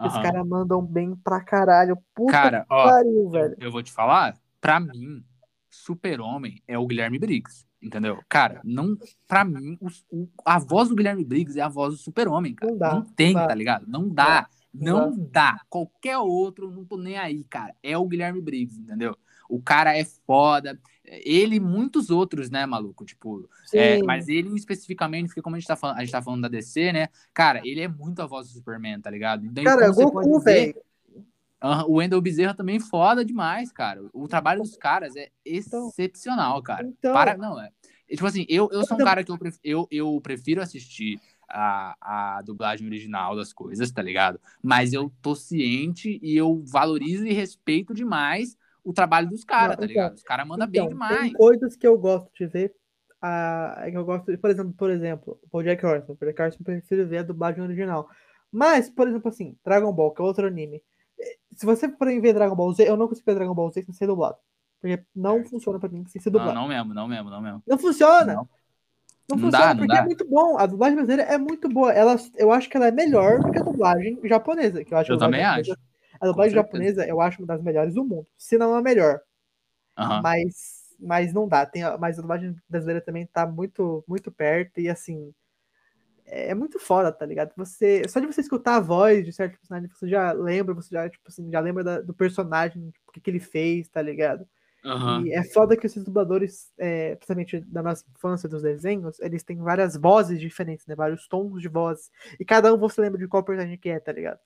Que 0.00 0.06
Os 0.06 0.16
caras 0.18 0.46
mandam 0.46 0.86
bem 0.86 1.16
pra 1.16 1.40
caralho. 1.40 1.96
Puta 2.14 2.30
Cara, 2.32 2.60
que 2.60 2.66
ó, 2.70 2.84
pariu, 2.88 3.24
Eu, 3.24 3.30
velho. 3.30 3.56
eu 3.58 3.72
vou 3.72 3.82
te 3.82 3.90
falar, 3.92 4.38
pra 4.60 4.78
mim, 4.78 5.24
super-homem 5.70 6.62
é 6.66 6.78
o 6.78 6.86
Guilherme 6.86 7.18
Briggs, 7.18 7.64
entendeu? 7.80 8.18
Cara, 8.28 8.60
não, 8.64 8.96
pra 9.26 9.44
mim, 9.44 9.78
os- 9.80 10.04
o- 10.10 10.28
a 10.44 10.58
voz 10.58 10.88
do 10.88 10.94
Guilherme 10.96 11.24
Briggs 11.24 11.58
é 11.58 11.62
a 11.62 11.68
voz 11.68 11.94
do 11.94 11.98
super-homem, 12.00 12.54
cara. 12.54 12.70
Não 12.72 12.78
dá, 12.78 12.94
Não 12.94 13.02
tem, 13.02 13.32
dá. 13.34 13.46
tá 13.46 13.54
ligado? 13.54 13.86
Não 13.88 14.08
dá. 14.08 14.48
Não 14.72 15.10
Não 15.10 15.28
dá. 15.32 15.60
Qualquer 15.68 16.18
outro, 16.18 16.70
não 16.70 16.84
tô 16.84 16.96
nem 16.96 17.16
aí, 17.18 17.42
cara. 17.44 17.74
É 17.82 17.96
o 17.98 18.06
Guilherme 18.06 18.40
Briggs, 18.40 18.78
entendeu? 18.80 19.16
O 19.48 19.60
cara 19.60 19.96
é 19.98 20.04
foda. 20.04 20.78
Ele 21.04 21.56
e 21.56 21.60
muitos 21.60 22.08
outros, 22.08 22.50
né, 22.50 22.64
maluco? 22.66 23.04
Tipo, 23.04 23.48
é, 23.74 24.00
mas 24.04 24.28
ele 24.28 24.48
especificamente, 24.54 25.26
porque 25.26 25.42
como 25.42 25.56
a 25.56 25.58
gente, 25.58 25.66
tá 25.66 25.74
falando, 25.74 25.96
a 25.96 26.00
gente 26.02 26.12
tá 26.12 26.22
falando 26.22 26.42
da 26.42 26.48
DC, 26.48 26.92
né? 26.92 27.08
Cara, 27.34 27.60
ele 27.66 27.80
é 27.80 27.88
muito 27.88 28.22
a 28.22 28.26
voz 28.26 28.46
do 28.46 28.52
Superman, 28.52 29.00
tá 29.00 29.10
ligado? 29.10 29.44
Então, 29.44 29.64
Cara, 29.64 29.90
Goku, 29.90 30.38
velho. 30.38 30.74
O 31.86 31.94
Wendell 31.98 32.20
Bezerra 32.20 32.54
também 32.54 32.80
foda 32.80 33.24
demais, 33.24 33.70
cara. 33.70 34.02
O 34.12 34.26
trabalho 34.26 34.62
dos 34.62 34.76
caras 34.76 35.14
é 35.16 35.28
Então- 35.44 35.88
excepcional, 35.88 36.62
cara. 36.62 36.86
Então, 36.86 37.12
Para, 37.12 37.36
não, 37.36 37.60
é. 37.60 37.70
é 38.08 38.14
Tipo 38.14 38.26
assim, 38.26 38.46
eu, 38.48 38.68
eu 38.72 38.82
sou 38.84 38.92
um 38.92 39.00
Então- 39.00 39.06
cara 39.06 39.22
que 39.22 39.30
eu, 39.30 39.38
pref- 39.38 39.58
eu, 39.62 39.86
eu 39.90 40.20
prefiro 40.22 40.62
assistir 40.62 41.20
a, 41.48 41.94
a 42.38 42.42
dublagem 42.42 42.86
original 42.86 43.36
das 43.36 43.52
coisas, 43.52 43.90
tá 43.90 44.00
ligado? 44.00 44.40
Mas 44.62 44.92
eu 44.92 45.12
tô 45.20 45.34
ciente 45.34 46.18
e 46.22 46.36
eu 46.36 46.62
valorizo 46.66 47.26
e 47.26 47.32
respeito 47.32 47.92
demais 47.92 48.56
o 48.82 48.92
trabalho 48.94 49.28
dos 49.28 49.44
caras, 49.44 49.76
tá 49.76 49.84
então- 49.84 49.88
ligado? 49.88 50.14
Os 50.14 50.22
caras 50.22 50.46
mandam 50.46 50.66
bem 50.66 50.80
então, 50.80 50.88
demais. 50.92 51.20
tem 51.20 51.32
coisas 51.34 51.76
que 51.76 51.86
eu 51.86 51.98
gosto 51.98 52.30
de 52.34 52.46
ver. 52.46 52.74
ah, 53.22 53.86
que 53.90 53.96
eu 53.98 54.04
gosto 54.06 54.30
de, 54.32 54.38
por 54.38 54.48
exemplo, 54.48 54.72
por 54.72 54.90
exemplo, 54.90 55.38
o 55.52 55.62
Jack 55.62 55.84
Horton. 55.84 56.16
O 56.18 56.24
Jack 56.24 56.40
Horton 56.40 56.56
eu 56.60 56.64
prefiro 56.64 57.06
ver 57.06 57.18
a 57.18 57.22
dublagem 57.22 57.62
original. 57.62 58.08
Mas, 58.50 58.88
por 58.88 59.06
exemplo, 59.06 59.28
assim, 59.28 59.56
Dragon 59.62 59.92
Ball, 59.92 60.10
que 60.12 60.22
é 60.22 60.24
outro 60.24 60.46
anime. 60.46 60.82
Se 61.56 61.66
você 61.66 61.88
for 61.88 62.06
ver 62.06 62.32
Dragon 62.32 62.54
Ball 62.56 62.72
Z, 62.72 62.88
eu 62.88 62.96
não 62.96 63.08
consigo 63.08 63.26
ver 63.26 63.34
Dragon 63.34 63.54
Ball 63.54 63.70
Z 63.70 63.82
sem 63.82 63.94
ser 63.94 64.06
dublado. 64.06 64.36
Porque 64.80 65.02
não 65.14 65.36
Certo. 65.36 65.50
funciona 65.50 65.78
pra 65.78 65.88
mim 65.88 66.06
sem 66.06 66.20
ser 66.20 66.30
Não, 66.30 66.38
dublado. 66.38 66.58
não 66.58 66.68
mesmo, 66.68 66.94
não 66.94 67.06
mesmo, 67.06 67.30
não 67.30 67.40
mesmo. 67.40 67.62
Não 67.66 67.78
funciona. 67.78 68.34
Não. 68.34 68.48
Não, 69.28 69.36
Não 69.36 69.38
funciona 69.38 69.66
dá, 69.66 69.74
não 69.74 69.76
porque 69.76 69.96
dá. 69.96 69.98
é 69.98 70.04
muito 70.04 70.28
bom. 70.28 70.58
A 70.58 70.66
dublagem 70.66 70.96
brasileira 70.96 71.22
é 71.22 71.38
muito 71.38 71.68
boa. 71.68 71.92
Ela, 71.92 72.16
eu 72.36 72.50
acho 72.50 72.68
que 72.68 72.76
ela 72.76 72.88
é 72.88 72.90
melhor 72.90 73.38
do 73.40 73.52
que 73.52 73.58
a 73.58 73.62
dublagem 73.62 74.18
japonesa. 74.24 74.84
Que 74.84 74.94
eu 74.94 74.98
acho 74.98 75.12
Eu 75.12 75.18
também 75.18 75.44
acho. 75.44 75.72
A 76.20 76.26
dublagem 76.26 76.54
japonesa 76.54 77.06
eu 77.06 77.20
acho 77.20 77.38
uma 77.40 77.46
das 77.46 77.62
melhores 77.62 77.94
do 77.94 78.04
mundo. 78.04 78.26
Se 78.36 78.58
não 78.58 78.74
a 78.74 78.82
melhor. 78.82 79.20
Aham. 79.96 80.20
Mas, 80.22 80.96
mas 80.98 81.32
não 81.32 81.46
dá. 81.46 81.64
Tem, 81.64 81.82
mas 81.98 82.18
a 82.18 82.22
dublagem 82.22 82.56
brasileira 82.68 83.00
também 83.00 83.26
tá 83.26 83.46
muito, 83.46 84.02
muito 84.08 84.32
perto. 84.32 84.80
E 84.80 84.88
assim. 84.88 85.32
É 86.32 86.54
muito 86.54 86.78
foda, 86.78 87.10
tá 87.12 87.26
ligado? 87.26 87.52
Você, 87.56 88.02
só 88.08 88.20
de 88.20 88.26
você 88.26 88.40
escutar 88.40 88.76
a 88.76 88.80
voz 88.80 89.24
de 89.24 89.32
certo 89.32 89.58
personagem, 89.58 89.88
você 89.88 90.08
já 90.08 90.32
lembra, 90.32 90.74
você 90.74 90.90
já, 90.94 91.08
tipo 91.10 91.24
assim, 91.28 91.50
já 91.50 91.60
lembra 91.60 91.82
da- 91.84 92.00
do 92.00 92.14
personagem, 92.14 92.90
tipo, 92.90 93.10
o 93.10 93.12
que, 93.12 93.20
que 93.20 93.30
ele 93.30 93.40
fez, 93.40 93.88
tá 93.88 94.00
ligado? 94.02 94.46
Aham. 94.84 95.26
E 95.26 95.34
é 95.34 95.44
foda 95.44 95.76
que 95.76 95.86
esses 95.86 96.04
dubladores, 96.04 96.72
é, 96.78 97.16
principalmente 97.16 97.60
da 97.62 97.82
nossa 97.82 98.04
infância 98.16 98.48
dos 98.48 98.62
desenhos, 98.62 99.20
eles 99.20 99.42
têm 99.44 99.58
várias 99.58 99.96
vozes 99.96 100.40
diferentes, 100.40 100.86
né? 100.86 100.94
Vários 100.96 101.28
tons 101.28 101.60
de 101.62 101.68
voz. 101.68 102.10
E 102.40 102.44
cada 102.44 102.72
um 102.74 102.78
você 102.78 103.00
lembra 103.00 103.18
de 103.18 103.28
qual 103.28 103.44
personagem 103.44 103.78
que 103.78 103.90
é, 103.90 104.00
tá 104.00 104.12
ligado? 104.12 104.40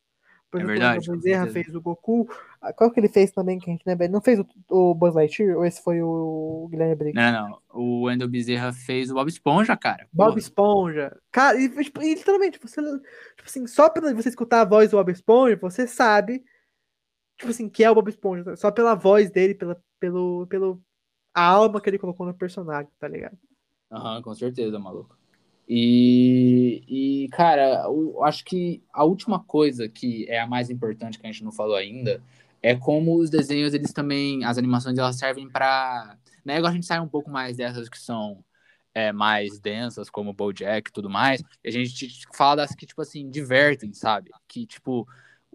Por 0.55 0.61
É 0.61 0.62
exemplo, 0.62 0.80
verdade, 0.80 1.11
o 1.11 1.16
Bezerra 1.16 1.46
fez 1.48 1.74
o 1.74 1.80
Goku. 1.80 2.28
Qual 2.76 2.88
que 2.88 3.00
ele 3.00 3.09
fez 3.09 3.32
também 3.32 3.59
que 3.59 3.68
a 3.68 3.72
gente 3.72 3.82
lembra? 3.84 4.05
Ele 4.05 4.12
não 4.12 4.20
fez 4.20 4.38
o, 4.38 4.46
o 4.70 4.94
Buzz 4.94 5.12
Lightyear 5.12 5.57
ou 5.57 5.66
esse 5.66 5.82
foi 5.82 6.00
o 6.00 6.68
Guilherme 6.70 6.94
Briggs? 6.94 7.20
Não, 7.20 7.48
não. 7.48 7.59
O 7.72 8.02
Wendell 8.05 8.28
Bezerra 8.28 8.72
fez 8.72 9.11
o 9.11 9.14
Bob 9.14 9.28
Esponja, 9.28 9.76
cara. 9.76 10.07
Bob 10.12 10.28
Porra. 10.28 10.38
Esponja. 10.38 11.20
Cara, 11.32 11.61
e, 11.61 11.68
tipo, 11.82 12.00
e 12.00 12.14
literalmente, 12.14 12.61
você, 12.62 12.80
tipo 12.80 13.48
assim, 13.48 13.66
só 13.66 13.90
pela 13.90 14.14
você 14.14 14.28
escutar 14.28 14.61
a 14.61 14.64
voz 14.64 14.92
do 14.92 14.96
Bob 14.96 15.11
Esponja, 15.11 15.57
você 15.57 15.88
sabe, 15.88 16.44
tipo 17.36 17.50
assim, 17.50 17.68
que 17.68 17.82
é 17.82 17.90
o 17.90 17.94
Bob 17.96 18.09
Esponja. 18.09 18.55
Só 18.55 18.70
pela 18.70 18.94
voz 18.94 19.32
dele, 19.32 19.57
pela, 19.57 19.76
pelo, 19.98 20.46
pelo 20.46 20.80
a 21.34 21.44
alma 21.44 21.80
que 21.80 21.90
ele 21.90 21.98
colocou 21.98 22.24
no 22.24 22.32
personagem, 22.32 22.92
tá 23.00 23.09
ligado? 23.09 23.36
Aham, 23.90 24.22
com 24.22 24.32
certeza, 24.36 24.78
maluco. 24.78 25.18
E, 25.69 27.25
e, 27.25 27.29
cara, 27.31 27.85
eu 27.87 28.23
acho 28.25 28.45
que 28.45 28.83
a 28.93 29.05
última 29.05 29.43
coisa 29.43 29.89
que 29.89 30.27
é 30.29 30.41
a 30.41 30.47
mais 30.47 30.69
importante 30.71 31.19
que 31.19 31.27
a 31.27 31.33
gente 31.33 31.43
não 31.45 31.53
falou 31.53 31.77
ainda 31.77 32.23
é 32.62 32.75
como 32.75 33.17
os 33.17 33.31
desenhos, 33.31 33.75
eles 33.75 33.93
também, 33.93 34.45
as 34.45 34.59
animações, 34.59 34.99
elas 34.99 35.17
servem 35.17 35.49
pra. 35.49 36.17
Né, 36.45 36.57
agora 36.57 36.73
a 36.73 36.75
gente 36.75 36.87
sai 36.87 37.01
um 37.01 37.09
pouco 37.09 37.31
mais 37.31 37.57
dessas 37.57 37.89
que 37.89 37.99
são 37.99 38.45
é, 38.95 39.12
mais 39.12 39.59
densas, 39.59 40.09
como 40.09 40.33
Bojack 40.33 40.89
e 40.89 40.93
tudo 40.93 41.11
mais, 41.11 41.43
a 41.65 41.71
gente 41.71 42.09
fala 42.33 42.57
das 42.57 42.75
que, 42.75 42.87
tipo 42.87 43.03
assim, 43.03 43.29
divertem, 43.29 43.93
sabe? 43.93 44.31
Que, 44.47 44.67
tipo, 44.67 45.07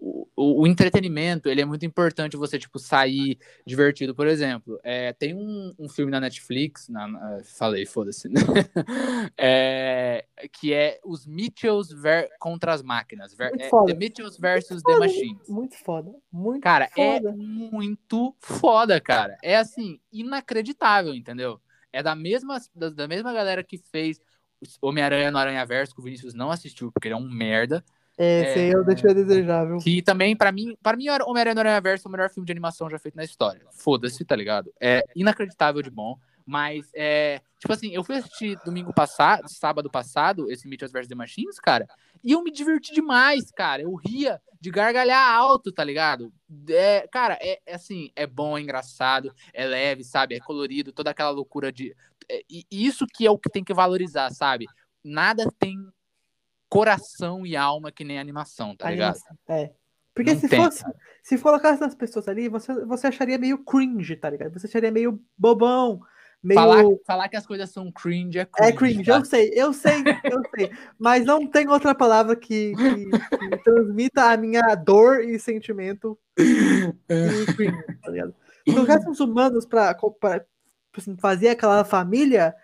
o, 0.02 0.26
o, 0.34 0.62
o 0.62 0.66
entretenimento, 0.66 1.48
ele 1.50 1.60
é 1.60 1.64
muito 1.64 1.84
importante 1.84 2.34
você, 2.36 2.58
tipo, 2.58 2.78
sair 2.78 3.38
divertido. 3.66 4.14
Por 4.14 4.26
exemplo, 4.26 4.80
é, 4.82 5.12
tem 5.12 5.34
um, 5.34 5.74
um 5.78 5.88
filme 5.90 6.10
na 6.10 6.18
Netflix, 6.18 6.88
na, 6.88 7.06
na- 7.06 7.40
falei, 7.44 7.84
foda-se, 7.84 8.28
né? 8.28 8.40
É, 9.36 10.24
que 10.52 10.72
é 10.72 10.98
os 11.04 11.26
Mitchells 11.26 11.94
ver- 11.94 12.28
contra 12.38 12.72
as 12.72 12.82
máquinas. 12.82 13.34
ver- 13.34 13.52
é. 13.58 13.68
The 13.68 13.94
Mitchells 13.94 14.40
versus 14.40 14.82
The 14.82 14.96
Machines. 14.98 15.48
Muito 15.48 15.76
foda. 15.76 16.12
Muito 16.32 16.62
Cara, 16.62 16.88
é 16.96 17.20
foda. 17.20 17.32
muito 17.36 18.34
foda, 18.40 19.00
cara. 19.00 19.36
É 19.42 19.56
assim, 19.56 20.00
inacreditável, 20.12 21.14
entendeu? 21.14 21.60
É 21.92 22.02
da 22.02 22.14
mesma, 22.14 22.58
da, 22.74 22.88
da 22.90 23.08
mesma 23.08 23.32
galera 23.32 23.62
que 23.62 23.78
fez 23.78 24.20
Homem-Aranha 24.80 25.30
no 25.30 25.38
Aranha 25.38 25.64
Verso, 25.66 25.94
que 25.94 26.00
o 26.00 26.04
Vinícius 26.04 26.34
não 26.34 26.50
assistiu, 26.50 26.90
porque 26.92 27.08
ele 27.08 27.14
é 27.14 27.18
um 27.18 27.28
merda. 27.28 27.84
É, 28.20 28.24
é, 28.24 28.42
esse 28.42 28.58
aí 28.58 28.70
eu 28.70 28.84
deixei 28.84 29.10
a 29.10 29.14
desejar, 29.14 29.64
viu? 29.64 29.78
Que 29.78 30.02
também, 30.02 30.36
pra 30.36 30.52
mim, 30.52 30.76
para 30.82 30.94
mim, 30.94 31.06
Homem-Aranha 31.08 31.54
no 31.54 31.60
Aranha 31.60 31.80
Verso 31.80 32.06
é 32.06 32.08
o 32.08 32.12
melhor 32.12 32.28
filme 32.28 32.44
de 32.44 32.52
animação 32.52 32.90
já 32.90 32.98
feito 32.98 33.16
na 33.16 33.24
história. 33.24 33.62
Foda-se, 33.72 34.22
tá 34.26 34.36
ligado? 34.36 34.70
É 34.78 35.02
inacreditável 35.16 35.80
de 35.80 35.88
bom. 35.88 36.18
Mas, 36.44 36.90
é, 36.94 37.40
tipo 37.58 37.72
assim, 37.72 37.92
eu 37.94 38.04
fui 38.04 38.16
assistir 38.16 38.58
domingo 38.62 38.92
passado, 38.92 39.48
sábado 39.48 39.88
passado, 39.90 40.50
esse 40.50 40.68
Mitchells 40.68 40.92
vs. 40.92 41.08
The 41.08 41.14
Machines, 41.14 41.58
cara, 41.58 41.86
e 42.22 42.32
eu 42.32 42.42
me 42.42 42.50
diverti 42.50 42.92
demais, 42.92 43.50
cara. 43.50 43.82
Eu 43.82 43.94
ria 43.94 44.38
de 44.60 44.70
gargalhar 44.70 45.32
alto, 45.32 45.72
tá 45.72 45.82
ligado? 45.82 46.30
É, 46.68 47.08
cara, 47.10 47.38
é, 47.40 47.60
é 47.64 47.74
assim, 47.74 48.10
é 48.14 48.26
bom, 48.26 48.58
é 48.58 48.60
engraçado, 48.60 49.32
é 49.54 49.64
leve, 49.64 50.04
sabe? 50.04 50.34
É 50.34 50.40
colorido, 50.40 50.92
toda 50.92 51.10
aquela 51.10 51.30
loucura 51.30 51.72
de. 51.72 51.96
é, 52.28 52.42
e 52.50 52.66
isso 52.70 53.06
que 53.06 53.26
é 53.26 53.30
o 53.30 53.38
que 53.38 53.48
tem 53.48 53.64
que 53.64 53.72
valorizar, 53.72 54.28
sabe? 54.30 54.66
Nada 55.02 55.48
tem 55.58 55.78
coração 56.70 57.44
e 57.44 57.54
alma 57.56 57.92
que 57.92 58.04
nem 58.04 58.18
animação, 58.18 58.74
tá 58.74 58.88
ligado? 58.90 59.16
Animação, 59.16 59.36
É. 59.48 59.70
Porque 60.14 60.32
Não 60.34 60.40
se 60.40 60.48
tem, 60.48 60.62
fosse, 60.64 60.84
se 61.22 61.38
colocasse 61.38 61.84
as 61.84 61.94
pessoas 61.94 62.26
ali, 62.28 62.48
você, 62.48 62.72
você 62.84 63.06
acharia 63.06 63.38
meio 63.38 63.58
cringe, 63.58 64.16
tá 64.16 64.28
ligado? 64.30 64.58
Você 64.58 64.66
acharia 64.66 64.90
meio 64.90 65.22
bobão, 65.38 66.00
meio. 66.42 66.58
Falar, 66.60 66.82
falar 67.06 67.28
que 67.28 67.36
as 67.36 67.46
coisas 67.46 67.70
são 67.70 67.92
cringe 67.92 68.38
é 68.38 68.44
cringe. 68.44 68.70
É 68.70 68.72
cringe, 68.76 69.04
tá? 69.04 69.16
eu 69.18 69.24
sei, 69.24 69.50
eu 69.54 69.72
sei, 69.72 70.02
eu 70.24 70.42
sei. 70.54 70.70
Mas 70.98 71.24
não 71.24 71.46
tem 71.46 71.68
outra 71.68 71.94
palavra 71.94 72.34
que, 72.36 72.72
que- 72.74 73.38
que 73.38 73.56
transmita 73.62 74.30
a 74.30 74.36
minha 74.36 74.74
dor 74.74 75.20
e 75.22 75.38
sentimento 75.38 76.18
e 76.38 77.46
cringe, 77.54 77.82
tá 78.02 78.10
ligado? 78.10 78.34
Se 78.66 78.74
colocasse 78.74 79.08
uns 79.08 79.20
humanos 79.20 79.64
pra, 79.64 79.94
pra 79.94 80.44
assim, 80.96 81.16
fazer 81.16 81.50
aquela 81.50 81.84
família, 81.84 82.54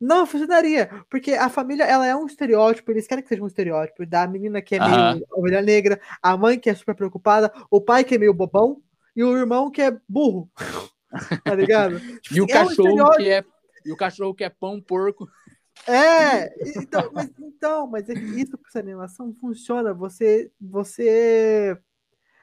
não 0.00 0.26
funcionaria. 0.26 0.88
Porque 1.10 1.32
a 1.32 1.48
família, 1.48 1.84
ela 1.84 2.06
é 2.06 2.14
um 2.14 2.26
estereótipo, 2.26 2.90
eles 2.90 3.06
querem 3.06 3.22
que 3.22 3.28
seja 3.28 3.42
um 3.42 3.46
estereótipo. 3.46 4.06
Da 4.06 4.26
menina 4.26 4.62
que 4.62 4.76
é 4.76 4.78
meio 4.78 5.24
ovelha 5.32 5.62
negra, 5.62 6.00
a 6.22 6.36
mãe 6.36 6.58
que 6.58 6.70
é 6.70 6.74
super 6.74 6.94
preocupada, 6.94 7.52
o 7.70 7.80
pai 7.80 8.04
que 8.04 8.14
é 8.14 8.18
meio 8.18 8.34
bobão 8.34 8.82
e 9.14 9.24
o 9.24 9.36
irmão 9.36 9.70
que 9.70 9.82
é 9.82 9.96
burro. 10.08 10.50
Tá 11.42 11.54
ligado? 11.54 11.98
Tipo 12.20 12.34
E 12.34 12.40
o 12.42 12.44
assim, 12.44 12.52
é 12.52 12.60
um 12.60 12.66
cachorro 12.66 12.88
estereótipo. 12.88 13.16
que 13.16 13.30
é. 13.30 13.44
E 13.86 13.92
o 13.92 13.96
cachorro 13.96 14.34
que 14.34 14.44
é 14.44 14.50
pão, 14.50 14.78
porco. 14.78 15.26
É, 15.86 16.52
então, 16.76 17.10
mas, 17.14 17.30
então, 17.38 17.86
mas 17.86 18.08
é 18.10 18.14
que 18.14 18.20
isso 18.20 18.58
essa 18.68 18.78
animação 18.78 19.34
funciona. 19.40 19.94
Você, 19.94 20.50
você, 20.60 21.78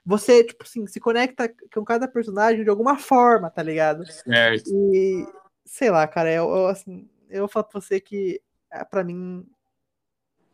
você, 0.04 0.44
tipo 0.44 0.64
assim, 0.64 0.88
se 0.88 1.00
conecta 1.00 1.54
com 1.72 1.86
cada 1.86 2.08
personagem 2.08 2.64
de 2.64 2.70
alguma 2.70 2.98
forma, 2.98 3.52
tá 3.52 3.62
ligado? 3.62 4.04
Certo. 4.08 4.68
E, 4.72 5.28
sei 5.64 5.92
lá, 5.92 6.08
cara, 6.08 6.32
eu, 6.32 6.50
eu, 6.50 6.68
assim, 6.68 7.08
eu 7.30 7.48
falo 7.48 7.66
pra 7.66 7.80
você 7.82 8.00
que, 8.00 8.42
é, 8.72 8.84
pra 8.84 9.04
mim, 9.04 9.46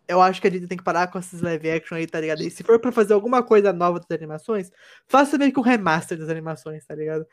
eu 0.08 0.22
acho 0.22 0.42
que 0.42 0.48
a 0.48 0.50
Disney 0.50 0.68
tem 0.68 0.78
que 0.78 0.84
parar 0.84 1.08
com 1.08 1.18
esses 1.20 1.42
live 1.42 1.70
action 1.72 1.96
aí, 1.96 2.06
tá 2.06 2.20
ligado? 2.20 2.42
E 2.42 2.52
se 2.52 2.64
for 2.64 2.80
pra 2.80 2.92
fazer 2.92 3.14
alguma 3.14 3.42
coisa 3.44 3.72
nova 3.72 4.00
das 4.00 4.12
animações, 4.12 4.70
faça 5.08 5.38
meio 5.38 5.54
que 5.54 5.60
um 5.60 5.64
remaster 5.64 6.18
das 6.18 6.30
animações, 6.30 6.86
tá 6.86 6.94
ligado? 6.96 7.26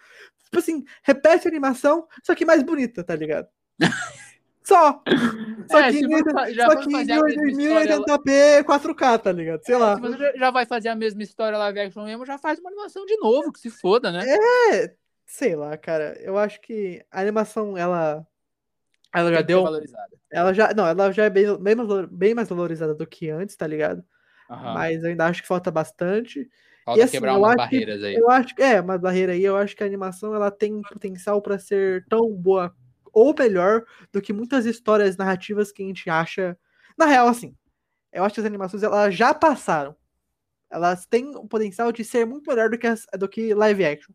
Tipo 0.44 0.58
assim, 0.58 0.84
repete 1.02 1.48
a 1.48 1.50
animação, 1.50 2.06
só 2.22 2.34
que 2.34 2.44
mais 2.44 2.62
bonita, 2.62 3.02
tá 3.02 3.16
ligado? 3.16 3.48
Só. 4.62 5.02
Só 5.70 5.78
É, 5.80 5.90
que, 5.90 5.98
em- 6.00 6.10
for 6.10 6.30
fa- 6.30 6.50
já 6.52 6.66
só 6.66 6.72
for 6.72 6.82
que 6.82 6.90
em 6.90 6.92
fazer 6.92 7.12
a 7.12 7.22
mesma 7.22 7.48
história 7.50 7.96
1080p 7.96 8.64
4K, 8.64 9.18
tá 9.18 9.32
ligado? 9.32 9.62
Sei 9.64 9.76
lá. 9.76 9.94
Se 9.94 10.00
você 10.02 10.38
já 10.38 10.50
vai 10.50 10.66
fazer 10.66 10.88
a 10.90 10.94
mesma 10.94 11.22
história 11.22 11.56
live 11.56 11.80
action 11.80 12.04
mesmo, 12.04 12.26
já 12.26 12.36
faz 12.36 12.58
uma 12.58 12.68
animação 12.68 13.06
de 13.06 13.16
novo, 13.16 13.50
que 13.50 13.60
se 13.60 13.70
foda, 13.70 14.12
né? 14.12 14.26
É, 14.74 14.94
sei 15.24 15.56
lá, 15.56 15.74
cara. 15.78 16.18
Eu 16.20 16.36
acho 16.36 16.60
que 16.60 17.02
a 17.10 17.20
animação, 17.22 17.78
ela. 17.78 18.26
Ela 19.14 19.32
já 19.32 19.42
deu. 19.42 19.64
Ela 20.30 20.52
já. 20.52 20.74
Não, 20.74 20.86
ela 20.86 21.10
já 21.12 21.24
é 21.24 21.30
bem, 21.30 21.44
bem, 21.62 21.74
mais, 21.74 22.06
bem 22.10 22.34
mais 22.34 22.48
valorizada 22.48 22.94
do 22.94 23.06
que 23.06 23.30
antes, 23.30 23.56
tá 23.56 23.66
ligado? 23.66 24.04
Aham. 24.50 24.74
Mas 24.74 25.04
ainda 25.04 25.26
acho 25.26 25.42
que 25.42 25.48
falta 25.48 25.70
bastante. 25.70 26.48
Falta 26.84 27.00
e 27.00 27.02
assim, 27.02 27.12
quebrar 27.12 27.36
umas 27.38 27.50
acho 27.50 27.56
que- 27.56 27.76
barreiras 27.76 28.02
aí. 28.02 28.14
Eu 28.14 28.30
acho 28.30 28.54
que 28.54 28.62
é 28.62 28.80
uma 28.80 28.98
barreira 28.98 29.32
aí. 29.32 29.44
Eu 29.44 29.56
acho 29.56 29.74
que 29.76 29.82
a 29.82 29.86
animação 29.86 30.34
ela 30.34 30.50
tem 30.50 30.80
potencial 30.82 31.40
pra 31.42 31.58
ser 31.58 32.04
tão 32.08 32.30
boa 32.34 32.74
ou 33.12 33.34
melhor 33.38 33.84
do 34.12 34.20
que 34.20 34.32
muitas 34.32 34.64
histórias 34.66 35.16
narrativas 35.16 35.72
que 35.72 35.82
a 35.82 35.86
gente 35.86 36.08
acha. 36.08 36.56
Na 36.96 37.06
real, 37.06 37.28
assim, 37.28 37.54
eu 38.12 38.24
acho 38.24 38.34
que 38.34 38.40
as 38.40 38.46
animações 38.46 38.82
elas 38.82 39.14
já 39.14 39.32
passaram. 39.34 39.96
Elas 40.70 41.06
têm 41.06 41.34
o 41.34 41.46
potencial 41.48 41.90
de 41.92 42.04
ser 42.04 42.26
muito 42.26 42.48
melhor 42.48 42.68
do 42.70 42.78
que, 42.78 42.86
as- 42.86 43.06
do 43.18 43.28
que 43.28 43.54
live 43.54 43.84
action. 43.84 44.12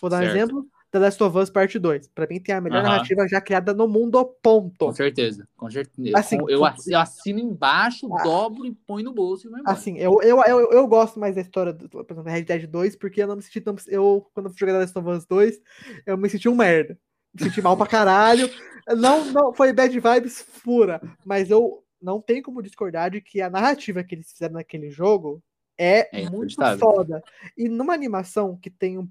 Vou 0.00 0.08
dar 0.08 0.18
um 0.18 0.20
Certo. 0.20 0.36
exemplo: 0.36 0.66
The 0.90 0.98
Last 0.98 1.22
of 1.22 1.36
Us 1.36 1.50
Parte 1.50 1.78
2. 1.78 2.08
Pra 2.08 2.26
mim, 2.26 2.40
tem 2.40 2.54
a 2.54 2.60
melhor 2.60 2.78
Aham. 2.82 2.88
narrativa 2.90 3.28
já 3.28 3.40
criada 3.40 3.74
no 3.74 3.86
mundo, 3.86 4.24
ponto. 4.42 4.86
Com 4.86 4.92
certeza, 4.92 5.46
com 5.56 5.70
certeza. 5.70 6.18
Assim, 6.18 6.38
eu, 6.48 6.64
eu 6.86 6.96
assino 6.96 7.38
embaixo, 7.38 8.08
Ah. 8.12 8.22
dobro 8.22 8.64
e 8.64 8.72
põe 8.72 9.02
no 9.02 9.12
bolso 9.12 9.46
e 9.46 9.50
vai 9.50 9.60
embora. 9.60 9.76
Assim, 9.76 9.98
eu, 9.98 10.18
eu, 10.22 10.42
eu, 10.44 10.72
eu 10.72 10.86
gosto 10.86 11.20
mais 11.20 11.34
da 11.34 11.42
história 11.42 11.72
do, 11.72 11.88
por 11.88 12.04
exemplo, 12.10 12.30
Red 12.30 12.42
Dead 12.42 12.66
2, 12.66 12.96
porque 12.96 13.22
eu 13.22 13.26
não 13.26 13.36
me 13.36 13.42
senti 13.42 13.60
tão. 13.60 13.76
Eu, 13.86 14.26
quando 14.32 14.46
eu 14.46 14.50
fui 14.50 14.58
jogar 14.60 14.72
The 14.72 14.78
Last 14.78 14.98
of 14.98 15.08
Us 15.08 15.26
2, 15.26 15.60
eu 16.06 16.16
me 16.16 16.28
senti 16.30 16.48
um 16.48 16.54
merda. 16.54 16.98
Me 17.34 17.42
senti 17.44 17.60
mal 17.60 17.76
pra 17.76 17.86
caralho. 17.86 18.48
Não, 18.96 19.22
não, 19.26 19.52
foi 19.52 19.70
bad 19.70 19.92
vibes 20.00 20.42
pura. 20.64 20.98
Mas 21.22 21.50
eu 21.50 21.84
não 22.00 22.22
tenho 22.22 22.42
como 22.42 22.62
discordar 22.62 23.10
de 23.10 23.20
que 23.20 23.42
a 23.42 23.50
narrativa 23.50 24.02
que 24.02 24.14
eles 24.14 24.32
fizeram 24.32 24.54
naquele 24.54 24.90
jogo 24.90 25.42
é, 25.76 26.22
É 26.24 26.30
muito 26.30 26.56
foda. 26.78 27.22
E 27.54 27.68
numa 27.68 27.92
animação 27.92 28.56
que 28.56 28.70
tem 28.70 28.98
um, 28.98 29.06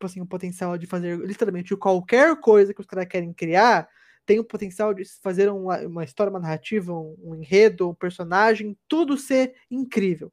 tipo 0.00 0.06
assim, 0.06 0.20
um 0.22 0.26
potencial 0.26 0.78
de 0.78 0.86
fazer 0.86 1.18
literalmente 1.18 1.76
qualquer 1.76 2.34
coisa 2.40 2.72
que 2.72 2.80
os 2.80 2.86
caras 2.86 3.06
querem 3.06 3.34
criar, 3.34 3.86
tem 4.24 4.38
o 4.38 4.44
potencial 4.44 4.94
de 4.94 5.04
fazer 5.22 5.50
uma, 5.50 5.78
uma 5.80 6.04
história, 6.04 6.30
uma 6.30 6.40
narrativa, 6.40 6.92
um, 6.92 7.14
um 7.22 7.34
enredo, 7.34 7.90
um 7.90 7.94
personagem, 7.94 8.76
tudo 8.88 9.18
ser 9.18 9.54
incrível. 9.70 10.32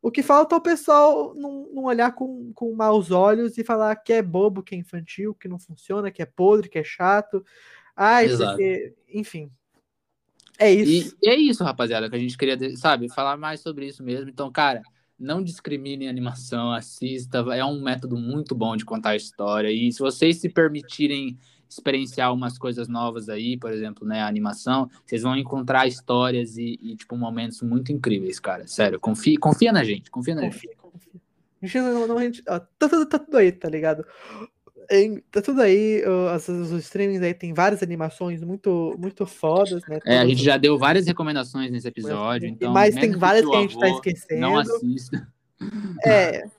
O 0.00 0.10
que 0.10 0.22
falta 0.22 0.54
é 0.54 0.58
o 0.58 0.62
pessoal 0.62 1.34
não, 1.34 1.68
não 1.72 1.84
olhar 1.84 2.12
com, 2.14 2.50
com 2.54 2.74
maus 2.74 3.10
olhos 3.10 3.58
e 3.58 3.64
falar 3.64 3.94
que 3.96 4.12
é 4.12 4.22
bobo, 4.22 4.62
que 4.62 4.74
é 4.74 4.78
infantil, 4.78 5.34
que 5.34 5.48
não 5.48 5.58
funciona, 5.58 6.10
que 6.10 6.22
é 6.22 6.26
podre, 6.26 6.68
que 6.68 6.78
é 6.78 6.84
chato. 6.84 7.44
Ai, 7.94 8.26
Exato. 8.26 8.50
porque. 8.52 8.94
Enfim. 9.08 9.50
É 10.58 10.70
isso. 10.70 11.16
E, 11.20 11.26
e 11.26 11.30
é 11.30 11.34
isso, 11.34 11.64
rapaziada, 11.64 12.08
que 12.08 12.16
a 12.16 12.18
gente 12.18 12.38
queria, 12.38 12.76
sabe, 12.76 13.12
falar 13.12 13.36
mais 13.36 13.60
sobre 13.60 13.86
isso 13.86 14.02
mesmo. 14.02 14.30
Então, 14.30 14.52
cara, 14.52 14.82
não 15.18 15.42
discrimine 15.42 16.08
animação, 16.08 16.72
assista. 16.72 17.38
É 17.54 17.64
um 17.64 17.80
método 17.82 18.16
muito 18.16 18.54
bom 18.54 18.76
de 18.76 18.84
contar 18.84 19.10
a 19.10 19.16
história. 19.16 19.70
E 19.70 19.92
se 19.92 19.98
vocês 20.00 20.38
se 20.38 20.48
permitirem 20.48 21.38
experienciar 21.68 22.32
umas 22.32 22.56
coisas 22.58 22.86
novas 22.88 23.28
aí, 23.28 23.56
por 23.56 23.72
exemplo, 23.72 24.06
né, 24.06 24.20
a 24.20 24.28
animação, 24.28 24.88
vocês 25.04 25.22
vão 25.22 25.36
encontrar 25.36 25.86
histórias 25.88 26.56
e, 26.56 26.78
e, 26.80 26.94
tipo, 26.96 27.16
momentos 27.16 27.62
muito 27.62 27.90
incríveis, 27.90 28.38
cara. 28.38 28.66
Sério, 28.66 29.00
confia, 29.00 29.38
confia 29.38 29.72
na 29.72 29.82
gente, 29.82 30.10
confia 30.10 30.34
na 30.34 30.42
gente. 30.42 30.54
Confia, 30.54 30.76
confia. 30.76 31.12
Gente 31.62 31.78
não, 31.78 32.06
não- 32.06 32.18
a 32.18 32.22
gente- 32.24 32.42
ó, 32.48 32.60
tá, 32.60 32.88
tudo, 32.88 33.06
tá 33.06 33.18
tudo 33.18 33.36
aí, 33.38 33.50
tá 33.50 33.68
ligado? 33.68 34.04
Em- 34.90 35.20
tá 35.30 35.40
tudo 35.42 35.60
aí, 35.62 36.02
os, 36.36 36.48
os 36.48 36.70
streamings 36.84 37.22
aí 37.22 37.32
tem 37.34 37.52
várias 37.54 37.82
animações 37.82 38.42
muito, 38.42 38.94
muito 38.98 39.26
fodas, 39.26 39.82
né? 39.88 39.98
É, 40.06 40.18
a 40.18 40.26
gente 40.26 40.42
já 40.42 40.56
deu 40.56 40.78
várias 40.78 41.06
recomendações 41.06 41.70
nesse 41.70 41.88
episódio, 41.88 42.48
então... 42.48 42.72
Mas 42.72 42.94
tem 42.94 43.04
menos 43.04 43.18
várias 43.18 43.46
que 43.48 43.54
a 43.56 43.60
gente 43.60 43.78
tá 43.78 43.88
esquecendo. 43.88 44.40
Não 44.40 44.58
assista. 44.58 45.28
É. 46.04 46.44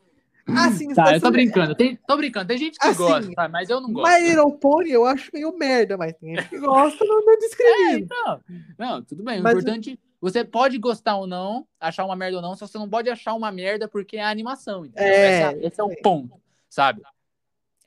Assim, 0.48 0.94
Tá, 0.94 1.14
eu 1.16 1.20
tô 1.20 1.26
sobre- 1.28 1.44
brincando. 1.44 1.74
Tem, 1.74 1.98
tô 2.08 2.16
brincando. 2.18 2.48
Tem 2.48 2.58
gente 2.60 2.78
que 2.78 2.86
Assim, 2.88 2.98
gosta, 3.04 3.32
tá? 3.34 3.50
mas 3.50 3.68
eu 3.68 3.82
não 3.82 3.92
gosto. 3.92 4.14
My 4.14 4.30
Little 4.30 4.52
Pony 4.60 4.92
eu 4.92 5.04
acho 5.06 5.32
meio 5.34 5.58
merda, 5.58 5.98
mas 5.98 6.14
tem 6.14 6.36
gente 6.36 6.50
que 6.50 6.60
gosta, 6.60 7.04
não, 7.04 7.26
não 7.26 7.38
discrimina. 7.40 8.08
Não, 8.10 8.40
não, 8.78 9.02
tudo 9.04 9.24
bem. 9.24 9.40
O 9.40 9.44
Mas- 9.44 9.54
importante, 9.54 10.00
você 10.22 10.44
pode 10.44 10.78
gostar 10.78 11.18
ou 11.18 11.26
não, 11.26 11.66
achar 11.80 12.06
uma 12.06 12.16
merda 12.16 12.38
ou 12.38 12.44
não, 12.44 12.56
só 12.56 12.68
você 12.68 12.78
não 12.78 12.88
pode 12.88 13.10
achar 13.10 13.34
uma 13.34 13.52
merda 13.52 13.88
porque 13.88 14.18
é 14.18 14.24
a 14.24 14.30
animação. 14.30 14.86
É, 14.96 15.42
Essa- 15.42 15.58
esse 15.66 15.82
é 15.82 15.84
o 15.84 15.90
sim. 15.90 15.96
ponto, 16.04 16.36
sabe? 16.70 17.02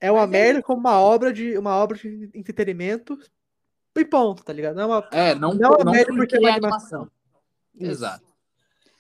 É 0.01 0.11
uma 0.11 0.27
Mas 0.27 0.35
é 0.41 0.45
merda 0.45 0.63
como 0.63 0.81
uma 0.81 1.01
obra 1.01 1.33
de 1.33 1.57
uma 1.59 1.75
obra 1.77 1.97
de 1.99 2.31
entretenimento 2.35 3.19
e 3.97 4.05
ponto, 4.05 4.45
tá 4.45 4.53
ligado? 4.53 4.77
Não 4.77 4.83
é 4.83 4.87
uma 4.87 5.09
É, 5.13 5.35
não, 5.35 5.55
Não 5.55 5.71
não, 5.71 5.93
é 5.93 5.97
merda 5.97 6.07
porque 6.07 6.19
porque 6.19 6.37
é 6.37 6.39
uma 6.41 6.51
é 6.51 6.53
animação. 6.53 7.11
Isso. 7.75 7.91
Exato. 7.91 8.29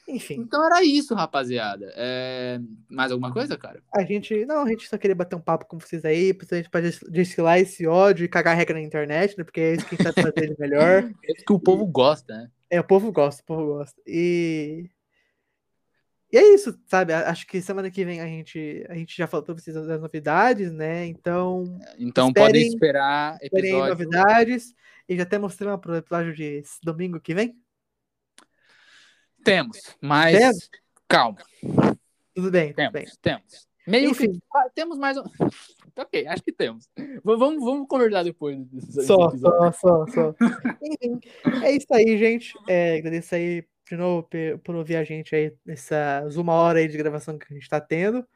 Enfim, 0.08 0.36
Então 0.40 0.64
era 0.64 0.82
isso, 0.82 1.14
rapaziada. 1.14 1.92
É, 1.94 2.58
Mais 2.88 3.12
alguma 3.12 3.30
coisa, 3.30 3.58
cara? 3.58 3.82
a 3.94 4.02
gente. 4.02 4.46
Não, 4.46 4.62
a 4.62 4.68
gente 4.68 4.88
só 4.88 4.96
queria 4.96 5.14
bater 5.14 5.36
um 5.36 5.40
papo 5.40 5.66
com 5.66 5.78
vocês 5.78 6.02
aí, 6.02 6.32
principalmente 6.32 6.70
pra 6.70 6.80
des- 6.80 7.00
destilar 7.10 7.58
esse 7.58 7.86
ódio 7.86 8.24
e 8.24 8.28
cagar 8.28 8.56
regra 8.56 8.78
na 8.78 8.84
internet, 8.84 9.36
né? 9.36 9.44
Porque 9.44 9.60
é 9.60 9.74
isso 9.74 9.84
que 9.86 9.94
a 9.94 9.98
gente 9.98 10.14
sabe 10.14 10.22
fazer 10.32 10.48
de 10.54 10.58
melhor. 10.58 11.02
É 11.24 11.32
isso 11.32 11.44
que 11.44 11.52
o 11.52 11.60
povo 11.60 11.86
gosta, 11.86 12.34
né? 12.34 12.50
É, 12.70 12.80
o 12.80 12.84
povo 12.84 13.12
gosta, 13.12 13.42
o 13.42 13.44
povo 13.44 13.66
gosta. 13.66 14.00
E. 14.06 14.88
E 16.30 16.36
é 16.36 16.54
isso, 16.54 16.78
sabe? 16.86 17.12
Acho 17.14 17.46
que 17.46 17.60
semana 17.62 17.90
que 17.90 18.04
vem 18.04 18.20
a 18.20 18.26
gente, 18.26 18.84
a 18.88 18.94
gente 18.94 19.16
já 19.16 19.26
falou 19.26 19.44
pra 19.44 19.54
vocês 19.54 19.74
das 19.74 20.00
novidades, 20.00 20.70
né? 20.72 21.06
Então, 21.06 21.64
Então 21.98 22.28
Esperem- 22.28 22.46
podem 22.46 22.66
esperar 22.68 23.38
esperem 23.42 23.70
episódio. 23.70 23.88
novidades. 23.94 24.74
E 25.08 25.16
já 25.16 25.24
temos 25.24 25.56
tema 25.56 25.78
pro 25.78 25.96
episódio 25.96 26.34
de 26.34 26.62
domingo 26.82 27.18
que 27.18 27.34
vem? 27.34 27.58
Temos, 29.42 29.78
mas 30.00 30.36
Temos? 30.38 30.70
calma. 31.08 31.38
Tudo 32.34 32.50
bem, 32.50 32.68
tudo 32.68 32.76
Temos, 32.76 32.92
bem. 32.92 33.06
temos. 33.22 33.68
Meio 33.86 34.10
Enfim. 34.10 34.32
que 34.32 34.38
ah, 34.54 34.68
temos 34.74 34.98
mais 34.98 35.16
um. 35.16 35.22
ok, 35.96 36.26
acho 36.26 36.42
que 36.42 36.52
temos. 36.52 36.90
Vamos, 37.24 37.64
vamos 37.64 37.88
conversar 37.88 38.22
depois. 38.22 38.58
desse 38.66 39.06
Só, 39.06 39.30
só, 39.30 39.72
só, 39.72 40.06
só. 40.08 40.34
Enfim, 40.82 41.18
é 41.64 41.72
isso 41.72 41.86
aí, 41.92 42.18
gente. 42.18 42.52
É, 42.68 42.98
agradeço 42.98 43.34
aí 43.34 43.64
de 43.88 43.96
novo 43.96 44.28
por 44.62 44.74
ouvir 44.74 44.96
a 44.96 45.04
gente 45.04 45.34
aí 45.34 45.52
nessas 45.64 46.36
uma 46.36 46.52
hora 46.52 46.78
aí 46.78 46.88
de 46.88 46.96
gravação 46.96 47.38
que 47.38 47.46
a 47.50 47.54
gente 47.54 47.68
tá 47.68 47.80
tendo. 47.80 48.26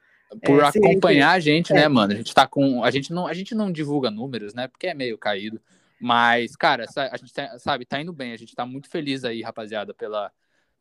Por 0.44 0.62
É, 0.62 0.72
sim, 0.72 0.78
acompanhar 0.78 1.32
a 1.32 1.40
gente, 1.40 1.72
é. 1.72 1.76
né, 1.76 1.88
mano? 1.88 2.12
A 2.12 2.16
gente 2.16 2.34
tá 2.34 2.46
com. 2.46 2.82
A 2.82 2.90
gente 2.90 3.12
não, 3.12 3.26
a 3.26 3.34
gente 3.34 3.54
não 3.54 3.70
divulga 3.70 4.10
números, 4.10 4.54
né? 4.54 4.66
Porque 4.66 4.86
é 4.86 4.94
meio 4.94 5.18
caído. 5.18 5.60
Mas, 6.00 6.56
cara, 6.56 6.86
a 6.96 7.16
gente 7.16 7.32
tá- 7.32 7.58
sabe, 7.58 7.84
tá 7.84 8.00
indo 8.00 8.12
bem. 8.12 8.32
A 8.32 8.36
gente 8.36 8.54
tá 8.54 8.64
muito 8.66 8.88
feliz 8.88 9.24
aí, 9.24 9.42
rapaziada, 9.42 9.92
pela, 9.94 10.32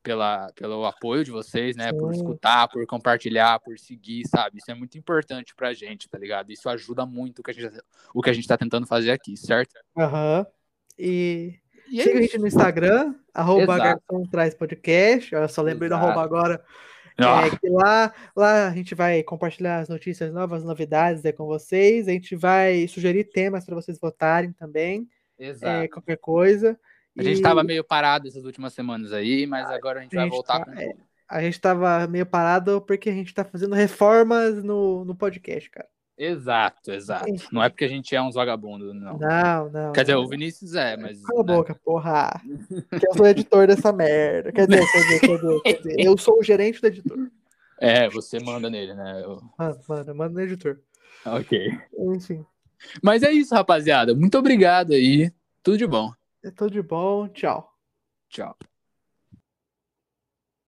pela, 0.01 0.51
pelo 0.53 0.85
apoio 0.85 1.23
de 1.23 1.31
vocês, 1.31 1.75
né? 1.75 1.91
Por 1.91 2.13
Sim. 2.13 2.21
escutar, 2.21 2.67
por 2.69 2.85
compartilhar, 2.87 3.59
por 3.59 3.77
seguir, 3.77 4.25
sabe? 4.27 4.57
Isso 4.57 4.71
é 4.71 4.73
muito 4.73 4.97
importante 4.97 5.53
pra 5.53 5.73
gente, 5.73 6.09
tá 6.09 6.17
ligado? 6.17 6.51
Isso 6.51 6.69
ajuda 6.69 7.05
muito 7.05 7.39
o 7.39 7.43
que 7.43 7.51
a 7.51 7.53
gente, 7.53 7.77
o 8.13 8.21
que 8.21 8.29
a 8.29 8.33
gente 8.33 8.47
tá 8.47 8.57
tentando 8.57 8.87
fazer 8.87 9.11
aqui, 9.11 9.35
certo? 9.37 9.75
Aham. 9.97 10.45
E 10.97 11.59
E 11.91 11.99
é 11.99 12.03
siga 12.03 12.19
a 12.19 12.21
gente 12.21 12.37
no 12.37 12.47
Instagram, 12.47 13.13
arroba. 13.33 13.77
Garçom 13.77 14.25
Traz 14.31 14.55
Podcast. 14.55 15.33
Eu 15.35 15.47
só 15.49 15.61
lembrei 15.61 15.89
do 15.89 15.95
arroba 15.95 16.23
agora. 16.23 16.63
Ah, 17.17 17.47
É, 17.47 17.69
lá, 17.69 18.13
lá 18.35 18.67
a 18.69 18.71
gente 18.73 18.95
vai 18.95 19.21
compartilhar 19.23 19.79
as 19.79 19.89
notícias 19.89 20.33
novas, 20.33 20.63
novidades 20.63 21.25
aí 21.25 21.33
com 21.33 21.45
vocês. 21.45 22.07
A 22.07 22.11
gente 22.11 22.35
vai 22.35 22.87
sugerir 22.87 23.25
temas 23.25 23.65
para 23.65 23.75
vocês 23.75 23.99
votarem 23.99 24.53
também, 24.53 25.07
exato. 25.37 25.83
é, 25.83 25.87
qualquer 25.89 26.17
coisa. 26.17 26.79
A 27.17 27.23
gente 27.23 27.39
E 27.39 27.41
tava 27.41 27.61
meio 27.61 27.83
parado 27.83 28.27
essas 28.27 28.45
últimas 28.45 28.73
semanas 28.73 29.11
aí, 29.11 29.45
mas 29.45 29.69
agora 29.69 29.99
a 29.99 30.03
gente 30.03 30.15
vai 30.15 30.23
gente 30.23 30.33
voltar 30.33 30.59
tá- 30.59 30.65
com 30.65 30.79
é. 30.79 30.93
a 31.27 31.41
gente 31.41 31.59
tava 31.59 32.07
meio 32.07 32.25
parado 32.25 32.81
porque 32.81 33.09
a 33.09 33.13
gente 33.13 33.33
tá 33.33 33.43
fazendo 33.43 33.75
reformas 33.75 34.63
no, 34.63 35.03
no 35.03 35.13
podcast, 35.13 35.69
cara. 35.69 35.89
Exato, 36.17 36.91
exato. 36.91 37.29
Enfim. 37.29 37.47
Não 37.51 37.63
é 37.63 37.69
porque 37.69 37.85
a 37.85 37.87
gente 37.87 38.15
é 38.15 38.21
uns 38.21 38.35
vagabundos, 38.35 38.93
não. 38.93 39.17
Não, 39.17 39.69
não. 39.69 39.91
Quer 39.91 40.01
dizer, 40.01 40.15
não. 40.15 40.23
o 40.23 40.27
Vinícius 40.27 40.75
é, 40.75 40.95
mas. 40.95 41.21
Cala 41.23 41.41
a 41.41 41.43
né? 41.43 41.55
boca, 41.55 41.75
porra. 41.75 42.41
Que 42.99 43.07
eu 43.07 43.13
sou 43.13 43.25
editor 43.27 43.67
dessa 43.67 43.91
merda. 43.91 44.51
Quer 44.51 44.67
dizer, 44.67 44.85
quer 44.91 44.99
dizer, 45.01 45.19
quer 45.19 45.35
dizer, 45.37 45.61
quer 45.61 45.73
dizer. 45.77 45.95
Eu 45.99 46.17
sou 46.17 46.39
o 46.39 46.43
gerente 46.43 46.79
do 46.79 46.87
editor. 46.87 47.31
É, 47.79 48.07
você 48.09 48.39
manda 48.39 48.69
nele, 48.69 48.93
né? 48.93 49.21
Eu- 49.23 49.41
Mano, 49.57 49.79
mano, 49.89 50.15
manda 50.15 50.33
no 50.33 50.41
editor. 50.41 50.79
Ok. 51.25 51.71
Enfim, 51.97 52.45
Mas 53.01 53.23
é 53.23 53.31
isso, 53.31 53.55
rapaziada. 53.55 54.13
Muito 54.13 54.37
obrigado 54.37 54.93
aí. 54.93 55.31
Tudo 55.63 55.77
de 55.77 55.87
bom. 55.87 56.11
é 56.43 56.51
tudo 56.51 56.71
de 56.71 56.81
bom. 56.81 57.27
Tchau. 57.29 57.71
Tchau. 58.29 58.55